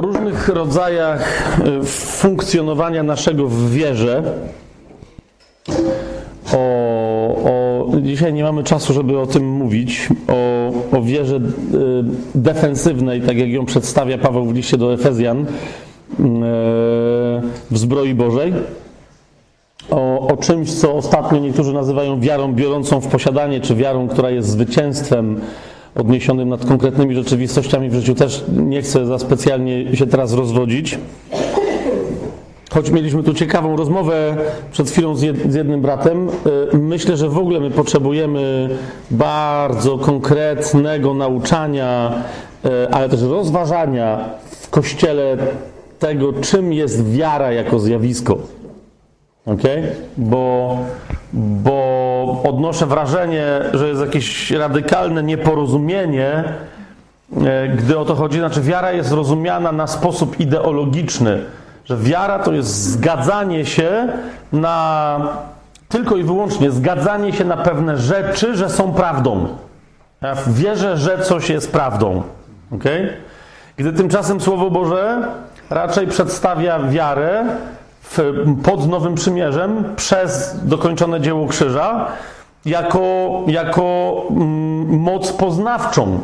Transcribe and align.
o 0.00 0.02
różnych 0.02 0.48
rodzajach 0.48 1.52
y, 1.82 1.84
funkcjonowania 1.86 3.02
naszego 3.02 3.48
w 3.48 3.70
wierze. 3.70 4.22
O, 6.52 6.56
o, 7.44 7.86
dzisiaj 8.02 8.32
nie 8.32 8.42
mamy 8.42 8.64
czasu, 8.64 8.92
żeby 8.92 9.18
o 9.18 9.26
tym 9.26 9.48
mówić. 9.48 10.08
O, 10.28 10.98
o 10.98 11.02
wierze 11.02 11.36
y, 11.36 11.40
defensywnej, 12.34 13.20
tak 13.20 13.36
jak 13.36 13.48
ją 13.48 13.66
przedstawia 13.66 14.18
Paweł 14.18 14.46
w 14.46 14.54
liście 14.54 14.76
do 14.76 14.94
Efezjan 14.94 15.40
y, 15.40 15.46
w 17.70 17.78
zbroi 17.78 18.14
Bożej. 18.14 18.52
O, 19.90 20.28
o 20.28 20.36
czymś, 20.36 20.72
co 20.72 20.94
ostatnio 20.94 21.38
niektórzy 21.38 21.72
nazywają 21.72 22.20
wiarą 22.20 22.52
biorącą 22.52 23.00
w 23.00 23.06
posiadanie, 23.06 23.60
czy 23.60 23.74
wiarą, 23.74 24.08
która 24.08 24.30
jest 24.30 24.48
zwycięstwem 24.48 25.40
odniesionym 25.94 26.48
nad 26.48 26.64
konkretnymi 26.64 27.14
rzeczywistościami 27.14 27.90
w 27.90 27.94
życiu. 27.94 28.14
Też 28.14 28.44
nie 28.56 28.82
chcę 28.82 29.06
za 29.06 29.18
specjalnie 29.18 29.96
się 29.96 30.06
teraz 30.06 30.32
rozwodzić. 30.32 30.98
Choć 32.70 32.90
mieliśmy 32.90 33.22
tu 33.22 33.34
ciekawą 33.34 33.76
rozmowę 33.76 34.36
przed 34.72 34.90
chwilą 34.90 35.14
z, 35.14 35.22
jed, 35.22 35.52
z 35.52 35.54
jednym 35.54 35.80
bratem, 35.80 36.28
y, 36.72 36.78
myślę, 36.78 37.16
że 37.16 37.28
w 37.28 37.38
ogóle 37.38 37.60
my 37.60 37.70
potrzebujemy 37.70 38.68
bardzo 39.10 39.98
konkretnego 39.98 41.14
nauczania, 41.14 42.12
y, 42.64 42.68
ale 42.90 43.08
też 43.08 43.22
rozważania 43.22 44.24
w 44.50 44.70
kościele 44.70 45.36
tego, 45.98 46.32
czym 46.32 46.72
jest 46.72 47.10
wiara 47.10 47.52
jako 47.52 47.78
zjawisko. 47.78 48.38
Okay? 49.46 49.82
Bo, 50.16 50.78
bo 51.32 52.42
odnoszę 52.44 52.86
wrażenie, 52.86 53.46
że 53.72 53.88
jest 53.88 54.00
jakieś 54.00 54.50
radykalne 54.50 55.22
nieporozumienie, 55.22 56.44
e, 57.44 57.68
gdy 57.68 57.98
o 57.98 58.04
to 58.04 58.14
chodzi. 58.14 58.38
Znaczy, 58.38 58.60
wiara 58.60 58.92
jest 58.92 59.12
rozumiana 59.12 59.72
na 59.72 59.86
sposób 59.86 60.40
ideologiczny, 60.40 61.44
że 61.84 61.96
wiara 61.96 62.38
to 62.38 62.52
jest 62.52 62.68
zgadzanie 62.68 63.66
się 63.66 64.08
na 64.52 65.20
tylko 65.88 66.16
i 66.16 66.22
wyłącznie 66.22 66.70
zgadzanie 66.70 67.32
się 67.32 67.44
na 67.44 67.56
pewne 67.56 67.96
rzeczy, 67.96 68.56
że 68.56 68.70
są 68.70 68.92
prawdą. 68.92 69.48
Ja 70.22 70.36
wierzę, 70.46 70.96
że 70.96 71.18
coś 71.18 71.50
jest 71.50 71.72
prawdą. 71.72 72.22
Okay? 72.74 73.12
Gdy 73.76 73.92
tymczasem 73.92 74.40
Słowo 74.40 74.70
Boże 74.70 75.28
raczej 75.70 76.06
przedstawia 76.06 76.78
wiarę 76.78 77.44
pod 78.62 78.88
Nowym 78.88 79.14
Przymierzem 79.14 79.84
przez 79.96 80.56
dokończone 80.62 81.20
dzieło 81.20 81.46
krzyża 81.46 82.06
jako, 82.64 83.00
jako 83.46 84.12
mm, 84.30 85.00
moc 85.00 85.32
poznawczą. 85.32 86.20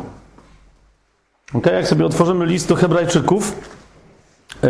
Okay? 1.53 1.73
Jak 1.73 1.87
sobie 1.87 2.05
otworzymy 2.05 2.45
list 2.45 2.69
do 2.69 2.75
Hebrajczyków, 2.75 3.55
yy, 4.63 4.69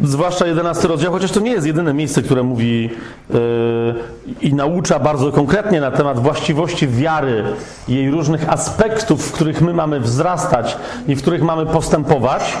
zwłaszcza 0.00 0.46
11 0.46 0.88
rozdział, 0.88 1.12
chociaż 1.12 1.32
to 1.32 1.40
nie 1.40 1.50
jest 1.50 1.66
jedyne 1.66 1.94
miejsce, 1.94 2.22
które 2.22 2.42
mówi 2.42 2.90
yy, 3.30 3.38
i 4.40 4.54
naucza 4.54 4.98
bardzo 4.98 5.32
konkretnie 5.32 5.80
na 5.80 5.90
temat 5.90 6.18
właściwości 6.18 6.88
wiary, 6.88 7.44
jej 7.88 8.10
różnych 8.10 8.48
aspektów, 8.48 9.28
w 9.28 9.32
których 9.32 9.60
my 9.60 9.74
mamy 9.74 10.00
wzrastać 10.00 10.76
i 11.08 11.14
w 11.14 11.22
których 11.22 11.42
mamy 11.42 11.66
postępować. 11.66 12.56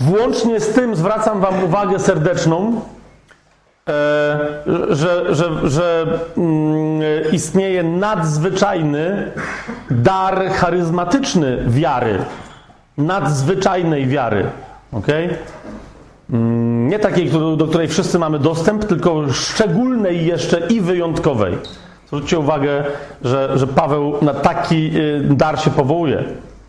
Włącznie 0.00 0.60
z 0.60 0.68
tym 0.68 0.96
zwracam 0.96 1.40
Wam 1.40 1.64
uwagę 1.64 1.98
serdeczną, 1.98 2.80
e, 3.88 4.38
że, 4.90 5.34
że, 5.34 5.68
że 5.68 6.06
mm, 6.36 7.02
istnieje 7.32 7.82
nadzwyczajny 7.82 9.32
dar 9.90 10.50
charyzmatyczny 10.50 11.64
wiary. 11.66 12.18
Nadzwyczajnej 12.98 14.06
wiary. 14.06 14.44
Okay? 14.92 15.28
Mm, 16.30 16.88
nie 16.88 16.98
takiej, 16.98 17.30
do 17.56 17.66
której 17.68 17.88
wszyscy 17.88 18.18
mamy 18.18 18.38
dostęp, 18.38 18.84
tylko 18.84 19.32
szczególnej 19.32 20.26
jeszcze 20.26 20.60
i 20.66 20.80
wyjątkowej. 20.80 21.58
Zwróćcie 22.06 22.38
uwagę, 22.38 22.84
że, 23.24 23.58
że 23.58 23.66
Paweł 23.66 24.14
na 24.22 24.34
taki 24.34 24.90
y, 24.96 25.20
dar 25.30 25.60
się 25.60 25.70
powołuje. 25.70 26.24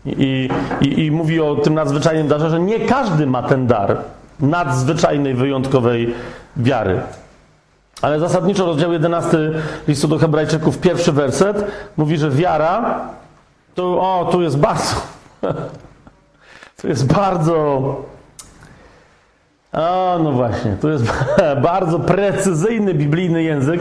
I, 0.06 0.48
i, 0.80 1.04
I, 1.04 1.10
mówi 1.10 1.40
o 1.40 1.56
tym 1.56 1.74
nadzwyczajnym 1.74 2.28
darze, 2.28 2.50
że 2.50 2.60
nie 2.60 2.80
każdy 2.80 3.26
ma 3.26 3.42
ten 3.42 3.66
dar 3.66 3.96
nadzwyczajnej, 4.40 5.34
wyjątkowej 5.34 6.14
wiary. 6.56 7.00
Ale 8.02 8.20
zasadniczo 8.20 8.66
rozdział 8.66 8.92
11 8.92 9.38
listu 9.88 10.08
do 10.08 10.18
Hebrajczyków, 10.18 10.78
pierwszy 10.78 11.12
werset, 11.12 11.64
mówi, 11.96 12.18
że 12.18 12.30
wiara 12.30 13.00
to, 13.74 13.82
o, 13.84 14.28
tu 14.32 14.42
jest 14.42 14.58
bardzo, 14.58 14.94
tu 16.80 16.88
jest 16.88 17.12
bardzo, 17.12 17.54
o, 19.72 20.18
no 20.22 20.32
właśnie, 20.32 20.76
tu 20.80 20.88
jest 20.88 21.04
bardzo 21.62 21.98
precyzyjny 21.98 22.94
biblijny 22.94 23.42
język, 23.42 23.80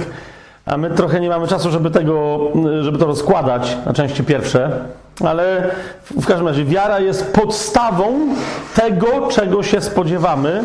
a 0.70 0.78
my 0.78 0.90
trochę 0.90 1.20
nie 1.20 1.30
mamy 1.30 1.48
czasu, 1.48 1.72
żeby, 1.72 1.92
tego, 1.92 2.40
żeby 2.82 2.98
to 2.98 3.06
rozkładać 3.06 3.78
na 3.86 3.94
części 3.94 4.24
pierwsze. 4.24 4.72
Ale 5.26 5.72
w 6.22 6.26
każdym 6.26 6.48
razie 6.48 6.66
wiara 6.66 7.00
jest 7.00 7.34
podstawą 7.34 8.14
tego, 8.76 9.28
czego 9.28 9.64
się 9.64 9.82
spodziewamy 9.82 10.64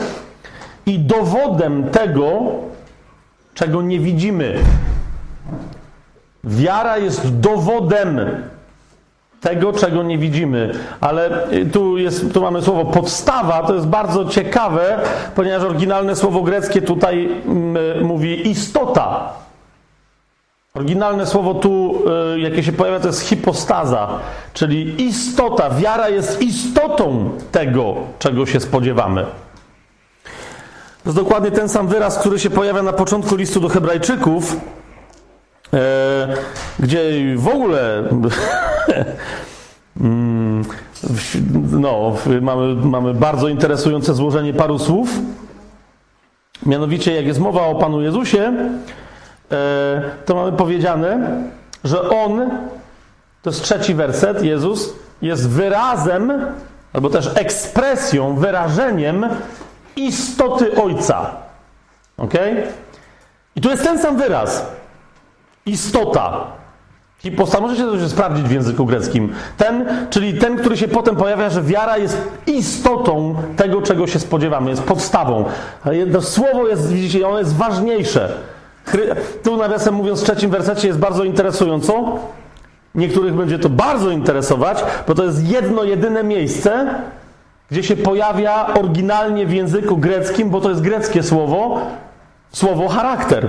i 0.86 0.98
dowodem 0.98 1.90
tego, 1.90 2.40
czego 3.54 3.82
nie 3.82 4.00
widzimy. 4.00 4.58
Wiara 6.44 6.98
jest 6.98 7.40
dowodem 7.40 8.20
tego, 9.40 9.72
czego 9.72 10.02
nie 10.02 10.18
widzimy. 10.18 10.72
Ale 11.00 11.48
tu, 11.72 11.98
jest, 11.98 12.32
tu 12.32 12.42
mamy 12.42 12.62
słowo 12.62 12.84
podstawa, 12.84 13.62
to 13.62 13.74
jest 13.74 13.86
bardzo 13.86 14.24
ciekawe, 14.24 14.98
ponieważ 15.34 15.62
oryginalne 15.62 16.16
słowo 16.16 16.42
greckie 16.42 16.82
tutaj 16.82 17.28
mm, 17.46 18.04
mówi 18.04 18.48
istota. 18.50 19.43
Oryginalne 20.78 21.26
słowo 21.26 21.54
tu, 21.54 22.02
y, 22.34 22.40
jakie 22.40 22.62
się 22.62 22.72
pojawia, 22.72 23.00
to 23.00 23.06
jest 23.06 23.20
hipostaza, 23.20 24.08
czyli 24.54 25.02
istota. 25.02 25.70
Wiara 25.70 26.08
jest 26.08 26.42
istotą 26.42 27.30
tego, 27.52 27.94
czego 28.18 28.46
się 28.46 28.60
spodziewamy. 28.60 29.24
To 29.24 31.10
jest 31.10 31.16
dokładnie 31.16 31.50
ten 31.50 31.68
sam 31.68 31.88
wyraz, 31.88 32.18
który 32.18 32.38
się 32.38 32.50
pojawia 32.50 32.82
na 32.82 32.92
początku 32.92 33.36
listu 33.36 33.60
do 33.60 33.68
Hebrajczyków, 33.68 34.56
e, 35.74 36.36
gdzie 36.78 37.02
w 37.36 37.48
ogóle 37.48 38.02
mm, 40.00 40.64
no, 41.70 42.16
mamy, 42.40 42.74
mamy 42.74 43.14
bardzo 43.14 43.48
interesujące 43.48 44.14
złożenie 44.14 44.54
paru 44.54 44.78
słów. 44.78 45.08
Mianowicie, 46.66 47.14
jak 47.14 47.26
jest 47.26 47.40
mowa 47.40 47.62
o 47.66 47.74
Panu 47.74 48.00
Jezusie, 48.00 48.52
E, 48.52 49.03
to 50.24 50.34
mamy 50.34 50.52
powiedziane, 50.52 51.42
że 51.84 52.10
On, 52.10 52.50
to 53.42 53.50
jest 53.50 53.62
trzeci 53.62 53.94
werset, 53.94 54.42
Jezus, 54.42 54.94
jest 55.22 55.48
wyrazem, 55.48 56.32
albo 56.92 57.10
też 57.10 57.30
ekspresją, 57.34 58.36
wyrażeniem 58.36 59.26
istoty 59.96 60.82
Ojca. 60.82 61.30
Ok? 62.16 62.34
I 63.56 63.60
tu 63.60 63.70
jest 63.70 63.84
ten 63.84 63.98
sam 63.98 64.16
wyraz. 64.16 64.66
Istota. 65.66 66.46
Hiposta. 67.18 67.60
Możecie 67.60 67.82
to 67.82 67.98
się 67.98 68.08
sprawdzić 68.08 68.44
w 68.46 68.50
języku 68.50 68.86
greckim. 68.86 69.32
Ten, 69.56 70.06
czyli 70.10 70.34
ten, 70.38 70.56
który 70.56 70.76
się 70.76 70.88
potem 70.88 71.16
pojawia, 71.16 71.50
że 71.50 71.62
wiara 71.62 71.98
jest 71.98 72.28
istotą 72.46 73.34
tego, 73.56 73.82
czego 73.82 74.06
się 74.06 74.18
spodziewamy, 74.18 74.70
jest 74.70 74.82
podstawą. 74.82 75.44
To 76.12 76.22
słowo 76.22 76.68
jest, 76.68 76.92
widzicie, 76.92 77.28
ono 77.28 77.38
jest 77.38 77.56
ważniejsze. 77.56 78.32
Tu 79.42 79.56
nawiasem 79.56 79.94
mówiąc 79.94 80.20
w 80.20 80.24
trzecim 80.24 80.50
wersecie 80.50 80.86
jest 80.88 80.98
bardzo 80.98 81.24
interesująco. 81.24 82.18
Niektórych 82.94 83.34
będzie 83.34 83.58
to 83.58 83.68
bardzo 83.68 84.10
interesować, 84.10 84.84
bo 85.08 85.14
to 85.14 85.24
jest 85.24 85.48
jedno, 85.48 85.84
jedyne 85.84 86.24
miejsce, 86.24 86.94
gdzie 87.70 87.82
się 87.82 87.96
pojawia 87.96 88.66
oryginalnie 88.74 89.46
w 89.46 89.52
języku 89.52 89.96
greckim, 89.96 90.50
bo 90.50 90.60
to 90.60 90.68
jest 90.68 90.80
greckie 90.80 91.22
słowo, 91.22 91.80
słowo 92.52 92.88
charakter. 92.88 93.48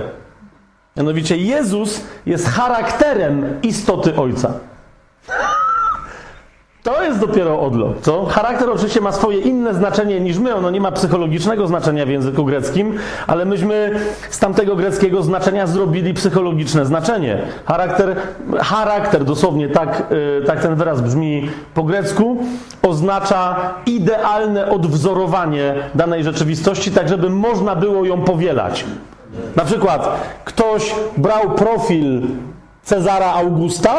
Mianowicie 0.96 1.36
Jezus 1.36 2.00
jest 2.26 2.48
charakterem 2.48 3.58
istoty 3.62 4.16
Ojca. 4.16 4.52
To 6.86 7.02
jest 7.02 7.20
dopiero 7.20 7.60
odlot. 7.60 8.00
Co? 8.00 8.26
Charakter 8.26 8.70
oczywiście 8.70 9.00
ma 9.00 9.12
swoje 9.12 9.38
inne 9.38 9.74
znaczenie 9.74 10.20
niż 10.20 10.38
my. 10.38 10.54
Ono 10.54 10.70
nie 10.70 10.80
ma 10.80 10.92
psychologicznego 10.92 11.66
znaczenia 11.66 12.06
w 12.06 12.08
języku 12.08 12.44
greckim, 12.44 12.94
ale 13.26 13.44
myśmy 13.44 13.90
z 14.30 14.38
tamtego 14.38 14.76
greckiego 14.76 15.22
znaczenia 15.22 15.66
zrobili 15.66 16.14
psychologiczne 16.14 16.86
znaczenie. 16.86 17.38
Charakter, 17.64 18.16
charakter 18.58 19.24
dosłownie 19.24 19.68
tak, 19.68 20.02
y, 20.42 20.44
tak 20.46 20.60
ten 20.60 20.74
wyraz 20.74 21.00
brzmi 21.00 21.48
po 21.74 21.82
grecku, 21.82 22.36
oznacza 22.82 23.74
idealne 23.86 24.70
odwzorowanie 24.70 25.74
danej 25.94 26.24
rzeczywistości, 26.24 26.90
tak 26.90 27.08
żeby 27.08 27.30
można 27.30 27.76
było 27.76 28.04
ją 28.04 28.22
powielać. 28.22 28.84
Na 29.56 29.64
przykład 29.64 30.20
ktoś 30.44 30.94
brał 31.16 31.50
profil 31.50 32.22
Cezara 32.82 33.32
Augusta 33.32 33.98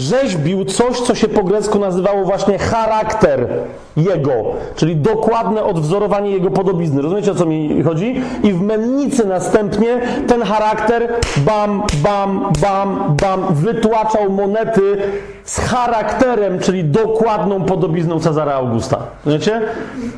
rzeźbił 0.00 0.64
coś, 0.64 1.00
co 1.00 1.14
się 1.14 1.28
po 1.28 1.44
grecku 1.44 1.78
nazywało 1.78 2.24
właśnie 2.24 2.58
charakter 2.58 3.48
jego, 3.96 4.32
czyli 4.76 4.96
dokładne 4.96 5.64
odwzorowanie 5.64 6.30
jego 6.30 6.50
podobizny. 6.50 7.02
Rozumiecie 7.02 7.32
o 7.32 7.34
co 7.34 7.46
mi 7.46 7.82
chodzi? 7.82 8.22
I 8.42 8.52
w 8.52 8.62
mennicy 8.62 9.26
następnie 9.26 10.00
ten 10.28 10.42
charakter 10.42 11.08
bam, 11.36 11.82
bam, 12.02 12.52
bam, 12.60 13.16
bam 13.22 13.54
wytłaczał 13.54 14.30
monety 14.30 14.96
z 15.44 15.58
charakterem, 15.58 16.58
czyli 16.58 16.84
dokładną 16.84 17.64
podobizną 17.64 18.20
Cezara 18.20 18.54
Augusta. 18.54 18.98
Rozumiecie? 19.24 19.60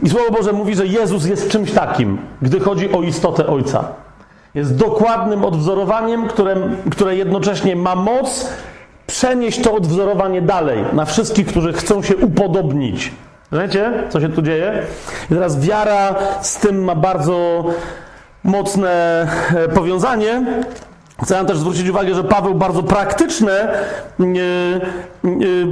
I 0.02 0.08
Słowo 0.08 0.30
Boże 0.30 0.52
mówi, 0.52 0.74
że 0.74 0.86
Jezus 0.86 1.26
jest 1.26 1.50
czymś 1.50 1.72
takim, 1.72 2.18
gdy 2.42 2.60
chodzi 2.60 2.92
o 2.92 3.02
istotę 3.02 3.46
Ojca. 3.46 3.84
Jest 4.54 4.76
dokładnym 4.76 5.44
odwzorowaniem, 5.44 6.28
które, 6.28 6.56
które 6.90 7.16
jednocześnie 7.16 7.76
ma 7.76 7.94
moc 7.94 8.48
przenieść 9.12 9.60
to 9.60 9.74
odwzorowanie 9.74 10.42
dalej 10.42 10.84
na 10.92 11.04
wszystkich, 11.04 11.46
którzy 11.46 11.72
chcą 11.72 12.02
się 12.02 12.16
upodobnić. 12.16 13.12
Wiecie, 13.52 13.92
co 14.08 14.20
się 14.20 14.28
tu 14.28 14.42
dzieje? 14.42 14.82
I 15.30 15.34
teraz 15.34 15.60
wiara 15.60 16.14
z 16.40 16.56
tym 16.56 16.84
ma 16.84 16.94
bardzo 16.94 17.64
mocne 18.44 18.90
e, 19.54 19.68
powiązanie. 19.68 20.42
Chcę 21.22 21.44
też 21.44 21.58
zwrócić 21.58 21.88
uwagę, 21.88 22.14
że 22.14 22.24
Paweł 22.24 22.54
bardzo 22.54 22.82
praktyczne, 22.82 23.52
e, 23.52 24.24
e, 24.24 24.28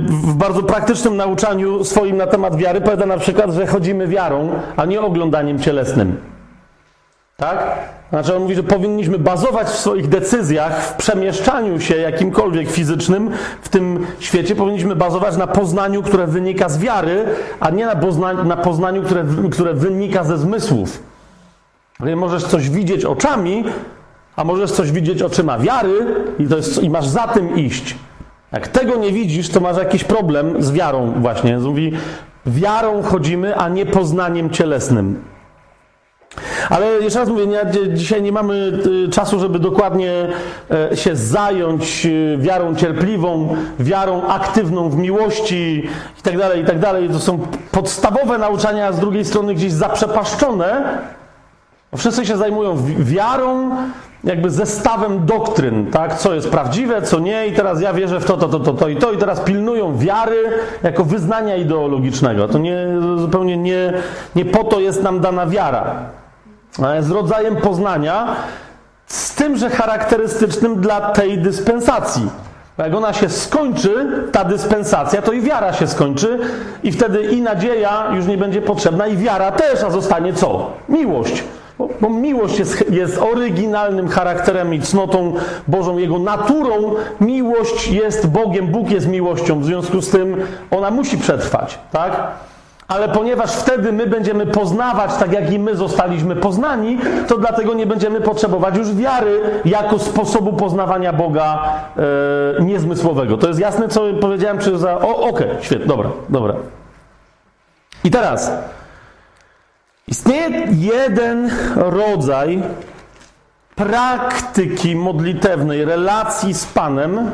w 0.04 0.34
bardzo 0.34 0.62
praktycznym 0.62 1.16
nauczaniu 1.16 1.84
swoim 1.84 2.16
na 2.16 2.26
temat 2.26 2.56
wiary 2.56 2.80
powiada 2.80 3.06
na 3.06 3.18
przykład, 3.18 3.50
że 3.50 3.66
chodzimy 3.66 4.06
wiarą, 4.06 4.50
a 4.76 4.84
nie 4.84 5.00
oglądaniem 5.00 5.58
cielesnym. 5.58 6.20
Tak? 7.36 7.78
Znaczy 8.10 8.36
on 8.36 8.42
mówi, 8.42 8.54
że 8.54 8.62
powinniśmy 8.62 9.18
bazować 9.18 9.66
w 9.66 9.78
swoich 9.78 10.08
decyzjach, 10.08 10.84
w 10.84 10.96
przemieszczaniu 10.96 11.80
się 11.80 11.96
jakimkolwiek 11.96 12.70
fizycznym 12.70 13.30
w 13.62 13.68
tym 13.68 14.06
świecie, 14.18 14.56
powinniśmy 14.56 14.96
bazować 14.96 15.36
na 15.36 15.46
poznaniu, 15.46 16.02
które 16.02 16.26
wynika 16.26 16.68
z 16.68 16.78
wiary, 16.78 17.24
a 17.60 17.70
nie 17.70 17.86
na, 17.86 17.96
poznaniu, 17.96 18.44
na 18.44 18.56
poznaniu 18.56 19.02
które, 19.02 19.24
które 19.50 19.74
wynika 19.74 20.24
ze 20.24 20.38
zmysłów. 20.38 21.02
Możesz 22.16 22.44
coś 22.44 22.70
widzieć 22.70 23.04
oczami, 23.04 23.64
a 24.36 24.44
możesz 24.44 24.72
coś 24.72 24.92
widzieć 24.92 25.22
oczyma 25.22 25.58
wiary 25.58 26.06
i, 26.38 26.46
to 26.46 26.56
jest, 26.56 26.82
i 26.82 26.90
masz 26.90 27.06
za 27.06 27.28
tym 27.28 27.56
iść. 27.56 27.96
Jak 28.52 28.68
tego 28.68 28.96
nie 28.96 29.12
widzisz, 29.12 29.48
to 29.48 29.60
masz 29.60 29.76
jakiś 29.76 30.04
problem 30.04 30.62
z 30.62 30.72
wiarą 30.72 31.12
właśnie. 31.16 31.58
Mówi, 31.58 31.92
wiarą 32.46 33.02
chodzimy, 33.02 33.56
a 33.56 33.68
nie 33.68 33.86
poznaniem 33.86 34.50
cielesnym. 34.50 35.29
Ale 36.70 36.86
jeszcze 36.86 37.18
raz 37.18 37.28
mówię, 37.28 37.46
nie, 37.46 37.60
dzisiaj 37.94 38.22
nie 38.22 38.32
mamy 38.32 38.54
y, 39.06 39.08
czasu, 39.08 39.40
żeby 39.40 39.58
dokładnie 39.58 40.12
e, 40.92 40.96
się 40.96 41.16
zająć 41.16 42.06
y, 42.06 42.38
wiarą 42.40 42.74
cierpliwą, 42.76 43.56
wiarą 43.78 44.22
aktywną 44.26 44.90
w 44.90 44.96
miłości 44.96 45.88
itd., 46.16 46.48
tak 46.48 46.56
itd. 46.56 46.80
Tak 46.80 47.12
to 47.12 47.18
są 47.18 47.38
podstawowe 47.72 48.38
nauczania, 48.38 48.86
a 48.86 48.92
z 48.92 49.00
drugiej 49.00 49.24
strony 49.24 49.54
gdzieś 49.54 49.72
zaprzepaszczone. 49.72 50.98
Wszyscy 51.96 52.26
się 52.26 52.36
zajmują 52.36 52.76
wiarą, 52.98 53.70
jakby 54.24 54.50
zestawem 54.50 55.26
doktryn, 55.26 55.86
tak? 55.86 56.18
Co 56.18 56.34
jest 56.34 56.50
prawdziwe, 56.50 57.02
co 57.02 57.18
nie, 57.18 57.46
i 57.46 57.52
teraz 57.52 57.80
ja 57.80 57.92
wierzę 57.92 58.20
w 58.20 58.24
to, 58.24 58.36
to, 58.36 58.48
to, 58.48 58.60
to, 58.60 58.72
to 58.72 58.88
i 58.88 58.96
to, 58.96 59.12
i 59.12 59.16
teraz 59.16 59.40
pilnują 59.40 59.98
wiary 59.98 60.50
jako 60.82 61.04
wyznania 61.04 61.56
ideologicznego. 61.56 62.48
To 62.48 62.58
nie, 62.58 62.86
zupełnie 63.16 63.56
nie, 63.56 63.92
nie 64.36 64.44
po 64.44 64.64
to 64.64 64.80
jest 64.80 65.02
nam 65.02 65.20
dana 65.20 65.46
wiara. 65.46 66.19
Z 67.00 67.10
rodzajem 67.10 67.56
poznania, 67.56 68.36
z 69.06 69.34
tymże 69.34 69.70
charakterystycznym 69.70 70.80
dla 70.80 71.00
tej 71.00 71.38
dyspensacji. 71.38 72.30
Jak 72.78 72.94
ona 72.94 73.12
się 73.12 73.28
skończy, 73.28 74.06
ta 74.32 74.44
dyspensacja, 74.44 75.22
to 75.22 75.32
i 75.32 75.40
wiara 75.40 75.72
się 75.72 75.86
skończy, 75.86 76.38
i 76.82 76.92
wtedy 76.92 77.22
i 77.22 77.40
nadzieja 77.40 78.10
już 78.14 78.26
nie 78.26 78.38
będzie 78.38 78.62
potrzebna, 78.62 79.06
i 79.06 79.16
wiara 79.16 79.52
też, 79.52 79.82
a 79.82 79.90
zostanie 79.90 80.32
co? 80.32 80.70
Miłość. 80.88 81.44
Bo, 81.78 81.88
bo 82.00 82.10
miłość 82.10 82.58
jest, 82.58 82.90
jest 82.90 83.18
oryginalnym 83.18 84.08
charakterem 84.08 84.74
i 84.74 84.80
cnotą 84.80 85.34
Bożą, 85.68 85.98
Jego 85.98 86.18
naturą. 86.18 86.94
Miłość 87.20 87.88
jest 87.88 88.26
Bogiem, 88.26 88.66
Bóg 88.66 88.90
jest 88.90 89.08
miłością, 89.08 89.60
w 89.60 89.64
związku 89.64 90.00
z 90.00 90.10
tym 90.10 90.36
ona 90.70 90.90
musi 90.90 91.18
przetrwać, 91.18 91.78
tak? 91.92 92.12
Ale 92.90 93.08
ponieważ 93.08 93.52
wtedy 93.52 93.92
my 93.92 94.06
będziemy 94.06 94.46
poznawać 94.46 95.10
tak, 95.14 95.32
jak 95.32 95.52
i 95.52 95.58
my 95.58 95.76
zostaliśmy 95.76 96.36
poznani, 96.36 96.98
to 97.28 97.38
dlatego 97.38 97.74
nie 97.74 97.86
będziemy 97.86 98.20
potrzebować 98.20 98.76
już 98.76 98.94
wiary 98.94 99.40
jako 99.64 99.98
sposobu 99.98 100.52
poznawania 100.52 101.12
Boga 101.12 101.74
e, 102.58 102.64
niezmysłowego. 102.64 103.36
To 103.36 103.48
jest 103.48 103.60
jasne, 103.60 103.88
co 103.88 104.02
powiedziałem? 104.20 104.58
Czy 104.58 104.78
za. 104.78 104.98
O, 104.98 105.16
okej, 105.16 105.50
okay, 105.50 105.62
świetnie, 105.62 105.86
dobra, 105.86 106.10
dobra. 106.28 106.54
I 108.04 108.10
teraz. 108.10 108.52
Istnieje 110.08 110.66
jeden 110.70 111.50
rodzaj 111.76 112.62
praktyki 113.74 114.96
modlitewnej, 114.96 115.84
relacji 115.84 116.54
z 116.54 116.66
Panem, 116.66 117.30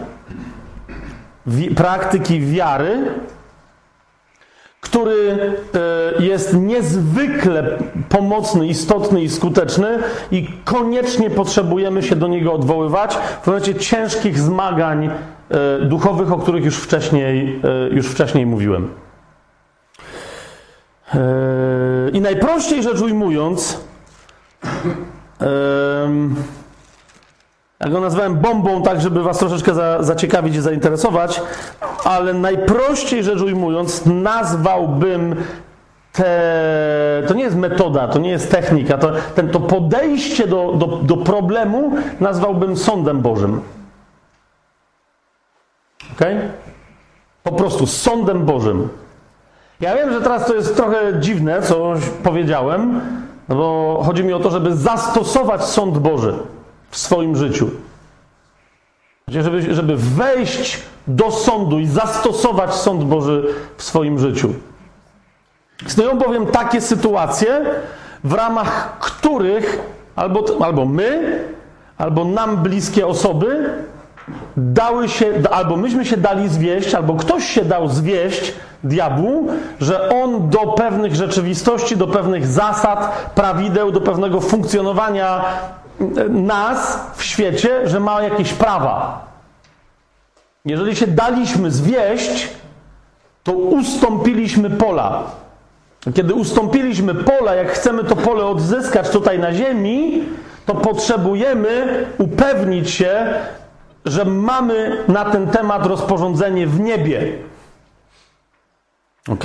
praktyki 1.77 2.41
wiary, 2.41 3.09
który 4.89 5.39
e, 6.19 6.23
jest 6.23 6.55
niezwykle 6.55 7.79
pomocny, 8.09 8.67
istotny 8.67 9.23
i 9.23 9.29
skuteczny 9.29 9.99
i 10.31 10.49
koniecznie 10.65 11.31
potrzebujemy 11.31 12.03
się 12.03 12.17
do 12.17 12.29
niego 12.29 12.53
odwoływać 12.53 13.15
w 13.43 13.47
momencie 13.47 13.75
ciężkich 13.75 14.39
zmagań 14.39 15.07
e, 15.07 15.11
duchowych, 15.81 16.33
o 16.33 16.39
których 16.39 16.65
już 16.65 16.77
wcześniej, 16.77 17.61
e, 17.65 17.95
już 17.95 18.07
wcześniej 18.07 18.47
mówiłem. 18.47 18.89
I 22.13 22.21
najprościej 22.21 22.83
rzecz 22.83 23.01
ujmując, 23.01 23.81
ja 27.81 27.89
go 27.89 28.01
nazwałem 28.01 28.37
bombą, 28.37 28.83
tak 28.83 29.01
żeby 29.01 29.23
Was 29.23 29.39
troszeczkę 29.39 29.75
za, 29.75 30.03
zaciekawić 30.03 30.57
i 30.57 30.61
zainteresować, 30.61 31.43
ale 32.05 32.35
najprościej 32.35 33.25
rzecz 33.25 33.41
ujmując, 33.41 34.07
nazwałbym 34.07 35.37
te, 36.13 37.23
to 37.29 37.35
nie 37.35 37.43
jest 37.45 37.57
metoda, 37.57 38.09
to 38.09 38.19
nie 38.19 38.31
jest 38.31 38.51
technika, 38.51 38.99
to, 38.99 39.13
ten, 39.35 39.49
to 39.49 39.61
podejście 39.61 40.47
do, 40.47 40.73
do, 40.73 40.87
do 40.87 41.17
problemu 41.17 41.93
nazwałbym 42.21 42.77
sądem 42.77 43.21
Bożym. 43.21 43.61
Ok? 46.13 46.27
Po 47.43 47.53
prostu 47.53 47.87
sądem 47.87 48.45
Bożym. 48.45 48.89
Ja 49.81 49.95
wiem, 49.95 50.13
że 50.13 50.21
teraz 50.21 50.47
to 50.47 50.55
jest 50.55 50.77
trochę 50.77 51.21
dziwne, 51.21 51.63
co 51.63 51.95
powiedziałem, 52.23 53.01
no 53.49 53.57
bo 53.57 54.01
chodzi 54.07 54.25
mi 54.25 54.33
o 54.33 54.41
to, 54.41 54.51
żeby 54.51 54.77
zastosować 54.77 55.65
sąd 55.65 55.99
Boży 55.99 56.35
w 56.91 56.97
swoim 56.97 57.37
życiu. 57.37 57.71
Żeby, 59.29 59.75
żeby 59.75 59.97
wejść 59.97 60.79
do 61.07 61.31
sądu 61.31 61.79
i 61.79 61.87
zastosować 61.87 62.75
sąd 62.75 63.05
Boży 63.05 63.55
w 63.77 63.83
swoim 63.83 64.19
życiu. 64.19 64.55
Istnieją 65.87 66.19
bowiem 66.19 66.47
takie 66.47 66.81
sytuacje, 66.81 67.65
w 68.25 68.33
ramach 68.33 68.99
których 68.99 69.81
albo, 70.17 70.45
albo 70.65 70.85
my, 70.85 71.39
albo 71.99 72.25
nam 72.25 72.57
bliskie 72.57 73.07
osoby 73.07 73.71
dały 74.57 75.09
się, 75.09 75.33
albo 75.51 75.77
myśmy 75.77 76.05
się 76.05 76.17
dali 76.17 76.49
zwieść, 76.49 76.95
albo 76.95 77.15
ktoś 77.15 77.45
się 77.45 77.65
dał 77.65 77.89
zwieść 77.89 78.53
diabłu, 78.85 79.49
że 79.81 80.09
on 80.09 80.51
do 80.51 80.59
pewnych 80.59 81.15
rzeczywistości, 81.15 81.97
do 81.97 82.07
pewnych 82.07 82.47
zasad, 82.47 83.31
prawideł, 83.35 83.93
do 83.93 84.01
pewnego 84.01 84.41
funkcjonowania 84.41 85.45
nas 86.29 87.01
w 87.17 87.25
świecie, 87.25 87.89
że 87.89 88.01
ma 88.01 88.23
jakieś 88.23 88.53
prawa. 88.53 89.27
Jeżeli 90.65 90.97
się 90.97 91.07
daliśmy 91.07 91.71
zwieść, 91.71 92.49
to 93.45 93.53
ustąpiliśmy 93.53 94.71
pola. 94.71 95.23
Kiedy 96.15 96.35
ustąpiliśmy 96.35 97.15
pola, 97.15 97.55
jak 97.55 97.73
chcemy 97.73 98.05
to 98.05 98.17
pole 98.17 98.47
odzyskać 98.47 99.11
tutaj 99.11 99.39
na 99.39 99.53
ziemi, 99.53 100.25
to 100.67 100.75
potrzebujemy 100.75 102.07
upewnić 102.19 102.91
się, 102.91 103.35
że 104.05 104.25
mamy 104.25 105.05
na 105.09 105.25
ten 105.25 105.47
temat 105.47 105.87
rozporządzenie 105.87 106.67
w 106.67 106.81
niebie. 106.81 107.33
Ok? 109.29 109.45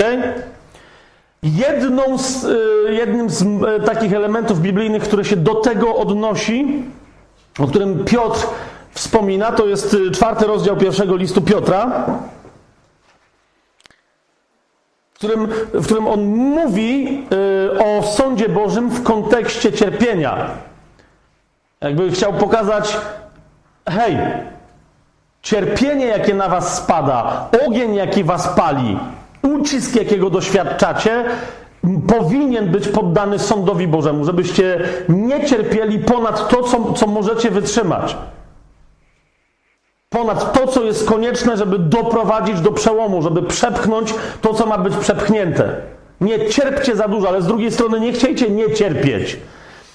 Jedną 1.44 2.18
z, 2.18 2.44
y, 2.44 2.94
jednym 2.94 3.30
z 3.30 3.42
y, 3.42 3.86
takich 3.86 4.14
elementów 4.14 4.62
biblijnych, 4.62 5.04
które 5.04 5.26
się 5.26 5.36
do 5.36 5.56
tego 5.56 5.96
odnosi, 5.96 6.84
o 7.60 7.68
którym 7.68 8.06
Piotr 8.06 8.48
wspomina, 8.92 9.52
to 9.52 9.66
jest 9.66 9.94
y, 9.94 10.12
czwarty 10.12 10.46
rozdział 10.46 10.78
pierwszego 10.78 11.16
listu 11.16 11.42
Piotra, 11.42 12.06
w 15.14 15.18
którym, 15.18 15.48
w 15.74 15.86
którym 15.86 16.08
on 16.08 16.24
mówi 16.26 17.24
o 17.80 18.04
sądzie 18.04 18.50
Bożym 18.50 18.90
w 18.90 19.04
kontekście 19.04 19.74
cierpienia. 19.74 20.48
Jakby 21.82 22.12
chciał 22.12 22.34
pokazać, 22.34 22.98
hej, 23.90 24.18
cierpienie, 25.42 26.06
jakie 26.06 26.34
na 26.34 26.50
was 26.50 26.78
spada, 26.78 27.50
ogień, 27.68 27.96
jaki 27.96 28.24
was 28.24 28.48
pali, 28.48 28.98
ucisk, 29.44 29.96
jakiego 29.96 30.30
doświadczacie, 30.30 31.26
powinien 32.08 32.72
być 32.72 32.88
poddany 32.88 33.40
sądowi 33.40 33.88
Bożemu, 33.88 34.26
żebyście 34.26 34.80
nie 35.10 35.46
cierpieli 35.46 36.00
ponad 36.00 36.50
to, 36.50 36.64
co, 36.64 36.94
co 36.94 37.08
możecie 37.08 37.52
wytrzymać. 37.52 38.18
Ponad 40.10 40.54
to, 40.54 40.68
co 40.68 40.84
jest 40.84 41.10
konieczne, 41.10 41.58
żeby 41.58 41.80
doprowadzić 41.80 42.62
do 42.62 42.72
przełomu, 42.72 43.22
żeby 43.22 43.42
przepchnąć 43.42 44.14
to, 44.42 44.54
co 44.54 44.66
ma 44.66 44.78
być 44.78 44.96
przepchnięte. 44.96 45.76
Nie 46.22 46.50
cierpcie 46.50 46.96
za 46.96 47.08
dużo, 47.08 47.28
ale 47.28 47.42
z 47.42 47.48
drugiej 47.48 47.72
strony 47.72 48.00
nie 48.00 48.14
chciejcie 48.14 48.50
nie 48.50 48.74
cierpieć. 48.74 49.38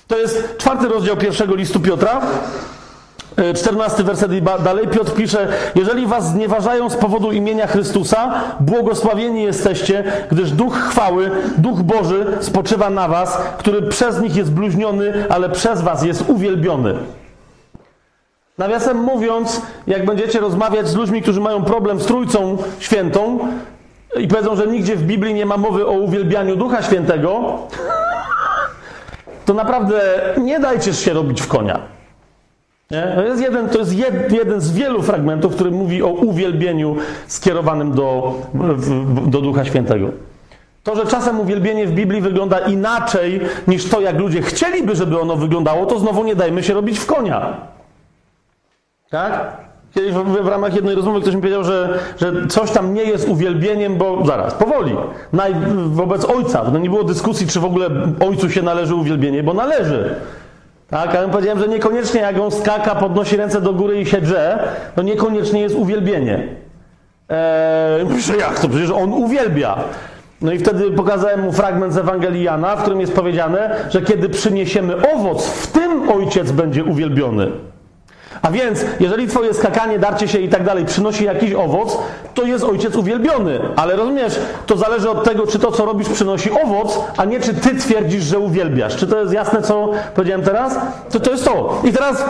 To 0.07 0.19
jest 0.19 0.57
czwarty 0.59 0.89
rozdział 0.89 1.17
pierwszego 1.17 1.55
listu 1.55 1.81
Piotra. 1.81 2.21
14 3.55 4.05
werset 4.05 4.33
i 4.33 4.43
dalej 4.43 4.89
Piotr 4.89 5.15
pisze: 5.15 5.49
Jeżeli 5.75 6.07
was 6.07 6.31
znieważają 6.31 6.91
z 6.91 6.97
powodu 6.97 7.33
imienia 7.33 7.67
Chrystusa, 7.67 8.35
błogosławieni 8.61 9.43
jesteście, 9.43 10.05
gdyż 10.31 10.51
duch 10.51 10.75
chwały, 10.75 11.31
duch 11.59 11.83
Boży 11.83 12.27
spoczywa 12.41 12.91
na 12.91 13.09
was, 13.09 13.39
który 13.59 13.83
przez 13.83 14.21
nich 14.21 14.37
jest 14.37 14.53
bluźniony, 14.53 15.27
ale 15.29 15.49
przez 15.49 15.81
was 15.81 16.05
jest 16.05 16.25
uwielbiony. 16.29 16.95
Nawiasem 18.59 18.97
mówiąc, 18.97 19.63
jak 19.87 20.07
będziecie 20.07 20.41
rozmawiać 20.41 20.89
z 20.89 20.95
ludźmi, 20.95 21.23
którzy 21.23 21.41
mają 21.41 21.65
problem 21.65 22.01
z 22.01 22.07
Trójcą 22.07 22.59
Świętą 22.79 23.39
i 24.17 24.29
powiedzą, 24.29 24.57
że 24.57 24.67
nigdzie 24.67 24.97
w 24.97 25.03
Biblii 25.03 25.35
nie 25.35 25.47
ma 25.47 25.57
mowy 25.57 25.87
o 25.87 25.91
uwielbianiu 25.91 26.57
Ducha 26.57 26.83
Świętego, 26.83 27.59
to 29.45 29.55
naprawdę 29.55 30.01
nie 30.39 30.61
dajcie 30.61 30.95
się 30.95 31.13
robić 31.13 31.43
w 31.43 31.49
konia. 31.49 31.96
Nie? 32.91 33.13
To 33.15 33.23
jest, 33.23 33.43
jeden, 33.43 33.69
to 33.69 33.79
jest 33.79 33.95
jed, 33.95 34.33
jeden 34.33 34.61
z 34.61 34.73
wielu 34.73 35.03
fragmentów, 35.03 35.55
który 35.55 35.71
mówi 35.71 36.03
o 36.03 36.09
uwielbieniu 36.09 36.97
skierowanym 37.27 37.93
do, 37.93 38.35
do 39.27 39.41
Ducha 39.41 39.65
Świętego. 39.65 40.09
To, 40.83 40.97
że 40.97 41.07
czasem 41.07 41.41
uwielbienie 41.41 41.87
w 41.87 41.93
Biblii 41.93 42.21
wygląda 42.21 42.59
inaczej 42.59 43.41
niż 43.69 43.89
to, 43.89 44.01
jak 44.01 44.19
ludzie 44.19 44.43
chcieliby, 44.43 44.97
żeby 44.97 45.21
ono 45.21 45.37
wyglądało, 45.37 45.87
to 45.87 45.99
znowu 45.99 46.25
nie 46.25 46.37
dajmy 46.37 46.63
się 46.63 46.75
robić 46.75 46.99
w 46.99 47.07
konia. 47.07 47.57
Tak? 49.11 49.57
Kiedyś 49.95 50.13
w, 50.13 50.47
ramach 50.47 50.75
jednej 50.75 50.95
rozmowy 50.95 51.21
ktoś 51.21 51.35
mi 51.35 51.41
powiedział, 51.41 51.65
że, 51.65 51.99
że 52.21 52.47
coś 52.47 52.71
tam 52.71 52.95
nie 52.95 53.03
jest 53.03 53.29
uwielbieniem, 53.29 53.97
bo 53.97 54.27
zaraz, 54.27 54.55
powoli. 54.55 54.97
Naj, 55.33 55.55
wobec 55.87 56.25
ojca. 56.25 56.65
No 56.73 56.79
nie 56.79 56.91
było 56.91 57.05
dyskusji, 57.05 57.47
czy 57.47 57.61
w 57.61 57.65
ogóle 57.65 57.89
ojcu 58.21 58.51
się 58.51 58.63
należy 58.63 58.95
uwielbienie, 58.95 59.43
bo 59.43 59.55
należy. 59.55 60.15
Tak, 60.91 61.15
ale 61.15 61.29
powiedziałem, 61.29 61.59
że 61.59 61.69
niekoniecznie 61.69 62.21
jak 62.21 62.41
on 62.41 62.51
skaka, 62.51 62.95
podnosi 62.95 63.37
ręce 63.37 63.61
do 63.61 63.73
góry 63.73 64.01
i 64.01 64.07
się 64.07 64.21
drze, 64.21 64.59
to 64.95 65.03
niekoniecznie 65.03 65.61
jest 65.61 65.75
uwielbienie. 65.75 66.49
Eee, 67.29 68.39
jak 68.39 68.61
to? 68.61 68.69
Przecież 68.69 68.91
on 68.91 69.13
uwielbia. 69.13 69.77
No 70.41 70.53
i 70.53 70.59
wtedy 70.59 70.91
pokazałem 70.91 71.41
mu 71.41 71.53
fragment 71.53 71.93
z 71.93 71.99
Ewangelii 71.99 72.43
Jana, 72.43 72.77
w 72.77 72.81
którym 72.81 73.01
jest 73.01 73.15
powiedziane, 73.15 73.77
że 73.91 74.03
kiedy 74.03 74.29
przyniesiemy 74.29 74.95
owoc, 75.13 75.47
w 75.47 75.67
tym 75.67 76.09
ojciec 76.11 76.53
będzie 76.53 76.85
uwielbiony. 76.85 77.51
A 78.43 78.51
więc, 78.51 78.85
jeżeli 79.01 79.29
twoje 79.29 79.55
skakanie, 79.55 79.99
darcie 79.99 80.29
się 80.29 80.39
i 80.39 80.49
tak 80.49 80.65
dalej 80.65 80.85
przynosi 80.85 81.25
jakiś 81.25 81.53
owoc, 81.53 81.99
to 82.35 82.43
jest 82.43 82.65
ojciec 82.65 82.97
uwielbiony. 82.97 83.61
Ale 83.77 83.97
rozumiesz, 83.97 84.39
to 84.67 84.77
zależy 84.77 85.11
od 85.11 85.25
tego, 85.25 85.47
czy 85.47 85.59
to, 85.59 85.73
co 85.73 85.85
robisz, 85.85 86.09
przynosi 86.09 86.51
owoc, 86.51 87.01
a 87.17 87.25
nie 87.25 87.41
czy 87.41 87.55
ty 87.55 87.75
twierdzisz, 87.75 88.25
że 88.25 88.39
uwielbiasz. 88.39 88.97
Czy 88.97 89.07
to 89.07 89.21
jest 89.21 89.33
jasne, 89.33 89.63
co 89.63 89.91
powiedziałem 90.15 90.43
teraz? 90.43 90.79
To 91.11 91.21
to 91.21 91.31
jest 91.31 91.45
to. 91.45 91.83
I 91.85 91.93
teraz 91.93 92.25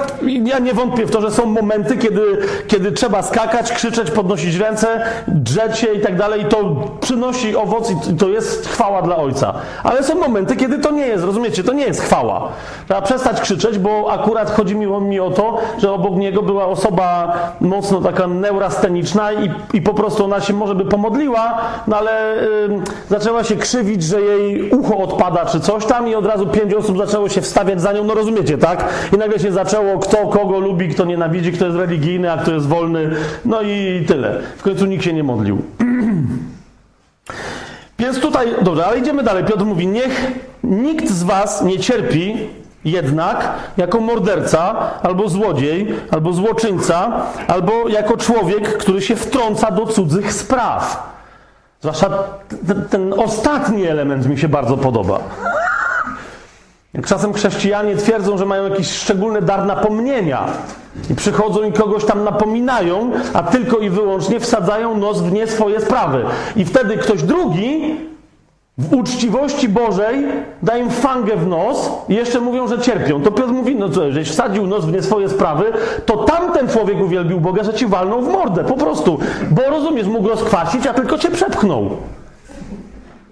ja 0.44 0.58
nie 0.58 0.74
wątpię 0.74 1.06
w 1.06 1.10
to, 1.10 1.20
że 1.20 1.30
są 1.30 1.46
momenty, 1.46 1.96
kiedy, 1.96 2.22
kiedy 2.68 2.92
trzeba 2.92 3.22
skakać, 3.22 3.72
krzyczeć, 3.72 4.10
podnosić 4.10 4.56
ręce, 4.56 5.00
drzeć 5.28 5.78
się 5.78 5.86
i 5.86 6.00
tak 6.00 6.16
dalej. 6.16 6.42
I 6.42 6.44
to 6.44 6.74
przynosi 7.00 7.56
owoc 7.56 7.90
i 7.90 8.16
to 8.16 8.28
jest 8.28 8.68
chwała 8.68 9.02
dla 9.02 9.16
ojca. 9.16 9.54
Ale 9.82 10.02
są 10.02 10.14
momenty, 10.14 10.56
kiedy 10.56 10.78
to 10.78 10.90
nie 10.90 11.06
jest, 11.06 11.24
rozumiecie? 11.24 11.64
To 11.64 11.72
nie 11.72 11.84
jest 11.84 12.00
chwała. 12.02 12.48
Trzeba 12.86 13.02
przestać 13.02 13.40
krzyczeć, 13.40 13.78
bo 13.78 14.12
akurat 14.12 14.50
chodzi 14.50 14.76
mi 14.76 15.20
o 15.20 15.30
to, 15.30 15.58
że 15.78 15.92
obok 15.96 16.16
niego 16.16 16.42
była 16.42 16.66
osoba 16.66 17.32
mocno 17.60 18.00
taka 18.00 18.26
neurasteniczna 18.26 19.32
i, 19.32 19.50
i 19.72 19.82
po 19.82 19.94
prostu 19.94 20.24
ona 20.24 20.40
się 20.40 20.52
może 20.52 20.74
by 20.74 20.84
pomodliła, 20.84 21.60
no 21.86 21.96
ale 21.96 22.42
y, 22.42 22.68
zaczęła 23.08 23.44
się 23.44 23.56
krzywić, 23.56 24.02
że 24.02 24.20
jej 24.20 24.70
ucho 24.70 24.98
odpada 24.98 25.46
czy 25.46 25.60
coś 25.60 25.86
tam 25.86 26.08
i 26.08 26.14
od 26.14 26.26
razu 26.26 26.46
pięć 26.46 26.74
osób 26.74 26.98
zaczęło 26.98 27.28
się 27.28 27.40
wstawiać 27.40 27.80
za 27.80 27.92
nią, 27.92 28.04
no 28.04 28.14
rozumiecie, 28.14 28.58
tak? 28.58 28.84
I 29.14 29.16
nagle 29.16 29.38
się 29.38 29.52
zaczęło, 29.52 29.98
kto 29.98 30.16
kogo 30.16 30.58
lubi, 30.58 30.88
kto 30.88 31.04
nienawidzi, 31.04 31.52
kto 31.52 31.64
jest 31.64 31.78
religijny, 31.78 32.32
a 32.32 32.36
kto 32.36 32.52
jest 32.52 32.66
wolny, 32.66 33.10
no 33.44 33.62
i 33.62 34.04
tyle. 34.08 34.40
W 34.56 34.62
końcu 34.62 34.86
nikt 34.86 35.04
się 35.04 35.12
nie 35.12 35.24
modlił. 35.24 35.62
Więc 37.98 38.20
tutaj, 38.20 38.48
dobrze, 38.62 38.86
ale 38.86 38.98
idziemy 38.98 39.22
dalej. 39.22 39.44
Piotr 39.44 39.64
mówi, 39.64 39.86
niech 39.86 40.32
nikt 40.64 41.10
z 41.10 41.22
was 41.22 41.62
nie 41.62 41.78
cierpi 41.78 42.36
jednak 42.86 43.52
jako 43.76 44.00
morderca, 44.00 44.74
albo 45.02 45.28
złodziej, 45.28 45.94
albo 46.10 46.32
złoczyńca, 46.32 47.12
albo 47.48 47.88
jako 47.88 48.16
człowiek, 48.16 48.78
który 48.78 49.02
się 49.02 49.16
wtrąca 49.16 49.70
do 49.70 49.86
cudzych 49.86 50.32
spraw. 50.32 51.12
Zwłaszcza 51.80 52.10
ten, 52.66 52.84
ten 52.90 53.12
ostatni 53.12 53.86
element 53.86 54.26
mi 54.26 54.38
się 54.38 54.48
bardzo 54.48 54.76
podoba. 54.76 55.18
Jak 56.94 57.06
czasem 57.06 57.32
chrześcijanie 57.32 57.96
twierdzą, 57.96 58.38
że 58.38 58.46
mają 58.46 58.64
jakiś 58.68 58.90
szczególny 58.90 59.42
dar 59.42 59.66
napomnienia 59.66 60.44
i 61.10 61.14
przychodzą 61.14 61.62
i 61.62 61.72
kogoś 61.72 62.04
tam 62.04 62.24
napominają, 62.24 63.10
a 63.34 63.42
tylko 63.42 63.78
i 63.78 63.90
wyłącznie 63.90 64.40
wsadzają 64.40 64.96
nos 64.96 65.22
w 65.22 65.32
nie 65.32 65.46
swoje 65.46 65.80
sprawy. 65.80 66.24
I 66.56 66.64
wtedy 66.64 66.96
ktoś 66.96 67.22
drugi 67.22 67.96
w 68.78 68.94
uczciwości 68.94 69.68
Bożej 69.68 70.24
dają 70.62 70.84
im 70.84 70.90
fangę 70.90 71.36
w 71.36 71.46
nos 71.46 71.90
i 72.08 72.14
jeszcze 72.14 72.40
mówią, 72.40 72.68
że 72.68 72.78
cierpią. 72.78 73.22
To 73.22 73.32
Piotr 73.32 73.52
mówi, 73.52 73.76
no 73.76 73.88
co, 73.88 74.12
żeś 74.12 74.30
wsadził 74.30 74.66
nos 74.66 74.84
w 74.84 74.92
nie 74.92 75.02
swoje 75.02 75.28
sprawy, 75.28 75.72
to 76.06 76.16
tamten 76.16 76.68
człowiek 76.68 77.00
uwielbił 77.00 77.40
Boga, 77.40 77.64
że 77.64 77.74
ci 77.74 77.86
walnął 77.86 78.22
w 78.22 78.28
mordę, 78.28 78.64
po 78.64 78.74
prostu. 78.74 79.18
Bo 79.50 79.62
rozumiesz, 79.62 80.06
mógł 80.06 80.28
rozkwasić, 80.28 80.86
a 80.86 80.94
tylko 80.94 81.18
cię 81.18 81.30
przepchnął. 81.30 81.90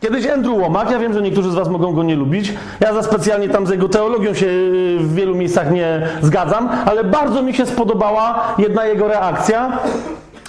Kiedyś 0.01 0.27
Andrew 0.27 0.59
Womack, 0.59 0.91
ja 0.91 0.99
wiem, 0.99 1.13
że 1.13 1.23
niektórzy 1.23 1.51
z 1.51 1.55
was 1.55 1.69
mogą 1.69 1.93
go 1.93 2.03
nie 2.03 2.17
lubić, 2.17 2.53
ja 2.81 2.95
za 2.95 3.03
specjalnie 3.03 3.49
tam 3.49 3.67
z 3.67 3.71
jego 3.71 3.89
teologią 3.89 4.35
się 4.35 4.47
y, 4.47 4.97
w 5.01 5.15
wielu 5.15 5.35
miejscach 5.35 5.73
nie 5.73 6.09
zgadzam, 6.23 6.69
ale 6.87 7.05
bardzo 7.05 7.43
mi 7.43 7.55
się 7.55 7.67
spodobała 7.67 8.55
jedna 8.59 8.85
jego 8.85 9.09
reakcja. 9.09 9.79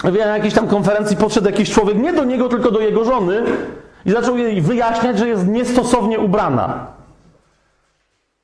W 0.04 0.14
jakiejś 0.14 0.54
tam 0.54 0.68
konferencji 0.68 1.16
podszedł 1.16 1.46
jakiś 1.46 1.70
człowiek, 1.70 1.98
nie 1.98 2.12
do 2.12 2.24
niego, 2.24 2.48
tylko 2.48 2.70
do 2.70 2.80
jego 2.80 3.04
żony, 3.04 3.42
i 4.06 4.10
zaczął 4.10 4.38
jej 4.38 4.62
wyjaśniać, 4.62 5.18
że 5.18 5.28
jest 5.28 5.46
niestosownie 5.46 6.18
ubrana. 6.18 6.86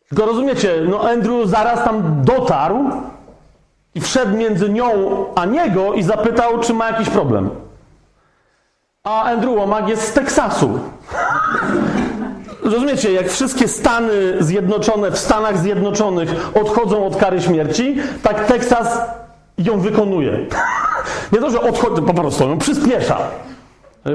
Tylko 0.08 0.26
rozumiecie, 0.26 0.74
no 0.88 1.00
Andrew 1.10 1.48
zaraz 1.48 1.84
tam 1.84 2.24
dotarł 2.24 2.90
i 3.94 4.00
wszedł 4.00 4.36
między 4.36 4.68
nią 4.68 4.90
a 5.34 5.44
niego 5.44 5.92
i 5.92 6.02
zapytał, 6.02 6.60
czy 6.60 6.74
ma 6.74 6.86
jakiś 6.86 7.08
problem. 7.08 7.50
A 9.04 9.22
Andrew 9.22 9.56
Womack 9.56 9.88
jest 9.88 10.08
z 10.08 10.12
Teksasu. 10.12 10.80
Rozumiecie, 12.62 13.12
jak 13.12 13.28
wszystkie 13.28 13.68
Stany 13.68 14.12
Zjednoczone 14.40 15.10
w 15.10 15.18
Stanach 15.18 15.58
Zjednoczonych 15.58 16.56
odchodzą 16.56 17.06
od 17.06 17.16
kary 17.16 17.42
śmierci, 17.42 17.96
tak 18.22 18.46
Teksas 18.46 19.00
ją 19.58 19.80
wykonuje. 19.80 20.46
Nie 21.32 21.38
to, 21.38 21.50
że 21.50 21.60
odchodzi, 21.60 22.02
po 22.02 22.14
prostu 22.14 22.48
ją 22.48 22.58
przyspiesza. 22.58 23.18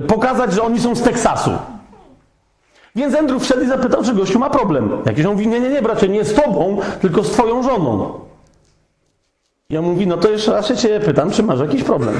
Pokazać, 0.07 0.53
że 0.53 0.63
oni 0.63 0.79
są 0.79 0.95
z 0.95 1.01
Teksasu. 1.01 1.51
Więc 2.95 3.15
Andrew 3.15 3.43
wszedł 3.43 3.63
i 3.63 3.67
zapytał, 3.67 4.03
czy 4.03 4.13
gościu 4.13 4.39
ma 4.39 4.49
problem. 4.49 4.89
Jakiś 5.05 5.25
on 5.25 5.31
mówi, 5.31 5.47
nie, 5.47 5.59
nie, 5.59 5.69
nie, 5.69 5.81
bracie, 5.81 6.09
nie 6.09 6.25
z 6.25 6.33
tobą, 6.33 6.77
tylko 7.01 7.23
z 7.23 7.31
twoją 7.31 7.63
żoną. 7.63 8.19
Ja 9.69 9.81
mówi, 9.81 10.07
no 10.07 10.17
to 10.17 10.29
jeszcze 10.29 10.51
raz 10.51 10.67
się 10.67 10.77
ciebie 10.77 10.99
pytam, 10.99 11.31
czy 11.31 11.43
masz 11.43 11.59
jakiś 11.59 11.83
problem. 11.83 12.15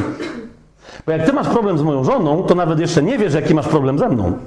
Bo 1.05 1.11
jak 1.11 1.25
ty 1.25 1.33
masz 1.33 1.47
problem 1.47 1.77
z 1.77 1.81
moją 1.81 2.03
żoną, 2.03 2.43
to 2.43 2.55
nawet 2.55 2.79
jeszcze 2.79 3.03
nie 3.03 3.17
wiesz, 3.17 3.33
jaki 3.33 3.53
masz 3.53 3.67
problem 3.67 3.99
ze 3.99 4.09
mną. 4.09 4.37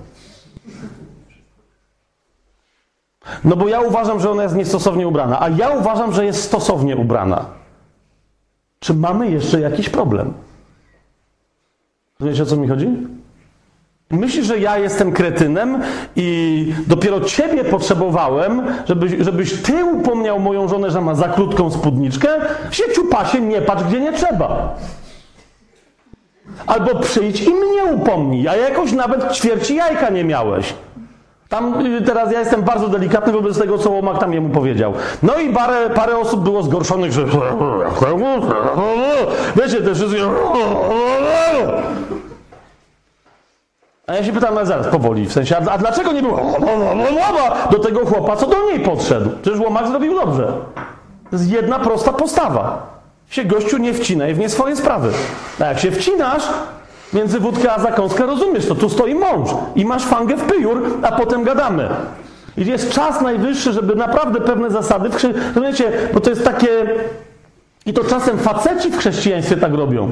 No 3.44 3.56
bo 3.56 3.68
ja 3.68 3.80
uważam, 3.80 4.20
że 4.20 4.30
ona 4.30 4.42
jest 4.42 4.54
niestosownie 4.54 5.08
ubrana, 5.08 5.40
a 5.40 5.48
ja 5.48 5.70
uważam, 5.70 6.12
że 6.12 6.24
jest 6.24 6.42
stosownie 6.42 6.96
ubrana. 6.96 7.44
Czy 8.80 8.94
mamy 8.94 9.30
jeszcze 9.30 9.60
jakiś 9.60 9.88
problem? 9.88 10.32
Rozumiecie, 12.20 12.42
o 12.42 12.46
co 12.46 12.56
mi 12.56 12.68
chodzi? 12.68 12.88
Myślisz, 14.10 14.46
że 14.46 14.58
ja 14.58 14.78
jestem 14.78 15.12
kretynem 15.12 15.82
i 16.16 16.72
dopiero 16.86 17.20
ciebie 17.20 17.64
potrzebowałem, 17.64 18.62
żebyś, 18.88 19.12
żebyś 19.20 19.62
ty 19.62 19.84
upomniał 19.84 20.40
moją 20.40 20.68
żonę, 20.68 20.90
że 20.90 21.00
ma 21.00 21.14
za 21.14 21.28
krótką 21.28 21.70
spódniczkę? 21.70 22.28
Sieciu 22.70 23.04
pasie, 23.04 23.40
nie 23.40 23.62
patrz, 23.62 23.84
gdzie 23.84 24.00
nie 24.00 24.12
trzeba. 24.12 24.74
Albo 26.66 26.94
przyjdź 26.94 27.42
i 27.42 27.54
mnie 27.54 27.84
upomnij, 27.84 28.48
a 28.48 28.56
jakoś 28.56 28.92
nawet 28.92 29.32
ćwierci 29.32 29.74
jajka 29.74 30.10
nie 30.10 30.24
miałeś. 30.24 30.74
Tam 31.50 31.86
y, 31.86 32.02
teraz 32.02 32.32
ja 32.32 32.40
jestem 32.40 32.62
bardzo 32.62 32.88
delikatny 32.88 33.32
wobec 33.32 33.58
tego, 33.58 33.78
co 33.78 33.90
Łomak 33.90 34.18
tam 34.18 34.32
jemu 34.32 34.48
powiedział. 34.48 34.92
No 35.22 35.38
i 35.38 35.52
parę, 35.52 35.90
parę 35.90 36.18
osób 36.18 36.40
było 36.40 36.62
zgorszonych, 36.62 37.12
że 37.12 37.24
wiecie, 39.56 39.80
te 39.82 39.94
wszystkie 39.94 40.22
a 44.06 44.14
ja 44.14 44.24
się 44.24 44.32
pytam, 44.32 44.56
ale 44.56 44.66
zaraz, 44.66 44.86
powoli, 44.86 45.26
w 45.26 45.32
sensie, 45.32 45.56
a, 45.56 45.78
dlaczego 45.78 46.12
nie 46.12 46.22
było 46.22 46.56
do 47.70 47.78
tego 47.78 48.06
chłopa, 48.06 48.36
co 48.36 48.46
do 48.46 48.56
niej 48.70 48.80
podszedł? 48.80 49.30
Przecież 49.42 49.60
Łomak 49.60 49.88
zrobił 49.88 50.14
dobrze. 50.14 50.52
To 51.30 51.36
jest 51.36 51.50
jedna 51.50 51.78
prosta 51.78 52.12
postawa. 52.12 52.86
Się 53.28 53.44
gościu 53.44 53.78
nie 53.78 53.94
wcinaj 53.94 54.34
w 54.34 54.38
nie 54.38 54.48
swoje 54.48 54.76
sprawy. 54.76 55.12
A 55.60 55.64
jak 55.64 55.78
się 55.78 55.90
wcinasz 55.90 56.42
między 57.12 57.40
wódkę 57.40 57.72
a 57.72 57.80
zakąskę, 57.80 58.26
rozumiesz 58.26 58.66
to, 58.66 58.74
tu 58.74 58.88
stoi 58.88 59.14
mąż 59.14 59.50
i 59.76 59.84
masz 59.84 60.04
fangę 60.04 60.36
w 60.36 60.42
pyjur, 60.42 60.82
a 61.02 61.12
potem 61.12 61.44
gadamy. 61.44 61.88
I 62.56 62.66
jest 62.66 62.92
czas 62.92 63.20
najwyższy, 63.20 63.72
żeby 63.72 63.94
naprawdę 63.94 64.40
pewne 64.40 64.70
zasady, 64.70 65.10
chrze... 65.10 65.32
rozumiecie, 65.32 65.92
bo 66.14 66.20
to 66.20 66.30
jest 66.30 66.44
takie, 66.44 66.68
i 67.86 67.92
to 67.92 68.04
czasem 68.04 68.38
faceci 68.38 68.90
w 68.90 68.98
chrześcijaństwie 68.98 69.56
tak 69.56 69.74
robią. 69.74 70.10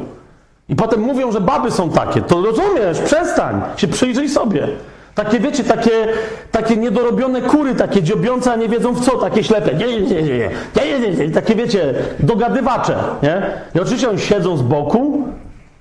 I 0.69 0.77
potem 0.77 1.01
mówią, 1.01 1.33
że 1.33 1.41
baby 1.41 1.71
są 1.71 1.91
takie. 1.91 2.23
To 2.23 2.43
rozumiesz, 2.43 3.01
przestań, 3.01 3.61
się 3.77 3.89
przyjrzyj 3.89 4.29
sobie. 4.29 4.69
Takie, 5.15 5.41
wiecie, 5.41 5.65
takie, 5.65 6.09
takie 6.51 6.77
niedorobione 6.77 7.43
kury, 7.43 7.75
takie 7.75 8.03
dziobiące, 8.03 8.53
a 8.53 8.57
nie 8.57 8.69
wiedzą 8.69 8.93
w 8.93 9.01
co, 9.01 9.17
takie 9.17 9.45
ślepe. 9.45 9.75
Nie, 9.75 9.87
nie, 9.87 10.01
nie, 10.01 10.23
nie, 10.23 10.51
nie, 10.77 11.01
nie, 11.01 11.27
nie. 11.27 11.31
Takie, 11.31 11.55
wiecie, 11.55 11.95
dogadywacze, 12.21 12.97
nie? 13.23 13.43
I 13.75 13.81
oczywiście 13.81 14.09
oni 14.11 14.19
siedzą 14.19 14.57
z 14.57 14.63
boku, 14.63 15.23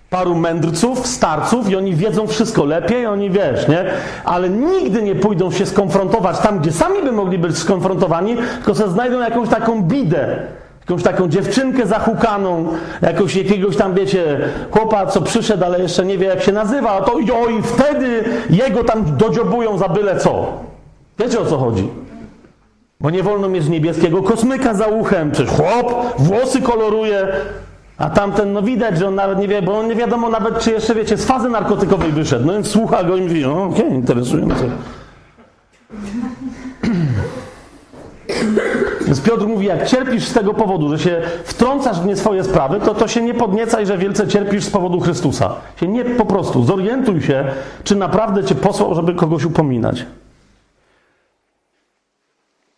paru 0.09 0.35
mędrców, 0.35 1.07
starców 1.07 1.69
i 1.69 1.75
oni 1.75 1.95
wiedzą 1.95 2.27
wszystko 2.27 2.65
lepiej, 2.65 3.05
oni 3.05 3.29
wiesz, 3.29 3.67
nie? 3.67 3.85
Ale 4.25 4.49
nigdy 4.49 5.03
nie 5.03 5.15
pójdą 5.15 5.51
się 5.51 5.65
skonfrontować 5.65 6.39
tam, 6.39 6.59
gdzie 6.59 6.71
sami 6.71 7.03
by 7.03 7.11
mogli 7.11 7.37
być 7.37 7.57
skonfrontowani, 7.57 8.37
tylko 8.55 8.75
sobie 8.75 8.91
znajdą 8.91 9.19
jakąś 9.19 9.49
taką 9.49 9.83
bidę, 9.83 10.39
jakąś 10.79 11.03
taką 11.03 11.27
dziewczynkę 11.27 11.85
zahukaną, 11.85 12.67
jakąś, 13.01 13.35
jakiegoś 13.35 13.77
tam, 13.77 13.93
wiecie, 13.93 14.39
chłopa, 14.71 15.05
co 15.05 15.21
przyszedł, 15.21 15.65
ale 15.65 15.79
jeszcze 15.79 16.05
nie 16.05 16.17
wie, 16.17 16.27
jak 16.27 16.43
się 16.43 16.51
nazywa, 16.51 17.01
to 17.01 17.19
jo, 17.19 17.49
i 17.59 17.61
wtedy 17.61 18.23
jego 18.49 18.83
tam 18.83 19.17
dodziobują 19.17 19.77
za 19.77 19.89
byle 19.89 20.19
co. 20.19 20.47
Wiecie, 21.19 21.39
o 21.39 21.45
co 21.45 21.57
chodzi? 21.57 21.89
Bo 23.01 23.09
nie 23.09 23.23
wolno 23.23 23.49
mieć 23.49 23.67
niebieskiego 23.67 24.23
kosmyka 24.23 24.73
za 24.73 24.87
uchem, 24.87 25.31
przecież 25.31 25.53
chłop 25.53 26.19
włosy 26.19 26.61
koloruje, 26.61 27.27
a 27.97 28.09
tamten, 28.09 28.53
no 28.53 28.61
widać, 28.61 28.97
że 28.97 29.07
on 29.07 29.15
nawet 29.15 29.39
nie 29.39 29.47
wie, 29.47 29.61
bo 29.61 29.79
on 29.79 29.87
nie 29.87 29.95
wiadomo 29.95 30.29
nawet, 30.29 30.59
czy 30.59 30.71
jeszcze, 30.71 30.95
wiecie, 30.95 31.17
z 31.17 31.25
fazy 31.25 31.49
narkotykowej 31.49 32.11
wyszedł. 32.11 32.45
No 32.45 32.53
więc 32.53 32.67
słucha 32.67 33.03
go 33.03 33.15
i 33.15 33.21
mówi, 33.21 33.41
no 33.41 33.63
okej, 33.63 33.85
okay, 33.85 33.95
interesujące. 33.95 34.69
Więc 39.05 39.21
Piotr 39.21 39.47
mówi, 39.47 39.65
jak 39.65 39.87
cierpisz 39.87 40.27
z 40.27 40.33
tego 40.33 40.53
powodu, 40.53 40.89
że 40.89 40.99
się 40.99 41.21
wtrącasz 41.43 42.01
w 42.01 42.05
nie 42.05 42.15
swoje 42.15 42.43
sprawy, 42.43 42.79
to 42.79 42.95
to 42.95 43.07
się 43.07 43.21
nie 43.21 43.33
podniecaj, 43.33 43.85
że 43.85 43.97
wielce 43.97 44.27
cierpisz 44.27 44.63
z 44.63 44.69
powodu 44.69 44.99
Chrystusa. 44.99 45.55
Się 45.79 45.87
nie 45.87 46.05
po 46.05 46.25
prostu 46.25 46.63
zorientuj 46.63 47.21
się, 47.21 47.45
czy 47.83 47.95
naprawdę 47.95 48.43
cię 48.43 48.55
posłał, 48.55 48.95
żeby 48.95 49.13
kogoś 49.13 49.45
upominać. 49.45 50.05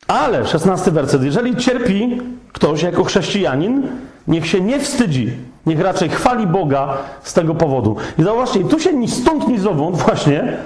Ale, 0.08 0.48
szesnasty 0.48 0.92
werset, 0.92 1.24
jeżeli 1.24 1.56
cierpi 1.56 2.22
ktoś 2.54 2.84
jako 2.84 3.04
chrześcijanin, 3.04 3.88
niech 4.28 4.48
się 4.48 4.62
nie 4.62 4.80
wstydzi, 4.80 5.34
niech 5.66 5.80
raczej 5.80 6.10
chwali 6.10 6.48
Boga 6.48 6.98
z 7.24 7.34
tego 7.34 7.56
powodu. 7.56 7.96
I 8.20 8.24
zauważcie, 8.24 8.64
tu 8.64 8.80
się 8.80 8.94
ni 8.94 9.08
stąd, 9.08 9.48
ni 9.48 9.60
zowąd 9.60 9.98
właśnie 9.98 10.58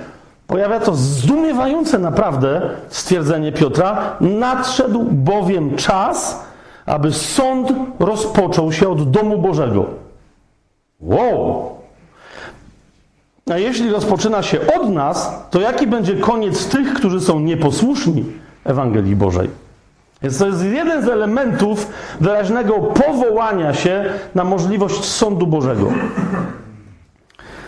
pojawia 0.48 0.80
to 0.80 0.96
zdumiewające 0.96 2.00
naprawdę 2.00 2.70
stwierdzenie 2.90 3.52
Piotra. 3.52 4.16
Nadszedł 4.22 5.04
bowiem 5.04 5.76
czas, 5.76 6.44
aby 6.86 7.14
sąd 7.14 7.74
rozpoczął 8.00 8.72
się 8.72 8.90
od 8.90 9.12
domu 9.12 9.38
Bożego. 9.38 9.86
Wow! 11.02 11.70
A 13.52 13.58
jeśli 13.58 13.92
rozpoczyna 13.92 14.44
się 14.44 14.60
od 14.82 14.90
nas, 14.90 15.34
to 15.52 15.60
jaki 15.60 15.88
będzie 15.88 16.16
koniec 16.16 16.68
tych, 16.68 16.94
którzy 16.94 17.22
są 17.22 17.40
nieposłuszni 17.40 18.26
Ewangelii 18.64 19.16
Bożej? 19.16 19.63
Więc 20.24 20.38
to 20.38 20.48
jest 20.48 20.64
jeden 20.64 21.06
z 21.06 21.08
elementów 21.08 21.88
wyraźnego 22.22 22.74
powołania 22.74 23.74
się 23.74 24.06
na 24.36 24.44
możliwość 24.44 25.06
sądu 25.06 25.48
Bożego. 25.48 25.92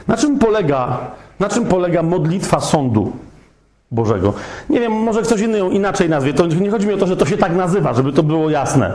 Na 0.08 0.18
czym 0.18 0.39
polega, 0.39 0.98
na 1.39 1.50
czym 1.50 1.65
polega 1.65 2.04
modlitwa 2.04 2.60
sądu 2.60 3.12
Bożego? 3.91 4.34
Nie 4.70 4.80
wiem, 4.80 4.91
może 4.91 5.22
ktoś 5.22 5.41
inny 5.41 5.58
ją 5.58 5.70
inaczej 5.70 6.10
nazwie. 6.10 6.34
To 6.34 6.46
nie 6.46 6.72
chodzi 6.72 6.88
mi 6.88 6.94
o 6.94 6.98
to, 6.98 7.08
że 7.08 7.18
to 7.18 7.26
się 7.26 7.38
tak 7.38 7.56
nazywa, 7.56 7.94
żeby 7.94 8.13
to 8.13 8.24
było 8.24 8.50
jasne. 8.50 8.94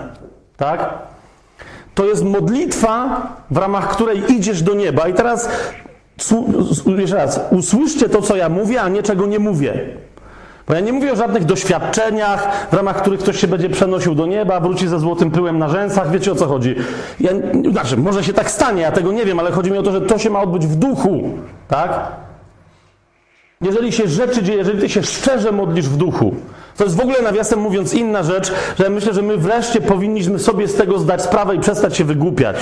Tak? 0.56 0.94
To 1.94 2.04
jest 2.04 2.24
modlitwa, 2.24 3.22
w 3.50 3.56
ramach 3.56 3.88
której 3.88 4.32
idziesz 4.32 4.62
do 4.62 4.74
nieba. 4.74 5.08
I 5.08 5.14
teraz 5.14 5.48
jeszcze 6.98 7.16
raz, 7.16 7.40
usłyszcie 7.50 8.08
to, 8.08 8.22
co 8.22 8.36
ja 8.36 8.48
mówię, 8.48 8.82
a 8.82 8.88
nie 8.88 9.02
czego 9.02 9.26
nie 9.26 9.38
mówię. 9.38 9.96
Bo 10.68 10.74
ja 10.74 10.80
nie 10.80 10.92
mówię 10.92 11.12
o 11.12 11.16
żadnych 11.16 11.44
doświadczeniach, 11.44 12.68
w 12.70 12.74
ramach 12.74 13.02
których 13.02 13.20
ktoś 13.20 13.40
się 13.40 13.48
będzie 13.48 13.68
przenosił 13.70 14.14
do 14.14 14.26
nieba, 14.26 14.60
wróci 14.60 14.88
ze 14.88 14.98
złotym 14.98 15.30
pyłem 15.30 15.58
na 15.58 15.68
rzęsach. 15.68 16.10
Wiecie 16.10 16.32
o 16.32 16.34
co 16.34 16.46
chodzi? 16.46 16.74
Ja, 17.20 17.30
znaczy, 17.70 17.96
może 17.96 18.24
się 18.24 18.32
tak 18.32 18.50
stanie, 18.50 18.82
ja 18.82 18.92
tego 18.92 19.12
nie 19.12 19.24
wiem, 19.24 19.38
ale 19.38 19.50
chodzi 19.50 19.70
mi 19.70 19.78
o 19.78 19.82
to, 19.82 19.92
że 19.92 20.00
to 20.00 20.18
się 20.18 20.30
ma 20.30 20.40
odbyć 20.40 20.66
w 20.66 20.76
duchu. 20.76 21.30
Tak? 21.68 22.12
Jeżeli 23.60 23.92
się 23.92 24.08
rzeczy 24.08 24.42
dzieje, 24.42 24.58
jeżeli 24.58 24.80
ty 24.80 24.88
się 24.88 25.02
szczerze 25.02 25.52
modlisz 25.52 25.88
w 25.88 25.96
duchu, 25.96 26.34
to 26.76 26.84
jest 26.84 26.96
w 26.96 27.00
ogóle, 27.00 27.22
nawiasem 27.22 27.58
mówiąc, 27.58 27.94
inna 27.94 28.22
rzecz, 28.22 28.52
że 28.78 28.90
myślę, 28.90 29.14
że 29.14 29.22
my 29.22 29.36
wreszcie 29.36 29.80
powinniśmy 29.80 30.38
sobie 30.38 30.68
z 30.68 30.74
tego 30.74 30.98
zdać 30.98 31.22
sprawę 31.22 31.56
i 31.56 31.60
przestać 31.60 31.96
się 31.96 32.04
wygłupiać. 32.04 32.56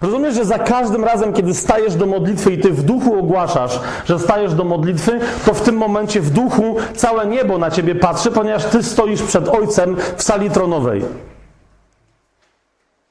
Rozumiesz, 0.00 0.34
że 0.34 0.44
za 0.44 0.58
każdym 0.58 1.04
razem, 1.04 1.32
kiedy 1.32 1.54
stajesz 1.54 1.94
do 1.94 2.06
modlitwy 2.06 2.52
i 2.52 2.58
ty 2.58 2.72
w 2.72 2.82
duchu 2.82 3.18
ogłaszasz, 3.18 3.80
że 4.04 4.18
stajesz 4.18 4.54
do 4.54 4.64
modlitwy, 4.64 5.20
to 5.46 5.54
w 5.54 5.60
tym 5.60 5.76
momencie 5.76 6.20
w 6.20 6.30
duchu 6.30 6.76
całe 6.94 7.26
niebo 7.26 7.58
na 7.58 7.70
ciebie 7.70 7.94
patrzy, 7.94 8.30
ponieważ 8.30 8.64
ty 8.64 8.82
stoisz 8.82 9.22
przed 9.22 9.48
Ojcem 9.48 9.96
w 10.16 10.22
sali 10.22 10.50
tronowej. 10.50 11.04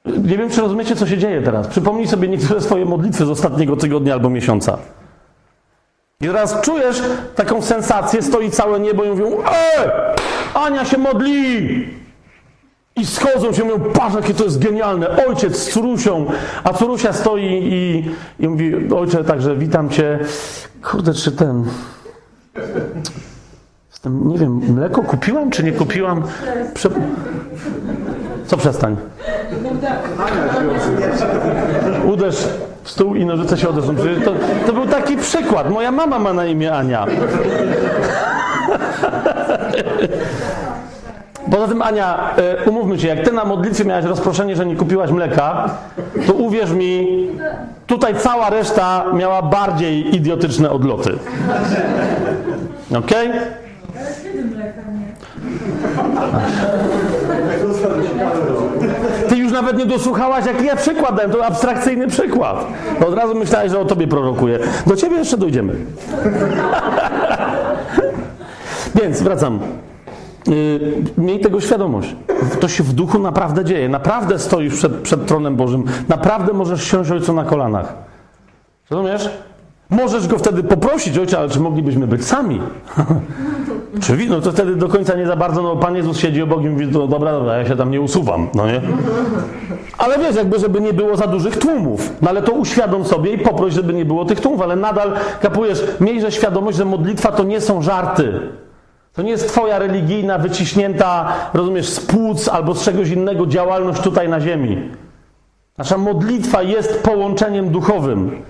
Nie 0.05 0.37
wiem, 0.37 0.49
czy 0.49 0.61
rozumiecie, 0.61 0.95
co 0.95 1.07
się 1.07 1.17
dzieje 1.17 1.41
teraz. 1.41 1.67
Przypomnij 1.67 2.07
sobie 2.07 2.27
niektóre 2.27 2.61
swoje 2.61 2.85
modlitwy 2.85 3.25
z 3.25 3.29
ostatniego 3.29 3.75
tygodnia 3.75 4.13
albo 4.13 4.29
miesiąca. 4.29 4.77
I 6.21 6.27
teraz 6.27 6.61
czujesz 6.61 7.01
taką 7.35 7.61
sensację, 7.61 8.21
stoi 8.21 8.51
całe 8.51 8.79
niebo 8.79 9.03
i 9.03 9.09
mówią: 9.09 9.25
Ej, 9.51 9.89
Ania 10.53 10.85
się 10.85 10.97
modli! 10.97 11.87
I 12.97 13.05
schodzą 13.05 13.53
się, 13.53 13.63
mówią, 13.63 13.79
patrz 13.79 14.15
jakie 14.15 14.33
to 14.33 14.43
jest 14.43 14.59
genialne, 14.59 15.25
ojciec 15.25 15.57
z 15.57 15.69
Curusią, 15.73 16.25
a 16.63 16.73
Curusia 16.73 17.13
stoi 17.13 17.43
i, 17.45 18.11
i 18.39 18.47
mówi, 18.47 18.73
ojcze, 18.95 19.23
także 19.23 19.55
witam 19.55 19.89
cię. 19.89 20.19
Kurde, 20.83 21.13
czy 21.13 21.31
ten... 21.31 21.63
Jestem, 23.89 24.27
nie 24.29 24.37
wiem, 24.37 24.51
mleko 24.51 25.03
kupiłam, 25.03 25.49
czy 25.49 25.63
nie 25.63 25.71
kupiłam? 25.71 26.23
Prze... 26.73 26.89
Co 28.45 28.57
przestań? 28.57 28.95
Uderz 32.05 32.47
w 32.83 32.91
stół 32.91 33.15
i 33.15 33.25
nożyce 33.25 33.57
się 33.57 33.69
odezwą. 33.69 33.95
To, 34.25 34.33
to 34.67 34.73
był 34.73 34.85
taki 34.85 35.17
przykład. 35.17 35.69
Moja 35.69 35.91
mama 35.91 36.19
ma 36.19 36.33
na 36.33 36.45
imię 36.45 36.73
Ania. 36.73 37.05
Poza 41.51 41.67
tym, 41.67 41.81
Ania, 41.81 42.33
e, 42.37 42.69
umówmy 42.69 42.99
się, 42.99 43.07
jak 43.07 43.25
ty 43.25 43.31
na 43.31 43.45
modlitwie 43.45 43.85
miałaś 43.85 44.05
rozproszenie, 44.05 44.55
że 44.55 44.65
nie 44.65 44.75
kupiłaś 44.75 45.11
mleka, 45.11 45.69
to 46.27 46.33
uwierz 46.33 46.71
mi, 46.71 47.27
tutaj 47.87 48.15
cała 48.15 48.49
reszta 48.49 49.05
miała 49.13 49.41
bardziej 49.41 50.15
idiotyczne 50.15 50.69
odloty. 50.69 51.17
Okej? 52.97 53.29
Okay? 53.29 53.41
Ty 59.29 59.35
już 59.35 59.51
nawet 59.51 59.77
nie 59.77 59.85
dosłuchałaś, 59.85 60.45
jaki 60.45 60.65
ja 60.65 60.75
przykład 60.75 61.15
dałem. 61.15 61.31
To 61.31 61.45
abstrakcyjny 61.45 62.07
przykład. 62.07 62.67
To 62.99 63.07
od 63.07 63.13
razu 63.13 63.35
myślałeś, 63.35 63.71
że 63.71 63.79
o 63.79 63.85
tobie 63.85 64.07
prorokuję. 64.07 64.59
Do 64.87 64.95
ciebie 64.95 65.17
jeszcze 65.17 65.37
dojdziemy. 65.37 65.75
Więc 69.01 69.21
wracam. 69.21 69.59
Yy, 70.47 71.03
miej 71.17 71.39
tego 71.39 71.61
świadomość. 71.61 72.15
To 72.59 72.67
się 72.67 72.83
w 72.83 72.93
duchu 72.93 73.19
naprawdę 73.19 73.65
dzieje. 73.65 73.89
Naprawdę 73.89 74.39
stoisz 74.39 74.73
przed, 74.73 74.93
przed 74.95 75.25
tronem 75.25 75.55
Bożym. 75.55 75.83
Naprawdę 76.07 76.53
możesz 76.53 76.83
siąść 76.83 77.11
ojcu 77.11 77.33
na 77.33 77.43
kolanach. 77.43 77.93
Rozumiesz? 78.89 79.29
Możesz 79.89 80.27
go 80.27 80.37
wtedy 80.37 80.63
poprosić, 80.63 81.17
ojcze, 81.17 81.39
ale 81.39 81.49
czy 81.49 81.59
moglibyśmy 81.59 82.07
być 82.07 82.25
sami? 82.25 82.61
Czy 84.01 84.17
no 84.29 84.41
to 84.41 84.51
wtedy 84.51 84.75
do 84.75 84.87
końca 84.87 85.15
nie 85.15 85.27
za 85.27 85.35
bardzo, 85.35 85.63
no 85.63 85.75
Pan 85.75 85.95
Jezus 85.95 86.17
siedzi 86.17 86.41
obok 86.41 86.63
i 86.63 86.69
mówi, 86.69 86.87
no 86.87 87.07
dobra, 87.07 87.31
dobra, 87.31 87.57
ja 87.57 87.65
się 87.65 87.75
tam 87.75 87.91
nie 87.91 88.01
usuwam, 88.01 88.47
no 88.55 88.67
nie? 88.67 88.81
Ale 89.97 90.19
wiesz, 90.19 90.35
jakby, 90.35 90.59
żeby 90.59 90.81
nie 90.81 90.93
było 90.93 91.17
za 91.17 91.27
dużych 91.27 91.57
tłumów. 91.57 92.11
No 92.21 92.29
ale 92.29 92.41
to 92.41 92.51
uświadom 92.51 93.05
sobie 93.05 93.33
i 93.33 93.37
poproś, 93.37 93.73
żeby 93.73 93.93
nie 93.93 94.05
było 94.05 94.25
tych 94.25 94.41
tłumów, 94.41 94.61
ale 94.61 94.75
nadal 94.75 95.13
kapujesz, 95.41 95.83
miejże 95.99 96.31
świadomość, 96.31 96.77
że 96.77 96.85
modlitwa 96.85 97.31
to 97.31 97.43
nie 97.43 97.61
są 97.61 97.81
żarty. 97.81 98.39
To 99.17 99.23
nie 99.23 99.31
jest 99.31 99.47
Twoja 99.47 99.79
religijna, 99.79 100.37
wyciśnięta, 100.37 101.33
rozumiesz, 101.53 101.89
z 101.89 101.99
płuc 101.99 102.47
albo 102.47 102.75
z 102.75 102.83
czegoś 102.83 103.09
innego 103.09 103.47
działalność 103.47 104.01
tutaj 104.01 104.29
na 104.29 104.41
ziemi. 104.41 104.91
Nasza 105.77 105.97
modlitwa 105.97 106.61
jest 106.61 107.03
połączeniem 107.03 107.69
duchowym. 107.69 108.41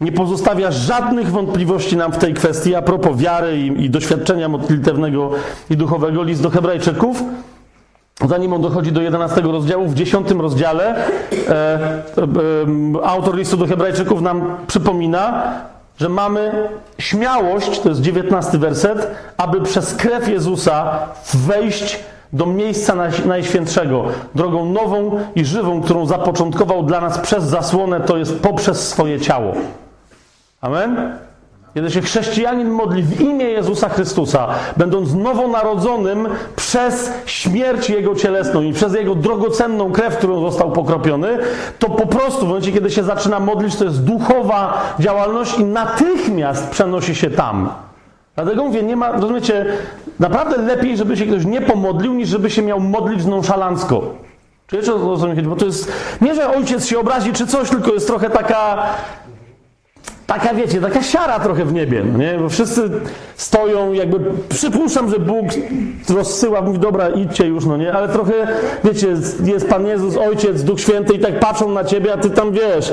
Nie 0.00 0.12
pozostawia 0.12 0.70
żadnych 0.70 1.30
wątpliwości 1.30 1.96
nam 1.96 2.12
w 2.12 2.18
tej 2.18 2.34
kwestii 2.34 2.74
a 2.74 2.82
propos 2.82 3.16
wiary 3.16 3.58
i, 3.58 3.84
i 3.84 3.90
doświadczenia 3.90 4.48
modlitewnego 4.48 5.30
i 5.70 5.76
duchowego. 5.76 6.22
List 6.22 6.42
do 6.42 6.50
Hebrajczyków 6.50 7.22
Zanim 8.28 8.52
on 8.52 8.62
dochodzi 8.62 8.92
do 8.92 9.00
11 9.00 9.40
rozdziału, 9.40 9.88
w 9.88 9.94
10 9.94 10.30
rozdziale 10.30 10.96
e, 10.96 11.02
e, 11.48 12.02
autor 13.04 13.36
listu 13.36 13.56
do 13.56 13.66
Hebrajczyków 13.66 14.22
nam 14.22 14.56
przypomina, 14.66 15.52
że 16.00 16.08
mamy 16.08 16.68
śmiałość, 16.98 17.80
to 17.80 17.88
jest 17.88 18.00
19 18.00 18.58
werset, 18.58 19.10
aby 19.36 19.60
przez 19.60 19.94
krew 19.94 20.28
Jezusa 20.28 20.98
wejść 21.34 21.98
do 22.32 22.46
miejsca 22.46 22.94
Najświętszego, 23.26 24.04
drogą 24.34 24.66
nową 24.66 25.20
i 25.34 25.44
żywą, 25.44 25.82
którą 25.82 26.06
zapoczątkował 26.06 26.82
dla 26.82 27.00
nas 27.00 27.18
przez 27.18 27.44
zasłonę, 27.44 28.00
to 28.00 28.16
jest 28.16 28.40
poprzez 28.40 28.88
swoje 28.88 29.20
ciało. 29.20 29.52
Amen? 30.60 31.18
Kiedy 31.74 31.90
się 31.90 32.00
chrześcijanin 32.00 32.70
modli 32.70 33.02
w 33.02 33.20
imię 33.20 33.44
Jezusa 33.44 33.88
Chrystusa, 33.88 34.48
będąc 34.76 35.14
nowonarodzonym 35.14 36.28
przez 36.56 37.12
śmierć 37.26 37.90
Jego 37.90 38.14
cielesną 38.14 38.62
i 38.62 38.72
przez 38.72 38.94
Jego 38.94 39.14
drogocenną 39.14 39.92
krew, 39.92 40.16
którą 40.16 40.40
został 40.40 40.72
pokropiony, 40.72 41.38
to 41.78 41.90
po 41.90 42.06
prostu 42.06 42.46
w 42.46 42.48
momencie, 42.48 42.72
kiedy 42.72 42.90
się 42.90 43.02
zaczyna 43.02 43.40
modlić, 43.40 43.76
to 43.76 43.84
jest 43.84 44.04
duchowa 44.04 44.82
działalność 45.00 45.58
i 45.58 45.64
natychmiast 45.64 46.70
przenosi 46.70 47.14
się 47.14 47.30
tam. 47.30 47.68
Dlatego 48.34 48.64
mówię, 48.64 48.82
nie 48.82 48.96
ma, 48.96 49.12
rozumiecie, 49.12 49.66
naprawdę 50.20 50.56
lepiej, 50.56 50.96
żeby 50.96 51.16
się 51.16 51.26
ktoś 51.26 51.44
nie 51.44 51.60
pomodlił, 51.60 52.14
niż 52.14 52.28
żeby 52.28 52.50
się 52.50 52.62
miał 52.62 52.80
modlić 52.80 53.24
nonszalancko. 53.24 54.02
Czujecie 54.66 54.94
o 54.94 55.16
co 55.16 55.28
mi? 55.28 55.42
Bo 55.42 55.56
to 55.56 55.64
jest, 55.64 55.92
nie, 56.20 56.34
że 56.34 56.56
ojciec 56.56 56.86
się 56.86 56.98
obrazi 56.98 57.32
czy 57.32 57.46
coś, 57.46 57.70
tylko 57.70 57.92
jest 57.92 58.06
trochę 58.06 58.30
taka 58.30 58.86
taka, 60.26 60.54
wiecie, 60.54 60.80
taka 60.80 61.02
siara 61.02 61.40
trochę 61.40 61.64
w 61.64 61.72
niebie, 61.72 62.02
no 62.12 62.18
nie? 62.18 62.38
Bo 62.38 62.48
wszyscy 62.48 62.90
stoją, 63.36 63.92
jakby 63.92 64.20
przypuszczam, 64.48 65.10
że 65.10 65.18
Bóg 65.18 65.46
rozsyła, 66.08 66.60
mówi, 66.62 66.78
dobra, 66.78 67.08
idźcie 67.08 67.46
już, 67.46 67.66
no 67.66 67.76
nie? 67.76 67.92
Ale 67.92 68.08
trochę, 68.08 68.32
wiecie, 68.84 69.08
jest 69.44 69.68
Pan 69.68 69.86
Jezus, 69.86 70.16
Ojciec, 70.16 70.62
Duch 70.62 70.80
Święty 70.80 71.14
i 71.14 71.18
tak 71.18 71.40
patrzą 71.40 71.70
na 71.70 71.84
ciebie, 71.84 72.12
a 72.12 72.16
ty 72.16 72.30
tam, 72.30 72.52
wiesz, 72.52 72.92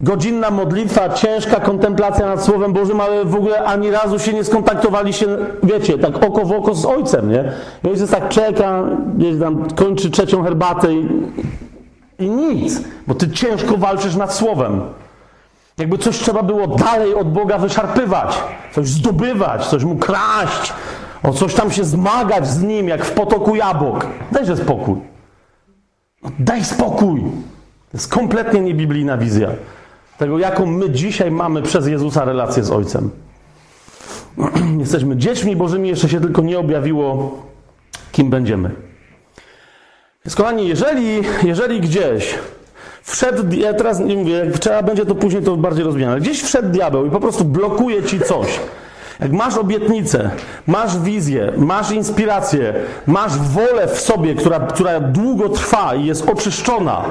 godzinna 0.00 0.50
modlitwa, 0.50 1.08
ciężka 1.08 1.60
kontemplacja 1.60 2.26
nad 2.26 2.44
Słowem 2.44 2.72
Bożym, 2.72 3.00
ale 3.00 3.24
w 3.24 3.34
ogóle 3.34 3.64
ani 3.64 3.90
razu 3.90 4.18
się 4.18 4.32
nie 4.32 4.44
skontaktowali 4.44 5.12
się, 5.12 5.26
wiecie, 5.62 5.98
tak 5.98 6.24
oko 6.24 6.44
w 6.44 6.52
oko 6.52 6.74
z 6.74 6.86
Ojcem, 6.86 7.30
nie? 7.30 7.52
I 7.84 7.88
Ojciec 7.88 8.10
tak 8.10 8.28
czeka, 8.28 8.84
gdzieś 9.16 9.40
tam 9.40 9.68
kończy 9.70 10.10
trzecią 10.10 10.42
herbatę 10.42 10.94
i, 10.94 11.08
i 12.18 12.30
nic, 12.30 12.80
bo 13.06 13.14
ty 13.14 13.30
ciężko 13.30 13.76
walczysz 13.76 14.16
nad 14.16 14.34
Słowem. 14.34 14.80
Jakby 15.78 15.98
coś 15.98 16.18
trzeba 16.18 16.42
było 16.42 16.66
dalej 16.66 17.14
od 17.14 17.32
Boga 17.32 17.58
wyszarpywać, 17.58 18.38
coś 18.74 18.88
zdobywać, 18.88 19.66
coś 19.66 19.84
mu 19.84 19.96
kraść, 19.96 20.72
o 21.22 21.32
coś 21.32 21.54
tam 21.54 21.70
się 21.70 21.84
zmagać 21.84 22.48
z 22.48 22.62
nim, 22.62 22.88
jak 22.88 23.04
w 23.04 23.12
potoku 23.12 23.56
jabłok. 23.56 24.06
Dajże 24.32 24.56
spokój. 24.56 24.96
No, 26.22 26.30
daj 26.38 26.64
spokój. 26.64 27.20
To 27.90 27.96
jest 27.96 28.08
kompletnie 28.08 28.60
niebiblijna 28.60 29.18
wizja 29.18 29.48
tego, 30.18 30.38
jaką 30.38 30.66
my 30.66 30.90
dzisiaj 30.90 31.30
mamy 31.30 31.62
przez 31.62 31.86
Jezusa 31.86 32.24
relację 32.24 32.64
z 32.64 32.70
Ojcem. 32.70 33.10
Jesteśmy 34.80 35.16
dziećmi 35.16 35.56
Bożymi, 35.56 35.88
jeszcze 35.88 36.08
się 36.08 36.20
tylko 36.20 36.42
nie 36.42 36.58
objawiło, 36.58 37.36
kim 38.12 38.30
będziemy. 38.30 38.70
Więc 40.24 40.36
kochani, 40.36 40.68
jeżeli, 40.68 41.22
jeżeli 41.42 41.80
gdzieś 41.80 42.38
Wszedł, 43.08 43.56
ja 43.56 43.74
teraz 43.74 44.00
nie 44.00 44.16
mówię, 44.16 44.32
jak 44.32 44.58
trzeba 44.58 44.82
będzie 44.82 45.06
to 45.06 45.14
później 45.14 45.42
to 45.42 45.56
bardziej 45.56 45.84
rozwijane. 45.84 46.20
Gdzieś 46.20 46.42
wszedł 46.42 46.68
diabeł 46.68 47.06
i 47.06 47.10
po 47.10 47.20
prostu 47.20 47.44
blokuje 47.44 48.02
ci 48.02 48.20
coś. 48.20 48.60
Jak 49.20 49.32
masz 49.32 49.56
obietnicę, 49.56 50.30
masz 50.66 50.98
wizję, 50.98 51.52
masz 51.56 51.90
inspirację, 51.90 52.74
masz 53.06 53.36
wolę 53.36 53.88
w 53.88 54.00
sobie, 54.00 54.34
która, 54.34 54.60
która 54.60 55.00
długo 55.00 55.48
trwa 55.48 55.94
i 55.94 56.04
jest 56.04 56.28
oczyszczona, 56.28 57.04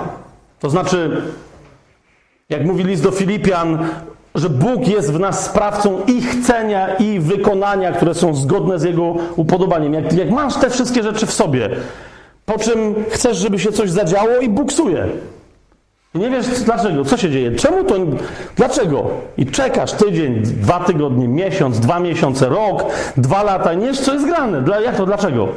to 0.60 0.70
znaczy, 0.70 1.22
jak 2.50 2.66
mówi 2.66 2.84
list 2.84 3.04
do 3.04 3.12
Filipian, 3.12 3.88
że 4.36 4.50
Bóg 4.50 4.88
jest 4.88 5.14
w 5.14 5.20
nas 5.20 5.46
sprawcą 5.46 6.02
i 6.08 6.22
chcenia, 6.22 6.96
i 6.96 7.20
wykonania, 7.20 7.92
które 7.92 8.14
są 8.14 8.36
zgodne 8.36 8.80
z 8.80 8.84
Jego 8.84 9.16
upodobaniem. 9.36 9.94
Jak, 9.94 10.14
jak 10.14 10.30
masz 10.30 10.56
te 10.56 10.70
wszystkie 10.70 11.04
rzeczy 11.04 11.26
w 11.26 11.34
sobie, 11.34 11.70
po 12.46 12.60
czym 12.60 12.96
chcesz, 13.10 13.38
żeby 13.38 13.60
się 13.60 13.72
coś 13.72 13.90
zadziało 13.90 14.40
i 14.42 14.50
buksuje. 14.50 15.08
I 16.18 16.20
nie 16.20 16.30
wiesz 16.30 16.48
dlaczego, 16.48 17.06
co 17.06 17.18
się 17.18 17.30
dzieje, 17.30 17.52
czemu 17.52 17.84
to, 17.84 17.96
dlaczego? 18.56 19.06
I 19.38 19.46
czekasz 19.46 19.94
tydzień, 19.94 20.42
dwa 20.42 20.80
tygodnie, 20.80 21.28
miesiąc, 21.28 21.80
dwa 21.80 22.00
miesiące, 22.00 22.50
rok, 22.50 22.86
dwa 23.18 23.44
lata, 23.44 23.74
nie 23.74 23.88
wiesz 23.88 24.00
co 24.00 24.14
jest 24.14 24.26
grane. 24.26 24.62
Dla, 24.62 24.82
jak 24.82 24.96
to, 24.96 25.06
dlaczego? 25.06 25.48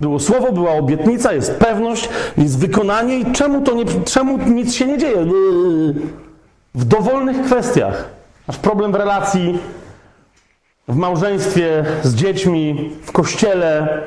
Było 0.00 0.18
słowo, 0.18 0.52
była 0.52 0.72
obietnica, 0.72 1.32
jest 1.32 1.54
pewność, 1.54 2.08
jest 2.38 2.58
wykonanie 2.58 3.18
i 3.18 3.32
czemu 3.32 3.60
to 3.60 3.74
nie, 3.74 3.84
czemu 4.04 4.38
nic 4.38 4.74
się 4.74 4.86
nie 4.86 4.98
dzieje? 4.98 5.26
W 6.74 6.84
dowolnych 6.84 7.42
kwestiach. 7.42 8.08
Masz 8.48 8.56
problem 8.56 8.92
w 8.92 8.94
relacji, 8.94 9.58
w 10.88 10.96
małżeństwie, 10.96 11.84
z 12.02 12.14
dziećmi, 12.14 12.90
w 13.02 13.12
kościele, 13.12 14.02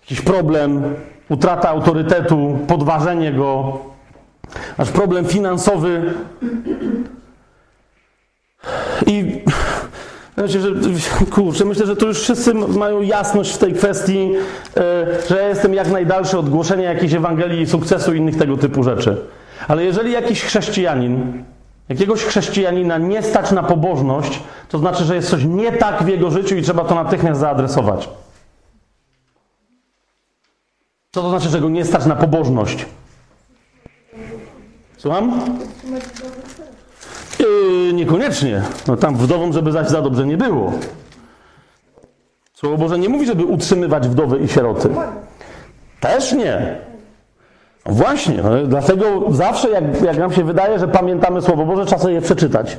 jakiś 0.00 0.20
problem, 0.20 0.94
utrata 1.28 1.68
autorytetu, 1.68 2.58
podważenie 2.66 3.32
go, 3.32 3.78
Masz 4.78 4.90
problem 4.90 5.24
finansowy 5.24 6.14
i 9.06 9.42
Znaczy, 10.36 10.60
że, 10.60 10.68
kurczę, 11.30 11.64
myślę, 11.64 11.86
że 11.86 11.96
tu 11.96 12.06
już 12.06 12.20
wszyscy 12.20 12.54
mają 12.54 13.02
jasność 13.02 13.54
w 13.54 13.58
tej 13.58 13.74
kwestii, 13.74 14.32
e, 14.76 15.06
że 15.28 15.36
ja 15.36 15.48
jestem 15.48 15.74
jak 15.74 15.90
najdalszy 15.90 16.38
od 16.38 16.48
głoszenia 16.48 16.92
jakiejś 16.92 17.12
Ewangelii, 17.12 17.66
sukcesu 17.66 18.14
i 18.14 18.18
innych 18.18 18.38
tego 18.38 18.56
typu 18.56 18.82
rzeczy. 18.82 19.16
Ale 19.68 19.84
jeżeli 19.84 20.12
jakiś 20.12 20.42
chrześcijanin, 20.42 21.44
jakiegoś 21.88 22.24
chrześcijanina 22.24 22.98
nie 22.98 23.22
stać 23.22 23.52
na 23.52 23.62
pobożność, 23.62 24.42
to 24.68 24.78
znaczy, 24.78 25.04
że 25.04 25.14
jest 25.14 25.30
coś 25.30 25.44
nie 25.44 25.72
tak 25.72 26.02
w 26.02 26.08
jego 26.08 26.30
życiu 26.30 26.56
i 26.56 26.62
trzeba 26.62 26.84
to 26.84 26.94
natychmiast 26.94 27.40
zaadresować. 27.40 28.08
Co 31.12 31.22
to 31.22 31.30
znaczy, 31.30 31.48
że 31.48 31.60
go 31.60 31.68
nie 31.68 31.84
stać 31.84 32.06
na 32.06 32.16
pobożność? 32.16 32.86
Słucham? 35.06 35.40
Yy, 37.38 37.92
niekoniecznie. 37.92 38.62
No 38.86 38.96
tam 38.96 39.16
wdowom, 39.16 39.52
żeby 39.52 39.72
zaś 39.72 39.88
za 39.88 40.02
dobrze 40.02 40.26
nie 40.26 40.36
było. 40.36 40.72
Słowo 42.54 42.76
Boże 42.76 42.98
nie 42.98 43.08
mówi, 43.08 43.26
żeby 43.26 43.44
utrzymywać 43.44 44.08
wdowy 44.08 44.38
i 44.38 44.48
sieroty. 44.48 44.88
Też 46.00 46.32
nie. 46.32 46.78
Właśnie, 47.84 48.42
no, 48.42 48.66
dlatego 48.66 49.22
zawsze, 49.30 49.70
jak, 49.70 50.02
jak 50.02 50.18
nam 50.18 50.32
się 50.32 50.44
wydaje, 50.44 50.78
że 50.78 50.88
pamiętamy 50.88 51.42
Słowo 51.42 51.64
Boże, 51.64 51.86
czasem 51.86 52.12
je 52.12 52.20
przeczytać. 52.20 52.78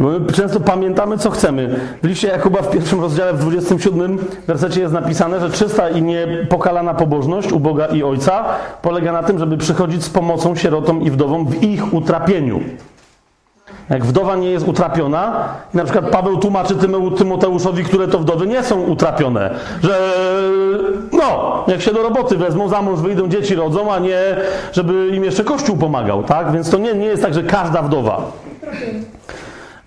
My 0.00 0.32
często 0.32 0.60
pamiętamy, 0.60 1.18
co 1.18 1.30
chcemy. 1.30 1.80
W 2.02 2.06
liście 2.06 2.28
Jakuba 2.28 2.62
w 2.62 2.70
pierwszym 2.70 3.00
rozdziale, 3.00 3.32
w 3.32 3.38
27 3.38 4.18
wersecie 4.46 4.80
jest 4.80 4.94
napisane, 4.94 5.40
że 5.40 5.50
czysta 5.50 5.88
i 5.88 6.02
niepokalana 6.02 6.94
pobożność 6.94 7.52
u 7.52 7.60
Boga 7.60 7.86
i 7.86 8.02
Ojca 8.02 8.44
polega 8.82 9.12
na 9.12 9.22
tym, 9.22 9.38
żeby 9.38 9.56
przychodzić 9.56 10.04
z 10.04 10.10
pomocą 10.10 10.56
sierotom 10.56 11.02
i 11.02 11.10
wdowom 11.10 11.46
w 11.46 11.62
ich 11.62 11.94
utrapieniu. 11.94 12.60
Jak 13.90 14.04
wdowa 14.04 14.36
nie 14.36 14.50
jest 14.50 14.68
utrapiona, 14.68 15.48
na 15.74 15.84
przykład 15.84 16.10
Paweł 16.10 16.36
tłumaczy 16.36 16.74
Tymoteuszowi, 17.18 17.84
które 17.84 18.08
to 18.08 18.18
wdowy 18.18 18.46
nie 18.46 18.62
są 18.62 18.80
utrapione, 18.80 19.54
że 19.82 20.12
no, 21.12 21.64
jak 21.68 21.82
się 21.82 21.92
do 21.92 22.02
roboty 22.02 22.36
wezmą, 22.36 22.68
za 22.68 22.82
mąż 22.82 23.00
wyjdą, 23.00 23.28
dzieci 23.28 23.54
rodzą, 23.54 23.92
a 23.92 23.98
nie 23.98 24.36
żeby 24.72 25.08
im 25.08 25.24
jeszcze 25.24 25.44
Kościół 25.44 25.76
pomagał, 25.76 26.22
tak? 26.22 26.52
Więc 26.52 26.70
to 26.70 26.78
nie, 26.78 26.94
nie 26.94 27.06
jest 27.06 27.22
tak, 27.22 27.34
że 27.34 27.42
każda 27.42 27.82
wdowa 27.82 28.22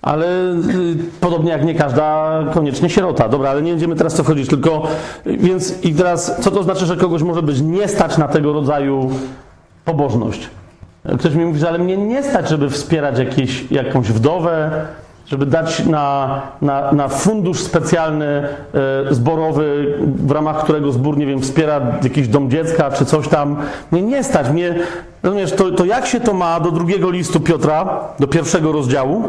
ale 0.04 0.26
y, 0.26 0.96
podobnie 1.22 1.52
jak 1.52 1.66
nie 1.66 1.76
każda 1.76 2.40
koniecznie 2.54 2.90
sierota. 2.90 3.30
Dobra, 3.30 3.50
ale 3.50 3.62
nie 3.62 3.72
będziemy 3.72 3.96
teraz 3.96 4.14
co 4.14 4.24
wchodzić, 4.24 4.50
tylko 4.50 4.88
więc 5.26 5.84
i 5.84 5.94
teraz 5.96 6.42
co 6.42 6.52
to 6.52 6.64
znaczy, 6.64 6.86
że 6.86 6.98
kogoś 6.98 7.24
może 7.24 7.42
być 7.42 7.62
nie 7.62 7.88
stać 7.88 8.18
na 8.18 8.28
tego 8.28 8.54
rodzaju 8.54 9.10
pobożność? 9.86 10.50
Ktoś 11.20 11.36
mi 11.36 11.46
mówi, 11.46 11.60
że 11.60 11.70
ale 11.70 11.80
mnie 11.80 11.98
nie 11.98 12.24
stać, 12.24 12.50
żeby 12.50 12.70
wspierać 12.70 13.20
jakieś, 13.20 13.72
jakąś 13.72 14.08
wdowę, 14.08 14.72
żeby 15.28 15.46
dać 15.46 15.86
na, 15.86 16.42
na, 16.62 16.92
na 16.92 17.08
fundusz 17.08 17.60
specjalny 17.60 18.26
e, 18.26 18.48
zborowy, 19.14 19.98
w 20.16 20.32
ramach 20.32 20.64
którego 20.64 20.92
zbór, 20.92 21.18
nie 21.18 21.26
wiem, 21.26 21.42
wspiera 21.42 21.82
jakiś 22.04 22.28
dom 22.28 22.50
dziecka 22.50 22.92
czy 22.92 23.06
coś 23.06 23.28
tam. 23.28 23.58
Mnie 23.92 24.02
nie 24.02 24.24
stać. 24.24 24.50
Mnie, 24.50 24.76
rozumiesz, 25.24 25.52
to, 25.52 25.72
to 25.72 25.86
jak 25.86 26.06
się 26.06 26.20
to 26.20 26.34
ma 26.34 26.60
do 26.60 26.72
drugiego 26.72 27.12
listu 27.12 27.40
Piotra, 27.40 28.00
do 28.20 28.28
pierwszego 28.28 28.72
rozdziału? 28.72 29.24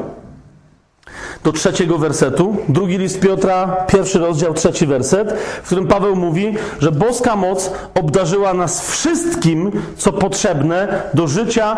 Do 1.44 1.52
trzeciego 1.52 1.98
wersetu. 1.98 2.56
Drugi 2.68 2.98
list 2.98 3.20
Piotra, 3.20 3.66
pierwszy 3.88 4.18
rozdział, 4.18 4.54
trzeci 4.54 4.86
werset, 4.86 5.32
w 5.62 5.66
którym 5.66 5.86
Paweł 5.86 6.16
mówi, 6.16 6.54
że 6.80 6.92
boska 6.92 7.36
moc 7.36 7.70
obdarzyła 7.94 8.54
nas 8.54 8.90
wszystkim, 8.90 9.72
co 9.96 10.12
potrzebne 10.12 11.02
do 11.14 11.28
życia 11.28 11.76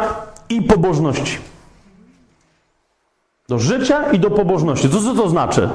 i 0.48 0.62
pobożności. 0.62 1.38
Do 3.48 3.59
życia 3.59 4.11
i 4.12 4.18
do 4.18 4.31
pobożności. 4.31 4.90
Co, 4.90 5.00
co 5.00 5.14
to 5.14 5.29
znaczy? 5.29 5.68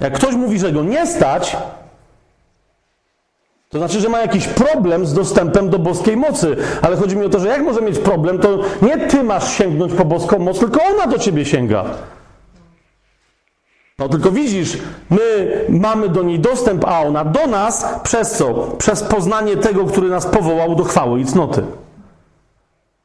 Jak 0.00 0.14
ktoś 0.14 0.34
mówi, 0.34 0.58
że 0.58 0.72
go 0.72 0.82
nie 0.82 1.06
stać, 1.06 1.56
to 3.68 3.78
znaczy, 3.78 4.00
że 4.00 4.08
ma 4.08 4.20
jakiś 4.20 4.46
problem 4.46 5.06
z 5.06 5.14
dostępem 5.14 5.70
do 5.70 5.78
boskiej 5.78 6.16
mocy. 6.16 6.56
Ale 6.82 6.96
chodzi 6.96 7.16
mi 7.16 7.24
o 7.24 7.28
to, 7.28 7.40
że 7.40 7.48
jak 7.48 7.62
może 7.62 7.80
mieć 7.80 7.98
problem, 7.98 8.38
to 8.38 8.58
nie 8.82 8.98
ty 8.98 9.22
masz 9.22 9.52
sięgnąć 9.58 9.92
po 9.92 10.04
boską 10.04 10.38
moc, 10.38 10.58
tylko 10.58 10.80
ona 10.94 11.06
do 11.06 11.18
ciebie 11.18 11.44
sięga. 11.44 11.84
No 13.98 14.08
tylko 14.08 14.30
widzisz, 14.30 14.78
my 15.10 15.20
mamy 15.68 16.08
do 16.08 16.22
niej 16.22 16.40
dostęp, 16.40 16.84
a 16.84 17.00
ona 17.00 17.24
do 17.24 17.46
nas 17.46 17.86
przez 18.02 18.30
co? 18.30 18.54
Przez 18.78 19.02
poznanie 19.02 19.56
tego, 19.56 19.84
który 19.84 20.08
nas 20.08 20.26
powołał 20.26 20.74
do 20.74 20.84
chwały 20.84 21.20
i 21.20 21.24
cnoty. 21.24 21.62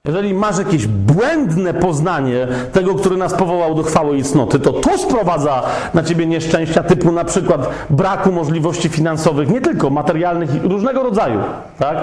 Jeżeli 0.05 0.33
masz 0.33 0.57
jakieś 0.57 0.87
błędne 0.87 1.73
poznanie 1.73 2.47
tego, 2.73 2.95
który 2.95 3.17
nas 3.17 3.33
powołał 3.33 3.75
do 3.75 3.83
chwały 3.83 4.17
i 4.17 4.23
cnoty, 4.23 4.59
to 4.59 4.73
to 4.73 4.97
sprowadza 4.97 5.63
na 5.93 6.03
ciebie 6.03 6.25
nieszczęścia 6.25 6.83
typu 6.83 7.11
na 7.11 7.25
przykład 7.25 7.69
braku 7.89 8.31
możliwości 8.31 8.89
finansowych, 8.89 9.49
nie 9.49 9.61
tylko 9.61 9.89
materialnych, 9.89 10.63
różnego 10.63 11.03
rodzaju, 11.03 11.39
tak? 11.79 11.97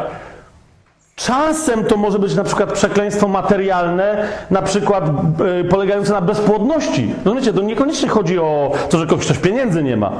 Czasem 1.26 1.84
to 1.84 1.96
może 1.96 2.18
być 2.18 2.34
na 2.34 2.44
przykład 2.44 2.72
przekleństwo 2.72 3.28
materialne, 3.28 4.28
na 4.50 4.62
przykład 4.62 5.04
yy, 5.38 5.64
polegające 5.64 6.12
na 6.12 6.20
bezpłodności. 6.20 7.14
Rozumiecie, 7.24 7.52
to 7.52 7.62
niekoniecznie 7.62 8.08
chodzi 8.08 8.38
o 8.38 8.72
to, 8.90 8.98
że 8.98 9.06
ktoś 9.06 9.38
pieniędzy 9.38 9.82
nie 9.82 9.96
ma. 9.96 10.12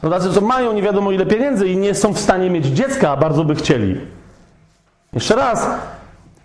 To 0.00 0.10
tacy, 0.10 0.32
co 0.32 0.40
mają 0.40 0.72
nie 0.72 0.82
wiadomo 0.82 1.12
ile 1.12 1.26
pieniędzy 1.26 1.68
i 1.68 1.76
nie 1.76 1.94
są 1.94 2.12
w 2.12 2.18
stanie 2.18 2.50
mieć 2.50 2.66
dziecka, 2.66 3.10
a 3.10 3.16
bardzo 3.16 3.44
by 3.44 3.54
chcieli. 3.54 4.00
Jeszcze 5.12 5.36
raz, 5.36 5.66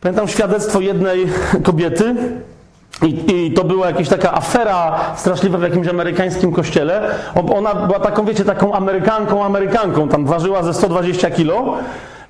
Pamiętam 0.02 0.28
świadectwo 0.28 0.80
jednej 0.80 1.28
kobiety, 1.64 2.16
i, 3.02 3.46
I, 3.46 3.52
to 3.52 3.64
była 3.64 3.88
jakaś 3.88 4.10
taka 4.10 4.34
afera 4.34 5.00
straszliwa 5.16 5.58
w 5.58 5.62
jakimś 5.62 5.88
amerykańskim 5.88 6.52
kościele. 6.52 7.02
Ona 7.56 7.76
była 7.76 8.00
taką, 8.00 8.26
wiecie, 8.26 8.46
taką 8.46 8.74
Amerykanką, 8.74 9.46
Amerykanką, 9.46 10.10
tam 10.10 10.26
ważyła 10.26 10.64
ze 10.64 10.74
120 10.74 11.32
kilo. 11.32 11.78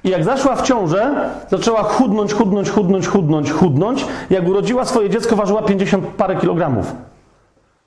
I 0.04 0.10
jak 0.10 0.24
zaszła 0.24 0.56
w 0.56 0.62
ciążę, 0.62 1.30
zaczęła 1.50 1.84
chudnąć, 1.84 2.34
chudnąć, 2.34 2.70
chudnąć, 2.70 3.08
chudnąć, 3.08 3.52
chudnąć. 3.52 4.06
Jak 4.30 4.48
urodziła 4.48 4.86
swoje 4.86 5.10
dziecko, 5.10 5.36
ważyła 5.36 5.62
50 5.62 6.08
parę 6.08 6.36
kilogramów. 6.36 6.94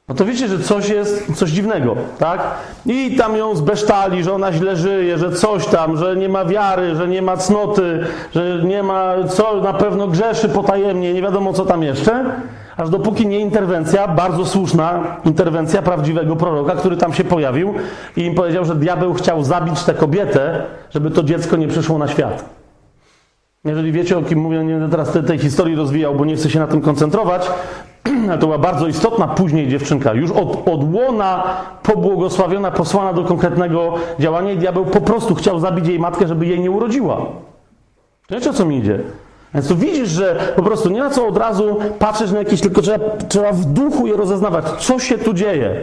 No 0.08 0.14
to 0.14 0.24
wiecie, 0.24 0.48
że 0.48 0.58
coś 0.58 0.88
jest, 0.88 1.36
coś 1.36 1.50
dziwnego, 1.50 1.96
tak? 2.18 2.40
I 2.86 3.16
tam 3.16 3.36
ją 3.36 3.54
zbesztali, 3.56 4.24
że 4.24 4.32
ona 4.32 4.52
źle 4.52 4.76
żyje, 4.76 5.18
że 5.18 5.32
coś 5.32 5.66
tam, 5.66 5.96
że 5.96 6.16
nie 6.16 6.28
ma 6.28 6.44
wiary, 6.44 6.94
że 6.94 7.08
nie 7.08 7.22
ma 7.22 7.36
cnoty, 7.36 8.06
że 8.34 8.60
nie 8.64 8.82
ma, 8.82 9.14
co 9.28 9.60
na 9.60 9.72
pewno 9.72 10.08
grzeszy 10.08 10.48
potajemnie, 10.48 11.14
nie 11.14 11.22
wiadomo 11.22 11.52
co 11.52 11.66
tam 11.66 11.82
jeszcze. 11.82 12.24
Aż 12.76 12.90
dopóki 12.90 13.26
nie 13.26 13.38
interwencja, 13.38 14.08
bardzo 14.08 14.46
słuszna 14.46 15.16
interwencja 15.24 15.82
prawdziwego 15.82 16.36
proroka, 16.36 16.74
który 16.74 16.96
tam 16.96 17.12
się 17.12 17.24
pojawił 17.24 17.74
i 18.16 18.22
im 18.22 18.34
powiedział, 18.34 18.64
że 18.64 18.74
diabeł 18.74 19.14
chciał 19.14 19.44
zabić 19.44 19.82
tę 19.84 19.94
kobietę, 19.94 20.62
żeby 20.90 21.10
to 21.10 21.22
dziecko 21.22 21.56
nie 21.56 21.68
przyszło 21.68 21.98
na 21.98 22.08
świat. 22.08 22.44
Jeżeli 23.64 23.92
wiecie, 23.92 24.18
o 24.18 24.22
kim 24.22 24.38
mówię, 24.38 24.64
nie 24.64 24.72
będę 24.72 24.88
teraz 24.88 25.12
tej, 25.12 25.22
tej 25.22 25.38
historii 25.38 25.76
rozwijał, 25.76 26.14
bo 26.14 26.24
nie 26.24 26.36
chcę 26.36 26.50
się 26.50 26.58
na 26.58 26.66
tym 26.66 26.80
koncentrować, 26.80 27.50
ale 28.28 28.38
to 28.38 28.46
była 28.46 28.58
bardzo 28.58 28.86
istotna 28.86 29.28
później 29.28 29.68
dziewczynka, 29.68 30.14
już 30.14 30.30
od, 30.30 30.68
od 30.68 30.94
łona 30.94 31.44
pobłogosławiona, 31.82 32.70
posłana 32.70 33.12
do 33.12 33.24
konkretnego 33.24 33.94
działania 34.18 34.52
i 34.52 34.58
diabeł 34.58 34.84
po 34.84 35.00
prostu 35.00 35.34
chciał 35.34 35.60
zabić 35.60 35.86
jej 35.88 35.98
matkę, 35.98 36.28
żeby 36.28 36.46
jej 36.46 36.60
nie 36.60 36.70
urodziła. 36.70 37.20
Wiecie, 38.30 38.50
o 38.50 38.52
co 38.52 38.64
mi 38.64 38.78
idzie? 38.78 38.98
Więc 39.54 39.68
tu 39.68 39.76
widzisz, 39.76 40.08
że 40.08 40.52
po 40.56 40.62
prostu 40.62 40.90
nie 40.90 41.00
ma 41.00 41.10
co 41.10 41.26
od 41.26 41.36
razu 41.36 41.76
patrzeć 41.98 42.30
na 42.30 42.38
jakieś, 42.38 42.60
tylko 42.60 42.82
trzeba, 42.82 43.04
trzeba 43.28 43.52
w 43.52 43.64
duchu 43.64 44.06
je 44.06 44.16
rozeznawać, 44.16 44.64
co 44.78 44.98
się 44.98 45.18
tu 45.18 45.32
dzieje. 45.32 45.74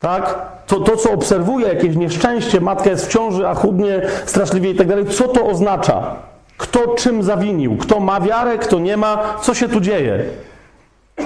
Tak? 0.00 0.52
To, 0.66 0.80
to, 0.80 0.96
co 0.96 1.12
obserwuje, 1.12 1.68
jakieś 1.68 1.96
nieszczęście, 1.96 2.60
matka 2.60 2.90
jest 2.90 3.06
w 3.06 3.12
ciąży, 3.12 3.48
a 3.48 3.54
chudnie 3.54 4.02
straszliwie 4.26 4.70
i 4.70 4.74
tak 4.74 4.88
dalej, 4.88 5.06
co 5.06 5.28
to 5.28 5.46
oznacza? 5.46 6.16
Kto 6.56 6.94
czym 6.94 7.22
zawinił? 7.22 7.76
Kto 7.76 8.00
ma 8.00 8.20
wiarę, 8.20 8.58
kto 8.58 8.78
nie 8.78 8.96
ma? 8.96 9.34
Co 9.42 9.54
się 9.54 9.68
tu 9.68 9.80
dzieje? 9.80 10.24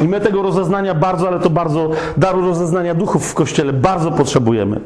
I 0.01 0.09
my 0.09 0.21
tego 0.21 0.43
rozeznania 0.43 0.95
bardzo, 0.95 1.29
ale 1.29 1.41
to 1.41 1.51
bardzo, 1.51 1.91
daru 2.17 2.41
rozeznania 2.41 2.95
duchów 2.95 3.31
w 3.31 3.35
Kościele 3.35 3.73
bardzo 3.73 4.11
potrzebujemy. 4.11 4.81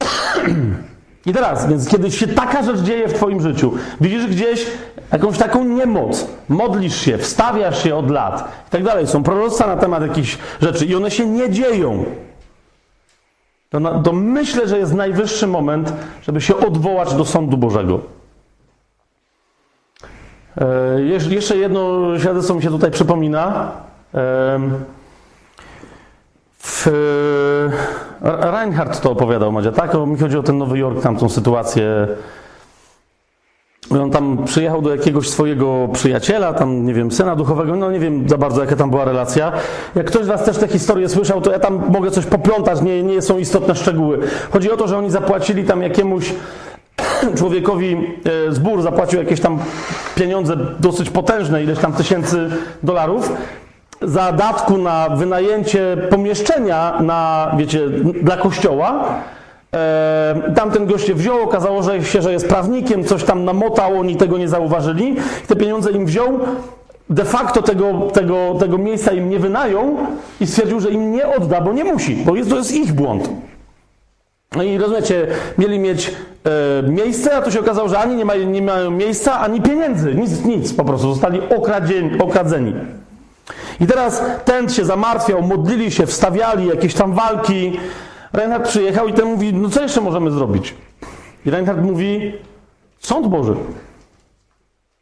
I 1.28 1.32
teraz, 1.32 1.68
więc 1.68 1.88
kiedy 1.88 2.10
się 2.10 2.26
taka 2.26 2.62
rzecz 2.62 2.80
dzieje 2.80 3.08
w 3.08 3.14
Twoim 3.14 3.40
życiu, 3.40 3.72
widzisz 4.00 4.26
gdzieś 4.26 4.66
jakąś 5.12 5.38
taką 5.38 5.64
niemoc, 5.64 6.26
modlisz 6.48 6.96
się, 6.96 7.18
wstawiasz 7.18 7.82
się 7.82 7.94
od 7.94 8.10
lat. 8.10 8.52
I 8.68 8.70
tak 8.70 8.84
dalej, 8.84 9.06
są 9.06 9.22
proroctwa 9.22 9.66
na 9.66 9.76
temat 9.76 10.02
jakichś 10.02 10.38
rzeczy 10.60 10.84
i 10.84 10.94
one 10.94 11.10
się 11.10 11.26
nie 11.26 11.50
dzieją, 11.50 12.04
to, 13.70 13.80
na, 13.80 14.02
to 14.02 14.12
myślę, 14.12 14.68
że 14.68 14.78
jest 14.78 14.94
najwyższy 14.94 15.46
moment, 15.46 15.92
żeby 16.22 16.40
się 16.40 16.56
odwołać 16.56 17.14
do 17.14 17.24
sądu 17.24 17.56
Bożego. 17.56 18.00
E, 20.56 21.00
jeszcze 21.30 21.56
jedno 21.56 22.04
świadectwo 22.18 22.54
mi 22.54 22.62
się 22.62 22.70
tutaj 22.70 22.90
przypomina. 22.90 23.72
E, 24.14 24.60
w, 26.58 26.86
Reinhardt 28.22 29.00
to 29.00 29.10
opowiadał, 29.10 29.52
Madzia, 29.52 29.72
tak? 29.72 29.94
O, 29.94 30.06
mi 30.06 30.18
chodzi 30.18 30.38
o 30.38 30.42
ten 30.42 30.58
Nowy 30.58 30.78
Jork, 30.78 31.02
tamtą 31.02 31.28
sytuację. 31.28 32.08
On 33.90 34.10
tam 34.10 34.44
przyjechał 34.44 34.82
do 34.82 34.90
jakiegoś 34.90 35.28
swojego 35.28 35.88
przyjaciela, 35.92 36.52
tam 36.52 36.86
nie 36.86 36.94
wiem, 36.94 37.12
syna 37.12 37.36
duchowego, 37.36 37.76
no 37.76 37.90
nie 37.90 38.00
wiem 38.00 38.28
za 38.28 38.38
bardzo 38.38 38.60
jaka 38.60 38.76
tam 38.76 38.90
była 38.90 39.04
relacja. 39.04 39.52
Jak 39.94 40.06
ktoś 40.06 40.24
z 40.24 40.28
Was 40.28 40.44
też 40.44 40.58
tę 40.58 40.68
historię 40.68 41.08
słyszał, 41.08 41.40
to 41.40 41.52
ja 41.52 41.58
tam 41.58 41.82
mogę 41.90 42.10
coś 42.10 42.26
poplątać, 42.26 42.82
nie, 42.82 43.02
nie 43.02 43.22
są 43.22 43.38
istotne 43.38 43.74
szczegóły. 43.74 44.18
Chodzi 44.52 44.70
o 44.70 44.76
to, 44.76 44.88
że 44.88 44.98
oni 44.98 45.10
zapłacili 45.10 45.64
tam 45.64 45.82
jakiemuś 45.82 46.34
człowiekowi 47.38 47.96
e, 48.48 48.52
zbór 48.52 48.82
zapłacił 48.82 49.18
jakieś 49.18 49.40
tam 49.40 49.58
pieniądze 50.14 50.56
dosyć 50.80 51.10
potężne, 51.10 51.62
ileś 51.62 51.78
tam 51.78 51.92
tysięcy 51.92 52.50
dolarów, 52.82 53.32
za 54.02 54.32
datku 54.32 54.78
na 54.78 55.08
wynajęcie 55.08 55.96
pomieszczenia 56.10 57.00
na, 57.00 57.52
wiecie, 57.58 57.88
dla 58.22 58.36
kościoła. 58.36 59.04
E, 59.74 60.52
tamten 60.54 60.86
gość 60.86 61.06
się 61.06 61.14
wziął, 61.14 61.42
okazało 61.42 61.82
się, 62.02 62.22
że 62.22 62.32
jest 62.32 62.48
prawnikiem, 62.48 63.04
coś 63.04 63.24
tam 63.24 63.44
namotał, 63.44 63.98
oni 63.98 64.16
tego 64.16 64.38
nie 64.38 64.48
zauważyli. 64.48 65.16
Te 65.46 65.56
pieniądze 65.56 65.90
im 65.90 66.06
wziął, 66.06 66.38
de 67.10 67.24
facto 67.24 67.62
tego, 67.62 67.92
tego, 68.12 68.54
tego 68.58 68.78
miejsca 68.78 69.12
im 69.12 69.30
nie 69.30 69.38
wynają 69.38 69.96
i 70.40 70.46
stwierdził, 70.46 70.80
że 70.80 70.90
im 70.90 71.12
nie 71.12 71.28
odda, 71.28 71.60
bo 71.60 71.72
nie 71.72 71.84
musi, 71.84 72.16
bo 72.16 72.36
jest, 72.36 72.50
to 72.50 72.56
jest 72.56 72.74
ich 72.74 72.92
błąd. 72.92 73.30
No 74.56 74.62
i 74.62 74.78
rozumiecie, 74.78 75.26
mieli 75.58 75.78
mieć 75.78 76.14
e, 76.44 76.90
miejsce, 76.90 77.36
a 77.36 77.42
to 77.42 77.50
się 77.50 77.60
okazało, 77.60 77.88
że 77.88 77.98
ani 77.98 78.16
nie, 78.16 78.24
mają, 78.24 78.50
nie 78.50 78.62
mają 78.62 78.90
miejsca, 78.90 79.40
ani 79.40 79.60
pieniędzy. 79.60 80.14
Nic, 80.14 80.44
nic 80.44 80.72
po 80.72 80.84
prostu. 80.84 81.08
Zostali 81.08 81.40
okradzeni. 82.18 82.74
I 83.80 83.86
teraz 83.86 84.22
ten 84.44 84.68
się 84.68 84.84
zamartwiał, 84.84 85.42
modlili 85.42 85.90
się, 85.90 86.06
wstawiali 86.06 86.66
jakieś 86.66 86.94
tam 86.94 87.12
walki. 87.12 87.78
Reinhard 88.32 88.68
przyjechał 88.68 89.08
i 89.08 89.12
ten 89.12 89.26
mówi, 89.26 89.54
no 89.54 89.68
co 89.68 89.82
jeszcze 89.82 90.00
możemy 90.00 90.30
zrobić? 90.30 90.74
I 91.46 91.50
Reinhard 91.50 91.82
mówi, 91.82 92.32
sąd 92.98 93.26
Boży. 93.26 93.54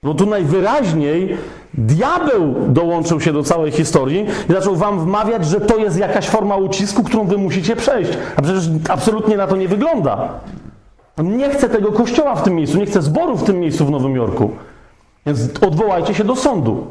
Bo 0.03 0.15
tu 0.15 0.27
najwyraźniej 0.27 1.37
diabeł 1.75 2.55
dołączył 2.69 3.21
się 3.21 3.33
do 3.33 3.43
całej 3.43 3.73
historii 3.73 4.27
i 4.51 4.53
zaczął 4.53 4.77
wam 4.77 5.01
wmawiać, 5.01 5.47
że 5.47 5.61
to 5.61 5.77
jest 5.77 5.99
jakaś 5.99 6.29
forma 6.29 6.57
ucisku, 6.57 7.03
którą 7.03 7.27
wy 7.27 7.39
musicie 7.39 7.77
przejść. 7.77 8.13
A 8.37 8.43
przecież 8.43 8.65
absolutnie 8.89 9.37
na 9.37 9.47
to 9.47 9.57
nie 9.57 9.69
wygląda. 9.69 10.29
On 11.19 11.37
nie 11.37 11.51
chce 11.51 11.69
tego 11.69 11.93
kościoła 11.93 12.35
w 12.35 12.43
tym 12.43 12.55
miejscu, 12.55 12.79
nie 12.79 12.87
chce 12.87 13.03
zboru 13.03 13.37
w 13.37 13.45
tym 13.45 13.61
miejscu 13.61 13.87
w 13.87 13.91
Nowym 13.91 14.17
Jorku. 14.17 14.51
Więc 15.27 15.63
odwołajcie 15.63 16.15
się 16.15 16.25
do 16.25 16.37
sądu. 16.37 16.87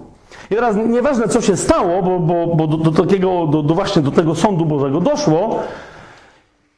I 0.51 0.55
teraz 0.55 0.75
nieważne, 0.75 1.27
co 1.27 1.41
się 1.41 1.57
stało, 1.57 2.01
bo, 2.01 2.19
bo, 2.19 2.55
bo 2.55 2.67
do, 2.67 2.77
do, 2.77 3.03
takiego, 3.03 3.47
do, 3.47 3.63
do, 3.63 3.73
właśnie 3.73 4.01
do 4.01 4.11
tego 4.11 4.35
sądu 4.35 4.65
Bożego 4.65 5.01
doszło. 5.01 5.59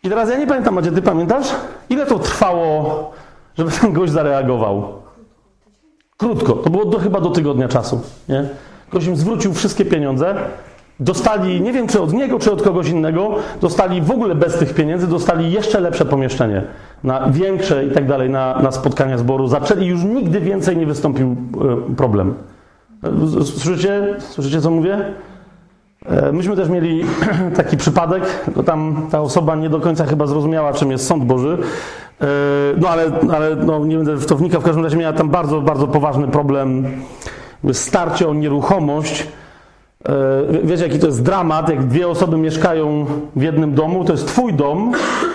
I 0.03 0.10
teraz 0.10 0.30
ja 0.30 0.38
nie 0.38 0.47
pamiętam, 0.47 0.73
Macie, 0.73 0.91
ty 0.91 1.01
pamiętasz? 1.01 1.47
Ile 1.89 2.06
to 2.06 2.19
trwało, 2.19 3.12
żeby 3.58 3.71
ten 3.71 3.93
gość 3.93 4.12
zareagował? 4.12 4.93
Krótko, 6.17 6.53
to 6.53 6.69
było 6.69 6.86
do, 6.86 6.99
chyba 6.99 7.21
do 7.21 7.30
tygodnia 7.30 7.67
czasu. 7.67 8.01
Nie? 8.30 8.49
Im 9.08 9.15
zwrócił 9.15 9.53
wszystkie 9.53 9.86
pieniądze, 9.86 10.36
dostali, 10.99 11.62
nie 11.62 11.73
wiem 11.73 11.88
czy 11.88 12.01
od 12.01 12.13
niego, 12.13 12.39
czy 12.39 12.51
od 12.51 12.62
kogoś 12.62 12.89
innego, 12.89 13.36
dostali 13.62 14.01
w 14.01 14.12
ogóle 14.12 14.36
bez 14.36 14.58
tych 14.58 14.73
pieniędzy, 14.73 15.08
dostali 15.08 15.51
jeszcze 15.51 15.80
lepsze 15.80 16.06
pomieszczenie, 16.06 16.62
na 17.03 17.30
większe 17.30 17.86
i 17.86 17.91
tak 17.91 18.08
dalej, 18.08 18.30
na, 18.30 18.60
na 18.60 18.71
spotkania 18.71 19.17
zboru. 19.17 19.47
Zaczęli, 19.47 19.88
już 19.88 20.03
nigdy 20.03 20.39
więcej 20.39 20.77
nie 20.77 20.86
wystąpił 20.86 21.36
e, 21.91 21.95
problem. 21.95 22.34
Słyszycie? 23.43 24.15
Słyszycie, 24.19 24.62
co 24.62 24.71
mówię? 24.71 25.13
E, 26.05 26.31
myśmy 26.31 26.55
też 26.55 26.69
mieli 26.69 27.05
taki 27.57 27.77
przypadek, 27.77 28.23
tylko 28.45 28.63
tam 28.63 29.07
ta 29.12 29.21
osoba 29.21 29.55
nie 29.55 29.69
do 29.69 29.79
końca 29.79 30.05
chyba 30.05 30.27
zrozumiała, 30.27 30.73
czym 30.73 30.91
jest 30.91 31.07
sąd 31.07 31.23
Boży. 31.23 31.57
E, 32.21 32.25
no 32.77 32.89
ale, 32.89 33.03
ale 33.33 33.55
no, 33.55 33.86
nie 33.86 33.95
będę 33.95 34.15
w 34.15 34.25
to 34.25 34.36
wnikał, 34.36 34.62
w 34.62 34.63
każdym 34.63 34.83
razie 34.83 34.97
miała 34.97 35.13
tam 35.13 35.29
bardzo, 35.29 35.62
bardzo 35.62 35.88
poważny 35.88 36.27
problem, 36.27 36.86
starcie 37.73 38.27
o 38.27 38.33
nieruchomość. 38.33 39.27
E, 40.10 40.13
wiecie, 40.63 40.83
jaki 40.83 40.99
to 40.99 41.07
jest 41.07 41.23
dramat, 41.23 41.69
jak 41.69 41.88
dwie 41.88 42.07
osoby 42.07 42.38
mieszkają 42.38 43.05
w 43.36 43.41
jednym 43.41 43.73
domu, 43.73 44.05
to 44.05 44.12
jest 44.12 44.27
twój 44.27 44.53
dom, 44.53 44.91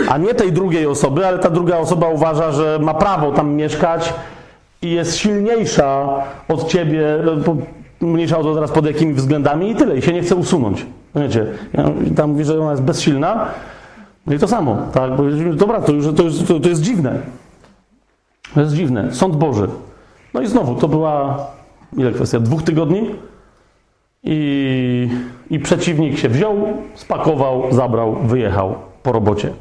a 0.09 0.19
nie 0.19 0.35
tej 0.35 0.53
drugiej 0.53 0.87
osoby, 0.87 1.27
ale 1.27 1.39
ta 1.39 1.51
druga 1.51 1.79
osoba 1.79 2.09
uważa, 2.09 2.53
że 2.53 2.79
ma 2.83 2.95
prawo 2.95 3.33
tam 3.33 3.53
mieszkać 3.53 4.15
i 4.83 4.91
jest 4.91 5.17
silniejsza 5.17 6.09
od 6.49 6.69
ciebie, 6.69 7.03
mniejsza 8.01 8.39
o 8.39 8.43
to 8.43 8.55
teraz 8.55 8.73
pod 8.73 8.87
jakimi 8.87 9.15
względami 9.15 9.71
i 9.71 9.75
tyle, 9.75 9.97
i 9.97 10.03
się 10.03 10.13
nie 10.13 10.23
chce 10.23 10.37
usunąć. 10.37 10.87
Wiecie, 11.15 11.47
ja 11.73 11.85
tam 12.17 12.31
mówi, 12.31 12.45
że 12.45 12.61
ona 12.61 12.71
jest 12.71 12.83
bezsilna, 12.83 13.49
no 14.27 14.35
i 14.35 14.39
to 14.39 14.49
samo, 14.49 14.77
tak, 14.93 15.17
bo 15.17 15.23
dobra, 15.53 15.81
to, 15.81 15.93
już, 15.93 16.15
to, 16.17 16.23
już, 16.23 16.39
to, 16.39 16.61
to 16.61 16.69
jest 16.69 16.83
dziwne. 16.83 17.19
To 18.55 18.61
jest 18.61 18.75
dziwne. 18.75 19.15
Sąd 19.15 19.37
Boży. 19.37 19.69
No 20.35 20.41
i 20.41 20.47
znowu, 20.47 20.75
to 20.75 20.89
była, 20.89 21.47
ile 21.97 22.13
kwestia, 22.13 22.41
dwóch 22.41 22.63
tygodni? 22.63 23.11
I, 24.25 25.09
I 25.51 25.59
przeciwnik 25.59 26.19
się 26.19 26.29
wziął, 26.29 26.57
spakował, 26.95 27.73
zabrał, 27.73 28.17
wyjechał 28.17 28.75
po 29.03 29.13
robocie. 29.13 29.53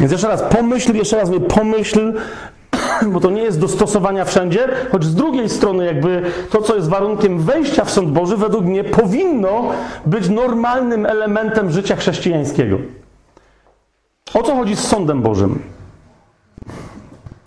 Więc 0.00 0.12
jeszcze 0.12 0.28
raz 0.28 0.42
pomyśl, 0.42 0.94
jeszcze 0.94 1.16
raz 1.16 1.30
mówię, 1.30 1.46
pomyśl, 1.46 2.12
bo 3.10 3.20
to 3.20 3.30
nie 3.30 3.42
jest 3.42 3.60
do 3.60 3.68
stosowania 3.68 4.24
wszędzie, 4.24 4.68
choć 4.92 5.04
z 5.04 5.14
drugiej 5.14 5.48
strony 5.48 5.86
jakby 5.86 6.22
to, 6.50 6.62
co 6.62 6.76
jest 6.76 6.88
warunkiem 6.88 7.38
wejścia 7.38 7.84
w 7.84 7.90
sąd 7.90 8.10
Boży, 8.10 8.36
według 8.36 8.64
mnie 8.64 8.84
powinno 8.84 9.70
być 10.06 10.28
normalnym 10.28 11.06
elementem 11.06 11.70
życia 11.70 11.96
chrześcijańskiego. 11.96 12.78
O 14.34 14.42
co 14.42 14.56
chodzi 14.56 14.76
z 14.76 14.88
sądem 14.88 15.22
Bożym? 15.22 15.62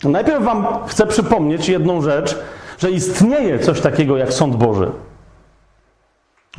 Najpierw 0.04 0.44
Wam 0.44 0.66
chcę 0.88 1.08
przypomnieć 1.08 1.70
jedną 1.70 2.02
rzecz, 2.02 2.40
że 2.78 2.92
istnieje 2.92 3.60
coś 3.60 3.82
takiego 3.82 4.18
jak 4.18 4.34
sąd 4.34 4.56
Boży. 4.56 4.92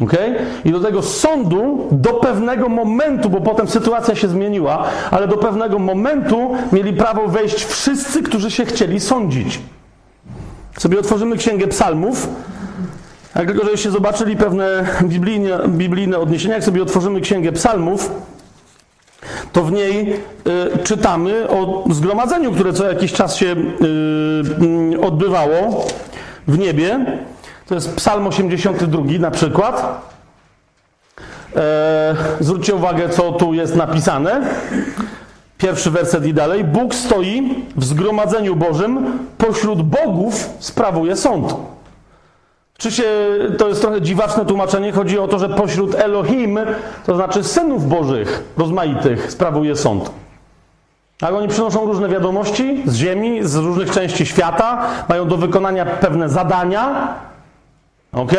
Okay? 0.02 0.34
I 0.64 0.72
do 0.72 0.80
tego 0.80 1.02
sądu 1.02 1.88
do 1.90 2.12
pewnego 2.14 2.68
momentu, 2.68 3.30
bo 3.30 3.40
potem 3.40 3.68
sytuacja 3.68 4.14
się 4.14 4.28
zmieniła, 4.28 4.84
ale 5.10 5.28
do 5.28 5.36
pewnego 5.36 5.78
momentu 5.78 6.54
mieli 6.72 6.92
prawo 6.92 7.28
wejść 7.28 7.64
wszyscy, 7.64 8.22
którzy 8.22 8.50
się 8.50 8.64
chcieli 8.64 9.00
sądzić. 9.00 9.60
Sobie 10.78 10.98
otworzymy 10.98 11.36
Księgę 11.36 11.66
Psalmów. 11.66 12.28
Jak 13.36 13.46
tylko, 13.46 13.66
żeście 13.66 13.90
zobaczyli 13.90 14.36
pewne 14.36 14.86
biblijne, 15.02 15.58
biblijne 15.68 16.18
odniesienia, 16.18 16.54
jak 16.54 16.64
sobie 16.64 16.82
otworzymy 16.82 17.20
Księgę 17.20 17.52
Psalmów, 17.52 18.10
to 19.52 19.62
w 19.62 19.72
niej 19.72 20.12
y, 20.12 20.78
czytamy 20.84 21.48
o 21.48 21.84
zgromadzeniu, 21.90 22.52
które 22.52 22.72
co 22.72 22.88
jakiś 22.88 23.12
czas 23.12 23.36
się 23.36 23.46
y, 23.46 24.94
y, 24.94 25.00
odbywało 25.00 25.86
w 26.48 26.58
niebie. 26.58 27.06
To 27.66 27.74
jest 27.74 27.96
Psalm 27.96 28.26
82 28.26 29.02
na 29.18 29.30
przykład. 29.30 30.02
E, 31.56 32.16
zwróćcie 32.40 32.74
uwagę, 32.74 33.08
co 33.08 33.32
tu 33.32 33.54
jest 33.54 33.76
napisane. 33.76 34.40
Pierwszy 35.58 35.90
werset 35.90 36.26
i 36.26 36.34
dalej. 36.34 36.64
Bóg 36.64 36.94
stoi 36.94 37.64
w 37.76 37.84
zgromadzeniu 37.84 38.56
Bożym, 38.56 39.18
pośród 39.38 39.82
bogów 39.82 40.50
sprawuje 40.58 41.16
sąd. 41.16 41.54
Czy 42.78 42.90
się, 42.90 43.04
to 43.58 43.68
jest 43.68 43.80
trochę 43.80 44.02
dziwaczne 44.02 44.46
tłumaczenie, 44.46 44.92
chodzi 44.92 45.18
o 45.18 45.28
to, 45.28 45.38
że 45.38 45.48
pośród 45.48 45.94
Elohim, 45.94 46.58
to 47.06 47.16
znaczy 47.16 47.44
synów 47.44 47.88
Bożych, 47.88 48.42
rozmaitych, 48.56 49.32
sprawuje 49.32 49.76
sąd. 49.76 50.10
Ale 51.20 51.38
oni 51.38 51.48
przynoszą 51.48 51.86
różne 51.86 52.08
wiadomości 52.08 52.82
z 52.86 52.94
ziemi, 52.94 53.38
z 53.42 53.56
różnych 53.56 53.90
części 53.90 54.26
świata, 54.26 54.82
mają 55.08 55.28
do 55.28 55.36
wykonania 55.36 55.86
pewne 55.86 56.28
zadania, 56.28 57.14
Ok? 58.12 58.32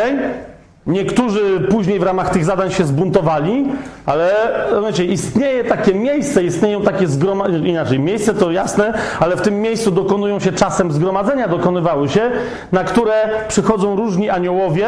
Niektórzy 0.87 1.59
później 1.69 1.99
w 1.99 2.03
ramach 2.03 2.29
tych 2.29 2.45
zadań 2.45 2.71
się 2.71 2.85
zbuntowali, 2.85 3.65
ale 4.05 4.31
znaczy, 4.79 5.05
istnieje 5.05 5.63
takie 5.63 5.93
miejsce, 5.93 6.43
istnieją 6.43 6.81
takie 6.81 7.07
zgromadzenia, 7.07 7.67
inaczej, 7.67 7.99
miejsce 7.99 8.33
to 8.33 8.51
jasne, 8.51 8.93
ale 9.19 9.35
w 9.35 9.41
tym 9.41 9.61
miejscu 9.61 9.91
dokonują 9.91 10.39
się 10.39 10.51
czasem 10.51 10.91
zgromadzenia, 10.91 11.47
dokonywały 11.47 12.09
się, 12.09 12.31
na 12.71 12.83
które 12.83 13.13
przychodzą 13.47 13.95
różni 13.95 14.29
aniołowie, 14.29 14.87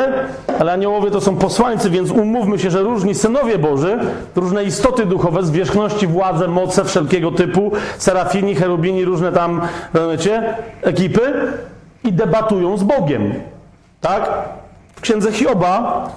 ale 0.59 0.71
aniołowie 0.71 1.11
to 1.11 1.21
są 1.21 1.37
posłańcy, 1.37 1.89
więc 1.89 2.11
umówmy 2.11 2.59
się, 2.59 2.69
że 2.71 2.81
różni 2.81 3.15
synowie 3.15 3.57
Boży, 3.57 3.99
różne 4.35 4.63
istoty 4.63 5.05
duchowe, 5.05 5.43
zwierzchności, 5.43 6.07
władze, 6.07 6.47
moce 6.47 6.85
wszelkiego 6.85 7.31
typu, 7.31 7.71
serafini, 7.97 8.55
cherubini, 8.55 9.05
różne 9.05 9.31
tam, 9.31 9.61
wiecie, 10.11 10.53
ekipy 10.81 11.33
i 12.03 12.13
debatują 12.13 12.77
z 12.77 12.83
Bogiem. 12.83 13.33
Tak? 14.01 14.49
W 14.99 15.01
księdze 15.01 15.31
Hioba 15.31 16.09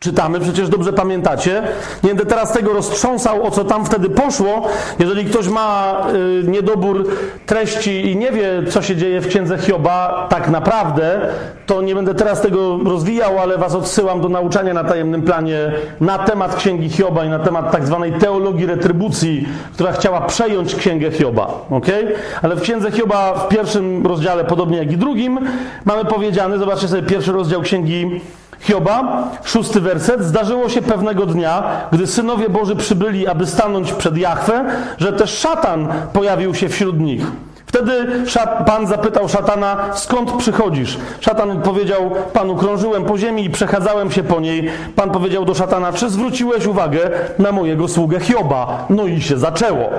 czytamy, 0.00 0.40
przecież 0.40 0.68
dobrze 0.68 0.92
pamiętacie. 0.92 1.62
Nie 2.02 2.08
będę 2.08 2.26
teraz 2.26 2.52
tego 2.52 2.72
roztrząsał, 2.72 3.46
o 3.46 3.50
co 3.50 3.64
tam 3.64 3.84
wtedy 3.84 4.10
poszło. 4.10 4.68
Jeżeli 4.98 5.24
ktoś 5.24 5.48
ma 5.48 5.96
y, 6.14 6.48
niedobór 6.48 7.08
treści 7.46 8.10
i 8.10 8.16
nie 8.16 8.32
wie, 8.32 8.62
co 8.68 8.82
się 8.82 8.96
dzieje 8.96 9.20
w 9.20 9.28
księdze 9.28 9.58
Hioba 9.58 10.26
tak 10.30 10.48
naprawdę, 10.48 11.20
to 11.66 11.82
nie 11.82 11.94
będę 11.94 12.14
teraz 12.14 12.40
tego 12.40 12.78
rozwijał, 12.84 13.38
ale 13.38 13.58
was 13.58 13.74
odsyłam 13.74 14.20
do 14.20 14.28
nauczania 14.28 14.74
na 14.74 14.84
tajemnym 14.84 15.22
planie 15.22 15.72
na 16.00 16.18
temat 16.18 16.56
księgi 16.56 16.90
Hioba 16.90 17.24
i 17.24 17.28
na 17.28 17.38
temat 17.38 17.72
tak 17.72 17.86
zwanej 17.86 18.12
teologii 18.12 18.66
retrybucji, 18.66 19.48
która 19.74 19.92
chciała 19.92 20.20
przejąć 20.20 20.74
księgę 20.74 21.10
Hioba. 21.10 21.66
Okay? 21.70 22.12
Ale 22.42 22.56
w 22.56 22.60
księdze 22.60 22.92
Hioba 22.92 23.34
w 23.34 23.48
pierwszym 23.48 24.06
rozdziale, 24.06 24.44
podobnie 24.44 24.78
jak 24.78 24.92
i 24.92 24.96
drugim, 24.96 25.38
mamy 25.84 26.04
powiedziane, 26.04 26.58
zobaczcie 26.58 26.88
sobie 26.88 27.02
pierwszy 27.02 27.32
rozdział 27.32 27.62
księgi 27.62 28.20
Hioba, 28.60 29.28
szósty 29.44 29.80
werset. 29.80 30.24
Zdarzyło 30.24 30.68
się 30.68 30.82
pewnego 30.82 31.26
dnia, 31.26 31.62
gdy 31.92 32.06
synowie 32.06 32.48
Boży 32.48 32.76
przybyli, 32.76 33.26
aby 33.26 33.46
stanąć 33.46 33.92
przed 33.92 34.16
Jachwę, 34.16 34.64
że 34.98 35.12
też 35.12 35.30
szatan 35.30 35.88
pojawił 36.12 36.54
się 36.54 36.68
wśród 36.68 37.00
nich. 37.00 37.26
Wtedy 37.66 38.24
Pan 38.66 38.86
zapytał 38.86 39.28
szatana, 39.28 39.76
skąd 39.94 40.32
przychodzisz? 40.32 40.98
Szatan 41.20 41.62
powiedział, 41.62 42.10
Panu, 42.32 42.56
krążyłem 42.56 43.04
po 43.04 43.18
ziemi 43.18 43.44
i 43.44 43.50
przechadzałem 43.50 44.10
się 44.10 44.22
po 44.22 44.40
niej. 44.40 44.70
Pan 44.96 45.10
powiedział 45.10 45.44
do 45.44 45.54
szatana, 45.54 45.92
czy 45.92 46.10
zwróciłeś 46.10 46.66
uwagę 46.66 47.10
na 47.38 47.52
mojego 47.52 47.88
sługę 47.88 48.20
Hioba? 48.20 48.86
No 48.90 49.06
i 49.06 49.22
się 49.22 49.38
zaczęło. 49.38 49.90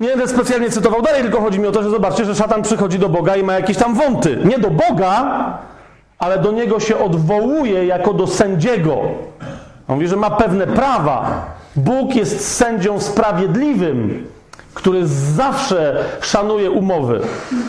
Nie 0.00 0.08
będę 0.08 0.28
specjalnie 0.28 0.70
cytował 0.70 1.02
dalej, 1.02 1.22
tylko 1.22 1.40
chodzi 1.40 1.60
mi 1.60 1.66
o 1.66 1.72
to, 1.72 1.82
że 1.82 1.90
zobaczcie, 1.90 2.24
że 2.24 2.34
szatan 2.34 2.62
przychodzi 2.62 2.98
do 2.98 3.08
Boga 3.08 3.36
i 3.36 3.42
ma 3.42 3.52
jakieś 3.52 3.76
tam 3.76 3.94
wąty. 3.94 4.38
Nie 4.44 4.58
do 4.58 4.70
Boga, 4.70 5.58
ale 6.22 6.38
do 6.38 6.52
niego 6.52 6.80
się 6.80 6.98
odwołuje 6.98 7.86
jako 7.86 8.14
do 8.14 8.26
sędziego. 8.26 8.92
On 9.88 9.94
mówi, 9.94 10.08
że 10.08 10.16
ma 10.16 10.30
pewne 10.30 10.66
prawa. 10.66 11.46
Bóg 11.76 12.14
jest 12.14 12.56
sędzią 12.56 13.00
sprawiedliwym, 13.00 14.26
który 14.74 15.06
zawsze 15.06 15.96
szanuje 16.20 16.70
umowy. 16.70 17.20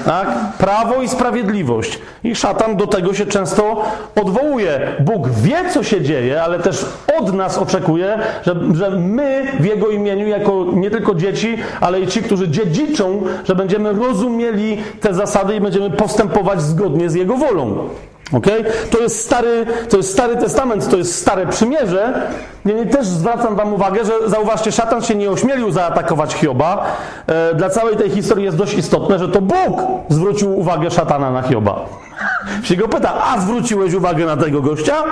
Tak? 0.06 0.28
Prawo 0.58 1.02
i 1.02 1.08
sprawiedliwość. 1.08 2.00
I 2.24 2.36
szatan 2.36 2.76
do 2.76 2.88
tego 2.88 3.14
się 3.14 3.26
często 3.26 3.86
odwołuje. 4.22 4.80
Bóg 5.00 5.30
wie, 5.30 5.70
co 5.74 5.84
się 5.84 6.02
dzieje, 6.02 6.44
ale 6.44 6.60
też 6.60 6.86
od 7.20 7.34
nas 7.34 7.58
oczekuje, 7.58 8.20
że, 8.46 8.56
że 8.74 8.90
my 8.90 9.48
w 9.60 9.66
Jego 9.66 9.90
imieniu, 9.90 10.28
jako 10.28 10.66
nie 10.74 10.92
tylko 10.92 11.16
dzieci, 11.16 11.58
ale 11.82 12.02
i 12.02 12.08
ci, 12.08 12.22
którzy 12.22 12.50
dziedziczą, 12.50 13.24
że 13.46 13.56
będziemy 13.56 13.94
rozumieli 13.94 14.78
te 15.02 15.14
zasady 15.14 15.56
i 15.56 15.62
będziemy 15.62 15.90
postępować 15.90 16.62
zgodnie 16.62 17.10
z 17.10 17.16
Jego 17.16 17.38
wolą. 17.38 17.90
Okay? 18.32 18.64
To, 18.92 19.00
jest 19.00 19.20
stary, 19.20 19.66
to 19.90 19.98
jest 19.98 20.12
Stary 20.12 20.36
Testament, 20.36 20.90
to 20.90 20.98
jest 20.98 21.22
Stare 21.22 21.48
Przymierze. 21.48 22.32
Niemniej 22.66 22.88
też 22.88 23.08
zwracam 23.08 23.56
Wam 23.56 23.74
uwagę, 23.74 24.06
że 24.06 24.30
zauważcie, 24.30 24.72
szatan 24.72 25.02
się 25.02 25.16
nie 25.16 25.32
ośmielił 25.32 25.72
zaatakować 25.72 26.34
Hioba. 26.34 26.86
E, 27.28 27.56
dla 27.56 27.70
całej 27.70 27.98
tej 27.98 28.10
historii 28.10 28.46
jest 28.46 28.58
dość 28.58 28.74
istotne, 28.74 29.20
że 29.20 29.30
to 29.30 29.42
Bóg 29.42 29.82
zwrócił 30.10 30.60
uwagę 30.60 30.92
szatana 30.92 31.32
na 31.32 31.42
Hioba. 31.42 31.86
Się 32.64 32.76
go 32.76 32.88
pyta, 32.88 33.24
a 33.24 33.40
zwróciłeś 33.40 33.94
uwagę 33.94 34.26
na 34.26 34.38
tego 34.38 34.62
gościa? 34.62 35.04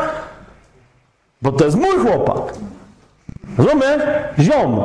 Bo 1.41 1.51
to 1.51 1.65
jest 1.65 1.77
mój 1.77 1.97
chłopak. 1.97 2.53
Rozumiesz? 3.57 4.01
Ziom. 4.39 4.81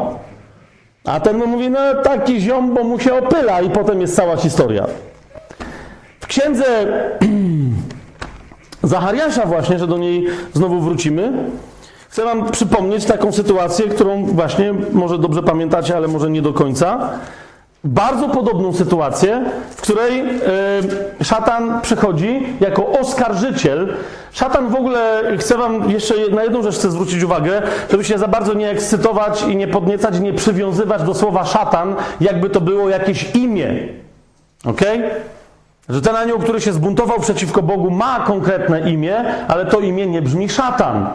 A 1.05 1.21
ten 1.21 1.39
mu 1.39 1.47
mówi, 1.47 1.71
no 1.71 1.95
taki 2.03 2.41
ziom, 2.41 2.75
bo 2.75 2.85
mu 2.85 3.01
się 3.01 3.15
opyla 3.15 3.61
i 3.61 3.71
potem 3.71 4.01
jest 4.01 4.17
cała 4.17 4.37
historia. 4.37 4.87
W 6.21 6.27
księdze 6.27 6.65
Zachariasza 8.87 9.47
właśnie, 9.47 9.79
że 9.79 9.87
do 9.87 9.99
niej 9.99 10.27
znowu 10.55 10.81
wrócimy, 10.81 11.33
chcę 12.09 12.25
wam 12.25 12.51
przypomnieć 12.51 13.05
taką 13.05 13.33
sytuację, 13.33 13.87
którą 13.87 14.25
właśnie 14.25 14.75
może 14.93 15.19
dobrze 15.19 15.43
pamiętacie, 15.43 15.97
ale 15.97 16.09
może 16.09 16.31
nie 16.31 16.43
do 16.43 16.53
końca. 16.53 17.11
bardzo 17.85 18.29
podobną 18.29 18.73
sytuację, 18.73 19.45
w 19.71 19.81
której 19.81 20.21
y, 21.21 21.25
szatan 21.25 21.81
przychodzi 21.81 22.47
jako 22.61 22.87
oskarżyciel. 22.87 23.95
Szatan 24.33 24.69
w 24.69 24.75
ogóle, 24.75 25.23
chcę 25.39 25.59
wam 25.59 25.91
jeszcze 25.91 26.15
na 26.31 26.43
jedną 26.43 26.63
rzecz 26.63 26.75
chcę 26.75 26.91
zwrócić 26.91 27.23
uwagę, 27.23 27.63
żeby 27.91 28.05
się 28.05 28.19
za 28.19 28.29
bardzo 28.29 28.55
nie 28.55 28.71
ekscytować 28.71 29.43
i 29.43 29.57
nie 29.57 29.69
podniecać, 29.69 30.21
nie 30.21 30.33
przywiązywać 30.33 31.03
do 31.03 31.15
słowa 31.15 31.45
szatan, 31.45 31.95
jakby 32.21 32.51
to 32.51 32.61
było 32.61 32.89
jakieś 32.89 33.35
imię. 33.35 33.89
Ok? 34.65 34.81
Że 35.89 36.03
ten 36.03 36.17
anioł, 36.17 36.39
który 36.39 36.61
się 36.61 36.73
zbuntował 36.73 37.21
przeciwko 37.21 37.63
Bogu, 37.63 37.91
ma 37.91 38.21
konkretne 38.21 38.91
imię, 38.91 39.25
ale 39.49 39.67
to 39.67 39.81
imię 39.81 40.07
nie 40.07 40.23
brzmi 40.23 40.49
szatan. 40.49 41.09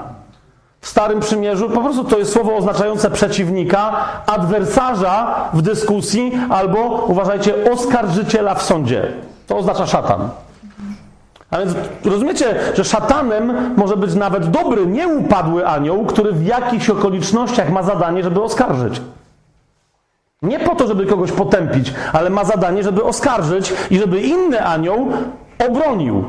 W 0.81 0.87
Starym 0.87 1.19
Przymierzu 1.19 1.69
po 1.69 1.81
prostu 1.81 2.03
to 2.03 2.17
jest 2.17 2.33
słowo 2.33 2.55
oznaczające 2.55 3.11
przeciwnika, 3.11 4.05
adwersarza 4.25 5.49
w 5.53 5.61
dyskusji 5.61 6.39
albo, 6.49 7.05
uważajcie, 7.07 7.71
oskarżyciela 7.71 8.55
w 8.55 8.61
sądzie. 8.61 9.07
To 9.47 9.57
oznacza 9.57 9.87
szatan. 9.87 10.29
A 11.51 11.57
więc 11.59 11.73
rozumiecie, 12.05 12.55
że 12.75 12.83
szatanem 12.83 13.73
może 13.77 13.97
być 13.97 14.15
nawet 14.15 14.49
dobry, 14.49 14.85
nieupadły 14.85 15.67
anioł, 15.67 16.05
który 16.05 16.31
w 16.31 16.45
jakichś 16.45 16.89
okolicznościach 16.89 17.71
ma 17.71 17.83
zadanie, 17.83 18.23
żeby 18.23 18.43
oskarżyć. 18.43 19.01
Nie 20.41 20.59
po 20.59 20.75
to, 20.75 20.87
żeby 20.87 21.05
kogoś 21.05 21.31
potępić, 21.31 21.93
ale 22.13 22.29
ma 22.29 22.43
zadanie, 22.43 22.83
żeby 22.83 23.03
oskarżyć 23.03 23.73
i 23.91 23.97
żeby 23.99 24.21
inny 24.21 24.65
anioł 24.65 25.07
obronił. 25.67 26.23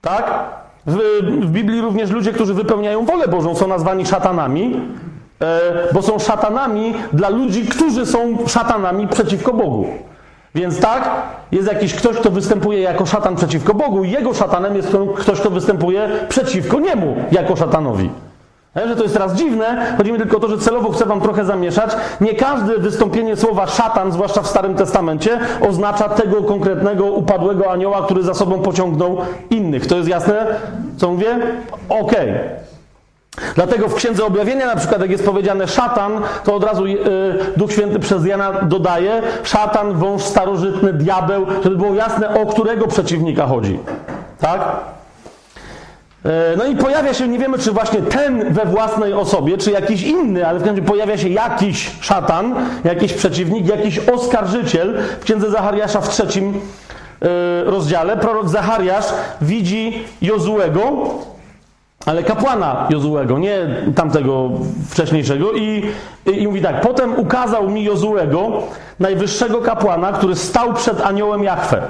Tak? 0.00 0.44
W, 0.86 0.98
w 1.40 1.50
Biblii 1.50 1.80
również 1.80 2.10
ludzie, 2.10 2.32
którzy 2.32 2.54
wypełniają 2.54 3.04
wolę 3.04 3.28
Bożą, 3.28 3.54
są 3.54 3.68
nazwani 3.68 4.06
szatanami, 4.06 4.80
e, 5.40 5.60
bo 5.92 6.02
są 6.02 6.18
szatanami 6.18 6.94
dla 7.12 7.28
ludzi, 7.28 7.66
którzy 7.66 8.06
są 8.06 8.38
szatanami 8.46 9.08
przeciwko 9.08 9.52
Bogu. 9.52 9.86
Więc 10.54 10.80
tak, 10.80 11.10
jest 11.52 11.72
jakiś 11.72 11.94
ktoś, 11.94 12.16
kto 12.16 12.30
występuje 12.30 12.80
jako 12.80 13.06
szatan 13.06 13.36
przeciwko 13.36 13.74
Bogu, 13.74 14.04
i 14.04 14.10
jego 14.10 14.34
szatanem 14.34 14.76
jest 14.76 14.96
ktoś, 15.16 15.40
kto 15.40 15.50
występuje 15.50 16.08
przeciwko 16.28 16.80
niemu 16.80 17.16
jako 17.32 17.56
szatanowi. 17.56 18.10
Nie, 18.76 18.88
że 18.88 18.96
to 18.96 19.02
jest 19.02 19.14
teraz 19.14 19.34
dziwne, 19.34 19.94
chodzi 19.96 20.12
mi 20.12 20.18
tylko 20.18 20.36
o 20.36 20.40
to, 20.40 20.48
że 20.48 20.58
celowo 20.58 20.92
chcę 20.92 21.06
wam 21.06 21.20
trochę 21.20 21.44
zamieszać. 21.44 21.90
Nie 22.20 22.34
każde 22.34 22.78
wystąpienie 22.78 23.36
słowa 23.36 23.66
szatan, 23.66 24.12
zwłaszcza 24.12 24.42
w 24.42 24.46
Starym 24.46 24.74
Testamencie, 24.74 25.38
oznacza 25.68 26.08
tego 26.08 26.42
konkretnego 26.42 27.04
upadłego 27.04 27.70
anioła, 27.70 28.02
który 28.04 28.22
za 28.22 28.34
sobą 28.34 28.62
pociągnął 28.62 29.16
innych. 29.50 29.86
To 29.86 29.96
jest 29.96 30.08
jasne, 30.08 30.46
co 30.96 31.10
mówię? 31.10 31.38
Okej. 31.88 32.30
Okay. 32.30 32.64
Dlatego 33.54 33.88
w 33.88 33.94
Księdze 33.94 34.24
Objawienia 34.24 34.66
na 34.66 34.76
przykład, 34.76 35.00
jak 35.00 35.10
jest 35.10 35.24
powiedziane 35.24 35.68
szatan, 35.68 36.20
to 36.44 36.54
od 36.54 36.64
razu 36.64 36.86
yy, 36.86 36.98
Duch 37.56 37.72
Święty 37.72 37.98
przez 37.98 38.26
Jana 38.26 38.52
dodaje 38.52 39.22
szatan, 39.42 39.94
wąż 39.94 40.22
starożytny, 40.22 40.92
diabeł, 40.92 41.46
żeby 41.64 41.76
było 41.76 41.94
jasne, 41.94 42.40
o 42.42 42.46
którego 42.46 42.86
przeciwnika 42.86 43.46
chodzi. 43.46 43.78
Tak? 44.40 44.60
No 46.56 46.64
i 46.64 46.76
pojawia 46.76 47.14
się, 47.14 47.28
nie 47.28 47.38
wiemy 47.38 47.58
czy 47.58 47.72
właśnie 47.72 48.02
ten 48.02 48.52
we 48.54 48.64
własnej 48.64 49.12
osobie, 49.12 49.58
czy 49.58 49.70
jakiś 49.70 50.02
inny, 50.02 50.46
ale 50.46 50.58
w 50.58 50.62
każdym 50.62 50.76
razie 50.76 50.88
pojawia 50.88 51.18
się 51.18 51.28
jakiś 51.28 51.90
szatan, 52.00 52.54
jakiś 52.84 53.12
przeciwnik, 53.12 53.66
jakiś 53.66 53.98
oskarżyciel. 53.98 55.02
W 55.20 55.24
księdze 55.24 55.50
Zachariasza 55.50 56.00
w 56.00 56.08
trzecim 56.08 56.60
rozdziale 57.64 58.16
prorok 58.16 58.48
Zachariasz 58.48 59.06
widzi 59.40 60.04
Jozułego, 60.22 60.82
ale 62.06 62.22
kapłana 62.22 62.86
Jozułego, 62.90 63.38
nie 63.38 63.58
tamtego 63.94 64.50
wcześniejszego 64.90 65.52
i, 65.52 65.90
i 66.26 66.48
mówi 66.48 66.62
tak, 66.62 66.80
potem 66.80 67.18
ukazał 67.18 67.70
mi 67.70 67.84
Jozułego, 67.84 68.62
najwyższego 69.00 69.60
kapłana, 69.60 70.12
który 70.12 70.36
stał 70.36 70.72
przed 70.74 71.00
aniołem 71.00 71.44
Jachwę. 71.44 71.82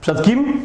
Przed 0.00 0.22
kim? 0.22 0.60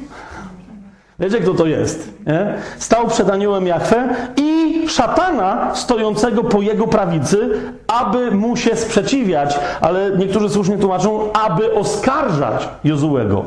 Wiecie, 1.20 1.40
kto 1.40 1.54
to 1.54 1.66
jest? 1.66 2.14
Nie? 2.28 2.56
Stał 2.78 3.08
przed 3.08 3.30
aniołem 3.30 3.68
Jachwę 3.68 4.16
i 4.38 4.86
szatana 4.88 5.76
stojącego 5.76 6.44
po 6.44 6.62
jego 6.62 6.88
prawicy, 6.88 7.50
aby 7.88 8.32
mu 8.32 8.58
się 8.58 8.76
sprzeciwiać, 8.76 9.60
ale 9.82 10.12
niektórzy 10.18 10.50
słusznie 10.50 10.78
tłumaczą, 10.78 11.34
aby 11.34 11.74
oskarżać 11.74 12.70
Jozułego. 12.84 13.46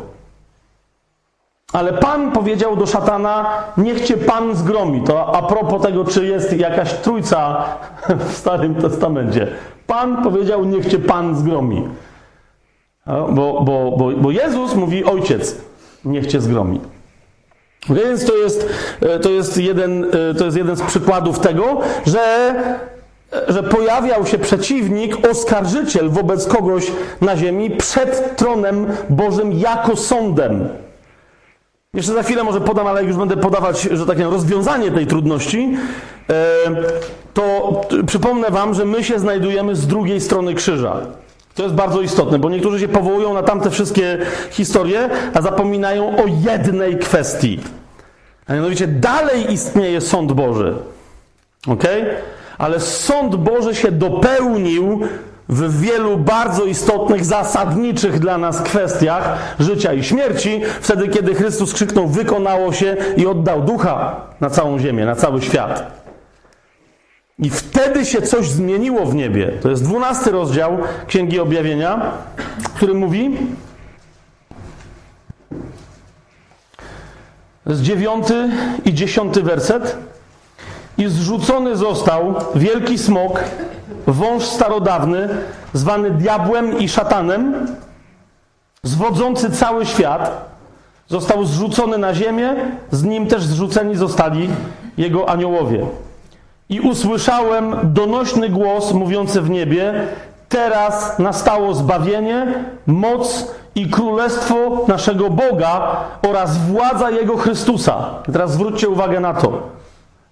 Ale 1.72 1.92
Pan 1.92 2.32
powiedział 2.32 2.76
do 2.76 2.86
szatana, 2.86 3.46
niech 3.76 4.04
cię 4.04 4.16
Pan 4.16 4.56
zgromi. 4.56 5.02
To 5.02 5.36
a 5.36 5.42
propos 5.42 5.82
tego, 5.82 6.04
czy 6.04 6.26
jest 6.26 6.52
jakaś 6.52 6.94
trójca 6.94 7.64
w 8.28 8.32
Starym 8.32 8.74
Testamencie. 8.74 9.46
Pan 9.86 10.22
powiedział, 10.22 10.64
niech 10.64 10.86
cię 10.86 10.98
Pan 10.98 11.36
zgromi. 11.36 11.88
Bo, 13.06 13.62
bo, 13.62 13.94
bo, 13.98 14.10
bo 14.16 14.30
Jezus 14.30 14.74
mówi, 14.74 15.04
ojciec, 15.04 15.56
niech 16.04 16.26
cię 16.26 16.40
zgromi. 16.40 16.80
Więc 17.90 18.24
to 18.24 18.36
jest, 18.36 18.68
e, 19.00 19.18
to 19.18 19.30
jest, 19.30 19.58
jeden, 19.58 20.04
e, 20.04 20.34
to 20.34 20.44
jest 20.44 20.56
jeden 20.56 20.76
z 20.76 20.82
przykładów 20.82 21.38
tego, 21.38 21.80
że, 22.06 22.54
że 23.48 23.62
pojawiał 23.62 24.26
się 24.26 24.38
przeciwnik, 24.38 25.28
oskarżyciel 25.30 26.10
wobec 26.10 26.46
kogoś 26.46 26.92
na 27.20 27.36
ziemi 27.36 27.70
przed 27.70 28.36
tronem 28.36 28.86
Bożym 29.10 29.52
jako 29.52 29.96
sądem. 29.96 30.68
Jeszcze 31.94 32.12
za 32.12 32.22
chwilę 32.22 32.44
może 32.44 32.60
podam, 32.60 32.86
ale 32.86 33.00
jak 33.00 33.08
już 33.08 33.16
będę 33.16 33.36
podawać, 33.36 33.82
że 33.82 34.06
tak 34.06 34.16
powiem, 34.16 34.32
rozwiązanie 34.32 34.90
tej 34.90 35.06
trudności, 35.06 35.76
e, 36.30 36.34
to 37.34 37.80
przypomnę 38.06 38.50
Wam, 38.50 38.74
że 38.74 38.84
my 38.84 39.04
się 39.04 39.18
znajdujemy 39.18 39.76
z 39.76 39.86
drugiej 39.86 40.20
strony 40.20 40.54
krzyża. 40.54 40.96
To 41.54 41.62
jest 41.62 41.74
bardzo 41.74 42.00
istotne, 42.00 42.38
bo 42.38 42.50
niektórzy 42.50 42.80
się 42.80 42.88
powołują 42.88 43.34
na 43.34 43.42
tamte 43.42 43.70
wszystkie 43.70 44.18
historie, 44.50 45.10
a 45.34 45.42
zapominają 45.42 46.16
o 46.16 46.24
jednej 46.26 46.98
kwestii. 46.98 47.60
A 48.46 48.54
mianowicie 48.54 48.86
dalej 48.86 49.52
istnieje 49.52 50.00
sąd 50.00 50.32
Boży. 50.32 50.74
Ok? 51.68 51.84
Ale 52.58 52.80
sąd 52.80 53.36
Boży 53.36 53.74
się 53.74 53.90
dopełnił 53.90 55.00
w 55.48 55.80
wielu 55.80 56.18
bardzo 56.18 56.64
istotnych, 56.64 57.24
zasadniczych 57.24 58.18
dla 58.18 58.38
nas 58.38 58.62
kwestiach 58.62 59.38
życia 59.58 59.92
i 59.92 60.04
śmierci, 60.04 60.60
wtedy 60.80 61.08
kiedy 61.08 61.34
Chrystus 61.34 61.74
krzyknął: 61.74 62.06
Wykonało 62.06 62.72
się 62.72 62.96
i 63.16 63.26
oddał 63.26 63.62
ducha 63.62 64.20
na 64.40 64.50
całą 64.50 64.78
ziemię, 64.78 65.06
na 65.06 65.14
cały 65.14 65.42
świat. 65.42 66.01
I 67.42 67.50
wtedy 67.50 68.06
się 68.06 68.22
coś 68.22 68.50
zmieniło 68.50 69.06
w 69.06 69.14
niebie. 69.14 69.52
To 69.62 69.70
jest 69.70 69.84
dwunasty 69.84 70.30
rozdział 70.30 70.78
Księgi 71.06 71.40
Objawienia, 71.40 72.12
który 72.74 72.94
mówi. 72.94 73.38
Z 77.66 77.82
dziewiąty 77.82 78.50
i 78.84 78.94
dziesiąty 78.94 79.42
werset. 79.42 79.96
I 80.98 81.08
zrzucony 81.08 81.76
został 81.76 82.34
wielki 82.54 82.98
smok, 82.98 83.40
wąż 84.06 84.44
starodawny, 84.44 85.28
zwany 85.72 86.10
diabłem 86.10 86.78
i 86.78 86.88
szatanem, 86.88 87.66
zwodzący 88.82 89.50
cały 89.50 89.86
świat. 89.86 90.52
Został 91.08 91.44
zrzucony 91.44 91.98
na 91.98 92.14
ziemię, 92.14 92.54
z 92.90 93.04
nim 93.04 93.26
też 93.26 93.42
zrzuceni 93.42 93.96
zostali 93.96 94.48
jego 94.96 95.28
aniołowie. 95.28 95.86
I 96.68 96.80
usłyszałem 96.80 97.76
donośny 97.82 98.48
głos 98.48 98.92
mówiący 98.92 99.40
w 99.40 99.50
niebie: 99.50 100.06
Teraz 100.48 101.18
nastało 101.18 101.74
zbawienie, 101.74 102.64
moc 102.86 103.54
i 103.74 103.90
królestwo 103.90 104.84
naszego 104.88 105.30
Boga 105.30 105.96
oraz 106.28 106.58
władza 106.58 107.10
Jego 107.10 107.36
Chrystusa. 107.36 108.10
I 108.28 108.32
teraz 108.32 108.52
zwróćcie 108.52 108.88
uwagę 108.88 109.20
na 109.20 109.34
to. 109.34 109.62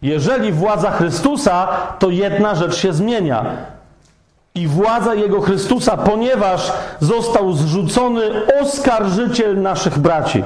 Jeżeli 0.02 0.52
władza 0.52 0.90
Chrystusa, 0.90 1.68
to 1.98 2.10
jedna 2.10 2.54
rzecz 2.54 2.76
się 2.76 2.92
zmienia. 2.92 3.44
I 4.54 4.66
władza 4.66 5.14
Jego 5.14 5.40
Chrystusa, 5.40 5.96
ponieważ 5.96 6.72
został 7.00 7.52
zrzucony 7.52 8.22
oskarżyciel 8.60 9.62
naszych 9.62 9.98
braci. 9.98 10.44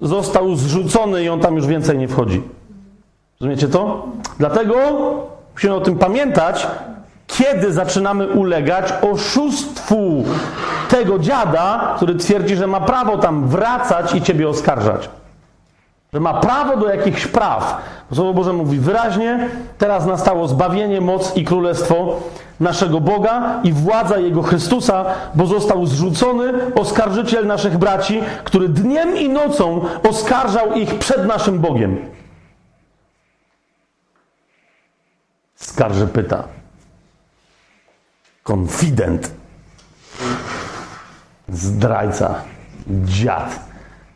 Został 0.00 0.56
zrzucony 0.56 1.24
i 1.24 1.28
on 1.28 1.40
tam 1.40 1.56
już 1.56 1.66
więcej 1.66 1.98
nie 1.98 2.08
wchodzi. 2.08 2.42
Rozumiecie 3.40 3.68
to? 3.68 4.06
Dlatego 4.38 4.74
musimy 5.54 5.74
o 5.74 5.80
tym 5.80 5.98
pamiętać, 5.98 6.66
kiedy 7.26 7.72
zaczynamy 7.72 8.28
ulegać 8.28 8.94
oszustwu 9.12 10.24
tego 10.88 11.18
dziada, 11.18 11.94
który 11.96 12.14
twierdzi, 12.14 12.56
że 12.56 12.66
ma 12.66 12.80
prawo 12.80 13.18
tam 13.18 13.48
wracać 13.48 14.14
i 14.14 14.22
ciebie 14.22 14.48
oskarżać. 14.48 15.10
Że 16.12 16.20
ma 16.20 16.34
prawo 16.34 16.76
do 16.76 16.88
jakichś 16.88 17.26
praw. 17.26 17.82
Słowo 18.14 18.34
Boże 18.34 18.52
mówi 18.52 18.78
wyraźnie, 18.78 19.48
teraz 19.78 20.06
nastało 20.06 20.48
zbawienie, 20.48 21.00
moc 21.00 21.36
i 21.36 21.44
królestwo 21.44 22.20
naszego 22.60 23.00
Boga 23.00 23.60
i 23.64 23.72
władza 23.72 24.18
Jego 24.18 24.42
Chrystusa, 24.42 25.04
bo 25.34 25.46
został 25.46 25.86
zrzucony 25.86 26.52
oskarżyciel 26.74 27.46
naszych 27.46 27.78
braci, 27.78 28.20
który 28.44 28.68
dniem 28.68 29.16
i 29.16 29.28
nocą 29.28 29.80
oskarżał 30.08 30.72
ich 30.72 30.94
przed 30.94 31.26
naszym 31.26 31.58
Bogiem. 31.58 31.96
Skarży 35.56 36.06
pyta. 36.06 36.44
Konfident. 38.42 39.30
Zdrajca, 41.48 42.34
dziad. 42.88 43.60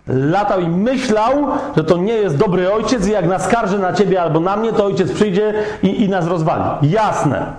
Latał 0.06 0.60
i 0.60 0.68
myślał, 0.68 1.46
że 1.76 1.84
to 1.84 1.96
nie 1.96 2.12
jest 2.12 2.36
dobry 2.36 2.72
ojciec 2.72 3.06
i 3.06 3.10
jak 3.10 3.26
naskarży 3.26 3.78
na 3.78 3.92
ciebie 3.92 4.22
albo 4.22 4.40
na 4.40 4.56
mnie, 4.56 4.72
to 4.72 4.84
ojciec 4.84 5.12
przyjdzie 5.12 5.54
i, 5.82 6.04
i 6.04 6.08
nas 6.08 6.26
rozwali. 6.26 6.90
Jasne. 6.90 7.52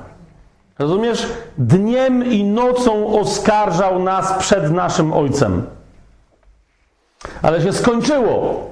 Rozumiesz? 0.79 1.27
Dniem 1.57 2.25
i 2.25 2.43
nocą 2.43 3.19
oskarżał 3.19 4.03
nas 4.03 4.34
przed 4.34 4.71
naszym 4.71 5.13
ojcem. 5.13 5.65
Ale 7.41 7.61
się 7.61 7.73
skończyło. 7.73 8.70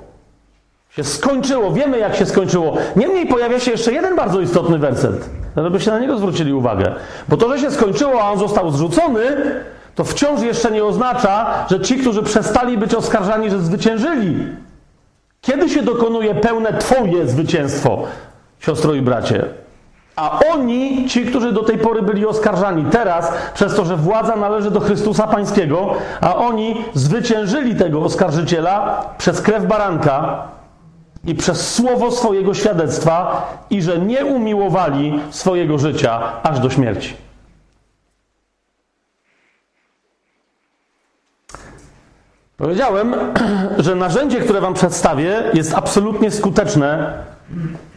Się 0.89 1.03
skończyło. 1.03 1.71
Wiemy, 1.71 1.99
jak 1.99 2.15
się 2.15 2.25
skończyło. 2.25 2.77
Niemniej 2.95 3.27
pojawia 3.27 3.59
się 3.59 3.71
jeszcze 3.71 3.93
jeden 3.93 4.15
bardzo 4.15 4.41
istotny 4.41 4.77
werset, 4.77 5.29
żebyście 5.57 5.91
na 5.91 5.99
niego 5.99 6.17
zwrócili 6.17 6.53
uwagę. 6.53 6.95
Bo 7.27 7.37
to, 7.37 7.49
że 7.49 7.59
się 7.59 7.71
skończyło, 7.71 8.23
a 8.23 8.31
on 8.31 8.39
został 8.39 8.71
zrzucony, 8.71 9.21
to 9.95 10.03
wciąż 10.03 10.41
jeszcze 10.41 10.71
nie 10.71 10.85
oznacza, 10.85 11.65
że 11.69 11.79
ci, 11.79 11.97
którzy 11.97 12.23
przestali 12.23 12.77
być 12.77 12.95
oskarżani, 12.95 13.49
że 13.49 13.59
zwyciężyli. 13.59 14.47
Kiedy 15.41 15.69
się 15.69 15.81
dokonuje 15.81 16.35
pełne 16.35 16.73
Twoje 16.73 17.27
zwycięstwo, 17.27 18.03
siostro 18.59 18.93
i 18.93 19.01
bracie? 19.01 19.45
A 20.15 20.39
oni, 20.51 21.09
ci, 21.09 21.25
którzy 21.25 21.51
do 21.51 21.63
tej 21.63 21.77
pory 21.77 22.01
byli 22.01 22.25
oskarżani, 22.25 22.85
teraz, 22.91 23.31
przez 23.53 23.75
to, 23.75 23.85
że 23.85 23.97
władza 23.97 24.35
należy 24.35 24.71
do 24.71 24.79
Chrystusa 24.79 25.27
Pańskiego, 25.27 25.93
a 26.21 26.35
oni 26.35 26.85
zwyciężyli 26.93 27.75
tego 27.75 28.03
oskarżyciela 28.03 29.05
przez 29.17 29.41
krew 29.41 29.65
baranka 29.65 30.43
i 31.29 31.35
przez 31.35 31.73
słowo 31.73 32.11
swojego 32.11 32.53
świadectwa, 32.53 33.47
i 33.69 33.81
że 33.81 33.99
nie 33.99 34.25
umiłowali 34.25 35.19
swojego 35.29 35.77
życia 35.77 36.41
aż 36.43 36.59
do 36.59 36.69
śmierci. 36.69 37.13
Powiedziałem, 42.57 43.15
że 43.77 43.95
narzędzie, 43.95 44.39
które 44.39 44.61
Wam 44.61 44.73
przedstawię, 44.73 45.43
jest 45.53 45.73
absolutnie 45.73 46.31
skuteczne, 46.31 47.13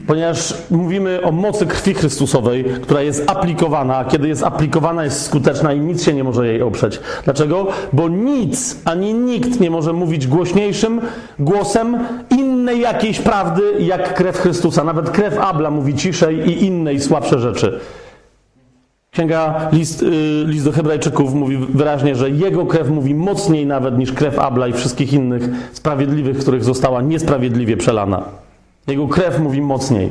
ponieważ 0.06 0.54
mówimy 0.70 1.22
o 1.22 1.32
mocy 1.32 1.66
krwi 1.66 1.94
Chrystusowej, 1.94 2.64
która 2.64 3.02
jest 3.02 3.30
aplikowana, 3.30 3.96
a 3.96 4.04
kiedy 4.04 4.28
jest 4.28 4.42
aplikowana, 4.42 5.04
jest 5.04 5.26
skuteczna 5.26 5.72
i 5.72 5.80
nic 5.80 6.04
się 6.04 6.14
nie 6.14 6.24
może 6.24 6.46
jej 6.46 6.62
oprzeć. 6.62 7.00
Dlaczego? 7.24 7.66
Bo 7.92 8.08
nic 8.08 8.76
ani 8.84 9.14
nikt 9.14 9.60
nie 9.60 9.70
może 9.70 9.92
mówić 9.92 10.26
głośniejszym 10.26 11.00
głosem 11.38 11.98
innej 12.62 12.80
jakiejś 12.80 13.20
prawdy, 13.20 13.62
jak 13.78 14.14
krew 14.14 14.38
Chrystusa. 14.38 14.84
Nawet 14.84 15.10
krew 15.10 15.38
Abla 15.38 15.70
mówi 15.70 15.94
ciszej 15.94 16.36
i 16.36 16.64
innej 16.64 17.00
słabsze 17.00 17.38
rzeczy. 17.38 17.80
Księga 19.10 19.68
list, 19.72 20.02
y, 20.02 20.44
list 20.46 20.64
do 20.64 20.72
Hebrajczyków 20.72 21.34
mówi 21.34 21.56
wyraźnie, 21.56 22.14
że 22.14 22.30
jego 22.30 22.66
krew 22.66 22.88
mówi 22.88 23.14
mocniej 23.14 23.66
nawet 23.66 23.98
niż 23.98 24.12
krew 24.12 24.38
Abla 24.38 24.68
i 24.68 24.72
wszystkich 24.72 25.12
innych 25.12 25.42
sprawiedliwych, 25.72 26.38
których 26.38 26.64
została 26.64 27.02
niesprawiedliwie 27.02 27.76
przelana. 27.76 28.22
Jego 28.86 29.08
krew 29.08 29.38
mówi 29.38 29.62
mocniej. 29.62 30.10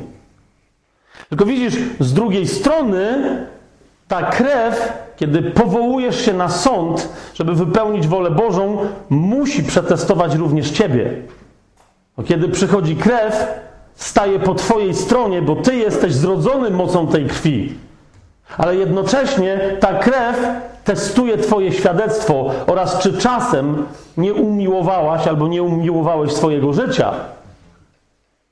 Tylko 1.30 1.46
widzisz, 1.46 1.74
z 2.00 2.14
drugiej 2.14 2.48
strony 2.48 3.18
ta 4.08 4.24
krew, 4.24 4.94
kiedy 5.18 5.42
powołujesz 5.42 6.26
się 6.26 6.34
na 6.34 6.50
sąd, 6.50 7.10
żeby 7.34 7.56
wypełnić 7.56 8.08
wolę 8.08 8.32
Bożą, 8.32 8.78
musi 9.10 9.64
przetestować 9.64 10.36
również 10.36 10.72
ciebie. 10.72 11.12
Kiedy 12.24 12.50
przychodzi 12.50 12.96
krew, 12.96 13.48
staje 13.96 14.40
po 14.40 14.56
twojej 14.56 14.94
stronie, 14.94 15.42
bo 15.42 15.56
ty 15.56 15.76
jesteś 15.76 16.14
zrodzony 16.14 16.70
mocą 16.70 17.08
tej 17.08 17.26
krwi. 17.26 17.74
Ale 18.58 18.76
jednocześnie 18.76 19.60
ta 19.80 19.94
krew 19.94 20.40
testuje 20.84 21.38
Twoje 21.38 21.72
świadectwo 21.72 22.52
oraz 22.68 23.00
czy 23.00 23.18
czasem 23.18 23.86
nie 24.18 24.34
umiłowałaś 24.34 25.28
albo 25.28 25.48
nie 25.48 25.64
umiłowałeś 25.64 26.32
swojego 26.32 26.74
życia. 26.74 27.14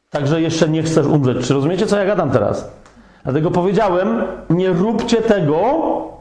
Także 0.10 0.42
jeszcze 0.42 0.70
nie 0.70 0.84
chcesz 0.84 1.06
umrzeć. 1.06 1.48
Czy 1.48 1.54
rozumiecie, 1.54 1.88
co 1.88 1.98
ja 1.98 2.06
gadam 2.06 2.32
teraz? 2.32 2.72
Dlatego 3.24 3.52
powiedziałem, 3.52 4.24
nie 4.50 4.70
róbcie 4.70 5.18
tego 5.18 5.60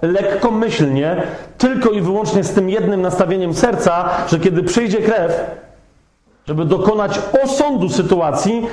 lekkomyślnie, 0.02 1.22
tylko 1.58 1.90
i 1.90 2.00
wyłącznie 2.00 2.44
z 2.44 2.52
tym 2.52 2.70
jednym 2.70 3.02
nastawieniem 3.02 3.54
serca, 3.54 4.08
że 4.28 4.38
kiedy 4.38 4.62
przyjdzie 4.62 4.98
krew, 4.98 5.50
żeby 6.48 6.64
dokonać 6.64 7.20
osądu 7.44 7.88
sytuacji, 7.88 8.66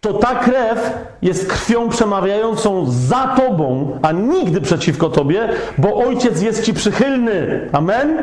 to 0.00 0.12
ta 0.12 0.34
krew 0.34 0.98
jest 1.22 1.46
krwią 1.46 1.88
przemawiającą 1.88 2.86
za 2.88 3.26
tobą, 3.36 3.98
a 4.02 4.12
nigdy 4.12 4.60
przeciwko 4.60 5.08
tobie, 5.08 5.48
bo 5.78 5.94
ojciec 5.94 6.42
jest 6.42 6.64
ci 6.64 6.74
przychylny. 6.74 7.68
Amen? 7.72 8.22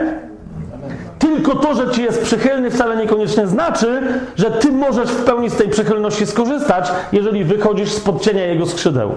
Tylko 1.20 1.56
to, 1.56 1.76
że 1.76 1.92
ci 1.92 2.04
jest 2.04 2.22
przychylny, 2.22 2.72
wcale 2.72 2.98
niekoniecznie 2.98 3.48
znaczy, 3.48 4.02
że 4.36 4.52
ty 4.52 4.72
możesz 4.72 5.10
w 5.10 5.24
pełni 5.24 5.50
z 5.50 5.56
tej 5.56 5.70
przychylności 5.70 6.26
skorzystać, 6.26 6.92
jeżeli 7.12 7.44
wychodzisz 7.44 7.92
spod 7.92 8.22
cienia 8.22 8.46
jego 8.46 8.66
skrzydeł 8.66 9.12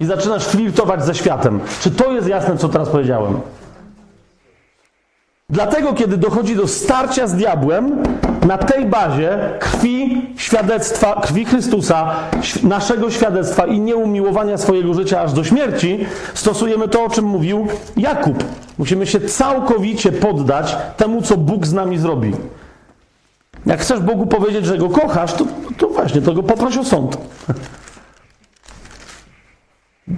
i 0.00 0.04
zaczynasz 0.04 0.44
flirtować 0.44 1.04
ze 1.04 1.14
światem. 1.14 1.60
Czy 1.80 1.90
to 1.90 2.12
jest 2.12 2.28
jasne, 2.28 2.56
co 2.56 2.68
teraz 2.68 2.88
powiedziałem? 2.88 3.40
Dlatego, 5.50 5.92
kiedy 5.94 6.16
dochodzi 6.16 6.56
do 6.56 6.68
starcia 6.68 7.26
z 7.26 7.34
diabłem, 7.34 8.02
na 8.46 8.58
tej 8.58 8.86
bazie 8.86 9.38
krwi 9.60 10.26
świadectwa, 10.36 11.20
krwi 11.20 11.44
Chrystusa, 11.44 12.14
naszego 12.62 13.10
świadectwa 13.10 13.66
i 13.66 13.80
nieumiłowania 13.80 14.58
swojego 14.58 14.94
życia 14.94 15.20
aż 15.20 15.32
do 15.32 15.44
śmierci, 15.44 16.06
stosujemy 16.34 16.88
to, 16.88 17.04
o 17.04 17.10
czym 17.10 17.24
mówił 17.24 17.66
Jakub. 17.96 18.44
Musimy 18.78 19.06
się 19.06 19.20
całkowicie 19.20 20.12
poddać 20.12 20.76
temu, 20.96 21.22
co 21.22 21.36
Bóg 21.36 21.66
z 21.66 21.72
nami 21.72 21.98
zrobi. 21.98 22.32
Jak 23.66 23.80
chcesz 23.80 24.00
Bogu 24.00 24.26
powiedzieć, 24.26 24.66
że 24.66 24.78
go 24.78 24.88
kochasz, 24.88 25.34
to, 25.34 25.44
to 25.78 25.88
właśnie, 25.88 26.22
to 26.22 26.34
go 26.34 26.42
poproś 26.42 26.76
o 26.76 26.84
sąd. 26.84 27.18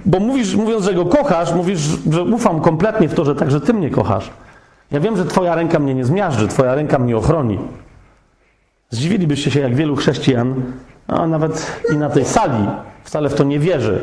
Bo 0.05 0.19
mówisz, 0.19 0.55
mówiąc, 0.55 0.85
że 0.85 0.93
go 0.93 1.05
kochasz, 1.05 1.53
mówisz, 1.53 1.79
że 2.11 2.23
ufam 2.23 2.61
kompletnie 2.61 3.09
w 3.09 3.13
to, 3.13 3.25
że 3.25 3.35
także 3.35 3.61
ty 3.61 3.73
mnie 3.73 3.89
kochasz. 3.89 4.29
Ja 4.91 4.99
wiem, 4.99 5.17
że 5.17 5.25
Twoja 5.25 5.55
ręka 5.55 5.79
mnie 5.79 5.95
nie 5.95 6.05
zmiażdży, 6.05 6.47
Twoja 6.47 6.75
ręka 6.75 6.99
mnie 6.99 7.17
ochroni. 7.17 7.59
Zdziwilibyście 8.89 9.51
się, 9.51 9.59
jak 9.59 9.75
wielu 9.75 9.95
chrześcijan, 9.95 10.63
a 11.07 11.27
nawet 11.27 11.81
i 11.93 11.97
na 11.97 12.09
tej 12.09 12.25
sali, 12.25 12.67
wcale 13.03 13.29
w 13.29 13.33
to 13.33 13.43
nie 13.43 13.59
wierzy, 13.59 14.01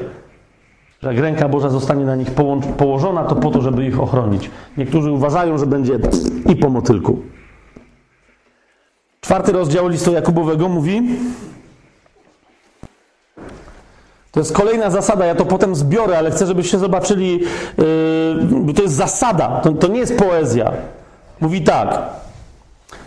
że 1.02 1.08
jak 1.14 1.22
ręka 1.22 1.48
Boża 1.48 1.68
zostanie 1.68 2.04
na 2.04 2.16
nich 2.16 2.30
położona, 2.76 3.24
to 3.24 3.36
po 3.36 3.50
to, 3.50 3.62
żeby 3.62 3.86
ich 3.86 4.00
ochronić. 4.00 4.50
Niektórzy 4.76 5.12
uważają, 5.12 5.58
że 5.58 5.66
będzie 5.66 5.98
i 6.48 6.56
po 6.56 6.70
motylku. 6.70 7.22
Czwarty 9.20 9.52
rozdział 9.52 9.88
listu 9.88 10.12
Jakubowego 10.12 10.68
mówi, 10.68 11.02
to 14.38 14.42
jest 14.42 14.52
kolejna 14.52 14.90
zasada, 14.90 15.26
ja 15.26 15.34
to 15.34 15.44
potem 15.44 15.74
zbiorę, 15.74 16.18
ale 16.18 16.30
chcę, 16.30 16.46
żebyście 16.46 16.78
zobaczyli, 16.78 17.40
yy, 18.66 18.74
to 18.74 18.82
jest 18.82 18.94
zasada, 18.94 19.60
to, 19.64 19.72
to 19.72 19.88
nie 19.88 20.00
jest 20.00 20.18
poezja. 20.18 20.72
Mówi 21.40 21.62
tak. 21.62 22.02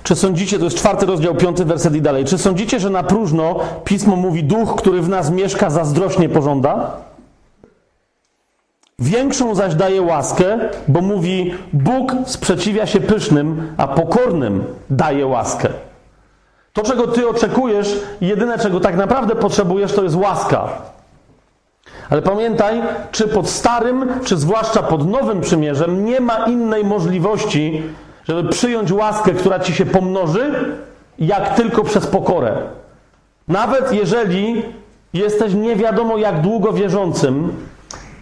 Czy 0.03 0.15
sądzicie, 0.15 0.57
to 0.57 0.63
jest 0.63 0.77
czwarty 0.77 1.05
rozdział, 1.05 1.35
piąty 1.35 1.65
werset 1.65 1.95
i 1.95 2.01
dalej. 2.01 2.25
Czy 2.25 2.37
sądzicie, 2.37 2.79
że 2.79 2.89
na 2.89 3.03
próżno 3.03 3.59
pismo 3.83 4.15
mówi 4.15 4.43
duch, 4.43 4.75
który 4.75 5.01
w 5.01 5.09
nas 5.09 5.29
mieszka, 5.29 5.69
zazdrośnie 5.69 6.29
pożąda? 6.29 6.91
Większą 8.99 9.55
zaś 9.55 9.75
daje 9.75 10.01
łaskę, 10.01 10.59
bo 10.87 11.01
mówi: 11.01 11.53
Bóg 11.73 12.15
sprzeciwia 12.25 12.85
się 12.85 12.99
pysznym, 12.99 13.73
a 13.77 13.87
pokornym 13.87 14.63
daje 14.89 15.27
łaskę. 15.27 15.69
To, 16.73 16.83
czego 16.83 17.07
ty 17.07 17.29
oczekujesz, 17.29 17.99
jedyne, 18.21 18.59
czego 18.59 18.79
tak 18.79 18.97
naprawdę 18.97 19.35
potrzebujesz, 19.35 19.93
to 19.93 20.03
jest 20.03 20.15
łaska. 20.15 20.91
Ale 22.09 22.21
pamiętaj, 22.21 22.81
czy 23.11 23.27
pod 23.27 23.49
starym, 23.49 24.09
czy 24.23 24.37
zwłaszcza 24.37 24.83
pod 24.83 25.07
nowym 25.07 25.41
przymierzem 25.41 26.05
nie 26.05 26.19
ma 26.19 26.45
innej 26.45 26.85
możliwości, 26.85 27.83
żeby 28.23 28.49
przyjąć 28.49 28.91
łaskę, 28.91 29.31
która 29.31 29.59
ci 29.59 29.73
się 29.73 29.85
pomnoży, 29.85 30.75
jak 31.19 31.55
tylko 31.55 31.83
przez 31.83 32.07
pokorę. 32.07 32.57
Nawet 33.47 33.93
jeżeli 33.93 34.63
jesteś 35.13 35.53
nie 35.53 35.75
wiadomo 35.75 36.17
jak 36.17 36.41
długo 36.41 36.73
wierzącym 36.73 37.53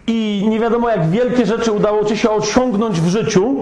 i 0.07 0.45
nie 0.49 0.59
wiadomo 0.59 0.89
jak 0.89 1.09
wielkie 1.09 1.45
rzeczy 1.45 1.71
udało 1.71 2.05
ci 2.05 2.17
się 2.17 2.29
osiągnąć 2.29 3.01
w 3.01 3.07
życiu, 3.07 3.55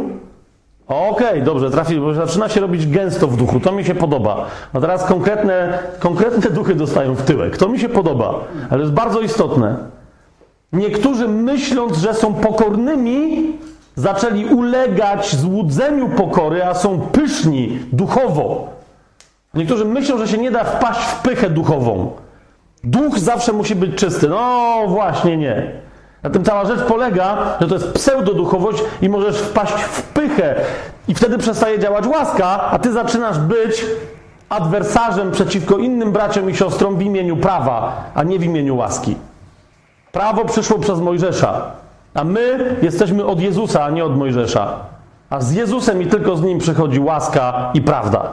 Okej, 0.88 1.28
okay, 1.28 1.42
dobrze, 1.42 1.72
trafi, 1.72 2.00
bo 2.00 2.14
zaczyna 2.14 2.50
się 2.50 2.62
robić 2.62 2.88
gęsto 2.88 3.28
w 3.28 3.38
duchu, 3.38 3.60
to 3.60 3.72
mi 3.72 3.86
się 3.86 3.96
podoba. 3.96 4.46
No 4.74 4.82
teraz 4.82 5.06
konkretne, 5.06 5.80
konkretne 6.00 6.50
duchy 6.50 6.76
dostają 6.76 7.16
w 7.16 7.22
tyłek, 7.22 7.58
to 7.58 7.70
mi 7.70 7.80
się 7.80 7.90
podoba, 7.90 8.34
ale 8.70 8.82
jest 8.82 8.94
bardzo 8.94 9.22
istotne. 9.22 9.78
Niektórzy 10.74 11.28
myśląc, 11.28 11.98
że 11.98 12.14
są 12.14 12.34
pokornymi, 12.34 13.58
zaczęli 13.96 14.46
ulegać 14.46 15.36
złudzeniu 15.36 16.10
pokory, 16.10 16.66
a 16.66 16.74
są 16.74 17.00
pyszni 17.02 17.80
duchowo. 17.92 18.70
Niektórzy 19.54 19.86
myślą, 19.86 20.18
że 20.18 20.28
się 20.28 20.38
nie 20.38 20.52
da 20.52 20.64
wpaść 20.64 21.00
w 21.00 21.22
pychę 21.22 21.50
duchową. 21.50 22.12
Duch 22.84 23.20
zawsze 23.20 23.54
musi 23.54 23.76
być 23.76 23.96
czysty. 23.96 24.30
No 24.30 24.84
właśnie 24.88 25.38
nie. 25.38 25.72
Na 26.24 26.30
tym 26.30 26.44
cała 26.44 26.66
rzecz 26.66 26.80
polega, 26.88 27.58
że 27.62 27.68
to 27.68 27.74
jest 27.74 27.92
pseudoduchowość 27.92 28.84
i 29.02 29.10
możesz 29.10 29.38
wpaść 29.38 29.74
w 29.74 30.02
pychę 30.04 30.56
i 31.08 31.14
wtedy 31.14 31.38
przestaje 31.38 31.80
działać 31.80 32.08
łaska, 32.08 32.62
a 32.72 32.80
ty 32.80 32.92
zaczynasz 32.92 33.40
być 33.40 33.86
adwersarzem 34.50 35.32
przeciwko 35.32 35.78
innym 35.78 36.12
braciom 36.12 36.50
i 36.50 36.56
siostrom 36.56 36.98
w 36.98 37.02
imieniu 37.02 37.38
prawa, 37.38 38.04
a 38.16 38.24
nie 38.24 38.40
w 38.40 38.44
imieniu 38.44 38.78
łaski. 38.78 39.16
Prawo 40.18 40.46
przyszło 40.46 40.80
przez 40.80 41.00
Mojżesza, 41.00 41.62
a 42.14 42.24
my 42.24 42.76
jesteśmy 42.82 43.26
od 43.26 43.42
Jezusa, 43.42 43.84
a 43.84 43.90
nie 43.90 44.06
od 44.06 44.18
Mojżesza. 44.18 44.74
A 45.30 45.42
z 45.42 45.54
Jezusem 45.54 46.02
i 46.02 46.06
tylko 46.06 46.36
z 46.36 46.44
Nim 46.44 46.60
przychodzi 46.60 47.00
łaska 47.00 47.72
i 47.74 47.82
prawda. 47.82 48.30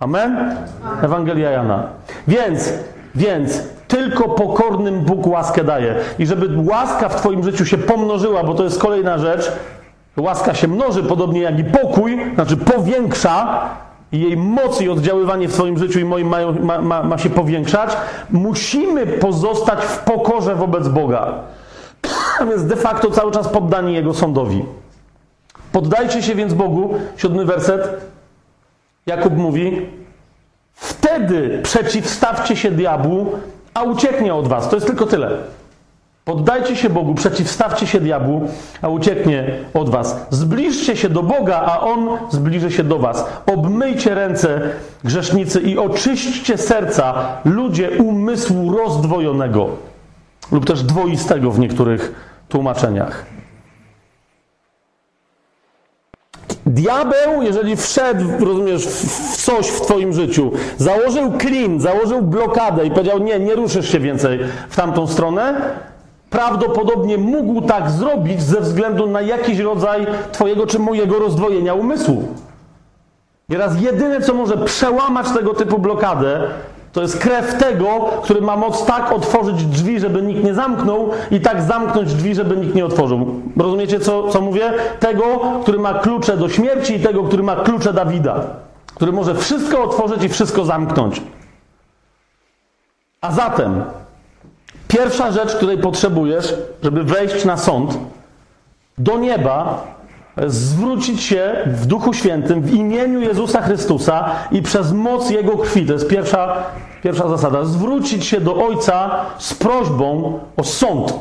Amen? 0.00 0.56
Ewangelia 1.02 1.50
Jana. 1.50 1.82
Więc, 2.28 2.72
więc 3.14 3.62
tylko 3.88 4.28
pokornym 4.28 5.00
Bóg 5.00 5.26
łaskę 5.26 5.64
daje. 5.64 5.94
I 6.18 6.26
żeby 6.26 6.70
łaska 6.70 7.08
w 7.08 7.16
Twoim 7.16 7.44
życiu 7.44 7.66
się 7.66 7.78
pomnożyła, 7.78 8.44
bo 8.44 8.54
to 8.54 8.64
jest 8.64 8.80
kolejna 8.80 9.18
rzecz, 9.18 9.52
łaska 10.16 10.54
się 10.54 10.68
mnoży, 10.68 11.02
podobnie 11.02 11.40
jak 11.40 11.58
i 11.58 11.64
pokój, 11.64 12.34
znaczy 12.34 12.56
powiększa, 12.56 13.60
i 14.12 14.20
jej 14.20 14.36
moc 14.36 14.80
i 14.80 14.88
oddziaływanie 14.88 15.48
w 15.48 15.52
Twoim 15.52 15.78
życiu 15.78 16.00
i 16.00 16.04
moim 16.04 16.28
mają, 16.28 16.52
ma, 16.52 16.80
ma, 16.80 17.02
ma 17.02 17.18
się 17.18 17.30
powiększać, 17.30 17.96
musimy 18.30 19.06
pozostać 19.06 19.84
w 19.84 19.98
pokorze 19.98 20.54
wobec 20.54 20.88
Boga. 20.88 21.34
Więc 22.48 22.64
de 22.64 22.76
facto 22.76 23.10
cały 23.10 23.32
czas 23.32 23.48
poddani 23.48 23.94
Jego 23.94 24.14
sądowi. 24.14 24.64
Poddajcie 25.72 26.22
się 26.22 26.34
więc 26.34 26.54
Bogu, 26.54 26.94
siódmy 27.16 27.44
werset. 27.44 27.88
Jakub 29.06 29.36
mówi: 29.36 29.86
Wtedy 30.74 31.60
przeciwstawcie 31.62 32.56
się 32.56 32.70
diabłu, 32.70 33.32
a 33.74 33.82
ucieknie 33.82 34.34
od 34.34 34.48
was. 34.48 34.68
To 34.68 34.76
jest 34.76 34.86
tylko 34.86 35.06
tyle. 35.06 35.30
Poddajcie 36.28 36.76
się 36.76 36.90
Bogu, 36.90 37.14
przeciwstawcie 37.14 37.86
się 37.86 38.00
diabłu, 38.00 38.48
a 38.82 38.88
ucieknie 38.88 39.50
od 39.74 39.90
was. 39.90 40.16
Zbliżcie 40.30 40.96
się 40.96 41.08
do 41.08 41.22
Boga, 41.22 41.56
a 41.66 41.80
On 41.80 42.08
zbliży 42.30 42.70
się 42.70 42.84
do 42.84 42.98
was. 42.98 43.24
Obmyjcie 43.46 44.14
ręce 44.14 44.60
grzesznicy 45.04 45.60
i 45.60 45.78
oczyśćcie 45.78 46.58
serca 46.58 47.14
ludzie 47.44 47.90
umysłu 47.90 48.76
rozdwojonego 48.76 49.68
lub 50.52 50.66
też 50.66 50.82
dwoistego 50.82 51.50
w 51.50 51.58
niektórych 51.58 52.12
tłumaczeniach. 52.48 53.26
Diabeł, 56.66 57.42
jeżeli 57.42 57.76
wszedł, 57.76 58.24
rozumiesz, 58.44 58.86
w 58.86 59.36
coś 59.36 59.66
w 59.66 59.80
Twoim 59.80 60.12
życiu, 60.12 60.52
założył 60.76 61.32
klin, 61.32 61.80
założył 61.80 62.22
blokadę 62.22 62.86
i 62.86 62.90
powiedział: 62.90 63.18
Nie, 63.18 63.40
nie 63.40 63.54
ruszysz 63.54 63.92
się 63.92 64.00
więcej 64.00 64.38
w 64.68 64.76
tamtą 64.76 65.06
stronę, 65.06 65.54
prawdopodobnie 66.30 67.18
mógł 67.18 67.62
tak 67.62 67.90
zrobić 67.90 68.42
ze 68.42 68.60
względu 68.60 69.06
na 69.06 69.20
jakiś 69.20 69.58
rodzaj 69.58 70.06
Twojego 70.32 70.66
czy 70.66 70.78
mojego 70.78 71.18
rozdwojenia 71.18 71.74
umysłu. 71.74 72.28
I 73.48 73.82
jedyne, 73.82 74.20
co 74.20 74.34
może 74.34 74.56
przełamać 74.56 75.30
tego 75.30 75.54
typu 75.54 75.78
blokadę, 75.78 76.40
to 76.92 77.02
jest 77.02 77.18
krew 77.18 77.54
tego, 77.54 78.10
który 78.22 78.40
ma 78.40 78.56
moc 78.56 78.84
tak 78.84 79.12
otworzyć 79.12 79.64
drzwi, 79.64 80.00
żeby 80.00 80.22
nikt 80.22 80.44
nie 80.44 80.54
zamknął, 80.54 81.10
i 81.30 81.40
tak 81.40 81.62
zamknąć 81.62 82.14
drzwi, 82.14 82.34
żeby 82.34 82.56
nikt 82.56 82.74
nie 82.74 82.84
otworzył. 82.84 83.40
Rozumiecie, 83.56 84.00
co, 84.00 84.28
co 84.28 84.40
mówię? 84.40 84.72
Tego, 85.00 85.24
który 85.62 85.78
ma 85.78 85.94
klucze 85.94 86.36
do 86.36 86.48
śmierci, 86.48 86.94
i 86.94 87.00
tego, 87.00 87.24
który 87.24 87.42
ma 87.42 87.56
klucze 87.56 87.92
Dawida, 87.92 88.40
który 88.94 89.12
może 89.12 89.34
wszystko 89.34 89.82
otworzyć 89.82 90.24
i 90.24 90.28
wszystko 90.28 90.64
zamknąć. 90.64 91.22
A 93.20 93.32
zatem, 93.32 93.84
pierwsza 94.88 95.32
rzecz, 95.32 95.54
której 95.54 95.78
potrzebujesz, 95.78 96.54
żeby 96.82 97.04
wejść 97.04 97.44
na 97.44 97.56
sąd 97.56 97.98
do 98.98 99.18
nieba, 99.18 99.84
zwrócić 100.46 101.22
się 101.22 101.56
w 101.66 101.86
Duchu 101.86 102.12
Świętym 102.12 102.62
w 102.62 102.74
imieniu 102.74 103.20
Jezusa 103.20 103.62
Chrystusa 103.62 104.30
i 104.50 104.62
przez 104.62 104.92
moc 104.92 105.30
Jego 105.30 105.58
krwi. 105.58 105.86
To 105.86 105.92
jest 105.92 106.08
pierwsza, 106.08 106.56
pierwsza 107.02 107.28
zasada. 107.28 107.64
Zwrócić 107.64 108.26
się 108.26 108.40
do 108.40 108.66
Ojca 108.66 109.10
z 109.38 109.54
prośbą 109.54 110.38
o 110.56 110.64
sąd, 110.64 111.14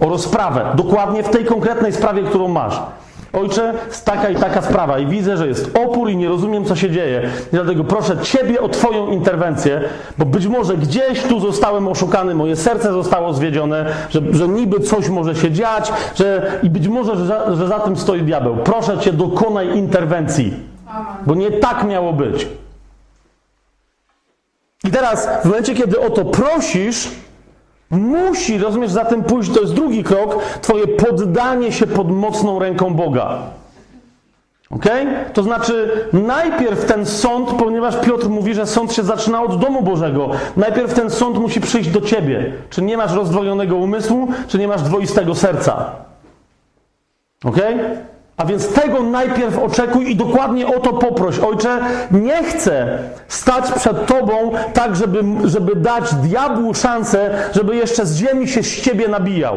o 0.00 0.08
rozprawę. 0.08 0.72
Dokładnie 0.74 1.22
w 1.22 1.30
tej 1.30 1.44
konkretnej 1.44 1.92
sprawie, 1.92 2.22
którą 2.22 2.48
masz. 2.48 2.80
Ojcze, 3.32 3.74
taka 4.04 4.28
i 4.28 4.36
taka 4.36 4.62
sprawa 4.62 4.98
i 4.98 5.06
widzę, 5.06 5.36
że 5.36 5.48
jest 5.48 5.78
opór 5.78 6.10
i 6.10 6.16
nie 6.16 6.28
rozumiem, 6.28 6.64
co 6.64 6.76
się 6.76 6.90
dzieje. 6.90 7.22
I 7.52 7.56
dlatego 7.56 7.84
proszę 7.84 8.18
Ciebie 8.18 8.60
o 8.60 8.68
Twoją 8.68 9.10
interwencję, 9.10 9.80
bo 10.18 10.24
być 10.24 10.46
może 10.46 10.76
gdzieś 10.76 11.22
tu 11.22 11.40
zostałem 11.40 11.88
oszukany, 11.88 12.34
moje 12.34 12.56
serce 12.56 12.92
zostało 12.92 13.32
zwiedzione, 13.34 13.86
że, 14.10 14.20
że 14.30 14.48
niby 14.48 14.80
coś 14.80 15.08
może 15.08 15.36
się 15.36 15.50
dziać, 15.50 15.92
że, 16.14 16.52
i 16.62 16.70
być 16.70 16.88
może, 16.88 17.16
że 17.16 17.26
za, 17.26 17.56
że 17.56 17.68
za 17.68 17.80
tym 17.80 17.96
stoi 17.96 18.22
diabeł. 18.22 18.56
Proszę 18.56 18.98
Cię, 18.98 19.12
dokonaj 19.12 19.78
interwencji, 19.78 20.54
bo 21.26 21.34
nie 21.34 21.50
tak 21.50 21.84
miało 21.84 22.12
być. 22.12 22.48
I 24.84 24.90
teraz, 24.90 25.28
w 25.42 25.44
momencie, 25.44 25.74
kiedy 25.74 26.00
o 26.00 26.10
to 26.10 26.24
prosisz, 26.24 27.08
Musi, 27.90 28.58
rozumiesz, 28.58 28.90
za 28.90 29.04
tym 29.04 29.24
pójść, 29.24 29.50
to 29.50 29.60
jest 29.60 29.74
drugi 29.74 30.04
krok, 30.04 30.42
Twoje 30.60 30.86
poddanie 30.86 31.72
się 31.72 31.86
pod 31.86 32.10
mocną 32.10 32.58
ręką 32.58 32.94
Boga. 32.94 33.38
Ok? 34.70 34.84
To 35.32 35.42
znaczy, 35.42 36.04
najpierw 36.12 36.84
ten 36.84 37.06
sąd, 37.06 37.50
ponieważ 37.50 38.00
Piotr 38.00 38.28
mówi, 38.28 38.54
że 38.54 38.66
sąd 38.66 38.92
się 38.92 39.02
zaczyna 39.02 39.42
od 39.42 39.60
domu 39.60 39.82
Bożego, 39.82 40.30
najpierw 40.56 40.94
ten 40.94 41.10
sąd 41.10 41.38
musi 41.38 41.60
przyjść 41.60 41.90
do 41.90 42.00
ciebie. 42.00 42.52
Czy 42.70 42.82
nie 42.82 42.96
masz 42.96 43.12
rozdwojonego 43.12 43.76
umysłu, 43.76 44.28
czy 44.48 44.58
nie 44.58 44.68
masz 44.68 44.82
dwoistego 44.82 45.34
serca. 45.34 45.92
Ok? 47.44 47.56
A 48.40 48.44
więc 48.44 48.68
tego 48.68 49.02
najpierw 49.02 49.58
oczekuj 49.58 50.10
i 50.10 50.16
dokładnie 50.16 50.66
o 50.66 50.80
to 50.80 50.92
poproś. 50.92 51.38
Ojcze, 51.38 51.80
nie 52.10 52.44
chcę 52.44 52.98
stać 53.28 53.72
przed 53.72 54.06
Tobą 54.06 54.52
tak, 54.74 54.96
żeby, 54.96 55.24
żeby 55.44 55.76
dać 55.76 56.14
diabłu 56.14 56.74
szansę, 56.74 57.50
żeby 57.54 57.76
jeszcze 57.76 58.06
z 58.06 58.16
ziemi 58.16 58.48
się 58.48 58.62
z 58.62 58.80
Ciebie 58.82 59.08
nabijał. 59.08 59.56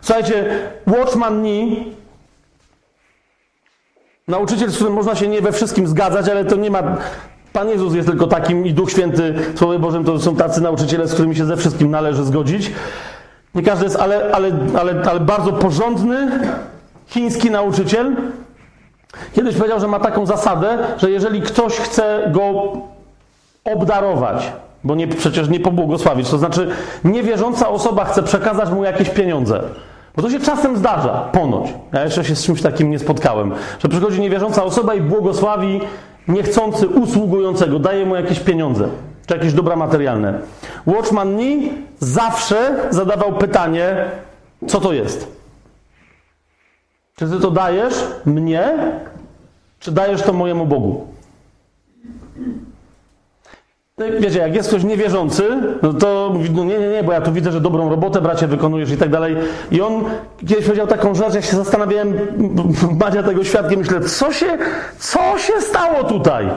Słuchajcie, 0.00 0.44
Watchman 0.86 1.42
Nee, 1.42 1.84
nauczyciel, 4.28 4.70
z 4.70 4.74
którym 4.74 4.92
można 4.92 5.14
się 5.14 5.28
nie 5.28 5.40
we 5.40 5.52
wszystkim 5.52 5.86
zgadzać, 5.86 6.28
ale 6.28 6.44
to 6.44 6.56
nie 6.56 6.70
ma... 6.70 6.96
Pan 7.52 7.68
Jezus 7.68 7.94
jest 7.94 8.08
tylko 8.08 8.26
takim 8.26 8.66
i 8.66 8.74
Duch 8.74 8.90
Święty, 8.90 9.34
Słowie 9.54 9.78
Bożym 9.78 10.04
to 10.04 10.20
są 10.20 10.36
tacy 10.36 10.60
nauczyciele, 10.60 11.08
z 11.08 11.12
którymi 11.14 11.36
się 11.36 11.44
ze 11.44 11.56
wszystkim 11.56 11.90
należy 11.90 12.24
zgodzić. 12.24 12.72
Nie 13.54 13.62
każdy 13.62 13.84
jest, 13.84 13.96
ale, 13.96 14.34
ale, 14.34 14.50
ale, 14.80 15.02
ale 15.10 15.20
bardzo 15.20 15.52
porządny 15.52 16.40
chiński 17.06 17.50
nauczyciel. 17.50 18.16
Kiedyś 19.32 19.56
powiedział, 19.56 19.80
że 19.80 19.88
ma 19.88 20.00
taką 20.00 20.26
zasadę, 20.26 20.78
że 20.98 21.10
jeżeli 21.10 21.42
ktoś 21.42 21.72
chce 21.72 22.30
go 22.32 22.72
obdarować, 23.64 24.52
bo 24.84 24.94
nie, 24.94 25.08
przecież 25.08 25.48
nie 25.48 25.60
pobłogosławić, 25.60 26.30
to 26.30 26.38
znaczy 26.38 26.70
niewierząca 27.04 27.68
osoba 27.68 28.04
chce 28.04 28.22
przekazać 28.22 28.70
mu 28.70 28.84
jakieś 28.84 29.10
pieniądze. 29.10 29.62
Bo 30.16 30.22
to 30.22 30.30
się 30.30 30.40
czasem 30.40 30.76
zdarza, 30.76 31.28
ponoć. 31.32 31.74
Ja 31.92 32.04
jeszcze 32.04 32.24
się 32.24 32.36
z 32.36 32.44
czymś 32.44 32.62
takim 32.62 32.90
nie 32.90 32.98
spotkałem. 32.98 33.52
Że 33.82 33.88
przychodzi 33.88 34.20
niewierząca 34.20 34.64
osoba 34.64 34.94
i 34.94 35.00
błogosławi 35.00 35.80
niechcący 36.28 36.88
usługującego, 36.88 37.78
daje 37.78 38.06
mu 38.06 38.16
jakieś 38.16 38.40
pieniądze 38.40 38.88
czy 39.30 39.36
jakieś 39.36 39.52
dobra 39.52 39.76
materialne. 39.76 40.40
Watchman 40.86 41.36
Nee 41.36 41.70
zawsze 41.98 42.76
zadawał 42.90 43.32
pytanie, 43.32 43.96
co 44.66 44.80
to 44.80 44.92
jest? 44.92 45.26
Czy 47.16 47.28
ty 47.28 47.40
to 47.40 47.50
dajesz 47.50 47.94
mnie, 48.24 48.72
czy 49.80 49.92
dajesz 49.92 50.22
to 50.22 50.32
mojemu 50.32 50.66
Bogu? 50.66 51.06
No 53.98 54.06
wiecie, 54.20 54.38
jak 54.38 54.54
jest 54.54 54.68
ktoś 54.68 54.84
niewierzący, 54.84 55.48
no 55.82 55.92
to 55.92 56.30
mówi, 56.34 56.50
no 56.50 56.64
nie, 56.64 56.78
nie, 56.78 56.88
nie, 56.88 57.02
bo 57.02 57.12
ja 57.12 57.20
tu 57.20 57.32
widzę, 57.32 57.52
że 57.52 57.60
dobrą 57.60 57.90
robotę, 57.90 58.20
bracie, 58.20 58.46
wykonujesz 58.46 58.90
i 58.90 58.96
tak 58.96 59.10
dalej. 59.10 59.36
I 59.70 59.80
on 59.80 60.04
kiedyś 60.48 60.64
powiedział 60.64 60.86
taką 60.86 61.14
rzecz, 61.14 61.34
jak 61.34 61.44
się 61.44 61.56
zastanawiałem, 61.56 62.14
Madzia 63.00 63.22
tego 63.22 63.44
świadkiem, 63.44 63.78
myślę, 63.80 64.00
co 64.00 64.32
się, 64.32 64.58
co 64.98 65.38
się 65.38 65.60
stało 65.60 66.04
tutaj? 66.04 66.48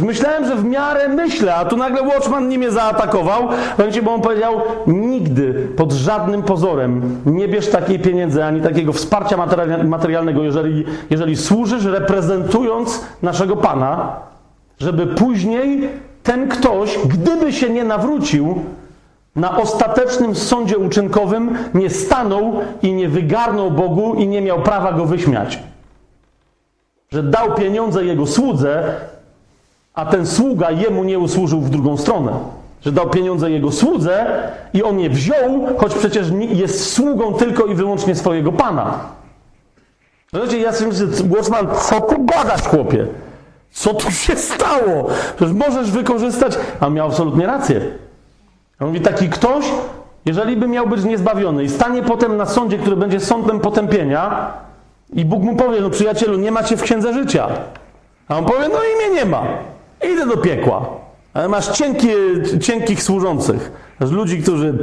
Myślałem, 0.00 0.44
że 0.44 0.56
w 0.56 0.64
miarę 0.64 1.08
myślę, 1.08 1.54
a 1.54 1.64
tu 1.64 1.76
nagle 1.76 2.02
Watchman 2.02 2.48
nie 2.48 2.58
mnie 2.58 2.70
zaatakował, 2.70 3.48
bo 4.02 4.14
on 4.14 4.20
powiedział, 4.20 4.60
nigdy 4.86 5.68
pod 5.76 5.92
żadnym 5.92 6.42
pozorem 6.42 7.20
nie 7.26 7.48
bierz 7.48 7.68
takiej 7.68 7.98
pieniędzy, 7.98 8.44
ani 8.44 8.60
takiego 8.60 8.92
wsparcia 8.92 9.36
materialnego, 9.84 10.42
jeżeli, 10.42 10.84
jeżeli 11.10 11.36
służysz 11.36 11.84
reprezentując 11.84 13.04
naszego 13.22 13.56
Pana, 13.56 14.16
żeby 14.78 15.06
później 15.06 15.88
ten 16.22 16.48
ktoś, 16.48 16.98
gdyby 17.06 17.52
się 17.52 17.70
nie 17.70 17.84
nawrócił, 17.84 18.54
na 19.36 19.58
ostatecznym 19.58 20.34
sądzie 20.34 20.78
uczynkowym 20.78 21.58
nie 21.74 21.90
stanął 21.90 22.60
i 22.82 22.92
nie 22.92 23.08
wygarnął 23.08 23.70
Bogu 23.70 24.14
i 24.14 24.28
nie 24.28 24.42
miał 24.42 24.62
prawa 24.62 24.92
go 24.92 25.04
wyśmiać. 25.04 25.58
Że 27.10 27.22
dał 27.22 27.54
pieniądze 27.54 28.04
jego 28.04 28.26
słudze, 28.26 28.96
a 29.94 30.06
ten 30.06 30.26
sługa 30.26 30.70
jemu 30.70 31.04
nie 31.04 31.18
usłużył 31.18 31.60
w 31.60 31.70
drugą 31.70 31.96
stronę. 31.96 32.32
że 32.84 32.92
dał 32.92 33.10
pieniądze 33.10 33.50
jego 33.50 33.72
słudze 33.72 34.26
i 34.74 34.82
on 34.82 35.00
je 35.00 35.10
wziął, 35.10 35.66
choć 35.78 35.94
przecież 35.94 36.26
jest 36.38 36.92
sługą 36.92 37.34
tylko 37.34 37.64
i 37.64 37.74
wyłącznie 37.74 38.14
swojego 38.14 38.52
pana. 38.52 38.98
Zobaczcie, 40.32 40.58
ja 40.58 40.72
sobie 40.72 40.90
myślę, 40.90 41.06
Głosman, 41.24 41.68
co 41.80 42.00
tu 42.00 42.24
gadasz, 42.24 42.62
chłopie? 42.62 43.06
Co 43.70 43.94
tu 43.94 44.10
się 44.10 44.36
stało? 44.36 45.06
Przecież 45.36 45.54
możesz 45.54 45.90
wykorzystać. 45.90 46.58
A 46.80 46.88
miał 46.88 47.06
absolutnie 47.06 47.46
rację. 47.46 47.80
On 48.80 48.88
mówi, 48.88 49.00
taki 49.00 49.28
ktoś, 49.28 49.64
jeżeli 50.24 50.56
by 50.56 50.68
miał 50.68 50.86
być 50.86 51.04
niezbawiony 51.04 51.64
i 51.64 51.68
stanie 51.68 52.02
potem 52.02 52.36
na 52.36 52.46
sądzie, 52.46 52.78
który 52.78 52.96
będzie 52.96 53.20
sądem 53.20 53.60
potępienia, 53.60 54.52
i 55.12 55.24
Bóg 55.24 55.42
mu 55.42 55.56
powie, 55.56 55.80
no 55.80 55.90
przyjacielu, 55.90 56.38
nie 56.38 56.50
macie 56.50 56.76
w 56.76 56.82
księdze 56.82 57.14
życia. 57.14 57.48
A 58.28 58.38
on 58.38 58.44
powie, 58.44 58.68
no 58.68 58.78
i 58.82 58.96
mnie 58.96 59.20
nie 59.20 59.24
ma. 59.24 59.42
Idę 60.12 60.26
do 60.26 60.36
piekła. 60.36 60.90
Ale 61.34 61.48
masz 61.48 61.68
cienkie, 61.68 62.14
cienkich 62.60 63.02
służących. 63.02 63.72
Masz 64.00 64.10
ludzi, 64.10 64.42
którzy 64.42 64.78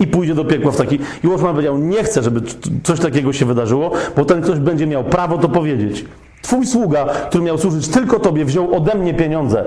i 0.00 0.06
pójdzie 0.06 0.34
do 0.34 0.44
piekła 0.44 0.72
w 0.72 0.76
taki. 0.76 0.98
I 1.24 1.28
Łosman 1.28 1.52
powiedział, 1.52 1.78
nie 1.78 2.04
chcę, 2.04 2.22
żeby 2.22 2.40
coś 2.82 3.00
takiego 3.00 3.32
się 3.32 3.46
wydarzyło, 3.46 3.90
bo 4.16 4.24
ten 4.24 4.42
ktoś 4.42 4.58
będzie 4.58 4.86
miał 4.86 5.04
prawo 5.04 5.38
to 5.38 5.48
powiedzieć. 5.48 6.04
Twój 6.42 6.66
sługa, 6.66 7.06
który 7.06 7.44
miał 7.44 7.58
służyć 7.58 7.88
tylko 7.88 8.20
tobie, 8.20 8.44
wziął 8.44 8.74
ode 8.74 8.94
mnie 8.94 9.14
pieniądze. 9.14 9.64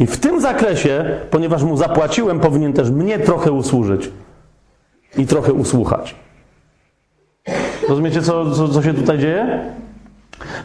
I 0.00 0.06
w 0.06 0.20
tym 0.20 0.40
zakresie, 0.40 1.04
ponieważ 1.30 1.62
mu 1.62 1.76
zapłaciłem, 1.76 2.40
powinien 2.40 2.72
też 2.72 2.90
mnie 2.90 3.18
trochę 3.18 3.52
usłużyć 3.52 4.10
i 5.18 5.26
trochę 5.26 5.52
usłuchać. 5.52 6.14
Rozumiecie, 7.88 8.22
co, 8.22 8.50
co, 8.50 8.68
co 8.68 8.82
się 8.82 8.94
tutaj 8.94 9.18
dzieje? 9.18 9.60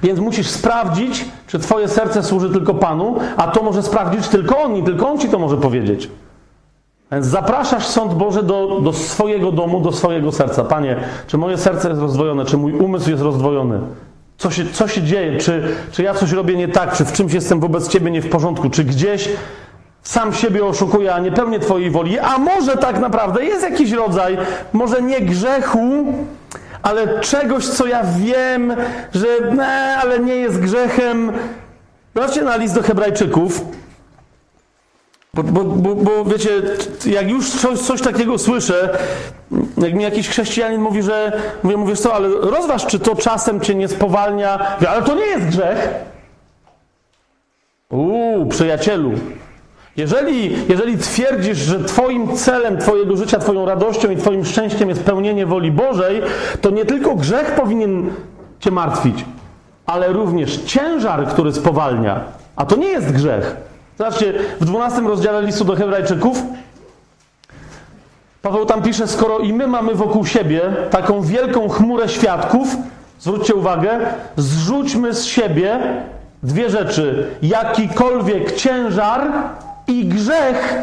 Więc 0.04 0.20
musisz 0.20 0.48
sprawdzić, 0.48 1.26
czy 1.48 1.60
Twoje 1.60 1.88
serce 1.88 2.24
służy 2.24 2.50
tylko 2.50 2.74
Panu, 2.74 3.16
a 3.38 3.48
to 3.48 3.64
może 3.64 3.84
sprawdzić 3.84 4.28
tylko 4.28 4.60
On 4.60 4.76
i 4.76 4.84
tylko 4.84 5.10
On 5.10 5.20
Ci 5.20 5.30
to 5.30 5.40
może 5.40 5.58
powiedzieć. 5.58 6.10
Więc 7.12 7.26
zapraszasz 7.26 7.88
sąd 7.88 8.14
Boży 8.14 8.44
do, 8.44 8.80
do 8.82 8.94
swojego 8.94 9.52
domu, 9.52 9.82
do 9.82 9.92
swojego 9.92 10.32
serca. 10.32 10.64
Panie, 10.64 10.96
czy 11.28 11.38
moje 11.38 11.58
serce 11.58 11.90
jest 11.90 12.02
rozdwojone, 12.02 12.46
czy 12.46 12.58
mój 12.58 12.74
umysł 12.74 13.10
jest 13.10 13.24
rozdwojony? 13.24 13.80
Co 14.38 14.52
się, 14.52 14.66
co 14.74 14.88
się 14.88 15.04
dzieje? 15.04 15.38
Czy, 15.38 15.64
czy 15.92 16.04
ja 16.04 16.14
coś 16.14 16.32
robię 16.32 16.56
nie 16.56 16.68
tak? 16.68 16.94
Czy 16.94 17.06
w 17.06 17.12
czymś 17.12 17.34
jestem 17.34 17.60
wobec 17.60 17.88
Ciebie 17.88 18.12
nie 18.12 18.22
w 18.22 18.30
porządku? 18.30 18.70
Czy 18.70 18.84
gdzieś 18.84 19.30
sam 20.04 20.34
siebie 20.34 20.66
oszukuję, 20.66 21.14
a 21.14 21.20
nie 21.20 21.32
pełnię 21.32 21.60
Twojej 21.60 21.92
woli? 21.92 22.20
A 22.20 22.38
może 22.38 22.78
tak 22.78 23.00
naprawdę 23.00 23.46
jest 23.46 23.64
jakiś 23.64 23.92
rodzaj, 23.92 24.38
może 24.74 25.02
nie 25.02 25.22
grzechu, 25.22 26.06
ale 26.84 27.20
czegoś, 27.20 27.68
co 27.68 27.88
ja 27.88 28.04
wiem, 28.04 28.76
że 29.14 29.28
ne, 29.52 29.98
ale 30.02 30.20
nie 30.20 30.36
jest 30.36 30.60
grzechem. 30.60 31.32
Zobaczcie 32.16 32.42
na 32.42 32.56
list 32.56 32.76
do 32.76 32.82
Hebrajczyków. 32.82 33.62
Bo, 35.34 35.44
bo, 35.44 35.64
bo, 35.64 35.96
bo, 35.96 36.26
wiecie, 36.26 36.50
jak 37.06 37.30
już 37.30 37.50
coś, 37.50 37.80
coś, 37.80 38.02
takiego 38.02 38.38
słyszę, 38.38 38.98
jak 39.78 39.94
mi 39.94 40.04
jakiś 40.04 40.30
chrześcijanin 40.30 40.82
mówi, 40.82 41.04
że 41.04 41.42
mówię, 41.64 41.78
mówisz 41.78 42.00
co, 42.00 42.14
ale 42.14 42.30
rozważ, 42.30 42.86
czy 42.86 43.00
to 43.00 43.16
czasem 43.16 43.62
cię 43.62 43.76
nie 43.76 43.88
spowalnia, 43.88 44.78
ale 44.88 45.02
to 45.02 45.16
nie 45.16 45.26
jest 45.26 45.46
grzech. 45.46 45.90
Uuu, 47.90 48.46
przyjacielu, 48.46 49.12
jeżeli, 49.98 50.56
jeżeli 50.70 50.98
twierdzisz, 50.98 51.58
że 51.58 51.84
Twoim 51.84 52.38
celem 52.38 52.78
Twojego 52.78 53.18
życia, 53.18 53.40
Twoją 53.40 53.66
radością 53.66 54.10
i 54.10 54.18
Twoim 54.18 54.46
szczęściem 54.46 54.90
jest 54.90 55.04
pełnienie 55.04 55.46
woli 55.46 55.72
Bożej, 55.72 56.22
to 56.62 56.70
nie 56.70 56.86
tylko 56.86 57.16
grzech 57.16 57.56
powinien 57.56 58.10
Cię 58.60 58.72
martwić, 58.72 59.26
ale 59.86 60.14
również 60.14 60.58
ciężar, 60.58 61.28
który 61.28 61.54
spowalnia. 61.54 62.20
A 62.56 62.66
to 62.66 62.76
nie 62.76 62.88
jest 62.88 63.12
grzech. 63.12 63.56
Zobaczcie, 63.98 64.34
w 64.60 64.66
12 64.66 65.02
rozdziale 65.02 65.42
listu 65.42 65.66
do 65.66 65.76
Hebrajczyków 65.76 66.44
Paweł 68.42 68.66
tam 68.66 68.82
pisze, 68.82 69.08
skoro 69.08 69.40
i 69.40 69.54
my 69.54 69.68
mamy 69.68 69.96
wokół 69.96 70.26
siebie 70.26 70.62
taką 70.90 71.22
wielką 71.22 71.70
chmurę 71.70 72.10
świadków, 72.10 72.76
zwróćcie 73.20 73.56
uwagę, 73.56 74.00
zrzućmy 74.38 75.14
z 75.14 75.26
siebie 75.26 75.80
dwie 76.44 76.70
rzeczy. 76.70 77.28
Jakikolwiek 77.42 78.56
ciężar 78.56 79.32
i 80.00 80.06
grzech, 80.06 80.76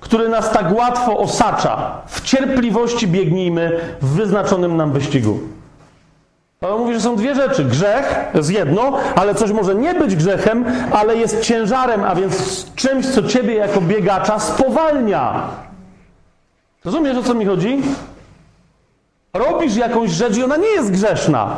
który 0.00 0.28
nas 0.28 0.50
tak 0.50 0.76
łatwo 0.76 1.18
osacza. 1.18 2.02
W 2.06 2.20
cierpliwości 2.22 3.08
biegnijmy 3.08 3.80
w 4.02 4.06
wyznaczonym 4.06 4.76
nam 4.76 4.92
wyścigu. 4.92 5.40
Paweł 6.60 6.78
mówi, 6.78 6.94
że 6.94 7.00
są 7.00 7.16
dwie 7.16 7.34
rzeczy. 7.34 7.64
Grzech 7.64 8.24
jest 8.34 8.50
jedno, 8.50 8.98
ale 9.16 9.34
coś 9.34 9.50
może 9.50 9.74
nie 9.74 9.94
być 9.94 10.16
grzechem, 10.16 10.64
ale 10.92 11.16
jest 11.16 11.40
ciężarem, 11.40 12.04
a 12.04 12.14
więc 12.14 12.66
czymś, 12.74 13.06
co 13.06 13.22
ciebie 13.22 13.54
jako 13.54 13.80
biegacza 13.80 14.38
spowalnia. 14.38 15.48
Rozumiesz, 16.84 17.16
o 17.16 17.22
co 17.22 17.34
mi 17.34 17.44
chodzi? 17.44 17.82
Robisz 19.34 19.76
jakąś 19.76 20.10
rzecz 20.10 20.36
i 20.36 20.44
ona 20.44 20.56
nie 20.56 20.68
jest 20.68 20.90
grzeszna, 20.90 21.56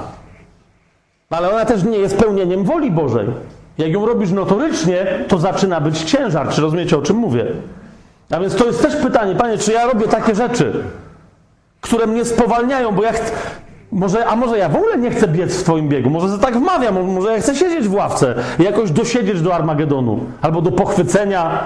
ale 1.30 1.51
ona 1.51 1.64
też 1.64 1.82
nie 1.82 1.99
jest 1.99 2.16
pełnieniem 2.16 2.64
woli 2.64 2.90
Bożej. 2.90 3.26
Jak 3.78 3.92
ją 3.92 4.06
robisz 4.06 4.30
notorycznie, 4.30 5.06
to 5.28 5.38
zaczyna 5.38 5.80
być 5.80 6.00
ciężar. 6.00 6.48
Czy 6.48 6.60
rozumiecie, 6.60 6.98
o 6.98 7.02
czym 7.02 7.16
mówię? 7.16 7.46
A 8.30 8.40
więc 8.40 8.56
to 8.56 8.66
jest 8.66 8.82
też 8.82 8.96
pytanie, 8.96 9.34
panie, 9.34 9.58
czy 9.58 9.72
ja 9.72 9.86
robię 9.86 10.08
takie 10.08 10.34
rzeczy, 10.34 10.84
które 11.80 12.06
mnie 12.06 12.24
spowalniają, 12.24 12.92
bo 12.92 13.02
ja 13.02 13.12
chcę. 13.12 13.32
Może, 13.92 14.26
a 14.26 14.36
może 14.36 14.58
ja 14.58 14.68
w 14.68 14.76
ogóle 14.76 14.98
nie 14.98 15.10
chcę 15.10 15.28
biec 15.28 15.56
w 15.56 15.62
Twoim 15.62 15.88
biegu? 15.88 16.10
Może 16.10 16.38
tak 16.38 16.56
wmawiam, 16.56 17.12
może 17.12 17.32
ja 17.32 17.40
chcę 17.40 17.54
siedzieć 17.54 17.88
w 17.88 17.94
ławce 17.94 18.34
i 18.58 18.62
jakoś 18.62 18.90
dosiedzieć 18.90 19.40
do 19.40 19.54
Armagedonu 19.54 20.20
albo 20.42 20.62
do 20.62 20.72
pochwycenia. 20.72 21.60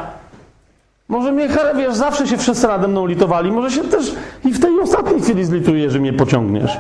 Może 1.09 1.33
mnie, 1.33 1.49
wiesz, 1.77 1.95
zawsze 1.95 2.27
się 2.27 2.37
wszyscy 2.37 2.67
nade 2.67 2.89
mną 2.89 3.07
litowali, 3.07 3.53
może 3.53 3.71
się 3.71 3.85
też 3.85 4.15
i 4.45 4.53
w 4.53 4.61
tej 4.61 4.81
ostatniej 4.81 5.21
chwili 5.21 5.45
zlituje, 5.45 5.91
że 5.91 5.99
mnie 5.99 6.13
pociągniesz. 6.13 6.77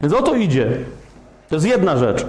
Więc 0.00 0.14
o 0.14 0.22
to 0.22 0.34
idzie. 0.34 0.66
To 1.48 1.54
jest 1.54 1.66
jedna 1.66 1.96
rzecz. 1.96 2.26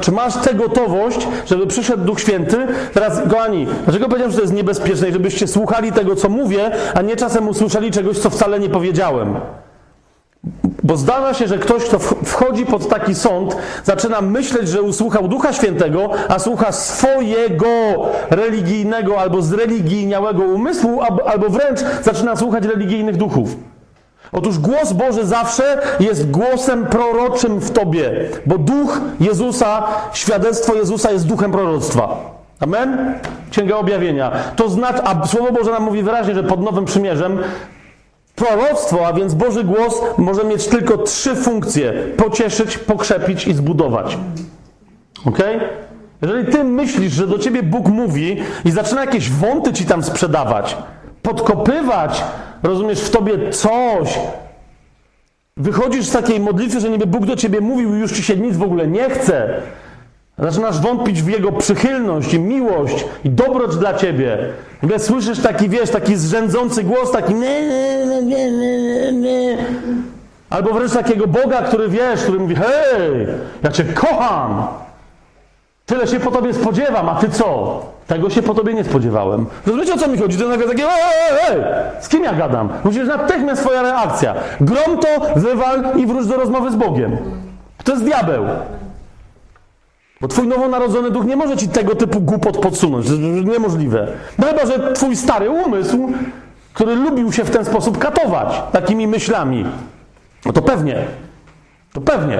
Czy 0.00 0.12
masz 0.12 0.36
tę 0.36 0.54
gotowość, 0.54 1.28
żeby 1.46 1.66
przyszedł 1.66 2.04
Duch 2.04 2.20
Święty? 2.20 2.66
Teraz, 2.94 3.20
kochani, 3.30 3.66
dlaczego 3.84 4.06
powiedziałem, 4.06 4.30
że 4.30 4.36
to 4.36 4.42
jest 4.42 4.54
niebezpieczne 4.54 5.08
i 5.08 5.12
żebyście 5.12 5.46
słuchali 5.46 5.92
tego, 5.92 6.16
co 6.16 6.28
mówię, 6.28 6.70
a 6.94 7.02
nie 7.02 7.16
czasem 7.16 7.48
usłyszeli 7.48 7.90
czegoś, 7.90 8.18
co 8.18 8.30
wcale 8.30 8.60
nie 8.60 8.68
powiedziałem? 8.68 9.34
Bo 10.82 10.96
zdarza 10.96 11.34
się, 11.34 11.46
że 11.46 11.58
ktoś, 11.58 11.84
kto 11.84 11.98
wchodzi 12.24 12.66
pod 12.66 12.88
taki 12.88 13.14
sąd, 13.14 13.56
zaczyna 13.84 14.20
myśleć, 14.20 14.68
że 14.68 14.82
usłuchał 14.82 15.28
Ducha 15.28 15.52
Świętego, 15.52 16.10
a 16.28 16.38
słucha 16.38 16.72
swojego 16.72 17.68
religijnego 18.30 19.20
albo 19.20 19.42
zreligijniałego 19.42 20.42
umysłu, 20.42 21.00
albo 21.26 21.48
wręcz 21.48 21.80
zaczyna 22.02 22.36
słuchać 22.36 22.64
religijnych 22.64 23.16
duchów. 23.16 23.56
Otóż 24.32 24.58
głos 24.58 24.92
Boży 24.92 25.26
zawsze 25.26 25.78
jest 26.00 26.30
głosem 26.30 26.86
proroczym 26.86 27.58
w 27.58 27.70
tobie, 27.70 28.10
bo 28.46 28.58
duch 28.58 29.00
Jezusa, 29.20 29.82
świadectwo 30.12 30.74
Jezusa 30.74 31.10
jest 31.10 31.26
duchem 31.26 31.52
proroctwa. 31.52 32.16
Amen? 32.60 33.14
Księga 33.50 33.76
Objawienia. 33.76 34.32
To 34.56 34.68
znaczy, 34.68 35.02
a 35.04 35.26
Słowo 35.26 35.52
Boże 35.52 35.70
nam 35.70 35.82
mówi 35.82 36.02
wyraźnie, 36.02 36.34
że 36.34 36.42
pod 36.42 36.62
Nowym 36.62 36.84
Przymierzem 36.84 37.38
proroctwo, 38.36 39.06
a 39.06 39.12
więc 39.12 39.34
Boży 39.34 39.64
głos 39.64 40.02
może 40.18 40.44
mieć 40.44 40.66
tylko 40.66 40.98
trzy 40.98 41.36
funkcje: 41.36 41.92
pocieszyć, 42.16 42.78
pokrzepić 42.78 43.46
i 43.46 43.54
zbudować. 43.54 44.18
Ok? 45.26 45.38
Jeżeli 46.22 46.52
ty 46.52 46.64
myślisz, 46.64 47.12
że 47.12 47.26
do 47.26 47.38
ciebie 47.38 47.62
Bóg 47.62 47.88
mówi 47.88 48.36
i 48.64 48.70
zaczyna 48.70 49.00
jakieś 49.00 49.30
wąty 49.30 49.72
ci 49.72 49.84
tam 49.84 50.02
sprzedawać, 50.02 50.76
podkopywać, 51.22 52.24
rozumiesz, 52.62 53.00
w 53.00 53.10
tobie 53.10 53.50
coś. 53.50 54.18
Wychodzisz 55.56 56.06
z 56.06 56.12
takiej 56.12 56.40
modlitwy, 56.40 56.80
że 56.80 56.90
niby 56.90 57.06
Bóg 57.06 57.26
do 57.26 57.36
ciebie 57.36 57.60
mówił 57.60 57.96
i 57.96 57.98
już 57.98 58.12
ci 58.12 58.22
się 58.22 58.36
nic 58.36 58.56
w 58.56 58.62
ogóle 58.62 58.86
nie 58.86 59.10
chce. 59.10 59.62
Zaczynasz 60.38 60.80
wątpić 60.80 61.22
w 61.22 61.28
Jego 61.28 61.52
przychylność 61.52 62.34
i 62.34 62.38
miłość 62.38 63.04
i 63.24 63.30
dobroć 63.30 63.76
dla 63.76 63.94
Ciebie. 63.94 64.38
Gdy 64.82 64.98
słyszysz 64.98 65.40
taki, 65.40 65.68
wiesz, 65.68 65.90
taki 65.90 66.16
zrzędzący 66.16 66.84
głos, 66.84 67.10
taki 67.12 67.34
nie, 67.34 67.62
nie, 68.06 68.22
nie, 68.22 68.52
nie, 68.52 69.12
nie. 69.12 69.58
Albo 70.50 70.74
wręcz 70.74 70.92
takiego 70.92 71.26
Boga, 71.26 71.62
który 71.62 71.88
wiesz, 71.88 72.22
który 72.22 72.38
mówi, 72.38 72.54
hej, 72.54 73.26
ja 73.62 73.70
Cię 73.72 73.84
kocham. 73.84 74.66
Tyle 75.86 76.06
się 76.06 76.20
po 76.20 76.30
Tobie 76.30 76.54
spodziewam, 76.54 77.08
a 77.08 77.14
Ty 77.14 77.28
co? 77.28 77.82
Tego 78.10 78.30
się 78.30 78.42
po 78.42 78.54
tobie 78.54 78.74
nie 78.74 78.84
spodziewałem. 78.84 79.46
Rozumiecie 79.66 79.94
o 79.94 79.96
co 79.96 80.08
mi 80.08 80.18
chodzi? 80.18 80.38
To 80.38 80.48
nagle 80.48 80.68
takie, 80.68 80.84
ej, 80.84 81.38
ej, 81.48 81.62
z 82.00 82.08
kim 82.08 82.24
ja 82.24 82.32
gadam? 82.32 82.68
Musisz 82.84 83.08
natychmiast 83.08 83.62
swoja 83.62 83.82
reakcja. 83.82 84.34
Grom 84.60 84.98
to, 84.98 85.40
wywal 85.40 85.96
i 85.96 86.06
wróć 86.06 86.26
do 86.26 86.36
rozmowy 86.36 86.70
z 86.70 86.76
Bogiem. 86.76 87.16
To 87.84 87.92
jest 87.92 88.04
diabeł. 88.04 88.44
Bo 90.20 90.28
twój 90.28 90.48
nowonarodzony 90.48 91.10
duch 91.10 91.24
nie 91.24 91.36
może 91.36 91.56
ci 91.56 91.68
tego 91.68 91.94
typu 91.94 92.20
głupot 92.20 92.58
podsunąć. 92.58 93.06
To 93.06 93.12
jest 93.12 93.46
niemożliwe. 93.46 94.06
No 94.38 94.46
chyba, 94.46 94.66
że 94.66 94.92
twój 94.92 95.16
stary 95.16 95.50
umysł, 95.50 96.12
który 96.72 96.94
lubił 96.94 97.32
się 97.32 97.44
w 97.44 97.50
ten 97.50 97.64
sposób 97.64 97.98
katować 97.98 98.62
takimi 98.72 99.06
myślami. 99.06 99.64
No 100.46 100.52
to 100.52 100.62
pewnie. 100.62 101.04
To 101.92 102.00
pewnie. 102.00 102.38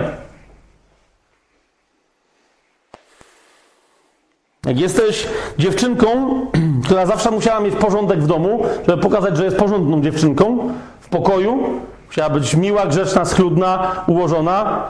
Jak 4.71 4.81
jesteś 4.81 5.27
dziewczynką, 5.59 6.07
która 6.85 7.07
zawsze 7.07 7.31
musiała 7.31 7.61
mieć 7.61 7.77
porządek 7.77 8.23
w 8.23 8.27
domu, 8.27 8.63
żeby 8.89 9.03
pokazać, 9.03 9.37
że 9.37 9.45
jest 9.45 9.57
porządną 9.57 10.01
dziewczynką 10.01 10.73
w 11.01 11.09
pokoju. 11.09 11.59
Musiała 12.07 12.31
być 12.31 12.55
miła, 12.55 12.87
grzeczna, 12.87 13.25
schludna, 13.25 13.93
ułożona. 14.07 14.85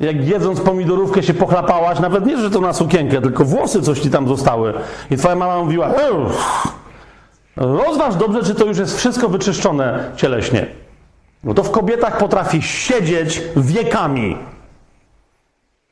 Jak 0.00 0.28
jedząc 0.28 0.60
pomidorówkę 0.60 1.22
się 1.22 1.34
pochlapałaś, 1.34 2.00
nawet 2.00 2.26
nie, 2.26 2.36
że 2.36 2.50
to 2.50 2.60
na 2.60 2.72
sukienkę, 2.72 3.22
tylko 3.22 3.44
włosy 3.44 3.82
coś 3.82 4.00
ci 4.00 4.10
tam 4.10 4.28
zostały. 4.28 4.72
I 5.10 5.16
twoja 5.16 5.34
mama 5.34 5.64
mówiła, 5.64 5.90
rozważ 7.56 8.16
dobrze, 8.16 8.42
czy 8.42 8.54
to 8.54 8.64
już 8.64 8.78
jest 8.78 8.96
wszystko 8.96 9.28
wyczyszczone 9.28 10.10
cieleśnie. 10.16 10.66
No 11.44 11.54
to 11.54 11.62
w 11.62 11.70
kobietach 11.70 12.18
potrafi 12.18 12.62
siedzieć 12.62 13.42
wiekami. 13.56 14.36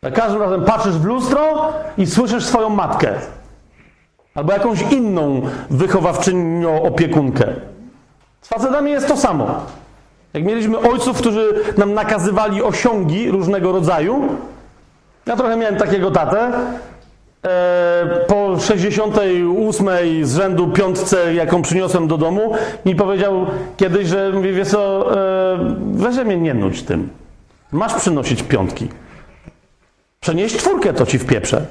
Za 0.04 0.10
każdym 0.10 0.42
razem 0.42 0.64
patrzysz 0.64 0.94
w 0.94 1.04
lustro 1.04 1.72
i 1.98 2.06
słyszysz 2.06 2.44
swoją 2.44 2.68
matkę. 2.68 3.14
Albo 4.34 4.52
jakąś 4.52 4.82
inną 4.82 5.42
wychowawczynią 5.70 6.82
opiekunkę. 6.82 7.44
Z 8.40 8.48
facetami 8.48 8.90
jest 8.90 9.08
to 9.08 9.16
samo. 9.16 9.60
Jak 10.34 10.44
mieliśmy 10.44 10.78
ojców, 10.78 11.18
którzy 11.18 11.54
nam 11.76 11.94
nakazywali 11.94 12.62
osiągi 12.62 13.30
różnego 13.30 13.72
rodzaju, 13.72 14.28
ja 15.26 15.36
trochę 15.36 15.56
miałem 15.56 15.76
takiego 15.76 16.10
tatę. 16.10 16.52
E, 17.44 18.24
po 18.26 18.58
68 18.60 19.88
z 20.22 20.36
rzędu 20.36 20.68
piątce, 20.68 21.34
jaką 21.34 21.62
przyniosłem 21.62 22.08
do 22.08 22.18
domu, 22.18 22.54
mi 22.86 22.94
powiedział 22.94 23.46
kiedyś, 23.76 24.08
że 24.08 24.30
mówi, 24.34 24.52
wiesz 24.52 24.68
co, 24.68 25.12
e, 25.16 25.76
weź 25.92 26.16
mnie 26.16 26.36
nie 26.36 26.54
nudź 26.54 26.82
tym. 26.82 27.08
Masz 27.72 27.94
przynosić 27.94 28.42
piątki. 28.42 28.88
Przenieść 30.24 30.56
czwórkę, 30.56 30.92
to 30.92 31.06
ci 31.06 31.18
w 31.18 31.26
pieprze. 31.26 31.66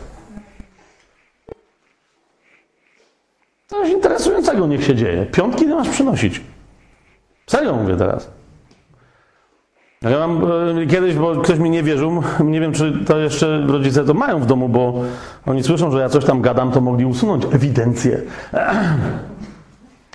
Coś 3.67 3.89
interesującego 3.89 4.67
niech 4.67 4.83
się 4.83 4.95
dzieje. 4.95 5.25
Piątki 5.25 5.65
ty 5.65 5.75
masz 5.75 5.89
przynosić. 5.89 6.41
Serio 7.47 7.75
mówię 7.75 7.95
teraz. 7.95 8.29
Ja 10.01 10.27
mam 10.27 10.41
e, 10.81 10.85
kiedyś, 10.87 11.15
bo 11.15 11.35
ktoś 11.35 11.59
mi 11.59 11.69
nie 11.69 11.83
wierzył, 11.83 12.23
nie 12.43 12.61
wiem, 12.61 12.73
czy 12.73 12.93
to 13.05 13.17
jeszcze 13.17 13.61
rodzice 13.67 14.05
to 14.05 14.13
mają 14.13 14.39
w 14.39 14.45
domu, 14.45 14.69
bo 14.69 15.03
oni 15.45 15.63
słyszą, 15.63 15.91
że 15.91 15.99
ja 15.99 16.09
coś 16.09 16.25
tam 16.25 16.41
gadam, 16.41 16.71
to 16.71 16.81
mogli 16.81 17.05
usunąć 17.05 17.45
ewidencję. 17.51 18.21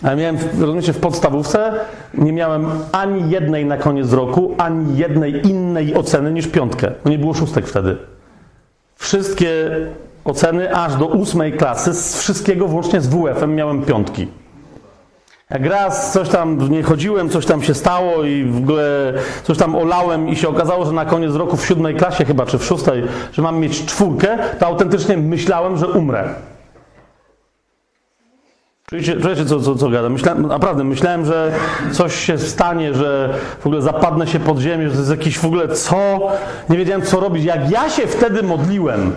Ale 0.03 0.17
miałem, 0.17 0.37
rozumiecie, 0.61 0.93
w 0.93 1.01
podstawówce 1.01 1.73
nie 2.15 2.33
miałem 2.33 2.67
ani 2.93 3.31
jednej 3.31 3.67
na 3.67 3.77
koniec 3.77 4.13
roku, 4.13 4.55
ani 4.59 4.97
jednej 4.97 5.47
innej 5.47 5.95
oceny 5.95 6.33
niż 6.33 6.47
piątkę. 6.47 6.93
No 7.05 7.11
nie 7.11 7.19
było 7.19 7.35
szóstek 7.35 7.67
wtedy. 7.67 8.18
Wszystkie 8.99 9.71
oceny 10.25 10.77
aż 10.77 10.97
do 10.97 11.07
ósmej 11.07 11.53
klasy, 11.53 11.95
z 11.95 12.19
wszystkiego 12.19 12.69
włącznie 12.69 13.01
z 13.01 13.07
WF-em 13.07 13.55
miałem 13.55 13.83
piątki. 13.83 14.29
Jak 15.51 15.67
raz 15.67 16.13
coś 16.13 16.29
tam 16.29 16.71
nie 16.71 16.83
chodziłem, 16.83 17.29
coś 17.29 17.47
tam 17.47 17.63
się 17.63 17.75
stało 17.75 18.25
i 18.25 18.45
w 18.45 18.57
ogóle 18.57 19.15
coś 19.43 19.59
tam 19.59 19.77
olałem 19.77 20.29
i 20.29 20.37
się 20.37 20.49
okazało, 20.49 20.87
że 20.87 20.93
na 20.93 21.05
koniec 21.05 21.35
roku 21.35 21.57
w 21.57 21.67
siódmej 21.67 21.95
klasie 21.95 22.25
chyba, 22.25 22.47
czy 22.47 22.59
w 22.59 22.65
szóstej, 22.65 23.03
że 23.33 23.43
mam 23.43 23.61
mieć 23.61 23.85
czwórkę, 23.85 24.39
to 24.59 24.67
autentycznie 24.67 25.17
myślałem, 25.17 25.77
że 25.77 25.89
umrę. 25.89 26.35
Czujecie, 28.91 29.21
czujecie 29.21 29.45
co, 29.45 29.61
co, 29.61 29.75
co 29.75 29.91
gadam? 29.91 30.13
Myślałem, 30.13 30.47
naprawdę, 30.47 30.85
myślałem, 30.85 31.25
że 31.25 31.53
coś 31.93 32.15
się 32.15 32.39
stanie, 32.39 32.95
że 32.95 33.35
w 33.61 33.67
ogóle 33.67 33.83
zapadnę 33.83 34.27
się 34.27 34.41
pod 34.41 34.59
ziemię, 34.59 34.89
że 34.89 34.93
to 34.93 34.99
jest 34.99 35.11
jakiś 35.11 35.39
w 35.39 35.45
ogóle 35.45 35.69
co? 35.69 36.21
Nie 36.69 36.79
wiedziałem 36.79 37.03
co 37.03 37.21
robić. 37.21 37.45
Jak 37.45 37.71
ja 37.71 37.91
się 37.91 38.07
wtedy 38.07 38.43
modliłem, 38.43 39.13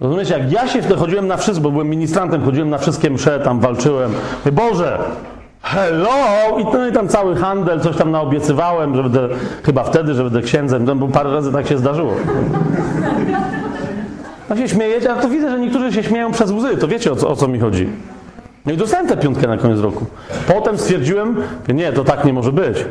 Rozumiecie, 0.00 0.38
jak 0.38 0.52
ja 0.52 0.68
się 0.68 0.82
wtedy 0.82 1.00
chodziłem 1.00 1.26
na 1.26 1.36
wszystko, 1.36 1.62
bo 1.62 1.70
byłem 1.70 1.88
ministrantem, 1.88 2.44
chodziłem 2.44 2.70
na 2.70 2.78
wszystkie 2.78 3.10
msze, 3.10 3.40
tam 3.40 3.60
walczyłem. 3.60 4.12
Mówię, 4.38 4.52
Boże, 4.52 4.98
hello! 5.62 6.58
I, 6.58 6.64
no 6.64 6.88
i 6.88 6.92
tam 6.92 7.08
cały 7.08 7.36
handel, 7.36 7.80
coś 7.80 7.96
tam 7.96 8.10
naobiecywałem, 8.10 8.96
że 8.96 9.02
będę, 9.02 9.28
chyba 9.62 9.84
wtedy, 9.84 10.14
że 10.14 10.24
będę 10.24 10.42
księdzem, 10.42 10.84
no, 10.84 10.94
bo 10.94 11.08
parę 11.08 11.32
razy 11.32 11.52
tak 11.52 11.66
się 11.66 11.78
zdarzyło. 11.78 12.12
No 14.50 14.56
się 14.56 14.68
śmiejecie, 14.68 15.12
ale 15.12 15.22
to 15.22 15.28
widzę, 15.28 15.50
że 15.50 15.60
niektórzy 15.60 15.92
się 15.92 16.02
śmieją 16.02 16.32
przez 16.32 16.50
łzy, 16.50 16.76
to 16.76 16.88
wiecie 16.88 17.12
o 17.12 17.16
co, 17.16 17.28
o 17.28 17.36
co 17.36 17.48
mi 17.48 17.58
chodzi. 17.58 17.88
No 18.66 18.72
i 18.72 18.76
dostałem 18.76 19.08
tę 19.08 19.16
piątkę 19.16 19.46
na 19.46 19.56
koniec 19.56 19.80
roku. 19.80 20.06
Potem 20.46 20.78
stwierdziłem, 20.78 21.36
nie, 21.68 21.92
to 21.92 22.04
tak 22.04 22.24
nie 22.24 22.32
może 22.32 22.52
być. 22.52 22.84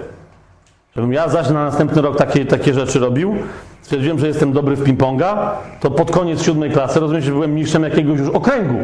Żebym 0.96 1.14
ja 1.14 1.30
zaś 1.30 1.50
na 1.50 1.66
następny 1.66 2.02
rok 2.02 2.18
takie, 2.18 2.46
takie 2.46 2.74
rzeczy 2.74 3.00
robił, 3.00 3.36
stwierdziłem, 3.82 4.20
że 4.20 4.28
jestem 4.28 4.54
dobry 4.54 4.76
w 4.76 4.84
ping-ponga, 4.84 5.50
to 5.80 5.92
pod 5.92 6.12
koniec 6.12 6.44
siódmej 6.44 6.72
klasy, 6.72 7.00
rozumiecie, 7.00 7.26
że 7.26 7.32
byłem 7.32 7.56
mistrzem 7.56 7.84
jakiegoś 7.84 8.20
już 8.20 8.30
okręgu. 8.30 8.80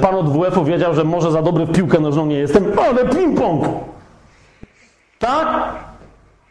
Pan 0.00 0.14
od 0.14 0.28
WF-u 0.28 0.64
wiedział, 0.64 0.94
że 0.94 1.04
może 1.04 1.30
za 1.32 1.42
dobry 1.42 1.64
w 1.66 1.72
piłkę 1.72 2.00
nożną 2.00 2.26
nie 2.26 2.38
jestem, 2.38 2.64
ale 2.88 3.04
ping-pong! 3.04 3.68
Tak? 5.18 5.48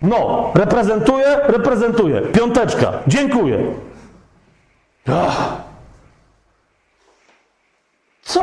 No, 0.02 0.52
reprezentuję, 0.56 1.26
reprezentuję. 1.48 2.22
Piąteczka. 2.22 2.94
Dziękuję. 3.08 3.60
Ach. 5.08 5.65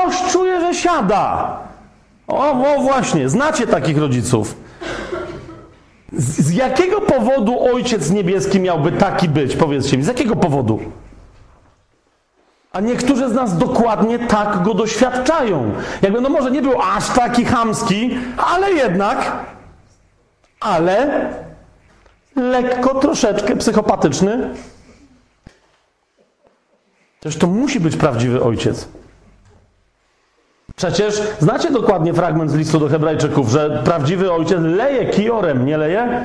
Coś 0.02 0.32
czuję, 0.32 0.60
że 0.60 0.74
siada. 0.74 1.56
O, 2.28 2.50
o 2.50 2.80
właśnie, 2.80 3.28
znacie 3.28 3.66
takich 3.66 3.98
rodziców. 3.98 4.56
Z, 6.12 6.40
z 6.40 6.50
jakiego 6.50 7.00
powodu 7.00 7.64
Ojciec 7.74 8.10
Niebieski 8.10 8.60
miałby 8.60 8.92
taki 8.92 9.28
być? 9.28 9.56
Powiedzcie 9.56 9.96
mi, 9.96 10.02
z 10.04 10.06
jakiego 10.06 10.36
powodu? 10.36 10.80
A 12.72 12.80
niektórzy 12.80 13.28
z 13.28 13.32
nas 13.32 13.58
dokładnie 13.58 14.18
tak 14.18 14.62
go 14.62 14.74
doświadczają. 14.74 15.72
Jakby, 16.02 16.20
no 16.20 16.28
może 16.28 16.50
nie 16.50 16.62
był 16.62 16.82
aż 16.82 17.08
taki 17.08 17.44
chamski, 17.44 18.18
ale 18.36 18.72
jednak, 18.72 19.32
ale 20.60 21.28
lekko 22.36 22.94
troszeczkę 22.94 23.56
psychopatyczny. 23.56 24.54
Też 27.20 27.36
to 27.36 27.46
musi 27.46 27.80
być 27.80 27.96
prawdziwy 27.96 28.42
ojciec. 28.42 28.88
Przecież 30.76 31.22
znacie 31.38 31.70
dokładnie 31.70 32.14
fragment 32.14 32.50
z 32.50 32.54
listu 32.54 32.78
do 32.78 32.88
Hebrajczyków, 32.88 33.50
że 33.50 33.82
prawdziwy 33.84 34.32
ojciec 34.32 34.60
leje 34.60 35.06
kiorem, 35.06 35.66
nie 35.66 35.76
leje? 35.78 36.22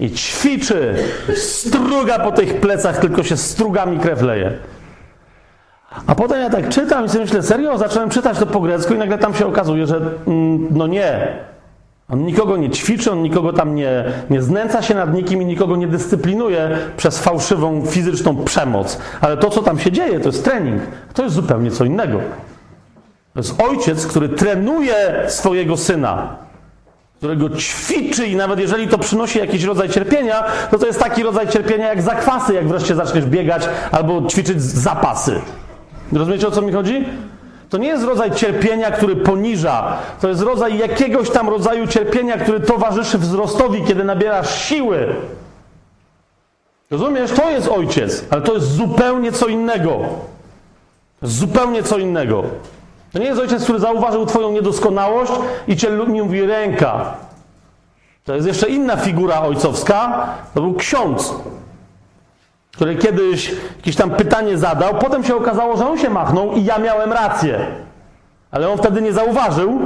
I 0.00 0.10
ćwiczy, 0.10 0.94
struga 1.36 2.18
po 2.18 2.32
tych 2.32 2.60
plecach, 2.60 2.98
tylko 2.98 3.22
się 3.22 3.36
strugami 3.36 3.98
krew 3.98 4.22
leje. 4.22 4.52
A 6.06 6.14
potem 6.14 6.40
ja 6.40 6.50
tak 6.50 6.68
czytam 6.68 7.04
i 7.04 7.08
sobie 7.08 7.24
myślę, 7.24 7.42
serio, 7.42 7.78
zacząłem 7.78 8.10
czytać 8.10 8.38
to 8.38 8.46
po 8.46 8.60
grecku 8.60 8.94
i 8.94 8.98
nagle 8.98 9.18
tam 9.18 9.34
się 9.34 9.46
okazuje, 9.46 9.86
że 9.86 10.00
mm, 10.26 10.68
no 10.70 10.86
nie. 10.86 11.28
On 12.08 12.24
nikogo 12.24 12.56
nie 12.56 12.70
ćwiczy, 12.70 13.12
on 13.12 13.22
nikogo 13.22 13.52
tam 13.52 13.74
nie, 13.74 14.04
nie 14.30 14.42
znęca 14.42 14.82
się 14.82 14.94
nad 14.94 15.14
nikim 15.14 15.42
i 15.42 15.46
nikogo 15.46 15.76
nie 15.76 15.86
dyscyplinuje 15.86 16.78
przez 16.96 17.18
fałszywą 17.18 17.86
fizyczną 17.86 18.44
przemoc. 18.44 18.98
Ale 19.20 19.36
to, 19.36 19.50
co 19.50 19.62
tam 19.62 19.78
się 19.78 19.92
dzieje, 19.92 20.20
to 20.20 20.28
jest 20.28 20.44
trening. 20.44 20.82
To 21.14 21.22
jest 21.22 21.34
zupełnie 21.34 21.70
co 21.70 21.84
innego. 21.84 22.20
To 23.34 23.40
jest 23.40 23.62
ojciec, 23.62 24.06
który 24.06 24.28
trenuje 24.28 25.24
swojego 25.28 25.76
syna, 25.76 26.36
którego 27.18 27.50
ćwiczy 27.50 28.26
i 28.26 28.36
nawet 28.36 28.58
jeżeli 28.58 28.88
to 28.88 28.98
przynosi 28.98 29.38
jakiś 29.38 29.64
rodzaj 29.64 29.88
cierpienia, 29.88 30.44
to 30.70 30.78
to 30.78 30.86
jest 30.86 30.98
taki 30.98 31.22
rodzaj 31.22 31.48
cierpienia 31.48 31.88
jak 31.88 32.02
zakwasy, 32.02 32.54
jak 32.54 32.68
wreszcie 32.68 32.94
zaczniesz 32.94 33.24
biegać 33.24 33.68
albo 33.92 34.28
ćwiczyć 34.28 34.62
zapasy. 34.62 35.40
Rozumiecie 36.12 36.48
o 36.48 36.50
co 36.50 36.62
mi 36.62 36.72
chodzi? 36.72 37.04
To 37.70 37.78
nie 37.78 37.88
jest 37.88 38.04
rodzaj 38.04 38.30
cierpienia, 38.30 38.90
który 38.90 39.16
poniża. 39.16 39.96
To 40.20 40.28
jest 40.28 40.42
rodzaj 40.42 40.78
jakiegoś 40.78 41.30
tam 41.30 41.48
rodzaju 41.48 41.86
cierpienia, 41.86 42.38
który 42.38 42.60
towarzyszy 42.60 43.18
wzrostowi, 43.18 43.84
kiedy 43.84 44.04
nabierasz 44.04 44.64
siły. 44.64 45.06
Rozumiesz? 46.90 47.30
To 47.32 47.50
jest 47.50 47.68
ojciec, 47.68 48.24
ale 48.30 48.42
to 48.42 48.54
jest 48.54 48.66
zupełnie 48.66 49.32
co 49.32 49.46
innego. 49.46 49.98
Zupełnie 51.22 51.82
co 51.82 51.98
innego. 51.98 52.44
To 53.12 53.18
nie 53.18 53.24
jest 53.26 53.40
ojciec, 53.40 53.64
który 53.64 53.78
zauważył 53.78 54.26
Twoją 54.26 54.52
niedoskonałość 54.52 55.32
i 55.68 55.76
Cię 55.76 55.90
mówi 55.90 56.46
ręka. 56.46 57.14
To 58.24 58.34
jest 58.34 58.46
jeszcze 58.46 58.68
inna 58.68 58.96
figura 58.96 59.40
ojcowska. 59.40 60.26
To 60.54 60.60
był 60.60 60.74
ksiądz, 60.74 61.34
który 62.72 62.96
kiedyś 62.96 63.54
jakieś 63.76 63.96
tam 63.96 64.10
pytanie 64.10 64.58
zadał. 64.58 64.94
Potem 64.94 65.24
się 65.24 65.36
okazało, 65.36 65.76
że 65.76 65.88
on 65.88 65.98
się 65.98 66.10
machnął 66.10 66.52
i 66.52 66.64
ja 66.64 66.78
miałem 66.78 67.12
rację. 67.12 67.66
Ale 68.50 68.68
on 68.68 68.78
wtedy 68.78 69.02
nie 69.02 69.12
zauważył 69.12 69.80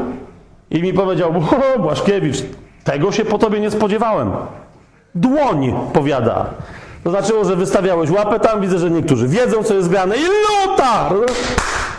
i 0.70 0.82
mi 0.82 0.92
powiedział: 0.92 1.34
O, 1.76 1.78
Błaszkiewicz, 1.78 2.36
tego 2.84 3.12
się 3.12 3.24
po 3.24 3.38
tobie 3.38 3.60
nie 3.60 3.70
spodziewałem. 3.70 4.32
Dłoń, 5.14 5.74
powiada. 5.92 6.46
To 7.04 7.10
znaczyło, 7.10 7.44
że 7.44 7.56
wystawiałeś 7.56 8.10
łapę 8.10 8.40
tam, 8.40 8.60
widzę, 8.60 8.78
że 8.78 8.90
niektórzy 8.90 9.28
wiedzą, 9.28 9.62
co 9.62 9.74
jest 9.74 9.88
grane 9.88 10.16
i 10.16 10.24
luta! 10.24 11.10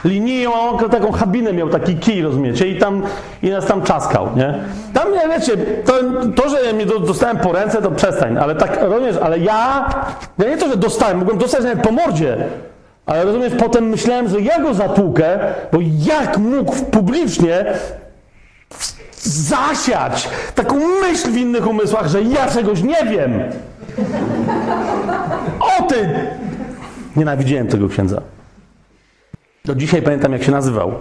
Liniją, 0.06 0.52
taką 0.92 1.12
habinę 1.12 1.54
miał, 1.54 1.70
taki 1.70 1.96
kij, 1.96 2.22
rozumiecie, 2.22 2.68
i 2.68 2.80
tam, 2.80 3.02
i 3.44 3.50
nas 3.50 3.66
tam 3.66 3.82
czaskał, 3.82 4.30
nie? 4.36 4.54
Tam, 4.94 5.14
nie, 5.14 5.36
wiecie, 5.36 5.58
to, 5.86 5.94
to 6.36 6.50
że 6.50 6.74
mnie 6.74 6.86
dostałem 6.86 7.38
po 7.38 7.52
ręce, 7.52 7.82
to 7.82 7.92
przestań, 7.92 8.38
ale 8.38 8.56
tak, 8.56 8.80
rozumiesz, 8.82 9.18
ale 9.18 9.40
ja, 9.40 9.90
ja 10.38 10.50
nie 10.50 10.58
to, 10.58 10.70
że 10.70 10.78
dostałem, 10.78 11.18
mogłem 11.18 11.38
dostać 11.38 11.64
nawet 11.64 11.82
po 11.82 11.92
mordzie, 11.92 12.38
Ale 13.06 13.26
rozumiesz, 13.26 13.54
potem 13.60 13.90
myślałem, 13.90 14.28
że 14.28 14.42
ja 14.42 14.60
go 14.60 14.74
zatłukę, 14.74 15.40
bo 15.72 15.80
jak 16.06 16.38
mógł 16.38 16.76
publicznie 16.92 17.66
zasiać 19.22 20.30
taką 20.56 20.76
myśl 21.02 21.32
w 21.32 21.38
innych 21.38 21.68
umysłach, 21.68 22.08
że 22.08 22.22
ja 22.22 22.48
czegoś 22.48 22.84
nie 22.84 23.06
wiem. 23.10 23.40
O 25.60 25.84
ty! 25.84 26.10
Nienawidziłem 27.16 27.68
tego 27.68 27.90
księdza. 27.90 28.22
Do 29.66 29.76
dzisiaj 29.76 30.02
pamiętam, 30.02 30.32
jak 30.32 30.44
się 30.44 30.52
nazywał. 30.52 30.92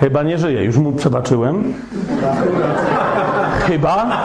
Chyba 0.00 0.22
nie 0.22 0.38
żyje, 0.38 0.64
już 0.64 0.76
mu 0.76 0.92
przebaczyłem. 0.92 1.74
Chyba. 3.60 4.22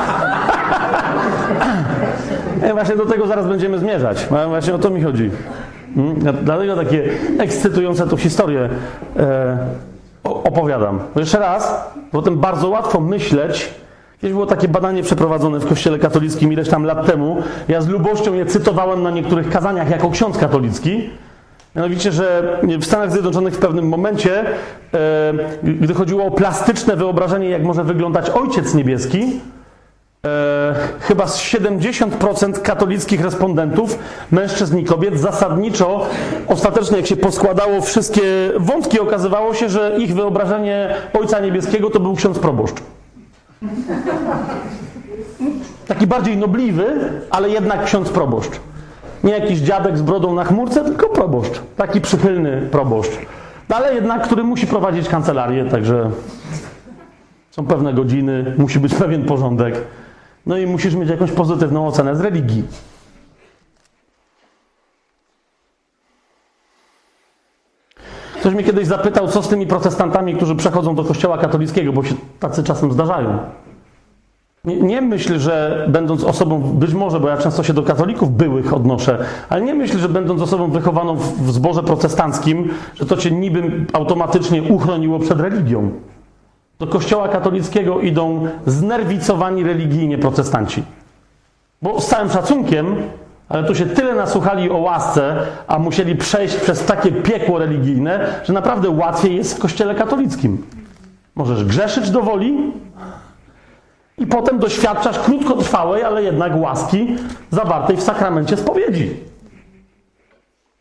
Ja 2.61 2.73
właśnie 2.73 2.95
do 2.95 3.05
tego 3.05 3.27
zaraz 3.27 3.47
będziemy 3.47 3.79
zmierzać. 3.79 4.27
Właśnie 4.47 4.75
o 4.75 4.77
to 4.77 4.89
mi 4.89 5.01
chodzi. 5.01 5.31
Hmm? 5.95 6.15
Dlatego 6.43 6.75
takie 6.75 7.09
ekscytujące 7.39 8.07
tą 8.07 8.17
historię 8.17 8.69
e, 9.17 9.57
opowiadam. 10.23 10.99
Bo 11.13 11.19
jeszcze 11.19 11.39
raz, 11.39 11.91
potem 12.11 12.37
bardzo 12.37 12.69
łatwo 12.69 12.99
myśleć. 12.99 13.69
Kiedyś 14.21 14.33
było 14.33 14.45
takie 14.45 14.67
badanie 14.67 15.03
przeprowadzone 15.03 15.59
w 15.59 15.67
Kościele 15.67 15.99
katolickim 15.99 16.53
ileś 16.53 16.69
tam 16.69 16.83
lat 16.83 17.05
temu. 17.05 17.37
Ja 17.67 17.81
z 17.81 17.87
lubością 17.87 18.33
je 18.33 18.45
cytowałem 18.45 19.03
na 19.03 19.11
niektórych 19.11 19.49
kazaniach 19.49 19.89
jako 19.89 20.09
ksiądz 20.09 20.37
katolicki. 20.37 21.09
Mianowicie, 21.75 22.11
że 22.11 22.59
w 22.79 22.85
Stanach 22.85 23.11
Zjednoczonych 23.11 23.53
w 23.53 23.59
pewnym 23.59 23.87
momencie, 23.87 24.45
e, 24.93 25.33
gdy 25.63 25.93
chodziło 25.93 26.25
o 26.25 26.31
plastyczne 26.31 26.95
wyobrażenie, 26.95 27.49
jak 27.49 27.63
może 27.63 27.83
wyglądać 27.83 28.29
Ojciec 28.29 28.73
Niebieski, 28.73 29.39
e, 30.25 30.75
chyba 30.99 31.27
z 31.27 31.37
70% 31.37 32.59
katolickich 32.61 33.21
respondentów, 33.21 33.99
mężczyzn 34.31 34.77
i 34.77 34.83
kobiet, 34.83 35.19
zasadniczo, 35.19 36.05
ostatecznie 36.47 36.97
jak 36.97 37.07
się 37.07 37.17
poskładało 37.17 37.81
wszystkie 37.81 38.21
wątki, 38.57 38.99
okazywało 38.99 39.53
się, 39.53 39.69
że 39.69 39.95
ich 39.97 40.15
wyobrażenie 40.15 40.95
Ojca 41.13 41.39
Niebieskiego 41.39 41.89
to 41.89 41.99
był 41.99 42.15
ksiądz 42.15 42.39
proboszcz. 42.39 42.75
Taki 45.87 46.07
bardziej 46.07 46.37
nobliwy, 46.37 47.11
ale 47.29 47.49
jednak 47.49 47.85
ksiądz 47.85 48.09
proboszcz. 48.09 48.59
Nie 49.23 49.31
jakiś 49.31 49.59
dziadek 49.59 49.97
z 49.97 50.01
brodą 50.01 50.33
na 50.35 50.43
chmurce, 50.43 50.83
tylko 50.83 51.09
proboszcz. 51.09 51.61
Taki 51.75 52.01
przychylny 52.01 52.61
proboszcz. 52.71 53.17
Ale 53.69 53.95
jednak, 53.95 54.23
który 54.23 54.43
musi 54.43 54.67
prowadzić 54.67 55.09
kancelarię, 55.09 55.65
także 55.65 56.11
są 57.51 57.65
pewne 57.65 57.93
godziny, 57.93 58.53
musi 58.57 58.79
być 58.79 58.95
pewien 59.03 59.25
porządek. 59.25 59.75
No 60.45 60.57
i 60.57 60.65
musisz 60.65 60.95
mieć 60.95 61.09
jakąś 61.09 61.31
pozytywną 61.31 61.87
ocenę 61.87 62.15
z 62.15 62.21
religii. 62.21 62.63
Ktoś 68.39 68.53
mnie 68.53 68.63
kiedyś 68.63 68.87
zapytał, 68.87 69.27
co 69.27 69.43
z 69.43 69.47
tymi 69.47 69.67
protestantami, 69.67 70.35
którzy 70.35 70.55
przechodzą 70.55 70.95
do 70.95 71.03
kościoła 71.03 71.37
katolickiego, 71.37 71.93
bo 71.93 72.03
się 72.03 72.15
tacy 72.39 72.63
czasem 72.63 72.91
zdarzają. 72.91 73.39
Nie, 74.65 74.75
nie 74.75 75.01
myśl, 75.01 75.39
że 75.39 75.85
będąc 75.89 76.23
osobą, 76.23 76.59
być 76.59 76.93
może, 76.93 77.19
bo 77.19 77.29
ja 77.29 77.37
często 77.37 77.63
się 77.63 77.73
do 77.73 77.83
katolików 77.83 78.37
byłych 78.37 78.73
odnoszę, 78.73 79.17
ale 79.49 79.61
nie 79.61 79.73
myśl, 79.73 79.99
że 79.99 80.09
będąc 80.09 80.41
osobą 80.41 80.71
wychowaną 80.71 81.15
w 81.15 81.51
zborze 81.51 81.83
protestanckim, 81.83 82.69
że 82.95 83.05
to 83.05 83.17
cię 83.17 83.31
niby 83.31 83.85
automatycznie 83.93 84.63
uchroniło 84.63 85.19
przed 85.19 85.39
religią. 85.39 85.91
Do 86.79 86.87
kościoła 86.87 87.27
katolickiego 87.27 87.99
idą 87.99 88.47
znerwicowani 88.65 89.63
religijnie 89.63 90.17
protestanci. 90.17 90.83
Bo 91.81 92.01
z 92.01 92.07
całym 92.07 92.29
szacunkiem, 92.29 92.95
ale 93.49 93.63
tu 93.63 93.75
się 93.75 93.85
tyle 93.85 94.15
nasłuchali 94.15 94.69
o 94.69 94.77
łasce, 94.77 95.35
a 95.67 95.79
musieli 95.79 96.15
przejść 96.15 96.55
przez 96.55 96.85
takie 96.85 97.11
piekło 97.11 97.59
religijne, 97.59 98.41
że 98.43 98.53
naprawdę 98.53 98.89
łatwiej 98.89 99.35
jest 99.35 99.57
w 99.57 99.59
kościele 99.59 99.95
katolickim. 99.95 100.63
Możesz 101.35 101.65
grzeszyć 101.65 102.11
do 102.11 102.21
woli, 102.21 102.57
i 104.17 104.27
potem 104.27 104.59
doświadczasz 104.59 105.19
krótkotrwałej, 105.19 106.03
ale 106.03 106.23
jednak 106.23 106.51
łaski 106.55 107.15
zawartej 107.51 107.97
w 107.97 108.03
sakramencie 108.03 108.57
spowiedzi. 108.57 109.15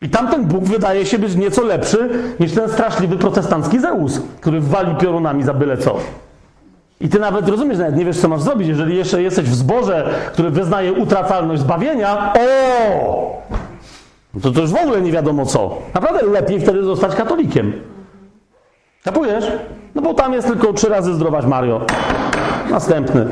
I 0.01 0.09
tamten 0.09 0.45
Bóg 0.45 0.63
wydaje 0.63 1.05
się 1.05 1.19
być 1.19 1.35
nieco 1.35 1.61
lepszy 1.61 2.09
niż 2.39 2.51
ten 2.51 2.69
straszliwy 2.69 3.17
protestancki 3.17 3.79
Zeus, 3.79 4.21
który 4.41 4.61
wali 4.61 4.95
piorunami 4.95 5.43
za 5.43 5.53
byle 5.53 5.77
co. 5.77 5.95
I 7.01 7.09
ty 7.09 7.19
nawet 7.19 7.49
rozumiesz, 7.49 7.77
nawet 7.77 7.95
nie 7.95 8.05
wiesz, 8.05 8.19
co 8.19 8.27
masz 8.27 8.41
zrobić. 8.41 8.67
Jeżeli 8.67 8.97
jeszcze 8.97 9.21
jesteś 9.21 9.45
w 9.45 9.55
zborze, 9.55 10.09
który 10.33 10.49
wyznaje 10.49 10.93
utracalność 10.93 11.61
zbawienia, 11.61 12.33
o! 12.33 13.41
No 14.33 14.41
to 14.41 14.51
to 14.51 14.61
już 14.61 14.71
w 14.71 14.75
ogóle 14.75 15.01
nie 15.01 15.11
wiadomo 15.11 15.45
co. 15.45 15.77
Naprawdę 15.93 16.25
lepiej 16.25 16.59
wtedy 16.59 16.83
zostać 16.83 17.15
katolikiem. 17.15 17.73
Kapujesz? 19.03 19.45
No 19.95 20.01
bo 20.01 20.13
tam 20.13 20.33
jest 20.33 20.47
tylko 20.47 20.73
trzy 20.73 20.89
razy 20.89 21.13
zdrować 21.13 21.45
Mario. 21.45 21.81
Następny. 22.69 23.27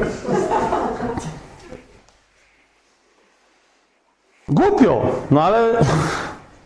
Głupio, 4.48 5.02
no 5.32 5.44
ale 5.44 5.64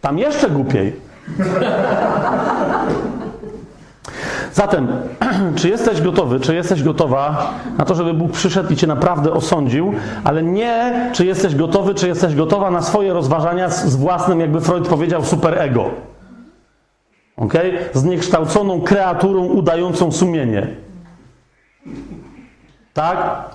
tam 0.01 0.20
jeszcze 0.20 0.49
głupiej. 0.49 0.95
Zatem, 4.53 4.88
czy 5.57 5.70
jesteś 5.70 6.01
gotowy, 6.01 6.39
czy 6.39 6.55
jesteś 6.55 6.84
gotowa 6.84 7.53
na 7.78 7.86
to, 7.86 7.95
żeby 7.95 8.13
Bóg 8.13 8.32
przyszedł 8.32 8.74
i 8.74 8.76
cię 8.76 8.88
naprawdę 8.88 9.32
osądził, 9.32 9.93
ale 10.24 10.43
nie, 10.43 11.09
czy 11.13 11.26
jesteś 11.26 11.55
gotowy, 11.55 11.95
czy 11.95 12.07
jesteś 12.07 12.36
gotowa 12.36 12.72
na 12.72 12.82
swoje 12.82 13.13
rozważania 13.13 13.70
z, 13.70 13.86
z 13.86 13.95
własnym, 13.95 14.39
jakby 14.39 14.61
Freud 14.61 14.88
powiedział, 14.88 15.26
superego. 15.26 15.89
Ok? 17.38 17.53
Zniekształconą 17.93 18.82
kreaturą 18.82 19.45
udającą 19.45 20.11
sumienie. 20.11 20.67
Tak? 23.00 23.50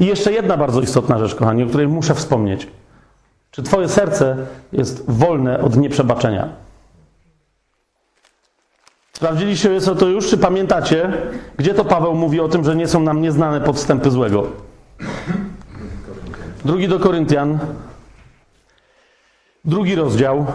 I 0.00 0.06
jeszcze 0.06 0.32
jedna 0.32 0.56
bardzo 0.56 0.80
istotna 0.80 1.18
rzecz, 1.18 1.34
kochani, 1.34 1.62
o 1.62 1.66
której 1.66 1.88
muszę 1.88 2.14
wspomnieć. 2.14 2.68
Czy 3.50 3.62
Twoje 3.62 3.88
serce 3.88 4.36
jest 4.72 5.10
wolne 5.10 5.60
od 5.60 5.76
nieprzebaczenia? 5.76 6.48
Sprawdziliście 9.12 9.80
co 9.80 9.94
to 9.94 10.08
już? 10.08 10.30
Czy 10.30 10.38
pamiętacie, 10.38 11.12
gdzie 11.56 11.74
to 11.74 11.84
Paweł 11.84 12.14
mówi 12.14 12.40
o 12.40 12.48
tym, 12.48 12.64
że 12.64 12.76
nie 12.76 12.88
są 12.88 13.00
nam 13.00 13.22
nieznane 13.22 13.60
podstępy 13.60 14.10
złego? 14.10 14.46
Drugi 16.64 16.88
do 16.88 17.00
Koryntian, 17.00 17.58
drugi 19.64 19.94
rozdział, 19.94 20.46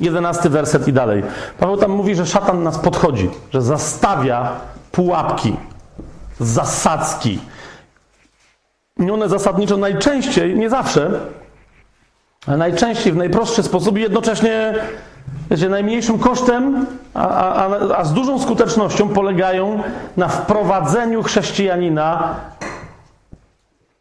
jedenasty 0.00 0.50
werset 0.50 0.88
i 0.88 0.92
dalej. 0.92 1.22
Paweł 1.58 1.76
tam 1.76 1.90
mówi, 1.90 2.14
że 2.14 2.26
szatan 2.26 2.62
nas 2.62 2.78
podchodzi, 2.78 3.30
że 3.52 3.62
zastawia 3.62 4.60
pułapki, 4.92 5.56
zasadzki. 6.40 7.40
I 8.98 9.10
one 9.10 9.28
zasadniczo 9.28 9.76
najczęściej, 9.76 10.58
nie 10.58 10.70
zawsze, 10.70 11.10
ale 12.46 12.56
najczęściej 12.56 13.12
w 13.12 13.16
najprostszy 13.16 13.62
sposób 13.62 13.98
i 13.98 14.00
jednocześnie 14.00 14.74
wiecie, 15.50 15.68
najmniejszym 15.68 16.18
kosztem, 16.18 16.86
a, 17.14 17.28
a, 17.28 17.78
a 17.96 18.04
z 18.04 18.12
dużą 18.12 18.38
skutecznością 18.38 19.08
polegają 19.08 19.82
na 20.16 20.28
wprowadzeniu 20.28 21.22
chrześcijanina 21.22 22.36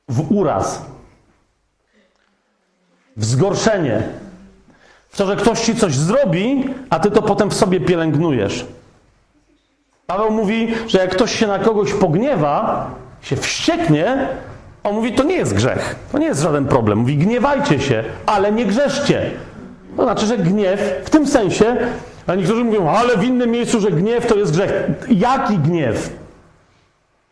w 0.09 0.31
uraz, 0.31 0.85
w 3.17 3.25
zgorszenie, 3.25 4.03
to, 5.17 5.25
że 5.25 5.35
ktoś 5.35 5.61
ci 5.61 5.75
coś 5.75 5.95
zrobi, 5.95 6.69
a 6.89 6.99
ty 6.99 7.11
to 7.11 7.21
potem 7.21 7.49
w 7.49 7.53
sobie 7.53 7.79
pielęgnujesz. 7.79 8.65
Paweł 10.07 10.31
mówi, 10.31 10.67
że 10.87 10.97
jak 10.97 11.11
ktoś 11.11 11.39
się 11.39 11.47
na 11.47 11.59
kogoś 11.59 11.93
pogniewa, 11.93 12.89
się 13.21 13.35
wścieknie, 13.35 14.27
on 14.83 14.95
mówi, 14.95 15.13
to 15.13 15.23
nie 15.23 15.35
jest 15.35 15.53
grzech, 15.53 15.95
to 16.11 16.17
nie 16.17 16.25
jest 16.25 16.41
żaden 16.41 16.65
problem. 16.65 16.99
Mówi, 16.99 17.17
gniewajcie 17.17 17.79
się, 17.79 18.03
ale 18.25 18.51
nie 18.51 18.65
grzeszcie. 18.65 19.31
To 19.97 20.03
znaczy, 20.03 20.25
że 20.25 20.37
gniew 20.37 21.01
w 21.05 21.09
tym 21.09 21.27
sensie, 21.27 21.77
a 22.27 22.35
niektórzy 22.35 22.63
mówią, 22.63 22.89
ale 22.89 23.17
w 23.17 23.23
innym 23.23 23.51
miejscu, 23.51 23.79
że 23.79 23.91
gniew 23.91 24.25
to 24.25 24.35
jest 24.35 24.51
grzech. 24.51 24.89
Jaki 25.09 25.57
gniew? 25.57 26.13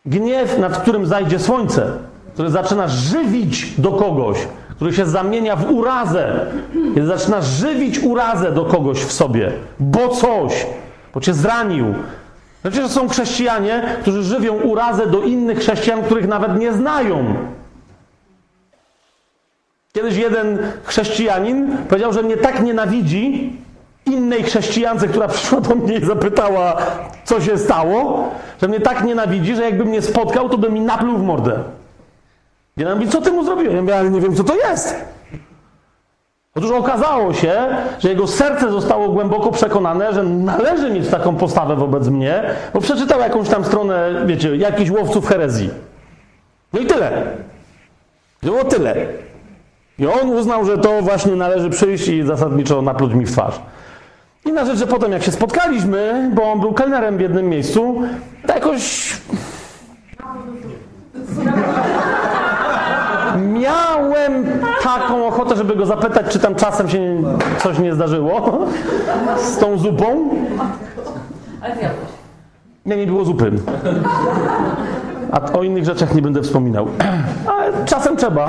Gniew, 0.06 0.58
nad 0.58 0.78
którym 0.78 1.06
zajdzie 1.06 1.38
słońce, 1.38 1.90
który 2.34 2.50
zaczyna 2.50 2.88
żywić 2.88 3.80
do 3.80 3.92
kogoś, 3.92 4.38
który 4.82 4.96
się 4.96 5.06
zamienia 5.06 5.56
w 5.56 5.70
urazę, 5.70 6.46
kiedy 6.94 7.06
zaczynasz 7.06 7.46
żywić 7.46 7.98
urazę 7.98 8.52
do 8.52 8.64
kogoś 8.64 8.98
w 8.98 9.12
sobie, 9.12 9.52
bo 9.80 10.08
coś, 10.08 10.66
bo 11.14 11.20
cię 11.20 11.34
zranił. 11.34 11.94
Znaczy, 12.62 12.76
że 12.82 12.88
są 12.88 13.08
chrześcijanie, 13.08 13.96
którzy 14.00 14.22
żywią 14.22 14.54
urazę 14.54 15.06
do 15.06 15.22
innych 15.22 15.58
chrześcijan, 15.58 16.02
których 16.02 16.28
nawet 16.28 16.58
nie 16.58 16.72
znają. 16.72 17.34
Kiedyś 19.92 20.16
jeden 20.16 20.58
chrześcijanin 20.84 21.76
powiedział, 21.88 22.12
że 22.12 22.22
mnie 22.22 22.36
tak 22.36 22.62
nienawidzi 22.62 23.56
innej 24.06 24.42
chrześcijance, 24.42 25.08
która 25.08 25.28
przyszła 25.28 25.60
do 25.60 25.74
mnie 25.74 25.96
i 25.96 26.04
zapytała, 26.04 26.76
co 27.24 27.40
się 27.40 27.58
stało, 27.58 28.30
że 28.62 28.68
mnie 28.68 28.80
tak 28.80 29.04
nienawidzi, 29.04 29.56
że 29.56 29.62
jakby 29.62 29.84
mnie 29.84 30.02
spotkał, 30.02 30.48
to 30.48 30.58
by 30.58 30.70
mi 30.70 30.80
napluł 30.80 31.18
w 31.18 31.22
mordę. 31.22 31.58
I 32.76 32.84
ona 32.84 32.94
mówi, 32.94 33.08
co 33.08 33.20
ty 33.20 33.32
mu 33.32 33.44
zrobiłeś? 33.44 33.74
Ja 33.74 33.80
mówię, 33.80 33.98
ale 33.98 34.10
nie 34.10 34.20
wiem, 34.20 34.36
co 34.36 34.44
to 34.44 34.54
jest. 34.56 34.94
Otóż 36.54 36.70
okazało 36.70 37.34
się, 37.34 37.52
że 37.98 38.08
jego 38.08 38.26
serce 38.26 38.70
zostało 38.70 39.08
głęboko 39.08 39.52
przekonane, 39.52 40.14
że 40.14 40.22
należy 40.22 40.90
mieć 40.90 41.08
taką 41.08 41.36
postawę 41.36 41.76
wobec 41.76 42.08
mnie, 42.08 42.44
bo 42.74 42.80
przeczytał 42.80 43.20
jakąś 43.20 43.48
tam 43.48 43.64
stronę, 43.64 44.10
wiecie, 44.26 44.56
jakichś 44.56 44.90
łowców 44.90 45.26
herezji. 45.26 45.70
No 46.72 46.80
i 46.80 46.86
tyle. 46.86 47.36
Było 48.42 48.64
tyle. 48.64 48.94
I 49.98 50.06
on 50.06 50.30
uznał, 50.30 50.64
że 50.64 50.78
to 50.78 51.02
właśnie 51.02 51.36
należy 51.36 51.70
przyjść 51.70 52.08
i 52.08 52.22
zasadniczo 52.22 52.82
napluć 52.82 53.14
mi 53.14 53.26
w 53.26 53.32
twarz. 53.32 53.60
Inna 54.44 54.64
rzecz, 54.64 54.78
że 54.78 54.86
potem 54.86 55.12
jak 55.12 55.22
się 55.22 55.32
spotkaliśmy, 55.32 56.30
bo 56.34 56.52
on 56.52 56.60
był 56.60 56.72
kelnerem 56.72 57.16
w 57.16 57.20
jednym 57.20 57.48
miejscu, 57.48 58.02
to 58.46 58.54
jakoś 58.54 59.12
Miałem 63.52 64.44
taką 64.82 65.26
ochotę, 65.26 65.56
żeby 65.56 65.76
go 65.76 65.86
zapytać, 65.86 66.26
czy 66.28 66.38
tam 66.38 66.54
czasem 66.54 66.88
się 66.88 67.22
coś 67.58 67.78
nie 67.78 67.94
zdarzyło 67.94 68.58
z 69.36 69.58
tą 69.58 69.78
zupą. 69.78 70.28
Ale. 71.60 71.74
Nie, 72.86 72.96
nie 72.96 73.06
było 73.06 73.24
zupy. 73.24 73.52
A 75.32 75.52
o 75.52 75.62
innych 75.62 75.84
rzeczach 75.84 76.14
nie 76.14 76.22
będę 76.22 76.42
wspominał. 76.42 76.86
Ale 77.46 77.72
czasem 77.84 78.16
trzeba. 78.16 78.48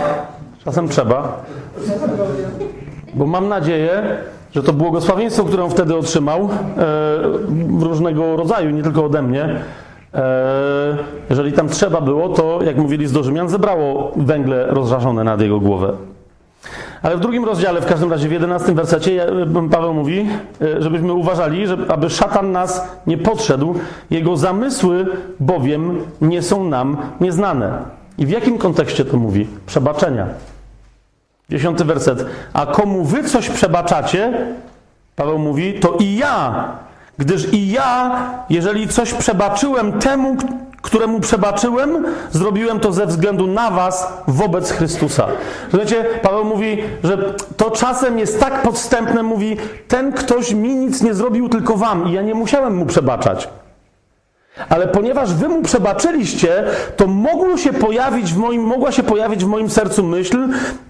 Czasem 0.66 0.88
trzeba. 0.88 1.44
Bo 3.14 3.26
mam 3.26 3.48
nadzieję, 3.48 4.18
że 4.52 4.64
to 4.64 4.74
błogosławieństwo, 4.74 5.44
które 5.44 5.64
on 5.64 5.70
wtedy 5.70 5.98
otrzymał, 5.98 6.50
e, 6.78 7.86
różnego 7.86 8.36
rodzaju, 8.36 8.70
nie 8.70 8.84
tylko 8.84 9.06
ode 9.06 9.22
mnie, 9.22 9.60
jeżeli 11.30 11.54
tam 11.54 11.70
trzeba 11.70 12.02
było, 12.02 12.30
to 12.30 12.60
jak 12.64 12.78
mówili 12.78 13.08
z 13.08 13.12
Dorzymian, 13.12 13.50
zebrało 13.50 14.12
węgle 14.16 14.68
rozżarzone 14.68 15.24
nad 15.24 15.42
jego 15.42 15.60
głowę. 15.60 15.94
Ale 17.02 17.18
w 17.18 17.20
drugim 17.20 17.46
rozdziale, 17.46 17.82
w 17.82 17.86
każdym 17.86 18.12
razie 18.12 18.30
w 18.30 18.32
jedenastym 18.32 18.76
wersecie, 18.76 19.26
Paweł 19.72 19.94
mówi, 19.94 20.26
e, 20.62 20.82
żebyśmy 20.82 21.14
uważali, 21.14 21.68
że, 21.68 21.78
aby 21.88 22.10
szatan 22.10 22.52
nas 22.52 22.88
nie 23.08 23.18
podszedł, 23.18 23.76
jego 24.12 24.38
zamysły 24.38 25.06
bowiem 25.40 26.00
nie 26.22 26.42
są 26.42 26.64
nam 26.64 26.98
nieznane. 27.22 27.78
I 28.18 28.26
w 28.26 28.30
jakim 28.30 28.58
kontekście 28.58 29.06
to 29.06 29.18
mówi? 29.18 29.48
Przebaczenia. 29.66 30.28
Dziesiąty 31.50 31.86
werset. 31.86 32.26
A 32.54 32.66
komu 32.66 33.04
wy 33.04 33.24
coś 33.24 33.50
przebaczacie, 33.50 34.48
Paweł 35.16 35.40
mówi, 35.40 35.80
to 35.80 35.98
i 36.00 36.16
ja, 36.16 36.66
gdyż 37.24 37.54
i 37.54 37.72
ja, 37.72 38.20
jeżeli 38.50 38.88
coś 38.88 39.14
przebaczyłem 39.14 40.00
temu, 40.00 40.38
któremu 40.82 41.20
przebaczyłem, 41.20 42.06
zrobiłem 42.32 42.80
to 42.80 42.94
ze 42.94 43.06
względu 43.06 43.48
na 43.48 43.72
was 43.72 44.08
wobec 44.28 44.72
Chrystusa. 44.72 45.28
Rozumiecie? 45.66 46.06
Paweł 46.22 46.46
mówi, 46.46 46.78
że 47.04 47.34
to 47.58 47.72
czasem 47.72 48.20
jest 48.20 48.40
tak 48.40 48.62
podstępne, 48.62 49.24
mówi, 49.24 49.58
ten 49.88 50.12
ktoś 50.12 50.54
mi 50.54 50.76
nic 50.76 51.02
nie 51.02 51.14
zrobił, 51.14 51.50
tylko 51.50 51.78
wam 51.78 52.08
i 52.08 52.12
ja 52.12 52.22
nie 52.22 52.36
musiałem 52.36 52.76
mu 52.76 52.86
przebaczać. 52.86 53.50
Ale 54.70 54.88
ponieważ 54.88 55.34
wy 55.34 55.50
mu 55.50 55.62
przebaczyliście, 55.62 56.64
to 56.98 57.08
mogło 57.08 57.58
się 57.58 57.74
pojawić 57.74 58.34
w 58.34 58.38
moim, 58.38 58.64
mogła 58.64 58.92
się 58.92 59.04
pojawić 59.04 59.46
w 59.46 59.48
moim 59.48 59.70
sercu 59.70 60.04
myśl, 60.04 60.38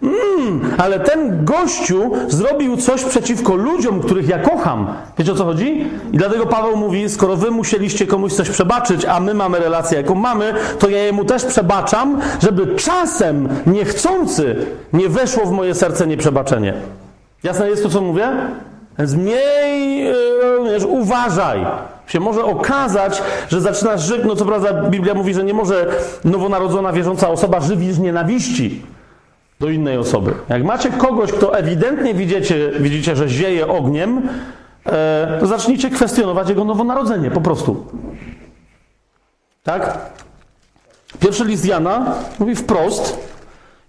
mm, 0.03 0.71
ale 0.77 0.99
ten 0.99 1.45
gościu 1.45 2.11
zrobił 2.27 2.77
coś 2.77 3.03
przeciwko 3.03 3.55
ludziom, 3.55 4.01
których 4.01 4.29
ja 4.29 4.39
kocham. 4.39 4.87
Wiecie 5.17 5.31
o 5.31 5.35
co 5.35 5.45
chodzi? 5.45 5.87
I 6.13 6.17
dlatego 6.17 6.45
Paweł 6.45 6.77
mówi, 6.77 7.09
skoro 7.09 7.35
wy 7.35 7.51
musieliście 7.51 8.07
komuś 8.07 8.33
coś 8.33 8.49
przebaczyć, 8.49 9.05
a 9.05 9.19
my 9.19 9.33
mamy 9.33 9.59
relację, 9.59 9.97
jaką 9.97 10.15
mamy, 10.15 10.53
to 10.79 10.89
ja 10.89 11.03
jemu 11.03 11.25
też 11.25 11.45
przebaczam, 11.45 12.21
żeby 12.41 12.75
czasem 12.75 13.49
niechcący 13.65 14.55
nie 14.93 15.09
weszło 15.09 15.45
w 15.45 15.51
moje 15.51 15.75
serce 15.75 16.07
nieprzebaczenie. 16.07 16.73
Jasne 17.43 17.69
jest 17.69 17.83
to, 17.83 17.89
co 17.89 18.01
mówię? 18.01 18.29
Więc 18.99 19.15
miej, 19.15 20.03
yy, 20.79 20.87
uważaj. 20.87 21.65
Się 22.07 22.19
może 22.19 22.43
okazać, 22.43 23.21
że 23.49 23.61
zaczynasz 23.61 24.01
żyć, 24.01 24.21
no 24.25 24.35
co 24.35 24.45
prawda 24.45 24.73
Biblia 24.73 25.13
mówi, 25.13 25.33
że 25.33 25.43
nie 25.43 25.53
może 25.53 25.85
nowonarodzona 26.23 26.93
wierząca 26.93 27.29
osoba 27.29 27.59
żywić 27.59 27.97
nienawiści 27.97 28.81
do 29.59 29.69
innej 29.69 29.97
osoby. 29.97 30.33
Jak 30.49 30.63
macie 30.63 30.89
kogoś, 30.89 31.31
kto 31.31 31.57
ewidentnie 31.57 32.13
widzicie, 32.13 32.71
widzicie 32.79 33.15
że 33.15 33.29
zieje 33.29 33.67
ogniem, 33.67 34.21
e, 34.85 35.37
to 35.39 35.47
zacznijcie 35.47 35.89
kwestionować 35.89 36.49
jego 36.49 36.63
nowonarodzenie, 36.63 37.31
po 37.31 37.41
prostu. 37.41 37.85
Tak? 39.63 39.97
Pierwszy 41.19 41.45
list 41.45 41.65
Jana 41.65 42.15
mówi 42.39 42.55
wprost, 42.55 43.32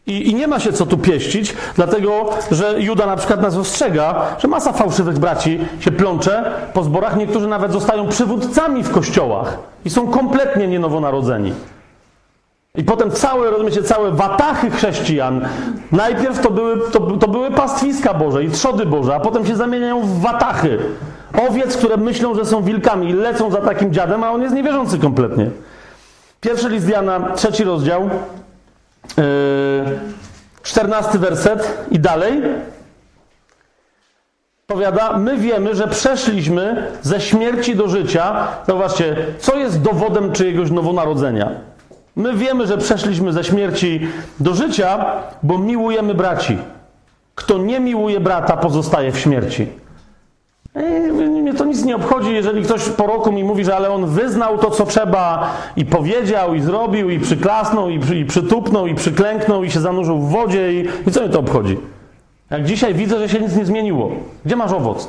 i, 0.07 0.31
I, 0.31 0.35
nie 0.35 0.47
ma 0.49 0.61
się 0.61 0.73
co 0.73 0.87
tu 0.87 0.99
pieścić, 0.99 1.55
dlatego 1.77 2.31
że 2.51 2.75
Juda 2.83 3.07
na 3.07 3.17
przykład 3.17 3.43
nas 3.43 3.57
ostrzega, 3.57 4.37
że 4.39 4.49
masa 4.49 4.73
fałszywych 4.73 5.19
braci 5.19 5.61
się 5.81 5.91
plącze 5.91 6.53
po 6.73 6.83
zborach. 6.85 7.17
Niektórzy 7.17 7.47
nawet 7.47 7.73
zostają 7.73 8.09
przywódcami 8.09 8.83
w 8.83 8.91
kościołach 8.91 9.59
i 9.85 9.91
są 9.91 10.11
kompletnie 10.11 10.69
nienowonarodzeni. 10.69 11.53
I 12.77 12.85
potem 12.85 13.11
całe, 13.11 13.51
rozumiecie, 13.51 13.83
całe 13.83 14.11
watachy 14.11 14.71
chrześcijan. 14.71 15.49
Najpierw 15.93 16.41
to 16.41 16.51
były, 16.51 16.91
to, 16.91 17.01
to 17.01 17.29
były 17.29 17.51
pastwiska 17.51 18.15
Boże 18.15 18.45
i 18.45 18.51
trzody 18.51 18.87
Boże, 18.87 19.15
a 19.15 19.21
potem 19.21 19.47
się 19.47 19.57
zamieniają 19.57 20.01
w 20.01 20.21
watachy. 20.21 20.79
Owiec, 21.49 21.77
które 21.77 21.97
myślą, 21.97 22.35
że 22.35 22.45
są 22.45 22.63
wilkami 22.63 23.11
i 23.11 23.13
lecą 23.13 23.51
za 23.51 23.61
takim 23.61 23.93
dziadem, 23.93 24.25
a 24.25 24.31
on 24.31 24.43
jest 24.43 24.55
niewierzący 24.55 24.99
kompletnie. 24.99 25.51
Pierwszy 26.41 26.69
list 26.69 26.89
Jana, 26.89 27.21
trzeci 27.35 27.65
rozdział, 27.65 28.11
czternasty 30.63 31.19
werset 31.19 31.87
i 31.91 31.99
dalej. 31.99 32.43
Powiada, 34.67 35.19
my 35.19 35.37
wiemy, 35.37 35.75
że 35.75 35.89
przeszliśmy 35.89 36.93
ze 37.03 37.21
śmierci 37.21 37.77
do 37.77 37.89
życia. 37.89 38.49
Zobaczcie, 38.67 39.17
co 39.39 39.57
jest 39.57 39.83
dowodem 39.83 40.33
czyjegoś 40.33 40.71
nowonarodzenia? 40.71 41.51
My 42.17 42.35
wiemy, 42.35 42.67
że 42.67 42.79
przeszliśmy 42.79 43.33
ze 43.33 43.45
śmierci 43.45 44.09
do 44.41 44.55
życia, 44.55 45.07
bo 45.43 45.59
miłujemy 45.59 46.15
braci. 46.15 46.59
Kto 47.35 47.59
nie 47.59 47.81
miłuje 47.81 48.21
brata, 48.21 48.57
pozostaje 48.57 49.13
w 49.13 49.19
śmierci. 49.19 49.69
Mnie 50.75 51.55
to 51.55 51.65
nic 51.65 51.85
nie 51.85 51.97
obchodzi, 51.97 52.35
jeżeli 52.35 52.63
ktoś 52.63 52.89
po 52.89 53.07
roku 53.07 53.33
mi 53.33 53.45
mówi, 53.45 53.65
że 53.65 53.77
ale 53.77 53.91
on 53.91 54.07
wyznał 54.07 54.59
to, 54.59 54.71
co 54.71 54.87
trzeba 54.87 55.51
i 55.77 55.85
powiedział, 55.85 56.55
i 56.55 56.61
zrobił, 56.61 57.11
i 57.11 57.21
przyklasnął, 57.21 57.91
i, 57.91 57.99
przy, 57.99 58.17
i 58.17 58.25
przytupnął, 58.25 58.87
i 58.87 58.95
przyklęknął, 58.95 59.65
i 59.65 59.71
się 59.71 59.81
zanurzył 59.81 60.19
w 60.19 60.31
wodzie, 60.31 60.73
i, 60.73 60.89
i 61.07 61.11
co 61.11 61.21
mnie 61.21 61.29
to 61.29 61.41
obchodzi? 61.41 61.79
Jak 62.51 62.65
dzisiaj 62.65 62.95
widzę, 62.95 63.19
że 63.19 63.29
się 63.29 63.41
nic 63.41 63.57
nie 63.57 63.65
zmieniło. 63.65 64.11
Gdzie 64.45 64.57
masz 64.57 64.73
owoc? 64.73 65.09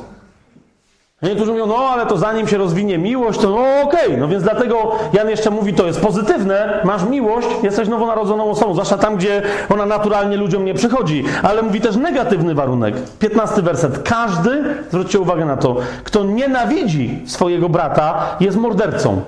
Niektórzy 1.22 1.52
mówią, 1.52 1.66
no 1.66 1.78
ale 1.78 2.06
to 2.06 2.18
zanim 2.18 2.48
się 2.48 2.58
rozwinie 2.58 2.98
miłość, 2.98 3.40
to 3.40 3.50
no 3.50 3.82
okej. 3.82 4.06
Okay. 4.06 4.18
No 4.18 4.28
więc 4.28 4.44
dlatego 4.44 4.92
Jan 5.14 5.30
jeszcze 5.30 5.52
mówi, 5.52 5.74
to 5.74 5.86
jest 5.86 6.02
pozytywne, 6.02 6.82
masz 6.84 7.04
miłość, 7.04 7.48
jesteś 7.64 7.88
nowonarodzoną 7.88 8.50
osobą, 8.50 8.74
zwłaszcza 8.74 8.98
tam, 8.98 9.16
gdzie 9.16 9.42
ona 9.70 9.86
naturalnie 9.86 10.38
ludziom 10.38 10.66
nie 10.66 10.74
przychodzi. 10.74 11.24
Ale 11.44 11.62
mówi 11.62 11.82
też 11.82 11.96
negatywny 11.96 12.56
warunek. 12.56 12.96
15 13.20 13.62
werset. 13.62 14.04
Każdy, 14.04 14.64
zwróćcie 14.90 15.20
uwagę 15.20 15.46
na 15.46 15.58
to, 15.58 15.76
kto 16.04 16.24
nienawidzi 16.24 17.20
swojego 17.26 17.70
brata, 17.70 18.36
jest 18.40 18.58
mordercą. 18.58 19.22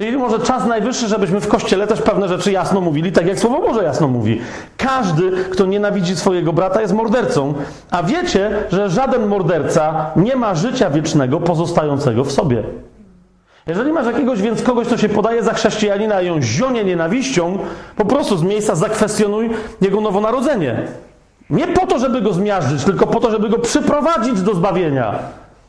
I 0.00 0.12
może 0.12 0.38
czas 0.38 0.66
najwyższy, 0.66 1.08
żebyśmy 1.08 1.40
w 1.40 1.48
kościele 1.48 1.86
też 1.86 2.02
pewne 2.02 2.28
rzeczy 2.28 2.52
jasno 2.52 2.80
mówili, 2.80 3.12
tak 3.12 3.26
jak 3.26 3.38
Słowo 3.38 3.68
Boże 3.68 3.84
jasno 3.84 4.08
mówi. 4.08 4.40
Każdy, 4.76 5.32
kto 5.50 5.66
nienawidzi 5.66 6.16
swojego 6.16 6.52
brata, 6.52 6.80
jest 6.80 6.92
mordercą. 6.92 7.54
A 7.90 8.02
wiecie, 8.02 8.50
że 8.72 8.90
żaden 8.90 9.26
morderca 9.26 10.10
nie 10.16 10.36
ma 10.36 10.54
życia 10.54 10.90
wiecznego 10.90 11.40
pozostającego 11.40 12.24
w 12.24 12.32
sobie. 12.32 12.62
Jeżeli 13.66 13.92
masz 13.92 14.06
jakiegoś 14.06 14.42
więc 14.42 14.62
kogoś, 14.62 14.86
kto 14.86 14.96
się 14.96 15.08
podaje 15.08 15.42
za 15.42 15.54
chrześcijanina 15.54 16.20
i 16.20 16.26
ją 16.26 16.42
zionie 16.42 16.84
nienawiścią, 16.84 17.58
po 17.96 18.04
prostu 18.04 18.36
z 18.36 18.42
miejsca 18.42 18.74
zakwestionuj 18.74 19.50
jego 19.80 20.00
nowonarodzenie. 20.00 20.82
Nie 21.50 21.66
po 21.66 21.86
to, 21.86 21.98
żeby 21.98 22.20
go 22.20 22.32
zmiażdżyć, 22.32 22.84
tylko 22.84 23.06
po 23.06 23.20
to, 23.20 23.30
żeby 23.30 23.48
go 23.48 23.58
przyprowadzić 23.58 24.42
do 24.42 24.54
zbawienia. 24.54 25.18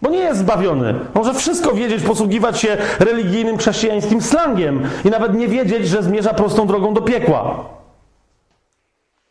Bo 0.05 0.11
nie 0.11 0.19
jest 0.19 0.39
zbawiony. 0.39 0.93
Może 1.13 1.33
wszystko 1.33 1.73
wiedzieć, 1.73 2.03
posługiwać 2.03 2.59
się 2.59 2.77
religijnym 2.99 3.57
chrześcijańskim 3.57 4.21
slangiem 4.21 4.81
i 5.05 5.09
nawet 5.09 5.33
nie 5.33 5.47
wiedzieć, 5.47 5.87
że 5.87 6.03
zmierza 6.03 6.33
prostą 6.33 6.67
drogą 6.67 6.93
do 6.93 7.01
piekła. 7.01 7.65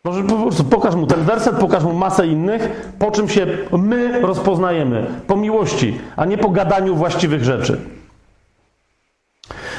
Może 0.04 0.22
po 0.22 0.36
prostu 0.36 0.64
pokaż 0.64 0.94
mu 0.94 1.06
ten 1.06 1.22
werset, 1.22 1.56
pokaż 1.56 1.84
mu 1.84 1.92
masę 1.92 2.26
innych, 2.26 2.92
po 2.98 3.10
czym 3.10 3.28
się 3.28 3.46
my 3.72 4.20
rozpoznajemy. 4.20 5.06
Po 5.26 5.36
miłości, 5.36 6.00
a 6.16 6.24
nie 6.24 6.38
po 6.38 6.50
gadaniu 6.50 6.94
właściwych 6.94 7.44
rzeczy. 7.44 7.80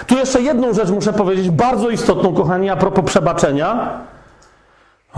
Tu 0.08 0.18
jeszcze 0.18 0.42
jedną 0.42 0.74
rzecz 0.74 0.90
muszę 0.90 1.14
powiedzieć, 1.14 1.50
bardzo 1.50 1.90
istotną, 1.90 2.34
kochani, 2.34 2.70
a 2.70 2.76
propos 2.76 3.06
przebaczenia. 3.06 4.00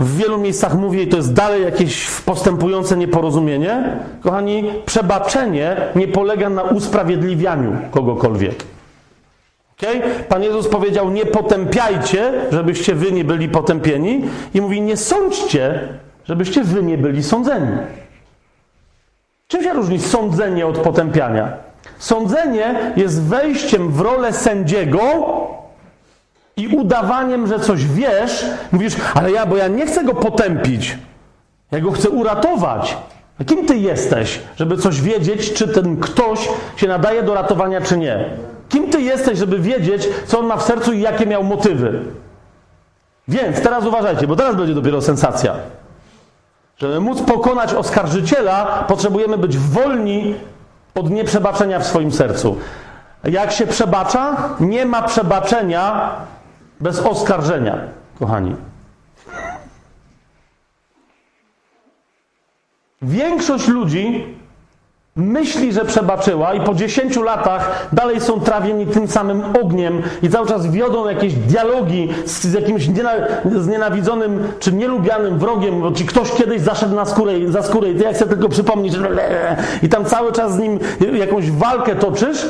W 0.00 0.16
wielu 0.16 0.38
miejscach 0.38 0.74
mówię, 0.74 1.02
i 1.02 1.08
to 1.08 1.16
jest 1.16 1.32
dalej 1.32 1.62
jakieś 1.62 2.10
postępujące 2.10 2.96
nieporozumienie. 2.96 3.96
Kochani, 4.22 4.64
przebaczenie 4.86 5.76
nie 5.94 6.08
polega 6.08 6.50
na 6.50 6.62
usprawiedliwianiu 6.62 7.76
kogokolwiek. 7.90 8.64
Okay? 9.78 10.00
Pan 10.28 10.42
Jezus 10.42 10.68
powiedział: 10.68 11.10
Nie 11.10 11.26
potępiajcie, 11.26 12.32
żebyście 12.52 12.94
wy 12.94 13.12
nie 13.12 13.24
byli 13.24 13.48
potępieni, 13.48 14.24
i 14.54 14.60
mówi: 14.60 14.80
Nie 14.80 14.96
sądźcie, 14.96 15.88
żebyście 16.24 16.64
wy 16.64 16.82
nie 16.82 16.98
byli 16.98 17.22
sądzeni. 17.22 17.76
Czym 19.48 19.62
się 19.62 19.72
różni 19.72 20.00
sądzenie 20.00 20.66
od 20.66 20.78
potępiania? 20.78 21.52
Sądzenie 21.98 22.92
jest 22.96 23.22
wejściem 23.22 23.92
w 23.92 24.00
rolę 24.00 24.32
sędziego 24.32 25.00
i 26.58 26.68
udawaniem, 26.68 27.46
że 27.46 27.60
coś 27.60 27.84
wiesz. 27.84 28.44
Mówisz, 28.72 28.94
ale 29.14 29.32
ja, 29.32 29.46
bo 29.46 29.56
ja 29.56 29.68
nie 29.68 29.86
chcę 29.86 30.04
go 30.04 30.14
potępić. 30.14 30.98
Ja 31.70 31.80
go 31.80 31.92
chcę 31.92 32.10
uratować. 32.10 32.96
A 33.40 33.44
kim 33.44 33.66
ty 33.66 33.76
jesteś, 33.76 34.40
żeby 34.56 34.76
coś 34.76 35.00
wiedzieć, 35.00 35.52
czy 35.52 35.68
ten 35.68 35.96
ktoś 35.96 36.48
się 36.76 36.88
nadaje 36.88 37.22
do 37.22 37.34
ratowania, 37.34 37.80
czy 37.80 37.98
nie? 37.98 38.24
Kim 38.68 38.90
ty 38.90 39.02
jesteś, 39.02 39.38
żeby 39.38 39.58
wiedzieć, 39.58 40.08
co 40.26 40.38
on 40.38 40.46
ma 40.46 40.56
w 40.56 40.62
sercu 40.62 40.92
i 40.92 41.00
jakie 41.00 41.26
miał 41.26 41.44
motywy? 41.44 42.00
Więc 43.28 43.60
teraz 43.60 43.84
uważajcie, 43.84 44.26
bo 44.26 44.36
teraz 44.36 44.56
będzie 44.56 44.74
dopiero 44.74 45.02
sensacja. 45.02 45.54
Żeby 46.78 47.00
móc 47.00 47.22
pokonać 47.22 47.74
oskarżyciela, 47.74 48.84
potrzebujemy 48.88 49.38
być 49.38 49.58
wolni 49.58 50.34
od 50.94 51.10
nieprzebaczenia 51.10 51.78
w 51.78 51.86
swoim 51.86 52.12
sercu. 52.12 52.56
Jak 53.24 53.52
się 53.52 53.66
przebacza? 53.66 54.36
Nie 54.60 54.86
ma 54.86 55.02
przebaczenia 55.02 56.10
bez 56.80 57.00
oskarżenia, 57.00 57.78
kochani. 58.18 58.56
Większość 63.02 63.68
ludzi 63.68 64.36
myśli, 65.16 65.72
że 65.72 65.84
przebaczyła 65.84 66.54
i 66.54 66.60
po 66.60 66.74
10 66.74 67.16
latach 67.16 67.88
dalej 67.92 68.20
są 68.20 68.40
trawieni 68.40 68.86
tym 68.86 69.08
samym 69.08 69.42
ogniem 69.62 70.02
i 70.22 70.30
cały 70.30 70.48
czas 70.48 70.70
wiodą 70.70 71.08
jakieś 71.08 71.34
dialogi 71.34 72.08
z, 72.26 72.42
z 72.42 72.52
jakimś 72.52 72.88
niena, 72.88 73.10
znienawidzonym 73.56 74.52
czy 74.60 74.72
nielubianym 74.72 75.38
wrogiem, 75.38 75.80
bo 75.80 75.92
ci 75.92 76.06
ktoś 76.06 76.32
kiedyś 76.32 76.60
zaszedł 76.60 76.94
na 76.94 77.04
skórę, 77.04 77.32
za 77.48 77.62
skórę 77.62 77.90
i 77.90 77.94
ty 77.94 78.04
jak 78.04 78.14
chcę 78.14 78.26
tylko 78.26 78.48
przypomnieć 78.48 78.94
i 79.82 79.88
tam 79.88 80.04
cały 80.04 80.32
czas 80.32 80.54
z 80.54 80.58
nim 80.58 80.78
jakąś 81.12 81.50
walkę 81.50 81.96
toczysz 81.96 82.46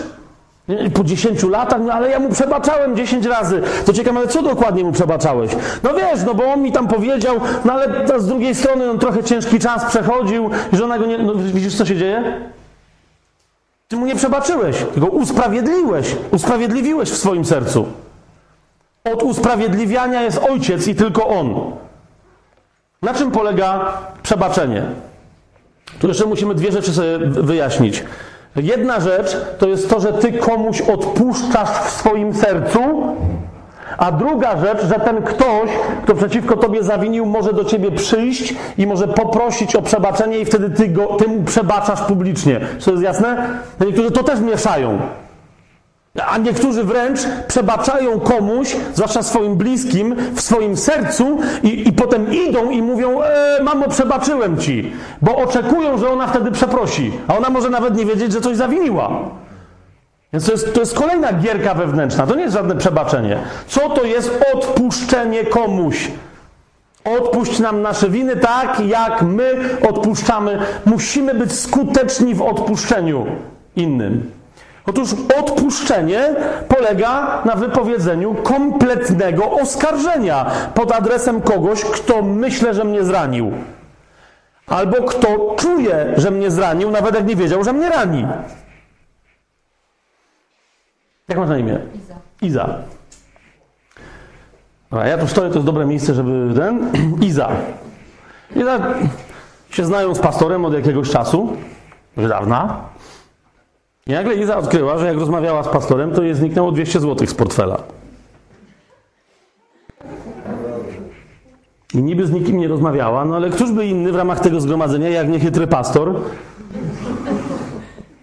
po 0.95 1.05
10 1.05 1.43
latach, 1.43 1.81
no 1.81 1.93
ale 1.93 2.11
ja 2.11 2.21
mu 2.21 2.29
przebaczałem 2.29 2.97
10 2.97 3.27
razy. 3.27 3.63
To 3.87 3.93
ciekawe, 3.93 4.19
ale 4.19 4.29
co 4.29 4.43
dokładnie 4.43 4.85
mu 4.85 4.93
przebaczałeś? 4.93 5.51
No 5.83 5.95
wiesz, 5.95 6.21
no 6.27 6.35
bo 6.35 6.45
on 6.45 6.63
mi 6.63 6.73
tam 6.73 6.89
powiedział, 6.89 7.41
no 7.65 7.73
ale 7.73 8.09
z 8.19 8.27
drugiej 8.27 8.55
strony 8.55 8.91
on 8.91 8.99
trochę 8.99 9.25
ciężki 9.25 9.59
czas 9.59 9.85
przechodził 9.85 10.51
i 10.73 10.77
żona 10.77 10.99
go 10.99 11.07
nie... 11.07 11.19
No 11.19 11.35
widzisz, 11.35 11.77
co 11.77 11.87
się 11.87 11.97
dzieje? 11.97 12.41
Ty 13.89 13.97
mu 13.97 14.07
nie 14.07 14.17
przebaczyłeś, 14.17 14.77
tylko 14.95 15.07
usprawiedliłeś, 15.07 16.17
usprawiedliwiłeś 16.31 17.11
w 17.11 17.17
swoim 17.17 17.45
sercu. 17.45 17.87
Od 19.05 19.23
usprawiedliwiania 19.23 20.23
jest 20.23 20.39
ojciec 20.51 20.89
i 20.89 20.95
tylko 20.95 21.29
on. 21.29 21.73
Na 23.03 23.15
czym 23.15 23.31
polega 23.31 23.99
przebaczenie? 24.23 24.83
Tu 26.01 26.09
jeszcze 26.09 26.27
musimy 26.27 26.55
dwie 26.55 26.73
rzeczy 26.73 26.93
sobie 26.93 27.19
wyjaśnić. 27.19 28.05
Jedna 28.57 29.01
rzecz 29.01 29.37
to 29.59 29.69
jest 29.69 29.91
to, 29.91 30.01
że 30.01 30.13
ty 30.13 30.33
komuś 30.33 30.81
odpuszczasz 30.81 31.69
w 31.69 31.91
swoim 31.91 32.35
sercu, 32.35 32.81
a 33.99 34.13
druga 34.13 34.57
rzecz, 34.61 34.85
że 34.85 34.95
ten 34.95 35.23
ktoś, 35.23 35.71
kto 36.05 36.15
przeciwko 36.15 36.57
tobie 36.57 36.83
zawinił, 36.83 37.27
może 37.27 37.53
do 37.53 37.65
ciebie 37.65 37.91
przyjść 37.91 38.55
i 38.79 38.87
może 38.87 39.09
poprosić 39.09 39.77
o 39.77 39.83
przebaczenie 39.83 40.39
i 40.39 40.45
wtedy 40.45 40.71
ty, 40.71 40.89
go, 40.89 41.07
ty 41.07 41.29
mu 41.29 41.43
przebaczasz 41.43 42.01
publicznie. 42.01 42.61
Czy 42.79 42.85
to 42.85 42.91
jest 42.91 43.03
jasne? 43.03 43.49
Niektórzy 43.81 44.11
to 44.11 44.25
też 44.25 44.41
mieszają. 44.41 44.99
A 46.27 46.39
niektórzy 46.39 46.85
wręcz 46.85 47.21
przebaczają 47.49 48.21
komuś, 48.21 48.77
zwłaszcza 48.95 49.23
swoim 49.23 49.57
bliskim, 49.57 50.15
w 50.35 50.41
swoim 50.41 50.77
sercu 50.77 51.39
i, 51.63 51.89
i 51.89 51.93
potem 51.93 52.35
idą 52.35 52.71
i 52.71 52.83
mówią: 52.83 53.23
e, 53.23 53.63
Mamo, 53.63 53.89
przebaczyłem 53.89 54.59
ci, 54.59 54.93
bo 55.23 55.37
oczekują, 55.37 55.99
że 55.99 56.11
ona 56.11 56.27
wtedy 56.27 56.51
przeprosi, 56.51 57.13
a 57.29 57.37
ona 57.37 57.51
może 57.51 57.71
nawet 57.71 57.97
nie 57.97 58.07
wiedzieć, 58.07 58.33
że 58.33 58.41
coś 58.41 58.57
zawiniła. 58.57 59.11
Więc 60.33 60.47
to 60.47 60.53
jest, 60.53 60.75
to 60.75 60.81
jest 60.81 60.99
kolejna 60.99 61.33
gierka 61.33 61.75
wewnętrzna, 61.75 62.27
to 62.27 62.35
nie 62.35 62.43
jest 62.43 62.55
żadne 62.55 62.77
przebaczenie. 62.77 63.39
Co 63.67 63.89
to 63.89 64.05
jest 64.05 64.45
odpuszczenie 64.55 65.45
komuś? 65.45 66.11
Odpuść 67.05 67.59
nam 67.59 67.83
nasze 67.83 68.09
winy 68.09 68.37
tak, 68.37 68.81
jak 68.81 69.23
my 69.23 69.55
odpuszczamy. 69.89 70.59
Musimy 70.85 71.35
być 71.35 71.53
skuteczni 71.53 72.35
w 72.35 72.43
odpuszczeniu 72.43 73.27
innym. 73.77 74.38
Otóż 74.89 75.11
odpuszczenie 75.39 76.35
polega 76.69 77.43
na 77.45 77.57
wypowiedzeniu 77.57 78.35
kompletnego 78.35 79.51
oskarżenia 79.51 80.51
pod 80.75 80.93
adresem 80.93 81.41
kogoś, 81.41 81.85
kto 81.85 82.23
myślę, 82.23 82.75
że 82.75 82.85
mnie 82.85 83.05
zranił. 83.05 83.53
Albo 84.67 84.97
kto 84.97 85.57
czuje, 85.59 86.15
że 86.17 86.31
mnie 86.31 86.51
zranił, 86.51 86.91
nawet 86.91 87.15
jak 87.15 87.27
nie 87.27 87.37
wiedział, 87.37 87.65
że 87.65 87.73
mnie 87.73 87.89
rani. 87.89 88.27
Jak 91.29 91.39
masz 91.39 91.49
na 91.49 91.59
imię? 91.59 91.79
Iza. 91.95 92.15
Iza. 92.43 92.69
Dobra, 94.91 95.07
ja 95.07 95.19
tu 95.19 95.27
stoję, 95.27 95.49
to 95.49 95.55
jest 95.55 95.67
dobre 95.67 95.87
miejsce, 95.87 96.15
żeby 96.15 96.55
ten. 96.55 96.93
Iza. 97.29 97.49
Iza 98.57 98.95
się 99.71 99.85
znają 99.85 100.15
z 100.15 100.19
pastorem 100.19 100.65
od 100.65 100.75
jakiegoś 100.75 101.11
czasu, 101.11 101.57
już 102.17 102.29
dawna. 102.29 102.81
I 104.09 104.13
nagle 104.13 104.35
Iza 104.35 104.57
odkryła, 104.57 104.99
że 104.99 105.07
jak 105.07 105.17
rozmawiała 105.17 105.63
z 105.63 105.69
pastorem, 105.69 106.13
to 106.13 106.23
jej 106.23 106.35
zniknęło 106.35 106.73
200 106.73 107.01
zł 107.01 107.27
z 107.27 107.35
portfela. 107.35 107.83
I 111.95 112.03
niby 112.03 112.27
z 112.27 112.33
nikim 112.33 112.59
nie 112.59 112.69
rozmawiała, 112.69 113.25
no 113.25 113.37
ale 113.37 113.51
któż 113.51 113.73
by 113.73 113.87
inny 113.87 114.13
w 114.13 114.17
ramach 114.17 114.41
tego 114.41 114.61
zgromadzenia, 114.61 115.09
jak 115.09 115.29
nie 115.29 115.67
pastor? 115.67 116.15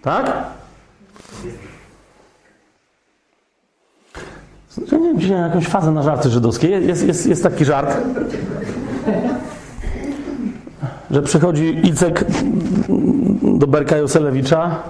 Tak? 0.02 0.44
Ja 4.92 4.98
nie 4.98 5.08
wiem, 5.08 5.20
dzisiaj 5.20 5.40
jakąś 5.40 5.66
fazę 5.66 5.90
na 5.90 6.02
żarty 6.02 6.30
żydowskie. 6.30 6.68
Jest, 6.68 7.06
jest, 7.06 7.26
jest 7.26 7.42
taki 7.42 7.64
żart, 7.64 7.96
że 11.10 11.22
przychodzi 11.22 11.80
Icek 11.84 12.24
do 13.42 13.66
Berka 13.66 13.96
Joselewicza 13.96 14.82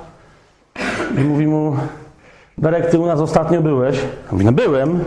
i 1.19 1.21
mówi 1.21 1.47
mu 1.47 1.77
Berek, 2.59 2.91
ty 2.91 2.99
u 2.99 3.07
nas 3.07 3.21
ostatnio 3.21 3.63
byłeś. 3.63 3.99
Mówi, 4.33 4.45
no 4.45 4.53
byłem. 4.53 5.05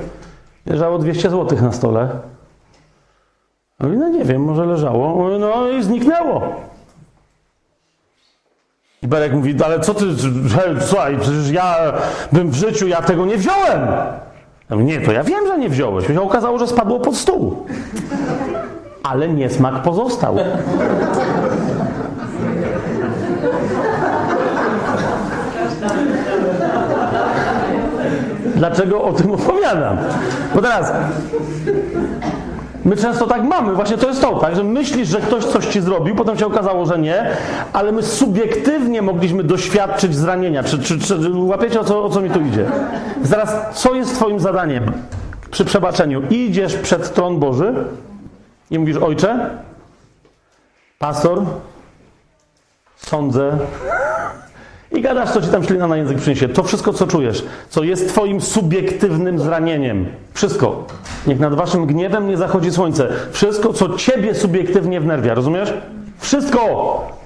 Leżało 0.66 1.00
200 1.00 1.30
zł 1.30 1.62
na 1.62 1.72
stole. 1.72 2.10
Mówi, 3.80 3.98
no 3.98 4.10
nie 4.10 4.26
wiem, 4.26 4.44
może 4.44 4.66
leżało. 4.66 5.16
Mówi, 5.16 5.40
no 5.40 5.70
i 5.70 5.84
zniknęło. 5.84 6.42
I 9.02 9.08
Berek 9.08 9.34
mówi, 9.34 9.56
ale 9.66 9.80
co 9.80 9.94
ty, 9.94 10.06
słuchaj, 10.80 11.18
przecież 11.20 11.50
ja 11.50 11.94
bym 12.32 12.50
w 12.50 12.56
życiu, 12.56 12.88
ja 12.88 13.02
tego 13.02 13.26
nie 13.26 13.38
wziąłem. 13.38 13.88
Ja 14.70 14.76
mówię, 14.76 14.86
nie, 14.86 15.02
to 15.02 15.12
ja 15.12 15.24
wiem, 15.24 15.48
że 15.48 15.58
nie 15.58 15.70
wziąłeś. 15.70 16.08
Się 16.08 16.22
okazało, 16.22 16.60
że 16.60 16.68
spadło 16.68 17.00
pod 17.00 17.16
stół. 17.16 17.66
Ale 19.04 19.30
niesmak 19.30 19.82
pozostał. 19.82 20.36
Dlaczego 28.60 29.02
o 29.02 29.14
tym 29.14 29.32
opowiadam? 29.40 29.98
Bo 30.56 30.62
teraz 30.62 30.94
my 32.86 32.98
często 32.98 33.28
tak 33.28 33.44
mamy, 33.44 33.74
właśnie 33.74 33.98
to 33.98 34.08
jest 34.08 34.22
to, 34.22 34.40
tak, 34.40 34.56
że 34.56 34.64
myślisz, 34.64 35.08
że 35.08 35.22
ktoś 35.22 35.46
coś 35.46 35.66
ci 35.66 35.82
zrobił, 35.82 36.16
potem 36.16 36.38
się 36.38 36.46
okazało, 36.46 36.86
że 36.86 37.00
nie, 37.00 37.28
ale 37.74 37.92
my 37.92 38.04
subiektywnie 38.04 39.02
mogliśmy 39.02 39.44
doświadczyć 39.44 40.16
zranienia. 40.16 40.64
Czy, 40.64 40.80
czy, 40.80 41.00
czy 41.00 41.32
łapiecie 41.32 41.80
o 41.80 41.84
co, 41.84 42.04
o 42.04 42.10
co 42.10 42.22
mi 42.22 42.30
tu 42.30 42.42
idzie? 42.42 42.66
Zaraz, 43.24 43.56
co 43.74 43.96
jest 43.96 44.16
twoim 44.16 44.40
zadaniem 44.40 44.92
przy 45.52 45.66
przebaczeniu? 45.66 46.22
Idziesz 46.30 46.76
przed 46.76 47.14
tron 47.14 47.40
Boży 47.40 47.74
i 48.72 48.80
mówisz, 48.80 48.98
ojcze, 48.98 49.50
pastor, 51.00 51.44
sądzę, 52.98 53.58
i 54.92 55.02
gadasz, 55.02 55.32
co 55.32 55.42
ci 55.42 55.48
tam 55.48 55.64
ślina 55.64 55.88
na 55.88 55.98
język 55.98 56.18
przyniesie. 56.18 56.50
To 56.50 56.64
wszystko, 56.64 56.94
co 56.94 57.08
czujesz, 57.08 57.46
co 57.70 57.84
jest 57.84 58.10
twoim 58.10 58.42
subiektywnym 58.42 59.40
zranieniem. 59.40 60.06
Wszystko. 60.34 60.86
Niech 61.28 61.40
nad 61.40 61.54
waszym 61.54 61.86
gniewem 61.86 62.28
nie 62.28 62.38
zachodzi 62.38 62.72
słońce. 62.72 63.08
Wszystko, 63.32 63.74
co 63.74 63.98
ciebie 63.98 64.36
subiektywnie 64.36 65.02
wnerwia. 65.02 65.34
Rozumiesz? 65.34 65.74
Wszystko 66.20 66.60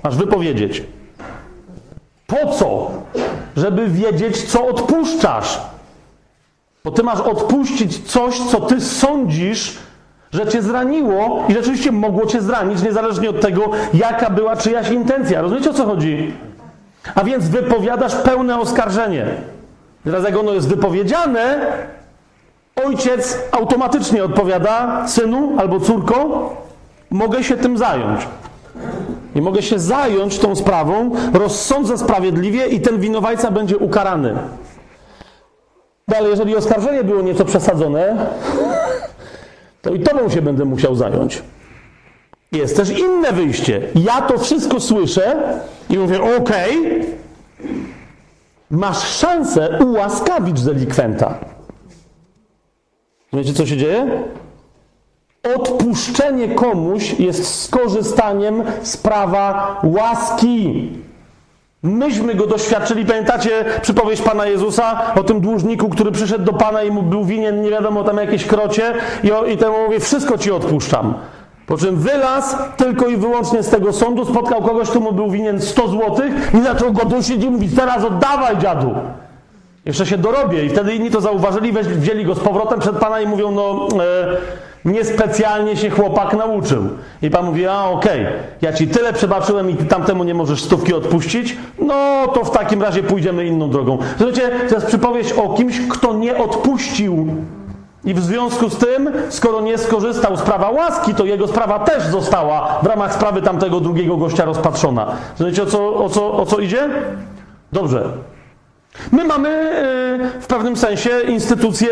masz 0.03 0.18
wypowiedzieć. 0.18 0.84
Po 2.27 2.52
co? 2.52 2.91
Żeby 3.57 3.88
wiedzieć, 3.88 4.44
co 4.44 4.68
odpuszczasz. 4.68 5.61
Bo 6.84 6.91
ty 6.91 7.03
masz 7.03 7.19
odpuścić 7.19 8.11
coś, 8.11 8.40
co 8.40 8.61
ty 8.61 8.81
sądzisz, 8.81 9.77
że 10.34 10.48
cię 10.48 10.61
zraniło 10.61 11.44
i 11.49 11.53
rzeczywiście 11.53 11.91
mogło 11.91 12.26
cię 12.26 12.41
zranić, 12.41 12.84
niezależnie 12.84 13.30
od 13.30 13.41
tego, 13.41 13.72
jaka 13.94 14.30
była 14.30 14.56
czyjaś 14.56 14.90
intencja. 14.90 15.41
Rozumiecie, 15.41 15.69
o 15.69 15.73
co 15.73 15.85
chodzi? 15.85 16.34
A 17.15 17.23
więc 17.23 17.47
wypowiadasz 17.47 18.15
pełne 18.15 18.59
oskarżenie. 18.59 19.25
Jak 20.05 20.38
ono 20.38 20.53
jest 20.53 20.67
wypowiedziane, 20.67 21.71
ojciec 22.85 23.38
automatycznie 23.51 24.23
odpowiada, 24.23 25.07
synu 25.07 25.55
albo 25.57 25.80
córko, 25.80 26.49
mogę 27.09 27.43
się 27.43 27.57
tym 27.57 27.77
zająć. 27.77 28.27
I 29.35 29.41
mogę 29.41 29.61
się 29.61 29.80
zająć 29.80 30.39
tą 30.39 30.55
sprawą, 30.55 31.11
rozsądzę 31.34 31.97
sprawiedliwie 31.97 32.67
i 32.67 32.81
ten 32.81 32.99
winowajca 32.99 33.51
będzie 33.51 33.77
ukarany. 33.77 34.35
Ale 36.17 36.30
jeżeli 36.30 36.55
oskarżenie 36.55 37.03
było 37.03 37.21
nieco 37.21 37.45
przesadzone, 37.45 38.27
to 39.81 39.93
i 39.93 39.99
tobą 39.99 40.30
się 40.30 40.41
będę 40.41 40.65
musiał 40.65 40.95
zająć. 40.95 41.41
Jest 42.53 42.77
też 42.77 42.89
inne 42.89 43.31
wyjście. 43.31 43.81
Ja 43.95 44.21
to 44.21 44.38
wszystko 44.38 44.80
słyszę 44.80 45.43
i 45.89 45.97
mówię, 45.97 46.19
okej, 46.38 47.01
masz 48.69 49.17
szansę 49.17 49.80
ułaskawić 49.85 50.63
delikwenta. 50.63 51.34
Wiecie, 53.34 53.53
co 53.53 53.65
się 53.65 53.77
dzieje? 53.77 54.23
Odpuszczenie 55.55 56.55
komuś 56.55 57.19
jest 57.19 57.63
skorzystaniem 57.63 58.63
z 58.84 58.97
prawa 58.97 59.80
łaski. 59.84 60.89
Myśmy 61.84 62.35
go 62.35 62.47
doświadczyli. 62.47 63.05
Pamiętacie 63.05 63.65
przypowieść 63.81 64.21
Pana 64.21 64.45
Jezusa 64.45 65.15
o 65.15 65.23
tym 65.23 65.41
dłużniku, 65.41 65.89
który 65.89 66.11
przyszedł 66.11 66.45
do 66.45 66.53
Pana 66.53 66.84
i 66.84 66.91
mu 66.91 67.03
był 67.03 67.25
winien 67.25 67.61
nie 67.61 67.69
wiadomo 67.69 68.03
tam 68.03 68.17
jakieś 68.17 68.45
krocie 68.45 68.93
i, 69.23 69.53
i 69.53 69.57
temu 69.57 69.75
mówi, 69.85 69.99
wszystko 69.99 70.38
Ci 70.38 70.51
odpuszczam. 70.51 71.13
Po 71.68 71.77
czym 71.77 71.95
wylazł 71.95 72.57
tylko 72.77 73.07
i 73.07 73.18
wyłącznie 73.18 73.64
z 73.64 73.69
tego 73.69 73.94
sądu, 73.94 74.26
spotkał 74.26 74.61
kogoś, 74.61 74.90
kto 74.90 74.99
mu 74.99 75.11
był 75.11 75.31
winien 75.31 75.61
100 75.61 75.88
złotych 75.88 76.34
i 76.53 76.61
zaczął 76.61 76.94
go 76.94 77.06
dusić 77.06 77.44
i 77.44 77.49
mówić, 77.49 77.76
teraz 77.76 78.03
oddawaj 78.03 78.57
dziadu. 78.57 78.95
Jeszcze 79.85 80.06
się 80.06 80.18
dorobię. 80.18 80.65
I 80.65 80.69
wtedy 80.69 80.95
inni 80.95 81.11
to 81.11 81.22
zauważyli, 81.22 81.73
wzięli 81.73 82.26
go 82.26 82.35
z 82.35 82.40
powrotem 82.40 82.80
przed 82.80 82.95
Pana 82.95 83.22
i 83.22 83.27
mówią, 83.27 83.52
no 83.52 83.88
e, 84.03 84.38
niespecjalnie 84.85 85.77
się 85.77 85.90
chłopak 85.90 86.34
nauczył. 86.34 86.90
I 87.22 87.30
Pan 87.30 87.45
mówi, 87.45 87.68
a 87.68 87.85
okej, 87.85 88.26
ja 88.61 88.73
Ci 88.73 88.88
tyle 88.88 89.14
przebaczyłem 89.14 89.69
i 89.69 89.76
Ty 89.76 89.85
tamtemu 89.85 90.23
nie 90.23 90.34
możesz 90.34 90.64
stówki 90.64 90.94
odpuścić, 90.94 91.57
no 91.80 92.27
to 92.34 92.44
w 92.44 92.52
takim 92.52 92.81
razie 92.81 93.03
pójdziemy 93.03 93.45
inną 93.45 93.69
drogą. 93.69 93.98
Słuchajcie, 94.18 94.52
to 94.69 94.76
jest 94.76 94.88
przypowieść 94.88 95.31
o 95.31 95.53
kimś, 95.53 95.80
kto 95.90 96.14
nie 96.14 96.38
odpuścił. 96.38 97.27
I 98.05 98.13
w 98.13 98.19
związku 98.23 98.69
z 98.69 98.77
tym, 98.77 99.09
skoro 99.30 99.61
nie 99.61 99.77
skorzystał 99.77 100.38
z 100.38 100.41
prawa 100.41 100.69
łaski, 100.69 101.15
to 101.15 101.25
jego 101.25 101.47
sprawa 101.47 101.80
też 101.80 102.03
została 102.03 102.80
w 102.84 102.85
ramach 102.85 103.13
sprawy 103.13 103.41
tamtego 103.41 103.80
drugiego 103.80 104.17
gościa 104.17 104.45
rozpatrzona. 104.45 105.07
Wiecie 105.39 105.63
o 105.63 105.65
co, 105.65 105.95
o 105.95 106.09
co, 106.09 106.34
o 106.38 106.45
co 106.45 106.59
idzie? 106.59 106.89
Dobrze. 107.73 108.03
My 109.11 109.23
mamy 109.23 109.49
y, 110.38 110.41
w 110.41 110.47
pewnym 110.47 110.77
sensie 110.77 111.09
instytucję 111.27 111.89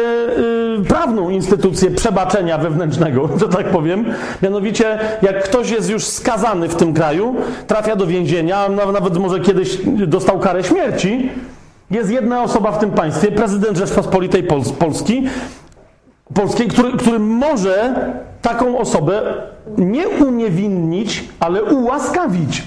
y, 0.81 0.85
prawną, 0.87 1.29
instytucję 1.29 1.91
przebaczenia 1.91 2.57
wewnętrznego, 2.57 3.29
że 3.41 3.49
tak 3.49 3.65
powiem. 3.69 4.05
Mianowicie, 4.43 4.99
jak 5.21 5.43
ktoś 5.43 5.69
jest 5.71 5.89
już 5.89 6.05
skazany 6.05 6.69
w 6.69 6.75
tym 6.75 6.93
kraju, 6.93 7.35
trafia 7.67 7.95
do 7.95 8.07
więzienia, 8.07 8.69
na- 8.69 8.91
nawet 8.91 9.17
może 9.17 9.39
kiedyś 9.39 9.77
dostał 9.85 10.39
karę 10.39 10.63
śmierci, 10.63 11.31
jest 11.91 12.09
jedna 12.11 12.43
osoba 12.43 12.71
w 12.71 12.77
tym 12.79 12.91
państwie, 12.91 13.31
prezydent 13.31 13.77
Rzeczpospolitej 13.77 14.47
Pols- 14.47 14.73
Polski, 14.73 15.23
Polskiej, 16.33 16.67
który, 16.67 16.97
który 16.97 17.19
może 17.19 17.95
taką 18.41 18.77
osobę 18.77 19.21
nie 19.77 20.07
uniewinnić, 20.07 21.23
ale 21.39 21.63
ułaskawić. 21.63 22.63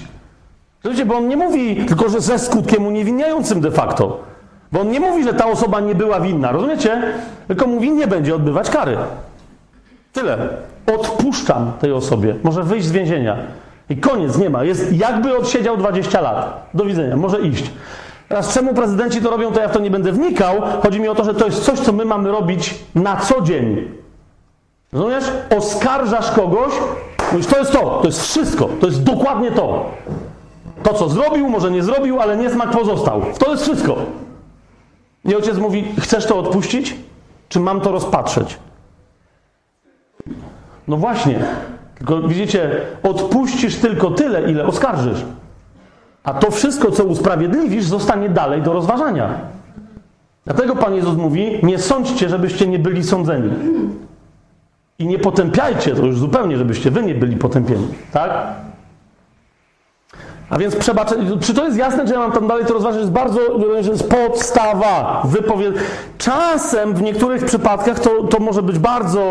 Słuchajcie, 0.81 1.05
bo 1.05 1.17
on 1.17 1.27
nie 1.27 1.37
mówi 1.37 1.75
tylko, 1.75 2.09
że 2.09 2.21
ze 2.21 2.39
skutkiem 2.39 2.85
uniewinniającym 2.85 3.61
de 3.61 3.71
facto. 3.71 4.23
Bo 4.71 4.81
on 4.81 4.89
nie 4.89 4.99
mówi, 4.99 5.23
że 5.23 5.33
ta 5.33 5.45
osoba 5.47 5.79
nie 5.79 5.95
była 5.95 6.19
winna, 6.19 6.51
rozumiecie? 6.51 7.01
Tylko 7.47 7.67
mówi, 7.67 7.91
nie 7.91 8.07
będzie 8.07 8.35
odbywać 8.35 8.69
kary. 8.69 8.97
Tyle. 10.13 10.37
Odpuszczam 10.97 11.71
tej 11.79 11.91
osobie. 11.91 12.35
Może 12.43 12.63
wyjść 12.63 12.87
z 12.87 12.91
więzienia. 12.91 13.37
I 13.89 13.97
koniec, 13.97 14.37
nie 14.37 14.49
ma. 14.49 14.63
Jest 14.63 14.93
jakby 14.93 15.37
odsiedział 15.37 15.77
20 15.77 16.21
lat. 16.21 16.69
Do 16.73 16.85
widzenia, 16.85 17.17
może 17.17 17.41
iść. 17.41 17.71
Teraz 18.29 18.53
czemu 18.53 18.73
prezydenci 18.73 19.21
to 19.21 19.29
robią, 19.29 19.51
to 19.51 19.59
ja 19.59 19.67
w 19.67 19.71
to 19.71 19.79
nie 19.79 19.91
będę 19.91 20.11
wnikał. 20.11 20.61
Chodzi 20.83 20.99
mi 20.99 21.07
o 21.07 21.15
to, 21.15 21.23
że 21.23 21.33
to 21.33 21.45
jest 21.45 21.63
coś, 21.63 21.79
co 21.79 21.93
my 21.93 22.05
mamy 22.05 22.31
robić 22.31 22.75
na 22.95 23.17
co 23.17 23.41
dzień. 23.41 23.91
Rozumiesz? 24.93 25.23
Oskarżasz 25.57 26.31
kogoś, 26.31 26.73
mówisz, 27.31 27.47
to 27.47 27.57
jest 27.57 27.71
to, 27.71 27.99
to 28.01 28.05
jest 28.05 28.21
wszystko, 28.21 28.69
to 28.81 28.87
jest 28.87 29.03
dokładnie 29.03 29.51
to. 29.51 29.91
To, 30.83 30.93
co 30.93 31.09
zrobił, 31.09 31.49
może 31.49 31.71
nie 31.71 31.83
zrobił, 31.83 32.19
ale 32.19 32.37
niesmak 32.37 32.71
pozostał. 32.71 33.21
To 33.39 33.51
jest 33.51 33.63
wszystko. 33.63 33.95
I 35.25 35.35
ojciec 35.35 35.57
mówi: 35.57 35.83
Chcesz 35.99 36.25
to 36.25 36.39
odpuścić? 36.39 36.95
Czy 37.49 37.59
mam 37.59 37.81
to 37.81 37.91
rozpatrzeć? 37.91 38.57
No 40.87 40.97
właśnie. 40.97 41.39
Tylko 41.97 42.21
widzicie, 42.21 42.81
odpuścisz 43.03 43.75
tylko 43.75 44.11
tyle, 44.11 44.51
ile 44.51 44.65
oskarżysz. 44.65 45.25
A 46.25 46.33
to 46.33 46.51
wszystko, 46.51 46.91
co 46.91 47.03
usprawiedliwisz, 47.03 47.85
zostanie 47.85 48.29
dalej 48.29 48.61
do 48.61 48.73
rozważania. 48.73 49.29
Dlatego 50.45 50.75
Pan 50.75 50.93
Jezus 50.93 51.15
mówi: 51.15 51.59
Nie 51.63 51.79
sądźcie, 51.79 52.29
żebyście 52.29 52.67
nie 52.67 52.79
byli 52.79 53.03
sądzeni. 53.03 53.49
I 54.99 55.07
nie 55.07 55.19
potępiajcie, 55.19 55.95
to 55.95 56.05
już 56.05 56.17
zupełnie, 56.17 56.57
żebyście 56.57 56.91
wy 56.91 57.03
nie 57.03 57.15
byli 57.15 57.37
potępieni. 57.37 57.87
Tak? 58.11 58.31
A 60.49 60.57
więc 60.57 60.75
przebaczenie. 60.75 61.39
Czy 61.39 61.53
to 61.53 61.65
jest 61.65 61.77
jasne, 61.77 62.07
czy 62.07 62.13
ja 62.13 62.19
mam 62.19 62.31
tam 62.31 62.47
dalej 62.47 62.65
to 62.65 62.73
rozważać? 62.73 62.99
jest 62.99 63.11
bardzo, 63.11 63.39
że 63.81 63.91
jest 63.91 64.09
podstawa. 64.09 65.21
Wypowie... 65.25 65.71
Czasem 66.17 66.93
w 66.93 67.01
niektórych 67.01 67.45
przypadkach 67.45 67.99
to, 67.99 68.23
to 68.23 68.39
może 68.39 68.63
być 68.63 68.79
bardzo 68.79 69.21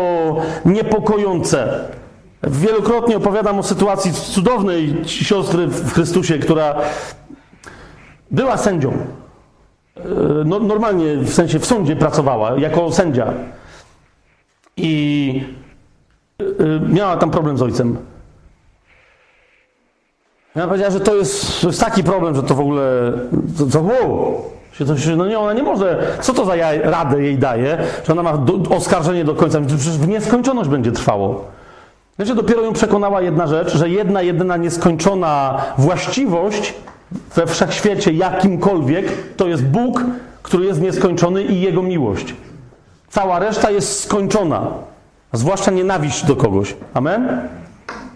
niepokojące. 0.65 1.87
Wielokrotnie 2.43 3.17
opowiadam 3.17 3.59
o 3.59 3.63
sytuacji 3.63 4.13
cudownej 4.13 4.95
siostry 5.05 5.67
w 5.67 5.93
Chrystusie, 5.93 6.39
która 6.39 6.75
była 8.31 8.57
sędzią. 8.57 8.91
E, 8.91 10.01
No, 10.45 10.59
normalnie, 10.59 11.17
w 11.17 11.33
sensie 11.33 11.59
w 11.59 11.65
sądzie 11.65 11.95
pracowała 11.95 12.57
jako 12.57 12.91
sędzia. 12.91 13.33
I 14.77 15.43
y, 16.41 16.79
miała 16.89 17.17
tam 17.17 17.31
problem 17.31 17.57
z 17.57 17.61
ojcem. 17.61 17.97
Ja 20.55 20.67
powiedziała, 20.67 20.91
że 20.91 20.99
to 20.99 21.15
jest, 21.15 21.61
to 21.61 21.67
jest 21.67 21.79
taki 21.79 22.03
problem, 22.03 22.35
że 22.35 22.43
to 22.43 22.55
w 22.55 22.59
ogóle. 22.59 23.13
To, 23.57 23.65
to, 23.65 23.81
wow. 23.81 24.41
No 25.17 25.27
nie, 25.27 25.39
ona 25.39 25.53
nie 25.53 25.63
może. 25.63 26.07
Co 26.21 26.33
to 26.33 26.45
za 26.45 26.55
ja, 26.55 26.91
radę 26.91 27.23
jej 27.23 27.37
daje, 27.37 27.77
że 28.07 28.13
ona 28.13 28.23
ma 28.23 28.37
do, 28.37 28.75
oskarżenie 28.75 29.25
do 29.25 29.35
końca? 29.35 29.61
Przecież 29.61 29.97
w 29.97 30.07
nieskończoność 30.07 30.69
będzie 30.69 30.91
trwało. 30.91 31.45
Wiecie, 32.19 32.35
dopiero 32.35 32.61
ją 32.61 32.73
przekonała 32.73 33.21
jedna 33.21 33.47
rzecz, 33.47 33.77
że 33.77 33.89
jedna, 33.89 34.21
jedyna 34.21 34.57
nieskończona 34.57 35.61
właściwość 35.77 36.73
we 37.35 37.47
wszechświecie 37.47 38.13
jakimkolwiek 38.13 39.35
to 39.37 39.47
jest 39.47 39.65
Bóg, 39.65 40.03
który 40.43 40.65
jest 40.65 40.81
nieskończony 40.81 41.43
i 41.43 41.61
Jego 41.61 41.81
miłość. 41.81 42.35
Cała 43.09 43.39
reszta 43.39 43.71
jest 43.71 44.03
skończona. 44.03 44.67
Zwłaszcza 45.33 45.71
nienawiść 45.71 46.25
do 46.25 46.35
kogoś. 46.35 46.75
Amen? 46.93 47.41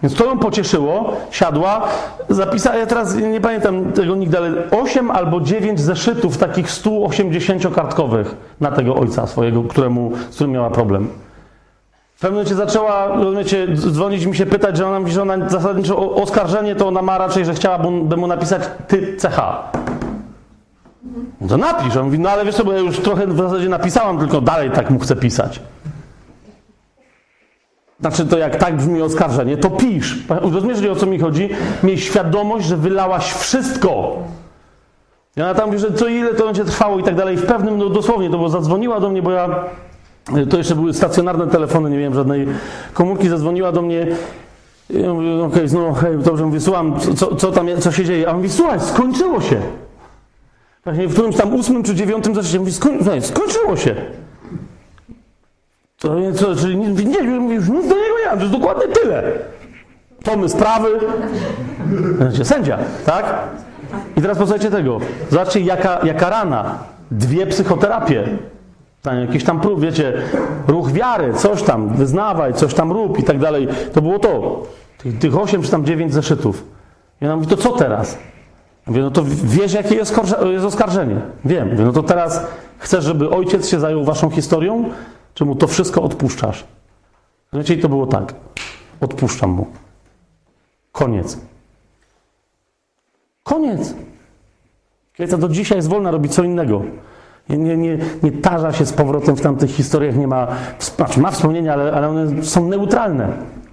Więc 0.02 0.14
to 0.14 0.24
ją 0.24 0.38
pocieszyło, 0.38 1.16
siadła, 1.30 1.88
zapisała, 2.28 2.76
ja 2.76 2.86
teraz 2.86 3.14
nie 3.14 3.40
pamiętam 3.40 3.92
tego 3.92 4.16
nigdy, 4.16 4.38
ale 4.38 4.70
8 4.70 5.10
albo 5.10 5.40
9 5.40 5.80
zeszytów 5.80 6.38
takich 6.38 6.66
180-kartkowych 6.66 8.24
na 8.60 8.70
tego 8.70 8.94
ojca 8.94 9.26
swojego, 9.26 9.62
któremu, 9.62 10.12
z 10.30 10.34
którym 10.34 10.52
miała 10.52 10.70
problem. 10.70 11.08
W 12.20 12.22
pewnym 12.22 12.34
momencie 12.34 12.54
zaczęła, 12.54 13.06
rozumiecie, 13.06 13.66
dzwonić 13.76 14.26
mi 14.26 14.36
się 14.36 14.46
pytać, 14.46 14.76
że 14.76 14.86
ona 14.86 15.00
mówi, 15.00 15.12
że 15.12 15.22
ona 15.22 15.48
zasadniczo 15.48 15.98
o- 15.98 16.14
oskarżenie 16.22 16.74
to 16.76 16.88
ona 16.88 17.02
ma 17.02 17.18
raczej, 17.18 17.44
że 17.44 17.54
chciałabym 17.54 18.18
mu 18.20 18.26
napisać 18.26 18.62
ty 18.88 19.16
CH. 19.22 19.40
No 21.40 21.48
to 21.48 21.56
napisz. 21.56 21.96
On 21.96 22.04
mówi, 22.04 22.18
no 22.18 22.30
ale 22.30 22.44
wiesz 22.44 22.54
co, 22.54 22.64
bo 22.64 22.72
ja 22.72 22.78
już 22.78 22.98
trochę 22.98 23.26
w 23.26 23.36
zasadzie 23.36 23.68
napisałam, 23.68 24.18
tylko 24.18 24.40
dalej 24.40 24.70
tak 24.70 24.90
mu 24.90 24.98
chcę 24.98 25.16
pisać. 25.16 25.60
Znaczy 28.00 28.26
to 28.26 28.38
jak 28.38 28.56
tak 28.56 28.76
brzmi 28.76 29.02
oskarżenie, 29.02 29.56
to 29.56 29.70
pisz. 29.70 30.18
Rozumiesz, 30.28 30.86
o 30.86 30.96
co 30.96 31.06
mi 31.06 31.18
chodzi? 31.18 31.48
Miej 31.82 31.98
świadomość, 31.98 32.66
że 32.66 32.76
wylałaś 32.76 33.32
wszystko. 33.32 34.16
I 35.36 35.42
ona 35.42 35.54
tam 35.54 35.66
mówi, 35.66 35.78
że 35.78 35.92
co 35.92 36.08
ile 36.08 36.34
to 36.34 36.44
będzie 36.46 36.64
trwało 36.64 36.98
i 36.98 37.02
tak 37.02 37.14
dalej. 37.14 37.36
W 37.36 37.46
pewnym, 37.46 37.78
no 37.78 37.88
dosłownie, 37.88 38.30
to 38.30 38.38
bo 38.38 38.48
zadzwoniła 38.48 39.00
do 39.00 39.10
mnie, 39.10 39.22
bo 39.22 39.30
ja, 39.30 39.48
to 40.50 40.56
jeszcze 40.58 40.74
były 40.74 40.94
stacjonarne 40.94 41.46
telefony, 41.46 41.90
nie 41.90 41.98
miałem 41.98 42.14
żadnej 42.14 42.46
komórki, 42.94 43.28
zadzwoniła 43.28 43.72
do 43.72 43.82
mnie. 43.82 44.06
Ja 44.90 45.14
mówię, 45.14 45.44
okej, 45.44 45.66
no 45.72 45.92
hej, 45.92 46.18
dobrze, 46.18 46.44
mówię, 46.46 46.60
słucham, 46.60 47.00
co- 47.16 47.36
co, 47.36 47.52
tam, 47.52 47.68
co 47.80 47.92
się 47.92 48.04
dzieje? 48.04 48.28
A 48.28 48.30
on 48.30 48.36
mówi, 48.36 48.48
słuchaj, 48.48 48.80
skończyło 48.80 49.40
się. 49.40 49.60
Właśnie 50.84 51.08
w 51.08 51.12
którymś 51.12 51.36
tam 51.36 51.54
ósmym 51.54 51.82
czy 51.82 51.94
dziewiątym 51.94 52.34
zeszycie 52.34 52.58
mówi, 52.58 52.72
skoń, 52.72 52.96
słuchaj, 52.98 53.22
skończyło 53.22 53.76
się. 53.76 53.94
To 55.98 56.16
co, 56.34 56.56
czyli 56.56 56.76
nie, 56.76 56.88
nie, 56.88 57.54
już 57.54 57.68
nic 57.68 57.88
do 57.88 57.94
niego 57.94 58.18
nie 58.22 58.26
mam, 58.26 58.38
to 58.38 58.44
jest 58.44 58.56
dokładnie 58.56 58.88
tyle. 58.88 59.22
Tomy 60.22 60.48
sprawy. 60.48 60.88
Znaczy, 62.16 62.44
sędzia, 62.44 62.78
tak? 63.06 63.38
I 64.16 64.20
teraz 64.22 64.38
posłuchajcie 64.38 64.70
tego. 64.70 65.00
Zobaczcie, 65.30 65.60
jaka, 65.60 66.00
jaka 66.06 66.30
rana. 66.30 66.78
dwie 67.10 67.46
psychoterapie. 67.46 68.28
Tam 69.02 69.20
jakieś 69.20 69.44
tam 69.44 69.60
prób, 69.60 69.80
wiecie, 69.80 70.12
ruch 70.68 70.92
wiary, 70.92 71.34
coś 71.34 71.62
tam, 71.62 71.88
wyznawaj, 71.88 72.54
coś 72.54 72.74
tam 72.74 72.92
rób 72.92 73.18
i 73.18 73.22
tak 73.22 73.38
dalej. 73.38 73.68
To 73.92 74.02
było 74.02 74.18
to. 74.18 74.62
Tych, 74.98 75.18
tych 75.18 75.36
8 75.36 75.62
czy 75.62 75.70
tam 75.70 75.84
9 75.84 76.12
zeszytów. 76.12 76.64
I 77.20 77.24
ona 77.24 77.36
mówi, 77.36 77.48
to 77.48 77.56
co 77.56 77.72
teraz? 77.72 78.18
Mówię, 78.86 79.02
no 79.02 79.10
to 79.10 79.22
wiesz, 79.44 79.72
jakie 79.72 79.94
jest, 79.94 80.20
jest 80.44 80.64
oskarżenie? 80.64 81.20
Wiem. 81.44 81.70
Mówię, 81.70 81.84
no 81.84 81.92
to 81.92 82.02
teraz 82.02 82.46
chcesz, 82.78 83.04
żeby 83.04 83.30
ojciec 83.30 83.68
się 83.68 83.80
zajął 83.80 84.04
waszą 84.04 84.30
historią, 84.30 84.90
czy 85.34 85.44
mu 85.44 85.54
to 85.56 85.66
wszystko 85.66 86.02
odpuszczasz? 86.02 86.64
Wiecie, 87.52 87.74
i 87.74 87.80
to 87.80 87.88
było 87.88 88.06
tak. 88.06 88.34
Odpuszczam 89.00 89.50
mu. 89.50 89.66
Koniec. 90.92 91.38
Koniec. 93.42 93.94
Kobieta 95.16 95.36
do 95.36 95.48
dzisiaj 95.48 95.78
jest 95.78 95.88
wolna 95.88 96.10
robić 96.10 96.34
co 96.34 96.42
innego. 96.42 96.82
Nie, 97.50 97.76
nie, 97.76 97.98
nie, 98.22 98.32
tarza 98.32 98.72
się 98.72 98.86
z 98.86 98.92
powrotem 98.92 99.36
w 99.36 99.40
tamtych 99.40 99.70
historiach, 99.70 100.16
nie 100.16 100.28
ma, 100.28 100.46
znaczy 100.78 101.20
ma 101.20 101.30
wspomnienia, 101.30 101.72
ale, 101.72 101.92
ale 101.92 102.08
one 102.08 102.42
są 102.42 102.68
neutralne. 102.68 103.28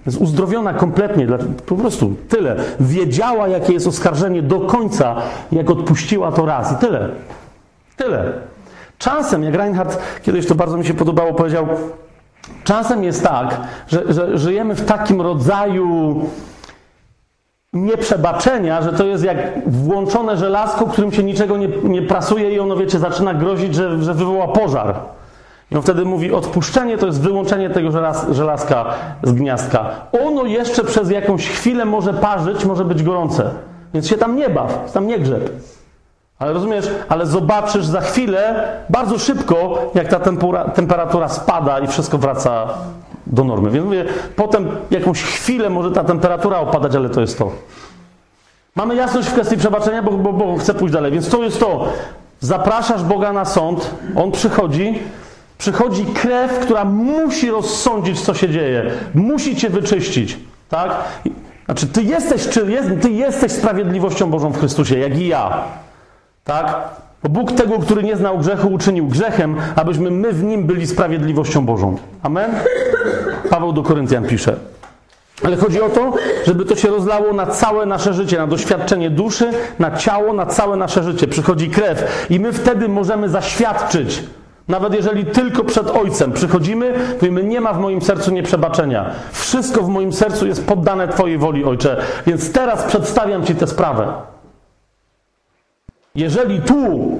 Jest 0.06 0.20
uzdrowiona 0.20 0.74
kompletnie, 0.74 1.26
po 1.66 1.76
prostu 1.76 2.14
tyle. 2.28 2.56
Wiedziała, 2.80 3.48
jakie 3.48 3.72
jest 3.72 3.86
oskarżenie 3.86 4.42
do 4.42 4.60
końca, 4.60 5.16
jak 5.52 5.70
odpuściła 5.70 6.32
to 6.32 6.46
raz 6.46 6.72
i 6.72 6.76
tyle. 6.76 7.08
Tyle. 7.96 8.32
Czasem, 8.98 9.42
jak 9.42 9.54
Reinhardt 9.54 9.98
kiedyś 10.22 10.46
to 10.46 10.54
bardzo 10.54 10.76
mi 10.76 10.84
się 10.84 10.94
podobało, 10.94 11.34
powiedział, 11.34 11.66
czasem 12.64 13.04
jest 13.04 13.22
tak, 13.22 13.60
że, 13.88 14.12
że 14.12 14.38
żyjemy 14.38 14.74
w 14.74 14.84
takim 14.84 15.20
rodzaju 15.20 16.20
nieprzebaczenia, 17.84 18.82
że 18.82 18.92
to 18.92 19.04
jest 19.04 19.24
jak 19.24 19.36
włączone 19.66 20.36
żelazko, 20.36 20.86
którym 20.86 21.12
się 21.12 21.22
niczego 21.22 21.56
nie, 21.56 21.68
nie 21.68 22.02
prasuje 22.02 22.54
i 22.54 22.60
ono, 22.60 22.76
wiecie, 22.76 22.98
zaczyna 22.98 23.34
grozić, 23.34 23.74
że, 23.74 24.02
że 24.02 24.14
wywoła 24.14 24.48
pożar. 24.48 24.94
I 25.70 25.76
on 25.76 25.82
wtedy 25.82 26.04
mówi, 26.04 26.32
odpuszczenie 26.32 26.98
to 26.98 27.06
jest 27.06 27.20
wyłączenie 27.20 27.70
tego 27.70 27.90
żelaz, 27.90 28.26
żelazka 28.30 28.84
z 29.22 29.32
gniazdka. 29.32 29.90
Ono 30.26 30.44
jeszcze 30.44 30.84
przez 30.84 31.10
jakąś 31.10 31.48
chwilę 31.48 31.84
może 31.84 32.14
parzyć, 32.14 32.64
może 32.64 32.84
być 32.84 33.02
gorące. 33.02 33.50
Więc 33.94 34.08
się 34.08 34.16
tam 34.16 34.36
nie 34.36 34.50
baw, 34.50 34.92
tam 34.92 35.06
nie 35.06 35.18
grzeb. 35.18 35.50
Ale 36.38 36.52
rozumiesz, 36.52 36.90
ale 37.08 37.26
zobaczysz 37.26 37.84
za 37.84 38.00
chwilę, 38.00 38.68
bardzo 38.90 39.18
szybko, 39.18 39.78
jak 39.94 40.08
ta 40.08 40.20
tempura, 40.20 40.64
temperatura 40.64 41.28
spada 41.28 41.78
i 41.78 41.86
wszystko 41.86 42.18
wraca 42.18 42.68
do 43.28 43.44
normy. 43.44 43.70
Więc 43.70 43.84
mówię, 43.84 44.04
potem 44.36 44.68
jakąś 44.90 45.22
chwilę 45.22 45.70
może 45.70 45.90
ta 45.90 46.04
temperatura 46.04 46.58
opadać, 46.58 46.94
ale 46.94 47.10
to 47.10 47.20
jest 47.20 47.38
to. 47.38 47.52
Mamy 48.76 48.94
jasność 48.94 49.28
w 49.28 49.32
kwestii 49.32 49.56
przebaczenia, 49.56 50.02
bo, 50.02 50.10
bo, 50.10 50.32
bo 50.32 50.56
chcę 50.56 50.74
pójść 50.74 50.94
dalej. 50.94 51.12
Więc 51.12 51.28
to 51.28 51.42
jest 51.42 51.60
to. 51.60 51.92
Zapraszasz 52.40 53.02
Boga 53.02 53.32
na 53.32 53.44
sąd, 53.44 53.94
On 54.16 54.32
przychodzi, 54.32 54.98
przychodzi 55.58 56.04
krew, 56.04 56.58
która 56.58 56.84
musi 56.84 57.50
rozsądzić, 57.50 58.20
co 58.20 58.34
się 58.34 58.48
dzieje. 58.48 58.90
Musi 59.14 59.56
cię 59.56 59.70
wyczyścić. 59.70 60.38
Tak? 60.68 60.90
Znaczy, 61.64 61.86
ty 61.86 62.02
jesteś, 62.02 62.48
czy 62.48 62.70
jest, 62.70 62.88
ty 63.02 63.10
jesteś 63.10 63.52
sprawiedliwością 63.52 64.30
Bożą 64.30 64.50
w 64.50 64.58
Chrystusie, 64.58 64.98
jak 64.98 65.18
i 65.18 65.26
ja. 65.26 65.64
Tak? 66.44 66.76
Bo 67.22 67.28
Bóg 67.28 67.52
tego, 67.52 67.78
który 67.78 68.02
nie 68.02 68.16
znał 68.16 68.38
grzechu, 68.38 68.68
uczynił 68.68 69.06
grzechem, 69.06 69.56
abyśmy 69.76 70.10
my 70.10 70.32
w 70.32 70.42
nim 70.42 70.64
byli 70.66 70.86
sprawiedliwością 70.86 71.66
Bożą. 71.66 71.96
Amen? 72.22 72.50
Paweł 73.50 73.72
do 73.72 73.82
Koryntian 73.82 74.24
pisze. 74.24 74.56
Ale 75.44 75.56
chodzi 75.56 75.80
o 75.80 75.88
to, 75.88 76.14
żeby 76.46 76.64
to 76.64 76.76
się 76.76 76.88
rozlało 76.88 77.32
na 77.32 77.46
całe 77.46 77.86
nasze 77.86 78.14
życie, 78.14 78.38
na 78.38 78.46
doświadczenie 78.46 79.10
duszy, 79.10 79.50
na 79.78 79.96
ciało, 79.96 80.32
na 80.32 80.46
całe 80.46 80.76
nasze 80.76 81.02
życie. 81.02 81.28
Przychodzi 81.28 81.70
krew 81.70 82.26
i 82.30 82.40
my 82.40 82.52
wtedy 82.52 82.88
możemy 82.88 83.28
zaświadczyć. 83.28 84.22
Nawet 84.68 84.94
jeżeli 84.94 85.26
tylko 85.26 85.64
przed 85.64 85.90
Ojcem 85.90 86.32
przychodzimy, 86.32 86.94
mówimy, 87.14 87.44
nie 87.44 87.60
ma 87.60 87.72
w 87.72 87.80
moim 87.80 88.02
sercu 88.02 88.30
nieprzebaczenia. 88.30 89.10
Wszystko 89.32 89.82
w 89.82 89.88
moim 89.88 90.12
sercu 90.12 90.46
jest 90.46 90.66
poddane 90.66 91.08
Twojej 91.08 91.38
woli, 91.38 91.64
Ojcze. 91.64 91.96
Więc 92.26 92.52
teraz 92.52 92.82
przedstawiam 92.84 93.46
Ci 93.46 93.54
tę 93.54 93.66
sprawę. 93.66 94.12
Jeżeli 96.14 96.60
tu 96.60 97.10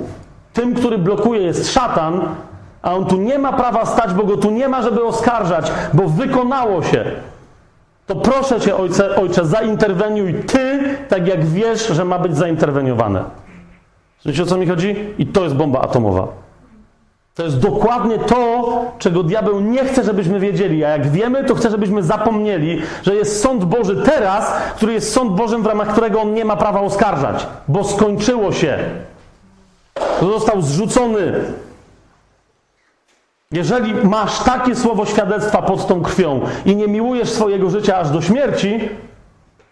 tym, 0.53 0.75
który 0.75 0.99
blokuje 0.99 1.41
jest 1.41 1.73
szatan, 1.73 2.21
a 2.89 2.95
on 2.95 3.07
tu 3.07 3.17
nie 3.17 3.39
ma 3.39 3.53
prawa 3.53 3.87
stać, 3.87 4.15
bo 4.15 4.25
go 4.25 4.37
tu 4.37 4.51
nie 4.51 4.69
ma, 4.69 4.83
żeby 4.83 5.05
oskarżać, 5.05 5.73
bo 5.95 6.09
wykonało 6.09 6.83
się, 6.83 7.05
to 8.07 8.17
proszę 8.17 8.61
Cię, 8.61 8.77
ojcze, 8.77 9.17
ojcze, 9.17 9.47
zainterweniuj 9.47 10.35
Ty, 10.35 10.97
tak 11.09 11.27
jak 11.27 11.45
wiesz, 11.45 11.89
że 11.89 12.05
ma 12.05 12.19
być 12.19 12.37
zainterweniowane. 12.37 13.25
Wiecie 14.27 14.43
o 14.43 14.47
co 14.47 14.57
mi 14.57 14.67
chodzi? 14.67 14.97
I 15.19 15.27
to 15.27 15.45
jest 15.45 15.55
bomba 15.55 15.81
atomowa. 15.81 16.29
To 17.35 17.43
jest 17.43 17.59
dokładnie 17.59 18.19
to, 18.19 18.85
czego 18.99 19.23
diabeł 19.23 19.61
nie 19.61 19.85
chce, 19.85 20.05
żebyśmy 20.05 20.41
wiedzieli. 20.41 20.85
A 20.85 20.89
jak 20.89 21.11
wiemy, 21.11 21.45
to 21.45 21.55
chce, 21.55 21.71
żebyśmy 21.71 22.03
zapomnieli, 22.03 22.83
że 23.03 23.15
jest 23.15 23.43
sąd 23.43 23.65
Boży 23.65 23.97
teraz, 23.97 24.53
który 24.77 24.93
jest 24.93 25.13
sąd 25.13 25.33
Bożym, 25.33 25.63
w 25.63 25.67
ramach 25.67 25.89
którego 25.89 26.21
on 26.21 26.35
nie 26.35 26.45
ma 26.45 26.57
prawa 26.57 26.81
oskarżać, 26.81 27.47
bo 27.69 27.85
skończyło 27.85 28.53
się. 28.53 28.79
Został 30.21 30.63
zrzucony. 30.63 31.33
Jeżeli 33.53 33.95
masz 33.95 34.39
takie 34.39 34.77
słowo 34.77 35.07
świadectwa 35.07 35.63
pod 35.63 35.87
tą 35.87 36.03
krwią 36.03 36.41
i 36.65 36.77
nie 36.77 36.89
miłujesz 36.89 37.31
swojego 37.31 37.71
życia 37.71 37.99
aż 37.99 38.11
do 38.11 38.23
śmierci, 38.23 38.81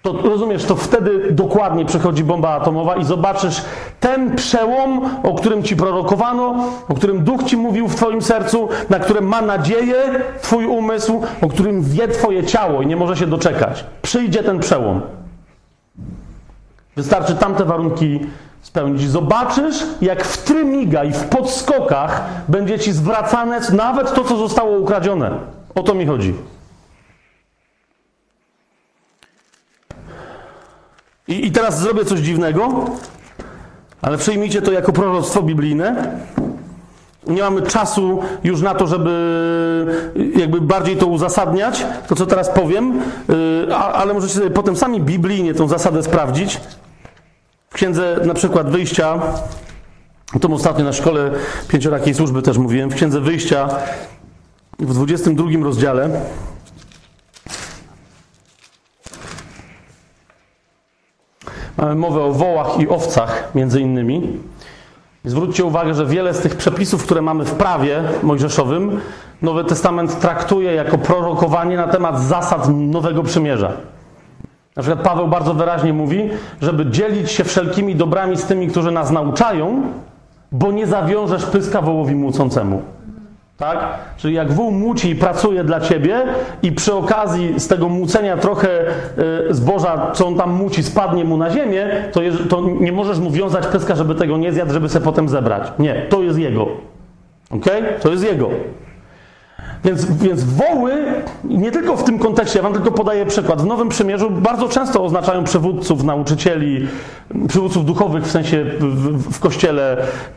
to 0.02 0.12
rozumiesz, 0.12 0.64
to 0.64 0.76
wtedy 0.76 1.32
dokładnie 1.32 1.84
przychodzi 1.84 2.24
bomba 2.24 2.48
atomowa 2.48 2.96
i 2.96 3.04
zobaczysz 3.04 3.62
ten 4.00 4.36
przełom, 4.36 5.10
o 5.22 5.34
którym 5.34 5.62
ci 5.62 5.76
prorokowano, 5.76 6.54
o 6.88 6.94
którym 6.94 7.24
duch 7.24 7.42
ci 7.44 7.56
mówił 7.56 7.88
w 7.88 7.94
twoim 7.94 8.22
sercu, 8.22 8.68
na 8.90 8.98
którym 8.98 9.24
ma 9.24 9.42
nadzieję 9.42 10.22
twój 10.42 10.66
umysł, 10.66 11.22
o 11.42 11.48
którym 11.48 11.82
wie 11.82 12.08
twoje 12.08 12.44
ciało 12.44 12.82
i 12.82 12.86
nie 12.86 12.96
może 12.96 13.16
się 13.16 13.26
doczekać. 13.26 13.84
Przyjdzie 14.02 14.42
ten 14.42 14.60
przełom. 14.60 15.00
Wystarczy 16.96 17.34
tamte 17.34 17.64
warunki 17.64 18.20
spełnić. 18.66 19.10
Zobaczysz, 19.10 19.84
jak 20.00 20.24
w 20.24 20.44
trymiga 20.44 21.04
i 21.04 21.12
w 21.12 21.24
podskokach 21.24 22.22
będzie 22.48 22.78
ci 22.78 22.92
zwracane 22.92 23.60
nawet 23.72 24.14
to, 24.14 24.24
co 24.24 24.36
zostało 24.36 24.78
ukradzione. 24.78 25.30
O 25.74 25.82
to 25.82 25.94
mi 25.94 26.06
chodzi. 26.06 26.34
I, 31.28 31.46
I 31.46 31.52
teraz 31.52 31.80
zrobię 31.80 32.04
coś 32.04 32.20
dziwnego, 32.20 32.84
ale 34.02 34.18
przyjmijcie 34.18 34.62
to 34.62 34.72
jako 34.72 34.92
proroctwo 34.92 35.42
biblijne. 35.42 36.18
Nie 37.26 37.42
mamy 37.42 37.62
czasu 37.62 38.22
już 38.44 38.62
na 38.62 38.74
to, 38.74 38.86
żeby 38.86 39.12
jakby 40.36 40.60
bardziej 40.60 40.96
to 40.96 41.06
uzasadniać, 41.06 41.86
to 42.08 42.14
co 42.14 42.26
teraz 42.26 42.48
powiem, 42.50 43.00
a- 43.74 43.92
ale 43.92 44.14
możecie 44.14 44.34
sobie 44.34 44.50
potem 44.50 44.76
sami 44.76 45.00
biblijnie 45.00 45.54
tą 45.54 45.68
zasadę 45.68 46.02
sprawdzić. 46.02 46.60
Księdze 47.76 48.16
na 48.24 48.34
przykład 48.34 48.70
wyjścia, 48.70 49.18
o 50.36 50.38
tym 50.38 50.52
ostatnio 50.52 50.84
na 50.84 50.92
szkole 50.92 51.30
pięciorakiej 51.68 52.14
służby 52.14 52.42
też 52.42 52.58
mówiłem, 52.58 52.90
w 52.90 52.94
księdze 52.94 53.20
wyjścia 53.20 53.68
w 54.78 54.94
22 54.94 55.64
rozdziale. 55.64 56.20
Mamy 61.76 61.94
mowę 61.94 62.22
o 62.22 62.32
wołach 62.32 62.80
i 62.80 62.88
owcach, 62.88 63.50
między 63.54 63.80
innymi. 63.80 64.38
Zwróćcie 65.24 65.64
uwagę, 65.64 65.94
że 65.94 66.06
wiele 66.06 66.34
z 66.34 66.40
tych 66.40 66.56
przepisów, 66.56 67.04
które 67.04 67.22
mamy 67.22 67.44
w 67.44 67.54
prawie 67.54 68.02
mojżeszowym, 68.22 69.00
Nowy 69.42 69.64
Testament 69.64 70.20
traktuje 70.20 70.72
jako 70.72 70.98
prorokowanie 70.98 71.76
na 71.76 71.88
temat 71.88 72.20
zasad 72.20 72.68
Nowego 72.68 73.22
Przymierza. 73.22 73.72
Na 74.76 74.82
przykład 74.82 75.04
Paweł 75.04 75.28
bardzo 75.28 75.54
wyraźnie 75.54 75.92
mówi, 75.92 76.30
żeby 76.60 76.86
dzielić 76.86 77.30
się 77.30 77.44
wszelkimi 77.44 77.94
dobrami 77.94 78.36
z 78.36 78.44
tymi, 78.44 78.68
którzy 78.68 78.90
nas 78.90 79.10
nauczają, 79.10 79.82
bo 80.52 80.72
nie 80.72 80.86
zawiążesz 80.86 81.46
pyska 81.46 81.82
wołowi 81.82 82.14
młócącemu. 82.14 82.82
Tak? 83.56 83.78
Czyli 84.16 84.34
jak 84.34 84.52
wół 84.52 84.70
muci 84.70 85.10
i 85.10 85.16
pracuje 85.16 85.64
dla 85.64 85.80
ciebie 85.80 86.22
i 86.62 86.72
przy 86.72 86.94
okazji 86.94 87.60
z 87.60 87.68
tego 87.68 87.88
mucenia 87.88 88.36
trochę 88.36 88.68
y, 89.48 89.54
zboża, 89.54 90.10
co 90.14 90.26
on 90.26 90.34
tam 90.34 90.50
muci, 90.50 90.82
spadnie 90.82 91.24
mu 91.24 91.36
na 91.36 91.50
ziemię, 91.50 91.88
to, 92.12 92.20
to 92.48 92.60
nie 92.80 92.92
możesz 92.92 93.18
mu 93.18 93.30
wiązać 93.30 93.66
pyska, 93.66 93.94
żeby 93.94 94.14
tego 94.14 94.36
nie 94.36 94.52
zjadł, 94.52 94.72
żeby 94.72 94.88
sobie 94.88 95.04
potem 95.04 95.28
zebrać. 95.28 95.72
Nie, 95.78 96.06
to 96.08 96.22
jest 96.22 96.38
jego. 96.38 96.66
Ok? 97.50 97.66
To 98.00 98.10
jest 98.10 98.24
jego. 98.24 98.50
Więc, 99.84 100.04
więc 100.04 100.44
woły, 100.44 101.04
nie 101.44 101.72
tylko 101.72 101.96
w 101.96 102.04
tym 102.04 102.18
kontekście, 102.18 102.58
ja 102.58 102.62
wam 102.62 102.72
tylko 102.72 102.92
podaję 102.92 103.26
przykład, 103.26 103.62
w 103.62 103.66
Nowym 103.66 103.88
Przymierzu 103.88 104.30
bardzo 104.30 104.68
często 104.68 105.04
oznaczają 105.04 105.44
przywódców, 105.44 106.04
nauczycieli, 106.04 106.88
przywódców 107.48 107.84
duchowych 107.84 108.24
w 108.24 108.30
sensie 108.30 108.64
w, 108.64 109.32
w, 109.32 109.40
kościele 109.40 109.96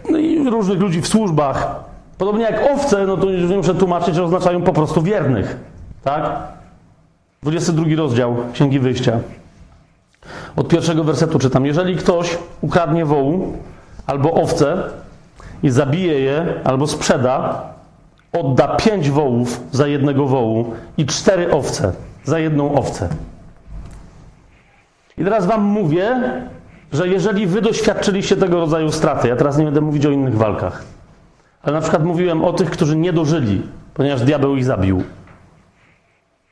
no 0.09 0.17
i 0.17 0.49
różnych 0.49 0.79
ludzi 0.79 1.01
w 1.01 1.07
służbach. 1.07 1.75
Podobnie 2.17 2.43
jak 2.43 2.71
owce, 2.73 3.07
no 3.07 3.17
to 3.17 3.31
nie 3.31 3.57
muszę 3.57 3.75
tłumaczyć, 3.75 4.15
że 4.15 4.23
oznaczają 4.23 4.61
po 4.61 4.73
prostu 4.73 5.01
wiernych. 5.01 5.57
Tak? 6.03 6.39
22 7.43 7.85
rozdział 7.97 8.35
Księgi 8.53 8.79
Wyjścia. 8.79 9.19
Od 10.55 10.67
pierwszego 10.67 11.03
wersetu 11.03 11.39
czytam. 11.39 11.65
Jeżeli 11.65 11.95
ktoś 11.95 12.37
ukradnie 12.61 13.05
wołu 13.05 13.57
albo 14.07 14.33
owcę 14.33 14.83
i 15.63 15.69
zabije 15.69 16.19
je 16.19 16.45
albo 16.63 16.87
sprzeda, 16.87 17.61
odda 18.33 18.67
pięć 18.67 19.09
wołów 19.09 19.63
za 19.71 19.87
jednego 19.87 20.25
wołu 20.25 20.73
i 20.97 21.05
cztery 21.05 21.51
owce 21.51 21.93
za 22.23 22.39
jedną 22.39 22.75
owcę. 22.75 23.09
I 25.17 25.23
teraz 25.23 25.45
wam 25.45 25.63
mówię, 25.63 26.21
że 26.91 27.07
jeżeli 27.07 27.47
wy 27.47 27.61
doświadczyliście 27.61 28.35
tego 28.35 28.59
rodzaju 28.59 28.91
straty, 28.91 29.27
ja 29.27 29.35
teraz 29.35 29.57
nie 29.57 29.65
będę 29.65 29.81
mówić 29.81 30.05
o 30.05 30.11
innych 30.11 30.37
walkach, 30.37 30.83
ale 31.63 31.73
na 31.73 31.81
przykład 31.81 32.03
mówiłem 32.03 32.45
o 32.45 32.53
tych, 32.53 32.69
którzy 32.69 32.95
nie 32.95 33.13
dożyli, 33.13 33.61
ponieważ 33.93 34.21
diabeł 34.21 34.55
ich 34.55 34.65
zabił. 34.65 35.03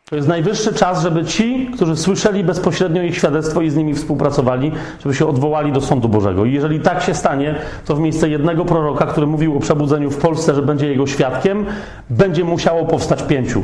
To 0.09 0.15
jest 0.15 0.27
najwyższy 0.27 0.73
czas, 0.73 1.01
żeby 1.01 1.25
ci, 1.25 1.69
którzy 1.73 1.95
słyszeli 1.95 2.43
bezpośrednio 2.43 3.03
ich 3.03 3.15
świadectwo 3.15 3.61
i 3.61 3.69
z 3.69 3.75
nimi 3.75 3.93
współpracowali, 3.93 4.71
żeby 5.03 5.15
się 5.15 5.27
odwołali 5.27 5.71
do 5.71 5.81
sądu 5.81 6.09
Bożego. 6.09 6.45
I 6.45 6.53
jeżeli 6.53 6.79
tak 6.79 7.01
się 7.01 7.13
stanie, 7.13 7.55
to 7.85 7.95
w 7.95 7.99
miejsce 7.99 8.29
jednego 8.29 8.65
proroka, 8.65 9.05
który 9.05 9.27
mówił 9.27 9.57
o 9.57 9.59
przebudzeniu 9.59 10.11
w 10.11 10.17
Polsce, 10.17 10.55
że 10.55 10.61
będzie 10.61 10.88
jego 10.88 11.07
świadkiem, 11.07 11.65
będzie 12.09 12.43
musiało 12.43 12.85
powstać 12.85 13.23
pięciu. 13.23 13.63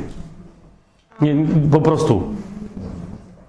Nie, 1.22 1.36
po 1.72 1.82
prostu. 1.82 2.24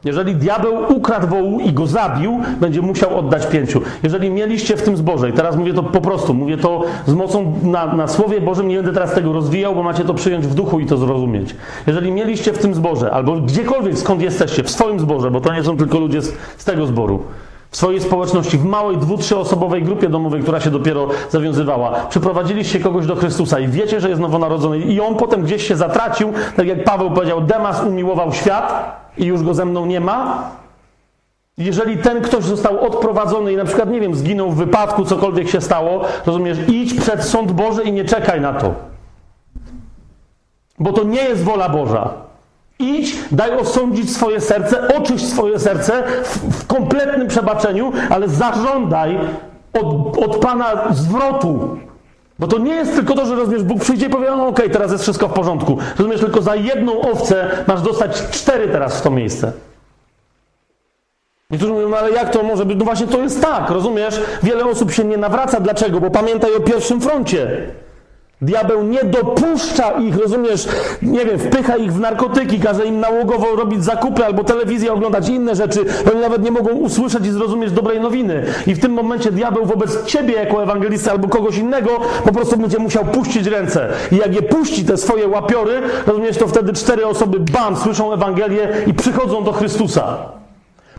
Jeżeli 0.05 0.37
diabeł 0.37 0.97
ukradł 0.97 1.27
wołu 1.27 1.61
i 1.61 1.73
go 1.73 1.87
zabił, 1.87 2.41
będzie 2.61 2.83
musiał 2.83 3.19
oddać 3.19 3.47
pięciu. 3.47 3.81
Jeżeli 4.03 4.31
mieliście 4.31 4.77
w 4.77 4.83
tym 4.83 4.97
zboże, 4.97 5.31
i 5.31 5.33
teraz 5.33 5.57
mówię 5.57 5.75
to 5.75 5.83
po 5.83 6.01
prostu, 6.01 6.35
mówię 6.35 6.57
to 6.57 6.83
z 7.07 7.15
mocą 7.15 7.53
na, 7.63 7.87
na 7.87 8.09
Słowie 8.09 8.41
Bożym, 8.41 8.69
nie 8.69 8.77
będę 8.77 8.93
teraz 8.93 9.15
tego 9.15 9.33
rozwijał, 9.33 9.75
bo 9.75 9.83
macie 9.83 10.05
to 10.05 10.15
przyjąć 10.15 10.47
w 10.47 10.55
duchu 10.55 10.81
i 10.81 10.87
to 10.87 10.97
zrozumieć. 10.97 11.57
Jeżeli 11.87 12.13
mieliście 12.13 12.53
w 12.53 12.59
tym 12.59 12.75
zborze, 12.75 13.11
albo 13.11 13.37
gdziekolwiek 13.37 13.99
skąd 13.99 14.23
jesteście, 14.23 14.63
w 14.63 14.71
swoim 14.71 15.01
zborze, 15.01 15.31
bo 15.31 15.41
to 15.41 15.55
nie 15.55 15.63
są 15.63 15.77
tylko 15.77 15.99
ludzie 15.99 16.23
z, 16.23 16.33
z 16.57 16.65
tego 16.65 16.87
zboru, 16.87 17.23
w 17.75 17.77
swojej 17.77 18.01
społeczności, 18.01 18.59
w 18.59 18.65
małej 18.65 18.97
dwu, 18.97 19.19
trzyosobowej 19.19 19.83
grupie 19.83 20.09
domowej, 20.09 20.43
która 20.43 20.61
się 20.61 20.71
dopiero 20.71 21.09
zawiązywała, 21.31 21.91
przyprowadziliście 22.09 22.81
kogoś 22.81 23.07
do 23.07 23.17
Chrystusa 23.17 23.61
i 23.61 23.69
wiecie, 23.69 24.01
że 24.01 24.09
jest 24.09 24.21
nowonarodzony 24.21 24.79
i 24.79 25.01
on 25.01 25.15
potem 25.15 25.43
gdzieś 25.43 25.69
się 25.69 25.77
zatracił, 25.77 26.33
tak 26.57 26.67
jak 26.67 26.85
Paweł 26.85 27.11
powiedział, 27.11 27.41
Demas 27.41 27.85
umiłował 27.85 28.33
świat 28.33 28.97
i 29.19 29.25
już 29.25 29.43
go 29.43 29.55
ze 29.55 29.65
mną 29.65 29.87
nie 29.87 30.01
ma. 30.01 30.51
Jeżeli 31.59 31.99
ten 31.99 32.23
ktoś 32.23 32.45
został 32.45 32.81
odprowadzony 32.81 33.53
i 33.53 33.57
na 33.57 33.65
przykład, 33.65 33.91
nie 33.91 34.01
wiem, 34.01 34.15
zginął 34.15 34.51
w 34.51 34.57
wypadku, 34.57 35.05
cokolwiek 35.05 35.49
się 35.49 35.61
stało, 35.61 36.05
rozumiesz, 36.27 36.59
idź 36.69 36.95
przed 37.01 37.25
sąd 37.25 37.53
Boży 37.53 37.83
i 37.83 37.93
nie 37.93 38.05
czekaj 38.05 38.41
na 38.41 38.53
to. 38.53 38.75
Bo 40.79 40.93
to 40.93 41.05
nie 41.05 41.23
jest 41.23 41.45
wola 41.45 41.69
Boża. 41.69 42.11
Idź, 42.79 43.17
daj 43.31 43.57
osądzić 43.57 44.17
swoje 44.17 44.41
serce, 44.41 44.97
oczyść 44.97 45.29
swoje 45.29 45.59
serce 45.59 46.03
w, 46.23 46.63
w 46.63 46.67
kompletnym 46.67 47.29
przebaczeniu, 47.29 47.93
ale 48.11 48.29
zażądaj 48.29 49.19
od, 49.73 50.19
od 50.19 50.37
Pana 50.37 50.85
zwrotu. 50.91 51.79
Bo 52.39 52.47
to 52.47 52.59
nie 52.59 52.75
jest 52.75 52.95
tylko 52.95 53.15
to, 53.15 53.27
że 53.27 53.35
rozumiesz, 53.35 53.63
Bóg 53.63 53.81
przyjdzie 53.81 54.07
i 54.07 54.11
powie, 54.11 54.31
no 54.31 54.47
okej, 54.47 54.71
teraz 54.71 54.93
jest 54.93 55.03
wszystko 55.03 55.29
w 55.29 55.33
porządku. 55.33 55.79
Rozumiesz, 55.99 56.21
tylko 56.21 56.43
za 56.43 56.57
jedną 56.57 57.01
owcę 57.01 57.51
masz 57.67 57.83
dostać 57.83 58.23
cztery 58.31 58.69
teraz 58.69 58.99
w 58.99 59.03
to 59.03 59.11
miejsce. 59.11 59.53
Niektórzy 61.51 61.73
mówią, 61.73 61.89
no 61.89 61.97
ale 61.97 62.11
jak 62.11 62.31
to 62.31 62.43
może 62.43 62.65
być? 62.65 62.79
No 62.79 62.85
właśnie 62.85 63.07
to 63.07 63.19
jest 63.19 63.43
tak, 63.43 63.71
rozumiesz? 63.71 64.21
Wiele 64.43 64.65
osób 64.65 64.93
się 64.93 65.05
nie 65.05 65.17
nawraca. 65.17 65.61
Dlaczego? 65.61 66.01
Bo 66.01 66.11
pamiętaj 66.11 66.57
o 66.57 66.61
pierwszym 66.61 67.01
froncie. 67.01 67.67
Diabeł 68.45 68.83
nie 68.83 69.05
dopuszcza 69.05 69.91
ich, 69.91 70.17
rozumiesz, 70.17 70.69
nie 71.03 71.25
wiem, 71.25 71.39
wpycha 71.39 71.77
ich 71.77 71.93
w 71.93 72.01
narkotyki, 72.01 72.61
każe 72.61 72.87
im 72.87 73.01
nałogowo 73.01 73.57
robić 73.57 73.85
zakupy 73.85 74.25
albo 74.25 74.45
telewizję 74.45 74.93
oglądać 74.93 75.29
inne 75.29 75.55
rzeczy. 75.55 75.85
Oni 76.13 76.21
nawet 76.21 76.43
nie 76.43 76.51
mogą 76.51 76.71
usłyszeć 76.71 77.27
i 77.27 77.31
zrozumieć 77.31 77.73
dobrej 77.73 78.01
nowiny. 78.01 78.45
I 78.67 78.75
w 78.75 78.81
tym 78.81 78.93
momencie 78.93 79.33
diabeł 79.33 79.67
wobec 79.67 80.05
ciebie 80.05 80.35
jako 80.35 80.63
ewangelisty 80.63 81.11
albo 81.11 81.29
kogoś 81.29 81.59
innego 81.59 81.91
po 82.25 82.33
prostu 82.33 82.57
będzie 82.57 82.79
musiał 82.79 83.05
puścić 83.05 83.47
ręce. 83.47 83.89
I 84.13 84.17
jak 84.17 84.35
je 84.35 84.43
puści 84.43 84.85
te 84.85 84.97
swoje 84.97 85.29
łapiory, 85.29 85.81
rozumiesz, 86.07 86.39
to 86.39 86.49
wtedy 86.49 86.73
cztery 86.73 87.07
osoby, 87.07 87.41
bam, 87.41 87.77
słyszą 87.77 88.13
Ewangelię 88.13 88.69
i 88.87 88.95
przychodzą 88.95 89.45
do 89.45 89.53
Chrystusa. 89.53 90.44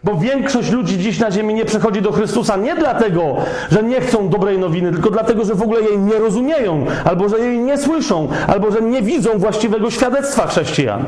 Bo 0.05 0.15
większość 0.15 0.71
ludzi 0.71 0.97
dziś 0.97 1.19
na 1.19 1.31
ziemi 1.31 1.53
nie 1.53 1.65
przychodzi 1.65 2.01
do 2.01 2.11
Chrystusa 2.11 2.57
nie 2.57 2.75
dlatego, 2.75 3.35
że 3.71 3.83
nie 3.83 4.01
chcą 4.01 4.29
dobrej 4.29 4.59
nowiny, 4.59 4.91
tylko 4.91 5.09
dlatego, 5.09 5.45
że 5.45 5.55
w 5.55 5.61
ogóle 5.61 5.81
jej 5.81 5.99
nie 5.99 6.19
rozumieją, 6.19 6.85
albo 7.05 7.29
że 7.29 7.39
jej 7.39 7.59
nie 7.59 7.77
słyszą, 7.77 8.27
albo 8.47 8.71
że 8.71 8.81
nie 8.81 9.01
widzą 9.01 9.37
właściwego 9.37 9.91
świadectwa 9.91 10.47
chrześcijan. 10.47 11.05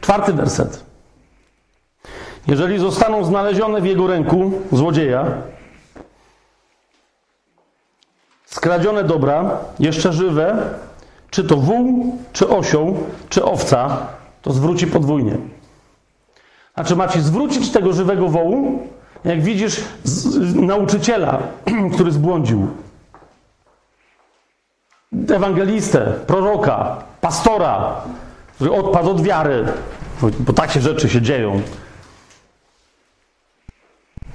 Czwarty 0.00 0.32
werset. 0.32 0.84
Jeżeli 2.46 2.78
zostaną 2.78 3.24
znalezione 3.24 3.80
w 3.80 3.86
jego 3.86 4.06
ręku 4.06 4.52
złodzieja, 4.72 5.26
skradzione 8.50 9.04
dobra, 9.04 9.58
jeszcze 9.78 10.12
żywe, 10.12 10.56
czy 11.30 11.44
to 11.44 11.56
wół, 11.56 12.16
czy 12.32 12.48
osioł, 12.48 12.96
czy 13.28 13.44
owca, 13.44 14.06
to 14.42 14.52
zwróci 14.52 14.86
podwójnie. 14.86 15.36
Znaczy 16.74 16.96
ma 16.96 17.08
ci 17.08 17.20
zwrócić 17.20 17.70
tego 17.70 17.92
żywego 17.92 18.28
wołu, 18.28 18.88
jak 19.24 19.42
widzisz 19.42 19.84
z, 20.04 20.54
nauczyciela, 20.54 21.38
który 21.94 22.12
zbłądził. 22.12 22.68
Ewangelistę, 25.34 26.12
proroka, 26.26 26.96
pastora, 27.20 27.94
który 28.54 28.72
odpadł 28.72 29.10
od 29.10 29.22
wiary, 29.22 29.64
bo 30.38 30.52
takie 30.52 30.80
rzeczy 30.80 31.08
się 31.08 31.22
dzieją. 31.22 31.60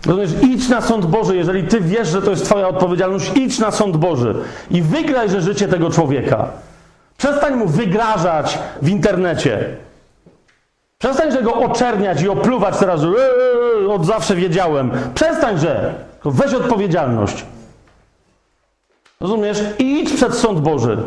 Rozumiesz, 0.06 0.32
idź 0.42 0.70
na 0.70 0.82
sąd 0.82 1.06
Boży, 1.06 1.36
jeżeli 1.36 1.64
ty 1.64 1.82
wiesz, 1.82 2.08
że 2.08 2.22
to 2.22 2.30
jest 2.30 2.46
twoja 2.46 2.68
odpowiedzialność, 2.68 3.32
idź 3.36 3.60
na 3.60 3.72
sąd 3.72 3.98
Boży 3.98 4.36
i 4.72 4.82
wygraj, 4.82 5.30
że 5.30 5.42
życie 5.42 5.68
tego 5.68 5.90
człowieka. 5.90 6.48
Przestań 7.18 7.56
mu 7.56 7.68
wygrażać 7.68 8.60
w 8.82 8.90
internecie. 8.90 9.66
Przestań, 10.98 11.32
że 11.32 11.44
go 11.44 11.54
oczerniać 11.54 12.22
i 12.22 12.30
opluwać 12.30 12.78
teraz, 12.78 13.02
że 13.02 13.08
eee, 13.08 13.88
od 13.88 14.06
zawsze 14.06 14.36
wiedziałem. 14.36 14.92
Przestań, 15.16 15.58
że. 15.58 15.94
Weź 16.26 16.54
odpowiedzialność. 16.54 17.46
Rozumiesz? 19.22 19.64
I 19.80 20.00
idź 20.00 20.14
przed 20.14 20.36
sąd 20.36 20.60
Boży. 20.60 20.98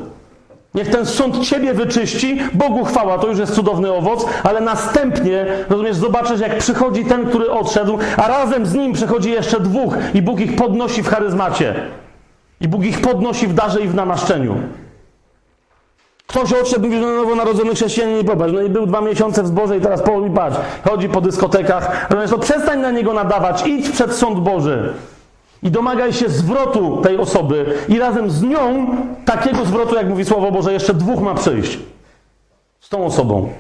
Niech 0.77 0.91
ten 0.91 1.07
sąd 1.07 1.39
ciebie 1.39 1.75
wyczyści, 1.75 2.39
Bogu 2.55 2.85
chwała, 2.85 3.19
to 3.19 3.27
już 3.27 3.39
jest 3.39 3.55
cudowny 3.55 3.93
owoc, 3.93 4.27
ale 4.45 4.61
następnie, 4.61 5.47
rozumiesz, 5.69 5.97
zobaczysz, 5.97 6.41
jak 6.41 6.59
przychodzi 6.59 7.05
ten, 7.05 7.27
który 7.27 7.51
odszedł, 7.51 7.99
a 8.17 8.29
razem 8.29 8.67
z 8.67 8.75
nim 8.75 8.93
przychodzi 8.93 9.31
jeszcze 9.31 9.61
dwóch 9.61 9.95
i 10.15 10.23
Bóg 10.23 10.41
ich 10.41 10.57
podnosi 10.57 11.03
w 11.03 11.09
charyzmacie. 11.09 11.75
I 12.61 12.69
Bóg 12.69 12.85
ich 12.85 13.01
podnosi 13.01 13.47
w 13.47 13.55
darze 13.55 13.81
i 13.81 13.89
w 13.89 13.95
namaszczeniu. 13.95 14.57
Ktoś 16.27 16.53
odszedł, 16.53 16.85
mówi, 16.85 16.97
że 16.97 17.03
no 17.03 17.13
nowonarodzony 17.13 17.75
chrześcijanin, 17.75 18.27
popatrz, 18.27 18.53
no 18.53 18.63
i 18.63 18.69
był 18.69 18.87
dwa 18.87 19.01
miesiące 19.01 19.43
w 19.43 19.47
zborze 19.47 19.77
i 19.77 19.81
teraz 19.81 20.03
po 20.03 20.27
i 20.27 20.31
patrz, 20.31 20.57
chodzi 20.85 21.09
po 21.09 21.21
dyskotekach. 21.21 22.07
Rozumiesz, 22.11 22.31
to 22.31 22.39
przestań 22.39 22.81
na 22.81 22.91
niego 22.91 23.13
nadawać, 23.13 23.67
idź 23.67 23.91
przed 23.91 24.13
sąd 24.13 24.39
Boży. 24.39 24.95
I 25.63 25.71
domagaj 25.71 26.13
się 26.13 26.29
zwrotu 26.29 27.01
tej 27.03 27.17
osoby, 27.17 27.79
i 27.89 27.99
razem 27.99 28.31
z 28.31 28.43
nią 28.43 28.97
takiego 29.25 29.65
zwrotu, 29.65 29.95
jak 29.95 30.09
mówi 30.09 30.25
Słowo 30.25 30.53
Boże, 30.53 30.73
jeszcze 30.73 30.95
dwóch 30.95 31.21
ma 31.21 31.35
przyjść. 31.35 31.79
Z 32.81 32.89
tą 32.89 33.07
osobą. 33.07 33.53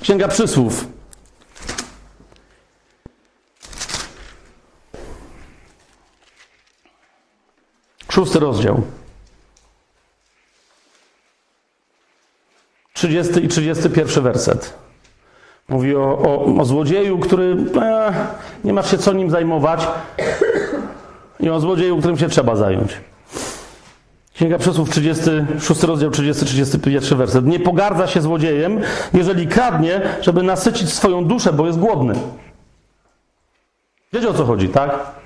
Księga 0.00 0.28
Przysłów. 0.28 0.86
Szósty 8.10 8.38
rozdział. 8.38 8.82
30 12.92 13.44
i 13.44 13.48
31 13.48 14.24
werset. 14.24 14.83
Mówi 15.68 15.96
o, 15.96 16.18
o, 16.18 16.56
o 16.60 16.64
złodzieju, 16.64 17.18
który 17.18 17.56
e, 17.80 18.12
nie 18.64 18.72
masz 18.72 18.90
się 18.90 18.98
co 18.98 19.12
nim 19.12 19.30
zajmować 19.30 19.88
i 21.40 21.50
o 21.50 21.60
złodzieju, 21.60 21.98
którym 21.98 22.18
się 22.18 22.28
trzeba 22.28 22.56
zająć. 22.56 23.00
Księga 24.34 24.58
Przesłów 24.58 24.90
36 24.90 25.82
rozdział 25.82 26.10
30-31 26.10 27.16
werset. 27.16 27.46
Nie 27.46 27.60
pogardza 27.60 28.06
się 28.06 28.22
złodziejem, 28.22 28.80
jeżeli 29.12 29.46
kradnie, 29.46 30.00
żeby 30.20 30.42
nasycić 30.42 30.92
swoją 30.92 31.24
duszę, 31.24 31.52
bo 31.52 31.66
jest 31.66 31.78
głodny. 31.78 32.14
Wiecie 34.12 34.28
o 34.28 34.34
co 34.34 34.44
chodzi, 34.44 34.68
tak? 34.68 35.23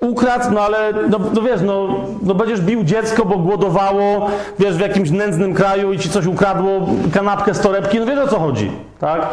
Ukradł, 0.00 0.54
no 0.54 0.60
ale, 0.60 0.92
no, 1.08 1.18
no 1.34 1.42
wiesz, 1.42 1.60
no, 1.60 1.88
no 2.22 2.34
będziesz 2.34 2.60
bił 2.60 2.84
dziecko, 2.84 3.24
bo 3.24 3.38
głodowało, 3.38 4.30
wiesz, 4.58 4.76
w 4.76 4.80
jakimś 4.80 5.10
nędznym 5.10 5.54
kraju 5.54 5.92
i 5.92 5.98
ci 5.98 6.10
coś 6.10 6.26
ukradło, 6.26 6.86
kanapkę 7.14 7.54
z 7.54 7.60
torebki, 7.60 8.00
no 8.00 8.06
wiesz 8.06 8.18
o 8.18 8.28
co 8.28 8.38
chodzi, 8.38 8.72
tak? 9.00 9.26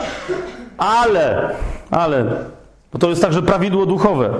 Ale, 0.77 1.49
ale, 1.91 2.25
bo 2.93 2.99
to 2.99 3.09
jest 3.09 3.21
także 3.21 3.41
prawidło 3.41 3.85
duchowe, 3.85 4.33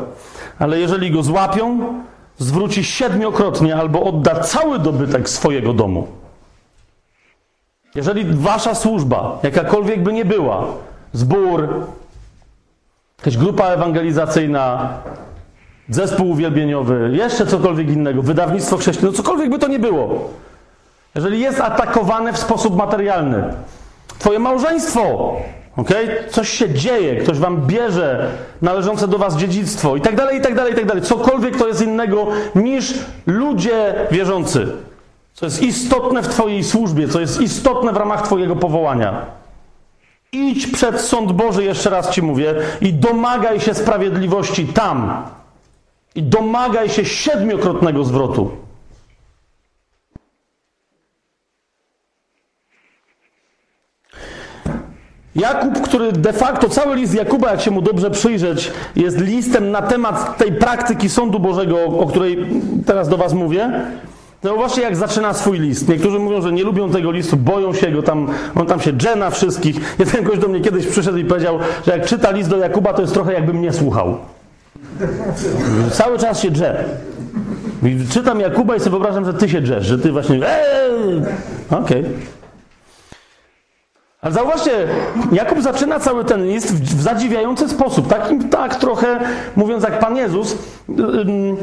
ale 0.59 0.79
jeżeli 0.79 1.11
go 1.11 1.23
złapią, 1.23 1.79
zwróci 2.37 2.83
siedmiokrotnie 2.83 3.75
albo 3.75 4.03
odda 4.03 4.39
cały 4.39 4.79
dobytek 4.79 5.29
swojego 5.29 5.73
domu. 5.73 6.07
Jeżeli 7.95 8.25
wasza 8.25 8.75
służba, 8.75 9.39
jakakolwiek 9.43 10.03
by 10.03 10.13
nie 10.13 10.25
była, 10.25 10.65
zbór, 11.13 11.69
jakaś 13.17 13.37
grupa 13.37 13.65
ewangelizacyjna, 13.65 14.89
zespół 15.89 16.29
uwielbieniowy, 16.29 17.09
jeszcze 17.13 17.45
cokolwiek 17.45 17.89
innego, 17.89 18.21
wydawnictwo 18.21 18.77
chrześcijaństwo, 18.77 19.11
no 19.11 19.23
cokolwiek 19.23 19.49
by 19.49 19.59
to 19.59 19.67
nie 19.67 19.79
było, 19.79 20.29
jeżeli 21.15 21.39
jest 21.39 21.61
atakowane 21.61 22.33
w 22.33 22.37
sposób 22.37 22.77
materialny, 22.77 23.43
twoje 24.19 24.39
małżeństwo, 24.39 25.35
okay? 25.75 26.07
coś 26.29 26.49
się 26.49 26.69
dzieje, 26.69 27.15
ktoś 27.15 27.37
wam 27.37 27.67
bierze 27.67 28.31
należące 28.61 29.07
do 29.07 29.17
was 29.17 29.37
dziedzictwo 29.37 29.95
i 29.95 30.01
tak 30.01 30.15
dalej, 30.15 30.37
i 30.37 30.41
tak 30.41 30.55
dalej, 30.55 30.73
i 30.73 30.75
tak 30.75 30.85
dalej, 30.85 31.03
cokolwiek 31.03 31.57
to 31.57 31.67
jest 31.67 31.81
innego 31.81 32.27
niż 32.55 32.93
ludzie 33.27 33.93
wierzący, 34.11 34.67
co 35.33 35.45
jest 35.45 35.63
istotne 35.63 36.23
w 36.23 36.27
twojej 36.27 36.63
służbie, 36.63 37.07
co 37.07 37.19
jest 37.19 37.41
istotne 37.41 37.93
w 37.93 37.97
ramach 37.97 38.21
twojego 38.21 38.55
powołania. 38.55 39.25
Idź 40.31 40.67
przed 40.67 41.01
sąd 41.01 41.31
Boży, 41.31 41.63
jeszcze 41.63 41.89
raz 41.89 42.09
ci 42.09 42.21
mówię, 42.21 42.55
i 42.81 42.93
domagaj 42.93 43.59
się 43.59 43.73
sprawiedliwości 43.73 44.67
tam. 44.67 45.23
I 46.15 46.23
domagaj 46.23 46.89
się 46.89 47.05
siedmiokrotnego 47.05 48.03
zwrotu. 48.03 48.51
Jakub, 55.35 55.81
który 55.81 56.11
de 56.11 56.33
facto, 56.33 56.69
cały 56.69 56.95
list 56.95 57.13
Jakuba, 57.13 57.51
jak 57.51 57.61
się 57.61 57.71
mu 57.71 57.81
dobrze 57.81 58.11
przyjrzeć, 58.11 58.71
jest 58.95 59.19
listem 59.19 59.71
na 59.71 59.81
temat 59.81 60.37
tej 60.37 60.51
praktyki 60.51 61.09
sądu 61.09 61.39
Bożego, 61.39 61.85
o 61.85 62.07
której 62.07 62.45
teraz 62.85 63.09
do 63.09 63.17
Was 63.17 63.33
mówię. 63.33 63.81
No 64.43 64.55
właśnie 64.55 64.83
jak 64.83 64.95
zaczyna 64.95 65.33
swój 65.33 65.59
list. 65.59 65.89
Niektórzy 65.89 66.19
mówią, 66.19 66.41
że 66.41 66.51
nie 66.51 66.63
lubią 66.63 66.89
tego 66.89 67.11
listu, 67.11 67.37
boją 67.37 67.73
się 67.73 67.91
go, 67.91 68.03
tam, 68.03 68.27
on 68.55 68.65
tam 68.65 68.79
się 68.79 68.93
drze 68.93 69.15
na 69.15 69.29
wszystkich. 69.29 69.95
Jeden 69.99 70.23
gość 70.23 70.41
do 70.41 70.47
mnie 70.47 70.61
kiedyś 70.61 70.87
przyszedł 70.87 71.17
i 71.17 71.25
powiedział, 71.25 71.59
że 71.85 71.97
jak 71.97 72.05
czyta 72.05 72.31
list 72.31 72.49
do 72.49 72.57
Jakuba, 72.57 72.93
to 72.93 73.01
jest 73.01 73.13
trochę 73.13 73.33
jakby 73.33 73.53
mnie 73.53 73.73
słuchał. 73.73 74.17
Cały 75.91 76.19
czas 76.19 76.39
się 76.39 76.51
drze. 76.51 76.85
I 77.83 78.07
czytam 78.09 78.39
Jakuba 78.39 78.75
i 78.75 78.79
sobie 78.79 78.91
wyobrażam, 78.91 79.25
że 79.25 79.33
ty 79.33 79.49
się 79.49 79.61
drzesz, 79.61 79.85
że 79.85 79.99
ty 79.99 80.11
właśnie... 80.11 80.35
Eee! 80.35 81.21
Okej. 81.71 81.99
Okay. 82.01 82.03
Ale 84.21 84.33
zauważcie, 84.33 84.71
Jakub 85.31 85.61
zaczyna 85.61 85.99
cały 85.99 86.25
ten 86.25 86.47
list 86.47 86.73
w, 86.73 87.01
zadziwiający 87.01 87.69
sposób. 87.69 88.07
Takim, 88.07 88.49
tak 88.49 88.75
trochę, 88.75 89.19
mówiąc 89.55 89.83
jak 89.83 89.99
Pan 89.99 90.17
Jezus, 90.17 90.57
ym, 90.89 91.57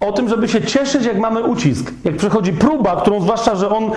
o 0.00 0.12
tym, 0.12 0.28
żeby 0.28 0.48
się 0.48 0.62
cieszyć, 0.62 1.04
jak 1.04 1.18
mamy 1.18 1.42
ucisk. 1.42 1.92
Jak 2.04 2.16
przychodzi 2.16 2.52
próba, 2.52 2.96
którą 3.00 3.20
zwłaszcza, 3.20 3.54
że 3.54 3.68
on 3.68 3.90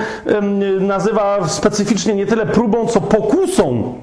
nazywa 0.80 1.48
specyficznie 1.48 2.16
nie 2.16 2.26
tyle 2.26 2.46
próbą, 2.46 2.88
co 2.88 3.02
pokusą. 3.02 3.94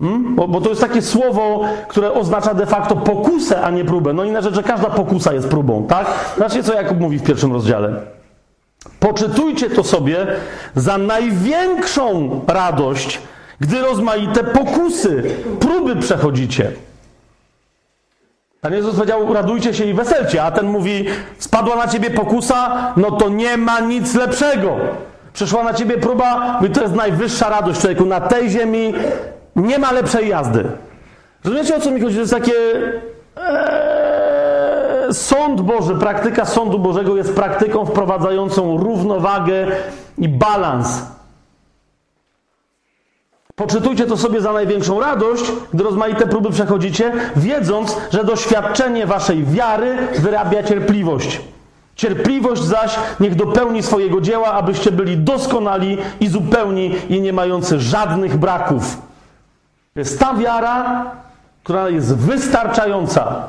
Hmm? 0.00 0.34
Bo, 0.34 0.48
bo, 0.48 0.60
to 0.60 0.68
jest 0.68 0.80
takie 0.80 1.02
słowo, 1.02 1.64
które 1.88 2.12
oznacza 2.12 2.54
de 2.54 2.66
facto 2.66 2.96
pokusę, 2.96 3.60
a 3.62 3.70
nie 3.70 3.84
próbę. 3.84 4.12
No 4.12 4.24
inna 4.24 4.40
rzecz, 4.40 4.54
że 4.54 4.62
każda 4.62 4.90
pokusa 4.90 5.32
jest 5.32 5.48
próbą, 5.48 5.86
tak? 5.86 6.06
Zobaczcie, 6.36 6.62
co 6.62 6.74
Jakub 6.74 7.00
mówi 7.00 7.18
w 7.18 7.22
pierwszym 7.22 7.52
rozdziale. 7.52 8.00
Poczytujcie 9.00 9.70
to 9.70 9.84
sobie 9.84 10.26
za 10.74 10.98
największą 10.98 12.40
radość, 12.46 13.20
gdy 13.60 13.80
rozmaite 13.80 14.44
pokusy, 14.44 15.22
próby 15.60 15.96
przechodzicie. 15.96 16.72
Pan 18.60 18.72
Jezus 18.72 18.94
powiedział, 18.94 19.34
radujcie 19.34 19.74
się 19.74 19.84
i 19.84 19.94
weselcie, 19.94 20.42
a 20.42 20.50
ten 20.50 20.66
mówi, 20.66 21.04
spadła 21.38 21.76
na 21.76 21.88
ciebie 21.88 22.10
pokusa, 22.10 22.92
no 22.96 23.10
to 23.10 23.28
nie 23.28 23.56
ma 23.56 23.80
nic 23.80 24.14
lepszego. 24.14 24.76
Przyszła 25.32 25.64
na 25.64 25.74
ciebie 25.74 25.98
próba, 25.98 26.58
mówi, 26.60 26.74
to 26.74 26.82
jest 26.82 26.94
najwyższa 26.94 27.48
radość 27.48 27.80
człowieku. 27.80 28.04
Na 28.04 28.20
tej 28.20 28.50
ziemi 28.50 28.94
nie 29.58 29.78
ma 29.78 29.92
lepszej 29.92 30.28
jazdy. 30.28 30.64
Rozumiecie, 31.44 31.76
o 31.76 31.80
co 31.80 31.90
mi 31.90 32.00
chodzi? 32.00 32.14
To 32.14 32.20
jest 32.20 32.32
takie... 32.32 32.52
Eee, 33.36 35.14
sąd 35.14 35.60
Boży, 35.60 35.94
praktyka 35.94 36.44
sądu 36.44 36.78
Bożego 36.78 37.16
jest 37.16 37.34
praktyką 37.34 37.86
wprowadzającą 37.86 38.76
równowagę 38.76 39.66
i 40.18 40.28
balans. 40.28 41.02
Poczytujcie 43.54 44.06
to 44.06 44.16
sobie 44.16 44.40
za 44.40 44.52
największą 44.52 45.00
radość, 45.00 45.44
gdy 45.74 45.84
rozmaite 45.84 46.26
próby 46.26 46.50
przechodzicie, 46.50 47.12
wiedząc, 47.36 47.96
że 48.10 48.24
doświadczenie 48.24 49.06
waszej 49.06 49.44
wiary 49.44 49.96
wyrabia 50.18 50.62
cierpliwość. 50.62 51.40
Cierpliwość 51.96 52.62
zaś 52.62 52.98
niech 53.20 53.34
dopełni 53.34 53.82
swojego 53.82 54.20
dzieła, 54.20 54.52
abyście 54.52 54.92
byli 54.92 55.16
doskonali 55.16 55.98
i 56.20 56.28
zupełni 56.28 56.94
i 57.08 57.20
nie 57.20 57.32
mający 57.32 57.80
żadnych 57.80 58.36
braków. 58.36 59.07
Jest 59.98 60.18
ta 60.18 60.34
wiara, 60.34 61.10
która 61.62 61.88
jest 61.88 62.16
wystarczająca. 62.16 63.42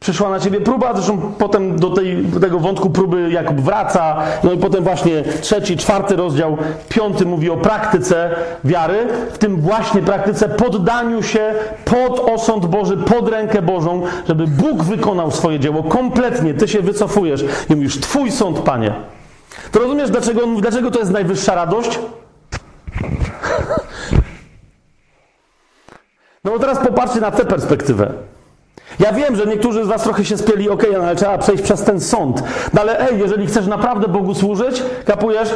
Przyszła 0.00 0.30
na 0.30 0.40
ciebie 0.40 0.60
próba, 0.60 0.94
zresztą 0.94 1.32
potem 1.38 1.78
do, 1.78 1.90
tej, 1.90 2.26
do 2.26 2.40
tego 2.40 2.58
wątku 2.58 2.90
próby 2.90 3.30
Jakub 3.30 3.60
wraca. 3.60 4.16
No 4.44 4.52
i 4.52 4.58
potem 4.58 4.84
właśnie 4.84 5.22
trzeci, 5.40 5.76
czwarty 5.76 6.16
rozdział, 6.16 6.56
piąty 6.88 7.26
mówi 7.26 7.50
o 7.50 7.56
praktyce 7.56 8.30
wiary. 8.64 9.06
W 9.32 9.38
tym 9.38 9.60
właśnie 9.60 10.02
praktyce 10.02 10.48
poddaniu 10.48 11.22
się 11.22 11.54
pod 11.84 12.20
osąd 12.20 12.66
Boży, 12.66 12.96
pod 12.96 13.28
rękę 13.28 13.62
Bożą, 13.62 14.02
żeby 14.28 14.46
Bóg 14.46 14.82
wykonał 14.82 15.30
swoje 15.30 15.60
dzieło 15.60 15.82
kompletnie. 15.82 16.54
Ty 16.54 16.68
się 16.68 16.80
wycofujesz 16.80 17.44
i 17.70 17.76
mówisz, 17.76 18.00
Twój 18.00 18.32
sąd, 18.32 18.58
Panie. 18.58 18.92
To 19.72 19.78
rozumiesz, 19.78 20.10
dlaczego, 20.10 20.40
dlaczego 20.60 20.90
to 20.90 20.98
jest 20.98 21.12
najwyższa 21.12 21.54
radość? 21.54 21.98
No 26.52 26.58
teraz 26.58 26.78
popatrzcie 26.78 27.20
na 27.20 27.30
tę 27.30 27.44
perspektywę. 27.44 28.12
Ja 29.00 29.12
wiem, 29.12 29.36
że 29.36 29.46
niektórzy 29.46 29.84
z 29.84 29.88
Was 29.88 30.02
trochę 30.02 30.24
się 30.24 30.36
spieli, 30.36 30.70
ok, 30.70 30.82
ale 31.02 31.16
trzeba 31.16 31.38
przejść 31.38 31.62
przez 31.62 31.82
ten 31.82 32.00
sąd. 32.00 32.42
No 32.74 32.80
ale 32.80 33.10
ej, 33.10 33.18
jeżeli 33.18 33.46
chcesz 33.46 33.66
naprawdę 33.66 34.08
Bogu 34.08 34.34
służyć, 34.34 34.82
kapujesz, 35.04 35.54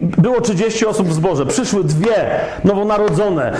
było 0.00 0.40
30 0.40 0.86
osób 0.86 1.08
w 1.08 1.12
zborze, 1.12 1.46
przyszły 1.46 1.84
dwie 1.84 2.30
nowonarodzone. 2.64 3.52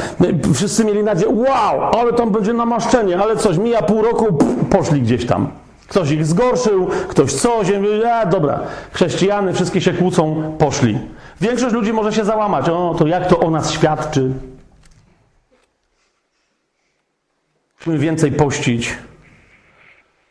Wszyscy 0.55 0.85
mieli 0.85 1.03
nadzieję, 1.05 1.33
wow, 1.35 2.01
ale 2.01 2.13
tam 2.13 2.31
będzie 2.31 2.53
namaszczenie, 2.53 3.19
ale 3.19 3.37
coś, 3.37 3.59
mija 3.59 3.83
pół 3.83 4.03
roku, 4.03 4.33
pff, 4.33 4.55
poszli 4.71 5.03
gdzieś 5.03 5.27
tam. 5.27 5.49
Ktoś 5.89 6.11
ich 6.11 6.27
zgorszył, 6.27 6.87
ktoś 7.09 7.33
coś, 7.33 7.67
a 8.13 8.27
dobra, 8.27 8.61
chrześcijany, 8.93 9.53
wszystkie 9.53 9.81
się 9.81 9.93
kłócą, 9.93 10.53
poszli. 10.59 10.99
Większość 11.41 11.75
ludzi 11.75 11.93
może 11.93 12.13
się 12.13 12.25
załamać, 12.25 12.69
o, 12.69 12.95
to 12.99 13.07
jak 13.07 13.27
to 13.27 13.39
o 13.39 13.51
nas 13.51 13.71
świadczy? 13.71 14.31
Musimy 17.79 17.99
więcej 17.99 18.33
pościć. 18.33 18.97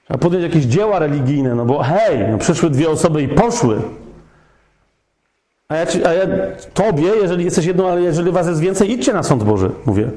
Trzeba 0.06 0.18
podjąć 0.18 0.44
jakieś 0.44 0.64
dzieła 0.64 1.00
religijne, 1.00 1.56
no 1.56 1.66
bo 1.66 1.84
hej, 1.84 2.28
no 2.32 2.38
przyszły 2.38 2.70
dwie 2.70 2.90
osoby 2.90 3.22
i 3.22 3.28
poszły. 3.28 3.82
A 5.70 5.76
ja, 5.76 5.86
ci, 5.86 6.06
a 6.06 6.14
ja 6.14 6.26
tobie, 6.74 7.08
jeżeli 7.22 7.46
jesteś 7.46 7.66
jedną, 7.66 7.88
ale 7.88 8.02
jeżeli 8.02 8.32
was 8.32 8.48
jest 8.48 8.60
więcej, 8.60 8.92
idźcie 8.92 9.14
na 9.14 9.24
sąd 9.24 9.44
Boży, 9.44 9.72
mówię. 9.86 10.10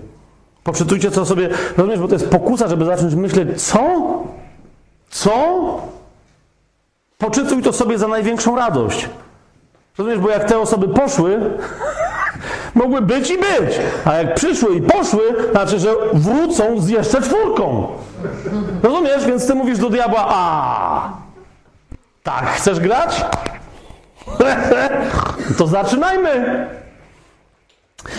Poczytujcie 0.65 1.11
co 1.11 1.27
sobie, 1.27 1.49
rozumiesz, 1.77 2.01
bo 2.01 2.09
to 2.09 2.15
jest 2.15 2.29
pokusa, 2.29 2.69
żeby 2.69 2.85
zacząć 2.85 3.15
myśleć, 3.15 3.63
co? 3.63 3.81
Co? 5.11 5.33
Poczytuj 7.19 7.63
to 7.63 7.73
sobie 7.73 7.99
za 7.99 8.09
największą 8.09 8.57
radość. 8.57 9.09
Rozumiesz, 9.99 10.21
bo 10.21 10.31
jak 10.31 10.45
te 10.45 10.59
osoby 10.59 10.89
poszły, 10.89 11.41
mogły 12.75 13.03
być 13.03 13.31
i 13.31 13.39
być. 13.39 13.81
A 14.05 14.15
jak 14.15 14.35
przyszły 14.35 14.77
i 14.77 14.83
poszły, 14.83 15.23
znaczy, 15.51 15.79
że 15.79 15.91
wrócą 16.13 16.81
z 16.81 16.89
jeszcze 16.89 17.23
czwórką. 17.23 17.87
Rozumiesz? 18.83 19.27
Więc 19.27 19.47
ty 19.47 19.55
mówisz 19.55 19.79
do 19.79 19.91
diabła, 19.91 20.27
a 20.29 21.13
tak, 22.23 22.47
chcesz 22.47 22.81
grać? 22.81 23.25
to 25.59 25.67
zaczynajmy. 25.67 26.67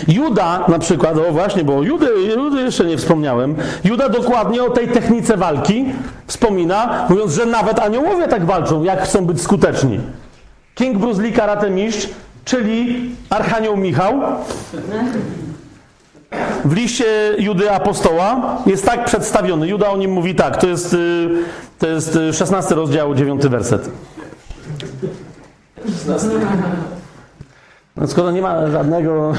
Juda 0.08 0.64
na 0.68 0.78
przykład, 0.78 1.18
o 1.18 1.32
właśnie, 1.32 1.64
bo 1.64 1.82
Judy, 1.82 2.06
Judy 2.36 2.62
jeszcze 2.62 2.84
nie 2.84 2.96
wspomniałem. 2.96 3.56
Juda 3.84 4.08
dokładnie 4.08 4.62
o 4.62 4.70
tej 4.70 4.88
technice 4.88 5.36
walki 5.36 5.84
wspomina, 6.26 7.06
mówiąc, 7.08 7.32
że 7.32 7.46
nawet 7.46 7.78
aniołowie 7.78 8.28
tak 8.28 8.44
walczą, 8.44 8.82
jak 8.82 9.02
chcą 9.02 9.26
być 9.26 9.42
skuteczni. 9.42 10.00
King 10.74 10.98
Bruce 10.98 11.22
Lee 11.22 11.32
karate 11.32 11.70
mistrz, 11.70 12.08
czyli 12.44 13.10
Archanioł 13.30 13.76
Michał, 13.76 14.22
w 16.64 16.72
liście 16.72 17.04
Judy 17.38 17.70
Apostoła 17.70 18.58
jest 18.66 18.86
tak 18.86 19.04
przedstawiony. 19.04 19.68
Juda 19.68 19.90
o 19.90 19.96
nim 19.96 20.10
mówi 20.10 20.34
tak, 20.34 20.56
to 20.56 20.66
jest, 20.66 20.96
to 21.78 21.86
jest 21.86 22.18
16 22.32 22.74
rozdział, 22.74 23.14
9 23.14 23.42
werset. 23.42 23.90
16. 25.86 26.28
No 27.96 28.06
skoro 28.06 28.30
nie 28.30 28.42
ma 28.42 28.70
żadnego. 28.70 29.32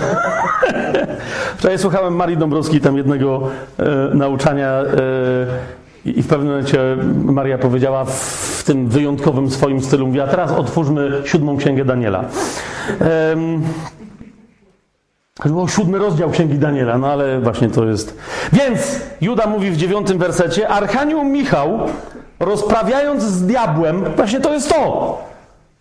Wczoraj 1.58 1.80
słuchałem 1.80 2.16
Marii 2.16 2.38
Dąbrowskiej 2.38 2.82
tam 2.82 2.98
jednego 2.98 3.42
e, 3.78 4.16
nauczania 4.16 4.70
e, 4.70 4.86
i 6.06 6.24
w 6.24 6.28
pewnym 6.28 6.48
momencie 6.48 6.98
Maria 7.24 7.58
powiedziała 7.58 8.06
w 8.06 8.64
tym 8.66 8.88
wyjątkowym 8.88 9.52
swoim 9.52 9.82
stylu, 9.82 10.08
mówi, 10.08 10.22
a 10.22 10.28
teraz 10.28 10.52
otwórzmy 10.52 11.22
siódmą 11.26 11.58
księgę 11.58 11.86
Daniela. 11.86 12.26
To 15.36 15.50
był 15.50 15.68
siódmy 15.68 15.98
rozdział 15.98 16.30
Księgi 16.30 16.56
Daniela, 16.58 16.98
no 16.98 17.08
ale 17.08 17.40
właśnie 17.40 17.70
to 17.70 17.86
jest. 17.86 18.18
Więc 18.54 19.02
Juda 19.22 19.48
mówi 19.48 19.72
w 19.72 19.78
dziewiątym 19.78 20.18
wersecie, 20.18 20.70
Archanioł 20.70 21.24
Michał, 21.24 21.80
rozprawiając 22.40 23.24
z 23.24 23.46
diabłem, 23.46 24.04
właśnie 24.16 24.40
to 24.40 24.54
jest 24.54 24.70
to. 24.70 25.33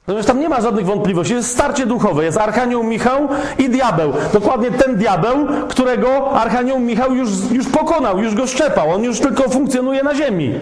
Natomiast 0.07 0.29
tam 0.29 0.41
nie 0.41 0.49
ma 0.49 0.61
żadnych 0.61 0.87
wątpliwości, 0.87 1.35
jest 1.35 1.51
starcie 1.51 1.87
duchowe, 1.87 2.25
jest 2.25 2.39
Archanioł 2.39 2.85
Michał 2.85 3.29
i 3.59 3.69
diabeł. 3.69 4.13
Dokładnie 4.33 4.71
ten 4.71 4.97
diabeł, 4.97 5.47
którego 5.69 6.33
Archanioł 6.33 6.79
Michał 6.79 7.15
już, 7.15 7.31
już 7.51 7.69
pokonał, 7.69 8.19
już 8.19 8.35
go 8.35 8.47
szczepał, 8.47 8.91
on 8.91 9.05
już 9.05 9.21
tylko 9.21 9.49
funkcjonuje 9.49 10.03
na 10.03 10.15
ziemi. 10.15 10.61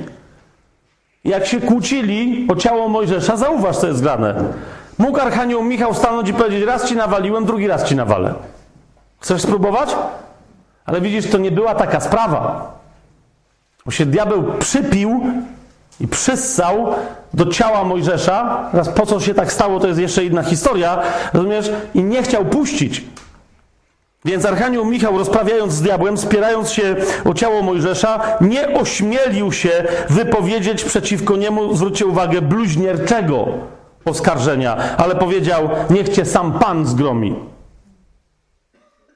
Jak 1.24 1.46
się 1.46 1.60
kłócili 1.60 2.46
o 2.50 2.56
ciało 2.56 2.88
Mojżesza, 2.88 3.36
zauważ, 3.36 3.76
co 3.76 3.86
jest 3.86 4.02
grane. 4.02 4.34
Mógł 4.98 5.20
Archanioł 5.20 5.64
Michał 5.64 5.94
stanąć 5.94 6.28
i 6.28 6.34
powiedzieć, 6.34 6.64
raz 6.64 6.88
ci 6.88 6.96
nawaliłem, 6.96 7.44
drugi 7.44 7.66
raz 7.66 7.84
ci 7.84 7.96
nawalę. 7.96 8.34
Chcesz 9.20 9.42
spróbować? 9.42 9.96
Ale 10.86 11.00
widzisz, 11.00 11.30
to 11.30 11.38
nie 11.38 11.50
była 11.50 11.74
taka 11.74 12.00
sprawa. 12.00 12.72
Bo 13.86 13.90
się 13.90 14.06
diabeł 14.06 14.44
przypił 14.58 15.22
i 16.00 16.08
przyssał 16.08 16.94
do 17.34 17.46
ciała 17.46 17.84
Mojżesza. 17.84 18.68
Teraz 18.70 18.88
po 18.88 19.06
co 19.06 19.20
się 19.20 19.34
tak 19.34 19.52
stało, 19.52 19.80
to 19.80 19.86
jest 19.86 20.00
jeszcze 20.00 20.24
inna 20.24 20.42
historia. 20.42 20.98
Rozumiesz? 21.32 21.70
I 21.94 22.02
nie 22.02 22.22
chciał 22.22 22.44
puścić. 22.44 23.04
Więc 24.24 24.44
Archanioł 24.44 24.84
Michał, 24.84 25.18
rozprawiając 25.18 25.72
z 25.72 25.82
diabłem, 25.82 26.18
spierając 26.18 26.70
się 26.70 26.96
o 27.24 27.34
ciało 27.34 27.62
Mojżesza, 27.62 28.20
nie 28.40 28.68
ośmielił 28.68 29.52
się 29.52 29.84
wypowiedzieć 30.08 30.84
przeciwko 30.84 31.36
niemu, 31.36 31.74
zwróćcie 31.74 32.06
uwagę, 32.06 32.42
bluźnierczego 32.42 33.48
oskarżenia, 34.04 34.96
ale 34.96 35.14
powiedział: 35.14 35.68
Niech 35.90 36.08
cię 36.08 36.24
sam 36.24 36.58
Pan 36.58 36.86
zgromi. 36.86 37.34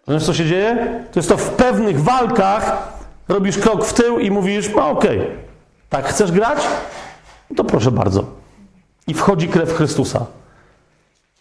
Wiesz, 0.09 0.25
co 0.25 0.35
się 0.35 0.45
dzieje? 0.45 0.77
To 1.13 1.19
jest 1.19 1.29
to 1.29 1.37
w 1.37 1.51
pewnych 1.51 2.03
walkach 2.03 2.93
robisz 3.29 3.59
krok 3.59 3.85
w 3.85 3.93
tył 3.93 4.19
i 4.19 4.31
mówisz: 4.31 4.71
No 4.77 4.89
okej, 4.89 5.19
okay. 5.19 5.31
tak 5.91 6.05
chcesz 6.07 6.33
grać? 6.33 6.59
To 7.57 7.65
proszę 7.65 7.91
bardzo. 7.91 8.25
I 9.07 9.15
wchodzi 9.15 9.49
krew 9.49 9.75
Chrystusa. 9.75 10.27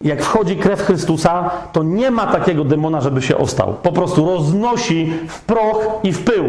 Jak 0.01 0.23
wchodzi 0.23 0.57
krew 0.57 0.81
Chrystusa, 0.81 1.49
to 1.71 1.83
nie 1.83 2.11
ma 2.11 2.27
takiego 2.27 2.63
demona, 2.63 3.01
żeby 3.01 3.21
się 3.21 3.37
ostał. 3.37 3.73
Po 3.83 3.91
prostu 3.91 4.25
roznosi 4.25 5.13
w 5.27 5.41
proch 5.41 5.99
i 6.03 6.11
w 6.11 6.23
pył. 6.23 6.43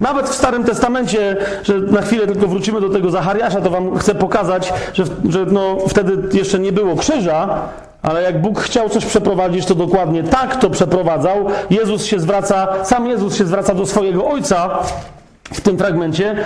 Nawet 0.00 0.28
w 0.28 0.34
Starym 0.34 0.64
Testamencie, 0.64 1.36
że 1.62 1.78
na 1.78 2.02
chwilę 2.02 2.26
tylko 2.26 2.46
wrócimy 2.46 2.80
do 2.80 2.88
tego 2.88 3.10
Zachariasza, 3.10 3.60
to 3.60 3.70
wam 3.70 3.98
chcę 3.98 4.14
pokazać, 4.14 4.72
że, 4.94 5.04
że 5.28 5.46
no, 5.46 5.76
wtedy 5.88 6.38
jeszcze 6.38 6.58
nie 6.58 6.72
było 6.72 6.96
krzyża, 6.96 7.68
ale 8.02 8.22
jak 8.22 8.40
Bóg 8.40 8.60
chciał 8.60 8.88
coś 8.88 9.04
przeprowadzić, 9.04 9.66
to 9.66 9.74
dokładnie 9.74 10.22
tak 10.22 10.56
to 10.56 10.70
przeprowadzał. 10.70 11.46
Jezus 11.70 12.04
się 12.04 12.20
zwraca, 12.20 12.84
sam 12.84 13.06
Jezus 13.06 13.36
się 13.36 13.44
zwraca 13.44 13.74
do 13.74 13.86
swojego 13.86 14.26
Ojca 14.26 14.78
w 15.52 15.60
tym 15.60 15.78
fragmencie, 15.78 16.36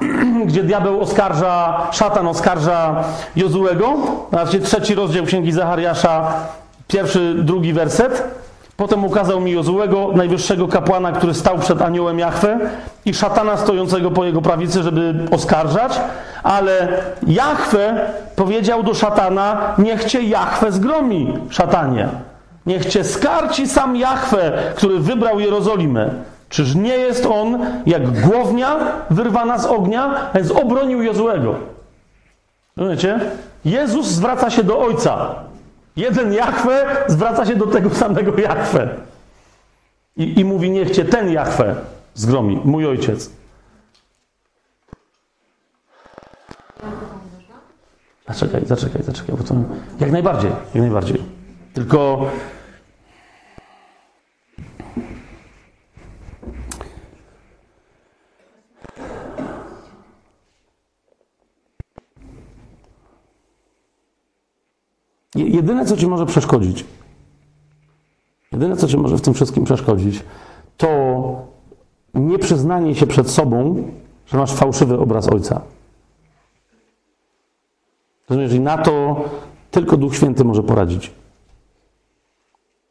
gdzie 0.46 0.62
diabeł 0.62 1.00
oskarża, 1.00 1.86
szatan 1.92 2.26
oskarża 2.26 3.04
Jozułego, 3.36 3.96
znaczy 4.30 4.60
trzeci 4.60 4.94
rozdział 4.94 5.24
Księgi 5.24 5.52
Zachariasza, 5.52 6.32
pierwszy, 6.88 7.34
drugi 7.34 7.72
werset. 7.72 8.24
Potem 8.76 9.04
ukazał 9.04 9.40
mi 9.40 9.52
Jozułego, 9.52 10.10
najwyższego 10.14 10.68
kapłana, 10.68 11.12
który 11.12 11.34
stał 11.34 11.58
przed 11.58 11.82
aniołem 11.82 12.18
Jahwe 12.18 12.58
i 13.04 13.14
szatana 13.14 13.56
stojącego 13.56 14.10
po 14.10 14.24
jego 14.24 14.42
prawicy, 14.42 14.82
żeby 14.82 15.14
oskarżać, 15.30 16.00
ale 16.42 16.88
Jahwe 17.26 18.10
powiedział 18.36 18.82
do 18.82 18.94
szatana, 18.94 19.74
niech 19.78 20.04
cię 20.04 20.22
Jahwe 20.22 20.72
zgromi, 20.72 21.38
szatanie. 21.50 22.08
Niech 22.66 22.86
cię 22.86 23.04
skarci 23.04 23.68
sam 23.68 23.96
Jahwe, 23.96 24.52
który 24.74 24.98
wybrał 24.98 25.40
Jerozolimę. 25.40 26.10
Czyż 26.48 26.74
nie 26.74 26.96
jest 26.96 27.26
on 27.26 27.66
jak 27.86 28.20
głownia 28.20 28.76
wyrwana 29.10 29.58
z 29.58 29.66
ognia, 29.66 30.30
więc 30.34 30.50
obronił 30.50 31.02
Jozułego. 31.02 31.54
Rozumiecie? 32.76 33.20
Jezus 33.64 34.06
zwraca 34.06 34.50
się 34.50 34.62
do 34.64 34.78
Ojca. 34.78 35.34
Jeden 35.96 36.32
Jachwę 36.32 36.86
zwraca 37.06 37.46
się 37.46 37.56
do 37.56 37.66
tego 37.66 37.90
samego 37.90 38.40
Jachwę. 38.40 38.88
I, 40.16 40.40
I 40.40 40.44
mówi, 40.44 40.70
niech 40.70 40.90
cię 40.90 41.04
ten 41.04 41.32
Jachwę 41.32 41.74
zgromi, 42.14 42.60
mój 42.64 42.86
ojciec. 42.86 43.30
Zaczekaj, 48.28 48.62
zaczekaj, 48.66 49.02
zaczekaj, 49.02 49.36
bo 49.36 49.44
to 49.44 49.54
jak 50.00 50.10
najbardziej, 50.10 50.50
jak 50.50 50.82
najbardziej. 50.82 51.22
Tylko 51.74 52.30
Jedyne, 65.36 65.86
co 65.86 65.96
ci 65.96 66.06
może 66.06 66.26
przeszkodzić, 66.26 66.84
jedyne, 68.52 68.76
co 68.76 68.88
ci 68.88 68.96
może 68.96 69.16
w 69.16 69.20
tym 69.20 69.34
wszystkim 69.34 69.64
przeszkodzić, 69.64 70.22
to 70.76 71.46
nieprzyznanie 72.14 72.94
się 72.94 73.06
przed 73.06 73.30
sobą, 73.30 73.84
że 74.26 74.38
masz 74.38 74.52
fałszywy 74.52 74.98
obraz 74.98 75.28
Ojca. 75.28 75.60
Rozumiesz, 78.30 78.52
i 78.52 78.60
na 78.60 78.78
to 78.78 79.24
tylko 79.70 79.96
Duch 79.96 80.16
Święty 80.16 80.44
może 80.44 80.62
poradzić. 80.62 81.10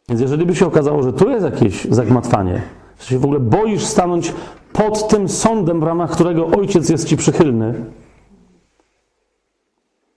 Więc 0.09 0.21
jeżeli 0.21 0.45
by 0.45 0.55
się 0.55 0.67
okazało, 0.67 1.03
że 1.03 1.13
tu 1.13 1.29
jest 1.29 1.45
jakieś 1.45 1.85
zagmatwanie, 1.85 2.61
że 2.99 3.05
się 3.05 3.19
w 3.19 3.25
ogóle 3.25 3.39
boisz 3.39 3.83
stanąć 3.83 4.33
pod 4.73 5.07
tym 5.07 5.29
sądem, 5.29 5.79
w 5.79 5.83
ramach 5.83 6.11
którego 6.11 6.47
Ojciec 6.47 6.89
jest 6.89 7.07
ci 7.07 7.17
przychylny, 7.17 7.85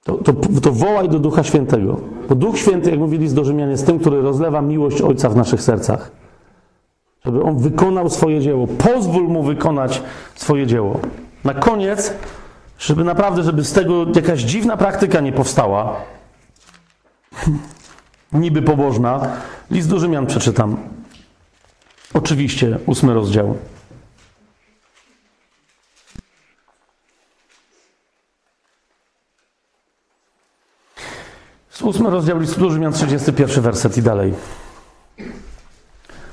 to, 0.04 0.14
to, 0.14 0.32
to, 0.62 0.72
wołaj 0.72 1.08
do 1.08 1.18
Ducha 1.18 1.42
Świętego. 1.42 2.00
Bo 2.28 2.34
Duch 2.34 2.58
Święty, 2.58 2.90
jak 2.90 2.98
mówili 2.98 3.28
z 3.28 3.34
do 3.34 3.44
Rzymian, 3.44 3.70
jest 3.70 3.86
tym, 3.86 3.98
który 3.98 4.22
rozlewa 4.22 4.62
miłość 4.62 5.02
Ojca 5.02 5.28
w 5.28 5.36
naszych 5.36 5.62
sercach. 5.62 6.10
Żeby 7.24 7.42
On 7.42 7.58
wykonał 7.58 8.10
swoje 8.10 8.40
dzieło. 8.40 8.66
Pozwól 8.66 9.28
Mu 9.28 9.42
wykonać 9.42 10.02
swoje 10.34 10.66
dzieło. 10.66 11.00
Na 11.44 11.54
koniec, 11.54 12.12
żeby 12.78 13.04
naprawdę, 13.04 13.42
żeby 13.42 13.64
z 13.64 13.72
tego 13.72 14.06
jakaś 14.14 14.40
dziwna 14.40 14.76
praktyka 14.76 15.20
nie 15.20 15.32
powstała, 15.32 15.96
niby 18.32 18.62
pobożna, 18.62 19.28
list 19.70 19.90
do 19.90 19.98
Rzymian 19.98 20.26
przeczytam. 20.26 20.76
Oczywiście, 22.14 22.78
ósmy 22.86 23.14
rozdział. 23.14 23.54
Ósmy 31.82 32.10
rozdział 32.10 32.38
listu 32.38 32.60
do 32.60 32.70
Rzymian, 32.70 32.92
31 32.92 33.62
werset 33.62 33.96
i 33.96 34.02
dalej. 34.02 34.34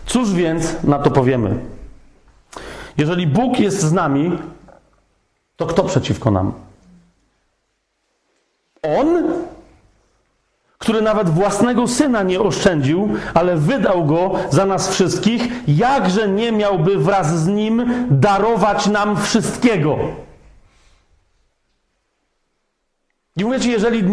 Cóż 0.06 0.34
więc 0.34 0.84
na 0.84 1.00
to 1.00 1.12
powiemy? 1.12 1.60
Jeżeli 2.98 3.28
Bóg 3.28 3.60
jest 3.60 3.82
z 3.82 3.92
nami, 3.92 4.38
to 5.56 5.66
kto 5.66 5.84
przeciwko 5.84 6.32
nam? 6.32 6.54
On, 9.00 9.24
który 10.78 11.02
nawet 11.02 11.30
własnego 11.30 11.88
syna 11.88 12.24
nie 12.24 12.42
oszczędził, 12.42 13.10
ale 13.34 13.58
wydał 13.58 14.06
go 14.06 14.32
za 14.50 14.66
nas 14.66 14.90
wszystkich, 14.90 15.42
jakże 15.68 16.28
nie 16.28 16.52
miałby 16.52 16.98
wraz 16.98 17.40
z 17.40 17.48
nim 17.48 17.86
darować 18.12 18.88
nam 18.88 19.22
wszystkiego? 19.22 19.98
I 23.40 23.46
mówię 23.46 23.60
Ci, 23.60 23.72
jeżeli, 23.72 24.04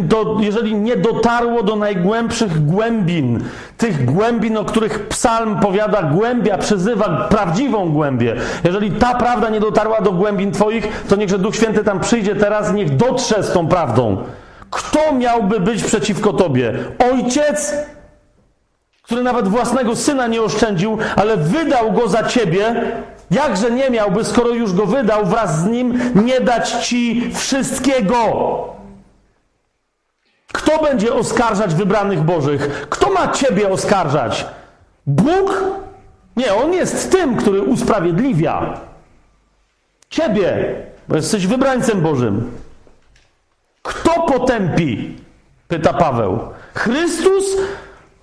jeżeli 0.41 0.75
nie 0.75 0.97
dotarło 0.97 1.63
do 1.63 1.77
najgłębszych 1.77 2.67
głębin, 2.67 3.45
tych 3.77 4.05
głębin, 4.05 4.57
o 4.57 4.65
których 4.65 5.09
psalm 5.09 5.61
powiada, 5.61 6.03
głębia 6.03 6.59
przyzywa 6.59 7.29
prawdziwą 7.31 7.93
głębię. 7.93 8.37
Jeżeli 8.65 8.91
ta 8.91 9.15
prawda 9.15 9.51
nie 9.51 9.61
dotarła 9.61 10.01
do 10.01 10.13
głębin 10.13 10.53
Twoich, 10.53 11.05
to 11.09 11.17
niechże 11.17 11.39
Duch 11.39 11.57
Święty 11.57 11.85
tam 11.85 12.01
przyjdzie 12.01 12.37
teraz, 12.37 12.73
niech 12.73 12.97
dotrze 12.97 13.43
z 13.43 13.53
tą 13.53 13.69
prawdą. 13.69 14.25
Kto 14.71 15.13
miałby 15.13 15.61
być 15.61 15.85
przeciwko 15.85 16.33
Tobie? 16.33 16.75
Ojciec, 17.13 17.75
który 19.03 19.23
nawet 19.23 19.49
własnego 19.49 19.97
syna 19.97 20.27
nie 20.27 20.43
oszczędził, 20.43 20.99
ale 21.17 21.37
wydał 21.37 21.93
go 21.93 22.09
za 22.09 22.23
Ciebie, 22.23 22.93
jakże 23.31 23.71
nie 23.71 23.91
miałby, 23.91 24.25
skoro 24.25 24.49
już 24.49 24.73
go 24.73 24.87
wydał, 24.87 25.27
wraz 25.27 25.59
z 25.61 25.65
nim 25.65 25.99
nie 26.25 26.41
dać 26.41 26.71
Ci 26.71 27.31
wszystkiego? 27.35 28.82
Kto 30.53 30.83
będzie 30.83 31.15
oskarżać 31.15 31.75
wybranych 31.75 32.21
Bożych? 32.21 32.87
Kto 32.91 33.11
ma 33.11 33.29
Ciebie 33.29 33.71
oskarżać? 33.71 34.47
Bóg? 35.07 35.65
Nie, 36.37 36.55
On 36.55 36.73
jest 36.73 37.13
tym, 37.13 37.37
który 37.37 37.63
usprawiedliwia. 37.63 38.81
Ciebie, 40.11 40.75
bo 41.09 41.17
jesteś 41.17 41.47
wybrańcem 41.47 42.01
Bożym. 42.01 42.51
Kto 43.83 44.23
potępi? 44.23 45.17
Pyta 45.69 45.93
Paweł. 45.93 46.39
Chrystus, 46.75 47.45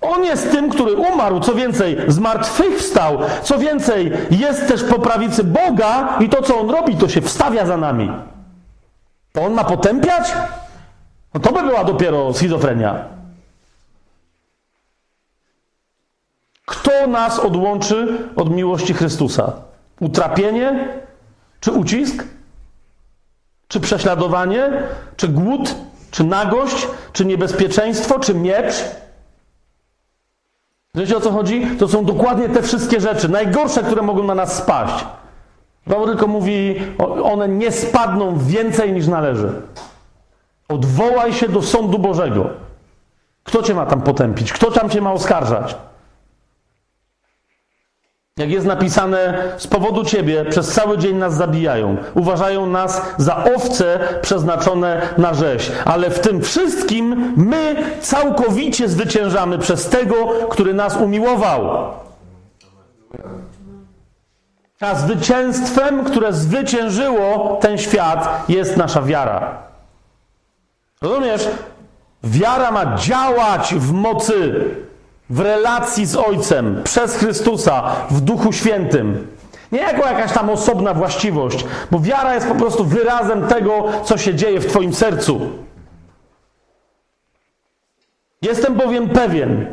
On 0.00 0.24
jest 0.24 0.50
tym, 0.50 0.70
który 0.70 0.94
umarł, 0.94 1.40
co 1.40 1.54
więcej, 1.54 1.96
zmartwychwstał, 2.08 3.18
co 3.42 3.58
więcej, 3.58 4.12
jest 4.30 4.68
też 4.68 4.84
po 4.84 4.98
prawicy 4.98 5.44
Boga 5.44 6.18
i 6.20 6.28
to, 6.28 6.42
co 6.42 6.60
On 6.60 6.70
robi, 6.70 6.96
to 6.96 7.08
się 7.08 7.20
wstawia 7.20 7.66
za 7.66 7.76
nami. 7.76 8.12
To 9.32 9.42
On 9.42 9.52
ma 9.52 9.64
potępiać? 9.64 10.32
No 11.34 11.40
to 11.40 11.52
by 11.52 11.62
była 11.62 11.84
dopiero 11.84 12.34
schizofrenia. 12.34 13.04
Kto 16.66 17.06
nas 17.06 17.38
odłączy 17.38 18.18
od 18.36 18.50
miłości 18.50 18.94
Chrystusa? 18.94 19.52
Utrapienie? 20.00 20.88
Czy 21.60 21.72
ucisk? 21.72 22.24
Czy 23.68 23.80
prześladowanie? 23.80 24.70
Czy 25.16 25.28
głód? 25.28 25.74
Czy 26.10 26.24
nagość? 26.24 26.88
Czy 27.12 27.24
niebezpieczeństwo? 27.24 28.18
Czy 28.18 28.34
miecz? 28.34 28.74
Wiecie 30.94 31.16
o 31.16 31.20
co 31.20 31.32
chodzi? 31.32 31.66
To 31.78 31.88
są 31.88 32.04
dokładnie 32.04 32.48
te 32.48 32.62
wszystkie 32.62 33.00
rzeczy, 33.00 33.28
najgorsze, 33.28 33.82
które 33.82 34.02
mogą 34.02 34.24
na 34.24 34.34
nas 34.34 34.56
spaść. 34.56 35.04
Paweł 35.84 36.06
tylko 36.06 36.26
mówi, 36.26 36.82
one 37.22 37.48
nie 37.48 37.72
spadną 37.72 38.38
więcej 38.38 38.92
niż 38.92 39.06
należy. 39.06 39.52
Odwołaj 40.70 41.32
się 41.32 41.48
do 41.48 41.62
sądu 41.62 41.98
Bożego. 41.98 42.50
Kto 43.44 43.62
cię 43.62 43.74
ma 43.74 43.86
tam 43.86 44.02
potępić? 44.02 44.52
Kto 44.52 44.70
tam 44.70 44.90
cię 44.90 45.00
ma 45.00 45.12
oskarżać? 45.12 45.76
Jak 48.36 48.50
jest 48.50 48.66
napisane, 48.66 49.52
z 49.56 49.66
powodu 49.66 50.04
ciebie 50.04 50.44
przez 50.44 50.72
cały 50.72 50.98
dzień 50.98 51.16
nas 51.16 51.34
zabijają. 51.34 51.96
Uważają 52.14 52.66
nas 52.66 53.02
za 53.18 53.44
owce 53.44 53.98
przeznaczone 54.22 55.02
na 55.18 55.34
rzeź. 55.34 55.72
Ale 55.84 56.10
w 56.10 56.20
tym 56.20 56.42
wszystkim 56.42 57.34
my 57.36 57.76
całkowicie 58.00 58.88
zwyciężamy 58.88 59.58
przez 59.58 59.88
tego, 59.88 60.14
który 60.50 60.74
nas 60.74 60.96
umiłował. 60.96 61.90
A 64.80 64.94
zwycięstwem, 64.94 66.04
które 66.04 66.32
zwyciężyło 66.32 67.58
ten 67.60 67.78
świat, 67.78 68.44
jest 68.48 68.76
nasza 68.76 69.02
wiara. 69.02 69.69
Rozumiesz? 71.02 71.48
Wiara 72.24 72.70
ma 72.70 72.96
działać 72.96 73.74
w 73.74 73.92
mocy, 73.92 74.64
w 75.30 75.40
relacji 75.40 76.06
z 76.06 76.16
Ojcem, 76.16 76.80
przez 76.84 77.16
Chrystusa, 77.16 77.96
w 78.10 78.20
Duchu 78.20 78.52
Świętym. 78.52 79.26
Nie 79.72 79.78
jako 79.78 80.06
jakaś 80.06 80.32
tam 80.32 80.50
osobna 80.50 80.94
właściwość, 80.94 81.64
bo 81.90 82.00
wiara 82.00 82.34
jest 82.34 82.46
po 82.46 82.54
prostu 82.54 82.84
wyrazem 82.84 83.46
tego, 83.46 83.84
co 84.04 84.18
się 84.18 84.34
dzieje 84.34 84.60
w 84.60 84.66
Twoim 84.66 84.94
sercu. 84.94 85.50
Jestem 88.42 88.74
bowiem 88.74 89.08
pewien, 89.08 89.66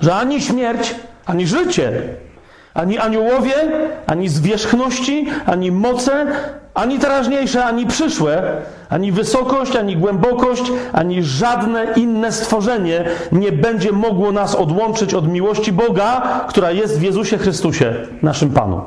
że 0.00 0.14
ani 0.14 0.40
śmierć, 0.40 0.94
ani 1.26 1.46
życie, 1.46 2.02
ani 2.74 2.98
aniołowie, 2.98 3.54
ani 4.06 4.28
zwierzchności, 4.28 5.26
ani 5.46 5.72
moce, 5.72 6.26
ani 6.74 6.98
teraźniejsze, 6.98 7.64
ani 7.64 7.86
przyszłe, 7.86 8.62
ani 8.88 9.12
wysokość, 9.12 9.76
ani 9.76 9.96
głębokość, 9.96 10.62
ani 10.92 11.22
żadne 11.22 11.86
inne 11.96 12.32
stworzenie 12.32 13.04
nie 13.32 13.52
będzie 13.52 13.92
mogło 13.92 14.32
nas 14.32 14.54
odłączyć 14.54 15.14
od 15.14 15.28
miłości 15.28 15.72
Boga, 15.72 16.44
która 16.48 16.70
jest 16.70 16.98
w 16.98 17.02
Jezusie 17.02 17.38
Chrystusie, 17.38 17.94
naszym 18.22 18.50
Panu. 18.50 18.80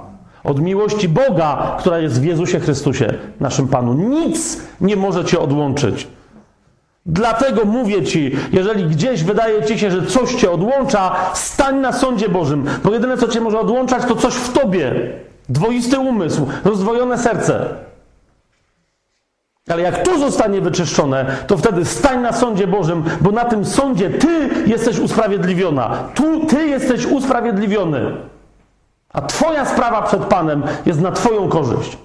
Od 0.44 0.62
miłości 0.62 1.10
Boga, 1.10 1.76
która 1.80 2.00
jest 2.00 2.22
w 2.22 2.24
Jezusie 2.24 2.60
Chrystusie, 2.60 3.14
naszym 3.40 3.68
Panu. 3.68 3.94
Nic 3.94 4.62
nie 4.82 4.96
może 4.96 5.26
cię 5.26 5.40
odłączyć. 5.40 6.08
Dlatego 7.06 7.66
mówię 7.66 8.04
ci, 8.04 8.32
jeżeli 8.54 8.86
gdzieś 8.86 9.24
wydaje 9.24 9.64
ci 9.64 9.80
się, 9.80 9.92
że 9.92 10.06
coś 10.06 10.36
cię 10.36 10.52
odłącza, 10.52 11.16
stań 11.34 11.80
na 11.80 11.94
sądzie 11.94 12.30
Bożym, 12.30 12.66
bo 12.84 12.92
jedyne 12.92 13.18
co 13.18 13.28
cię 13.28 13.42
może 13.42 13.60
odłączać, 13.60 14.06
to 14.06 14.16
coś 14.16 14.34
w 14.34 14.54
tobie. 14.54 14.94
Dwoisty 15.50 16.00
umysł, 16.00 16.48
rozdwojone 16.66 17.18
serce. 17.18 17.66
Ale 19.70 19.82
jak 19.82 20.04
to 20.04 20.20
zostanie 20.20 20.62
wyczyszczone, 20.62 21.26
to 21.48 21.58
wtedy 21.58 21.86
stań 21.86 22.22
na 22.22 22.34
sądzie 22.34 22.68
Bożym, 22.68 23.04
bo 23.22 23.32
na 23.32 23.46
tym 23.46 23.66
sądzie 23.66 24.10
ty 24.10 24.50
jesteś 24.66 25.00
usprawiedliwiona. 25.00 25.98
Tu 26.16 26.46
ty 26.46 26.68
jesteś 26.68 27.06
usprawiedliwiony. 27.06 28.12
A 29.14 29.22
twoja 29.22 29.66
sprawa 29.66 30.02
przed 30.02 30.26
Panem 30.26 30.64
jest 30.86 31.02
na 31.02 31.12
twoją 31.12 31.50
korzyść. 31.50 31.98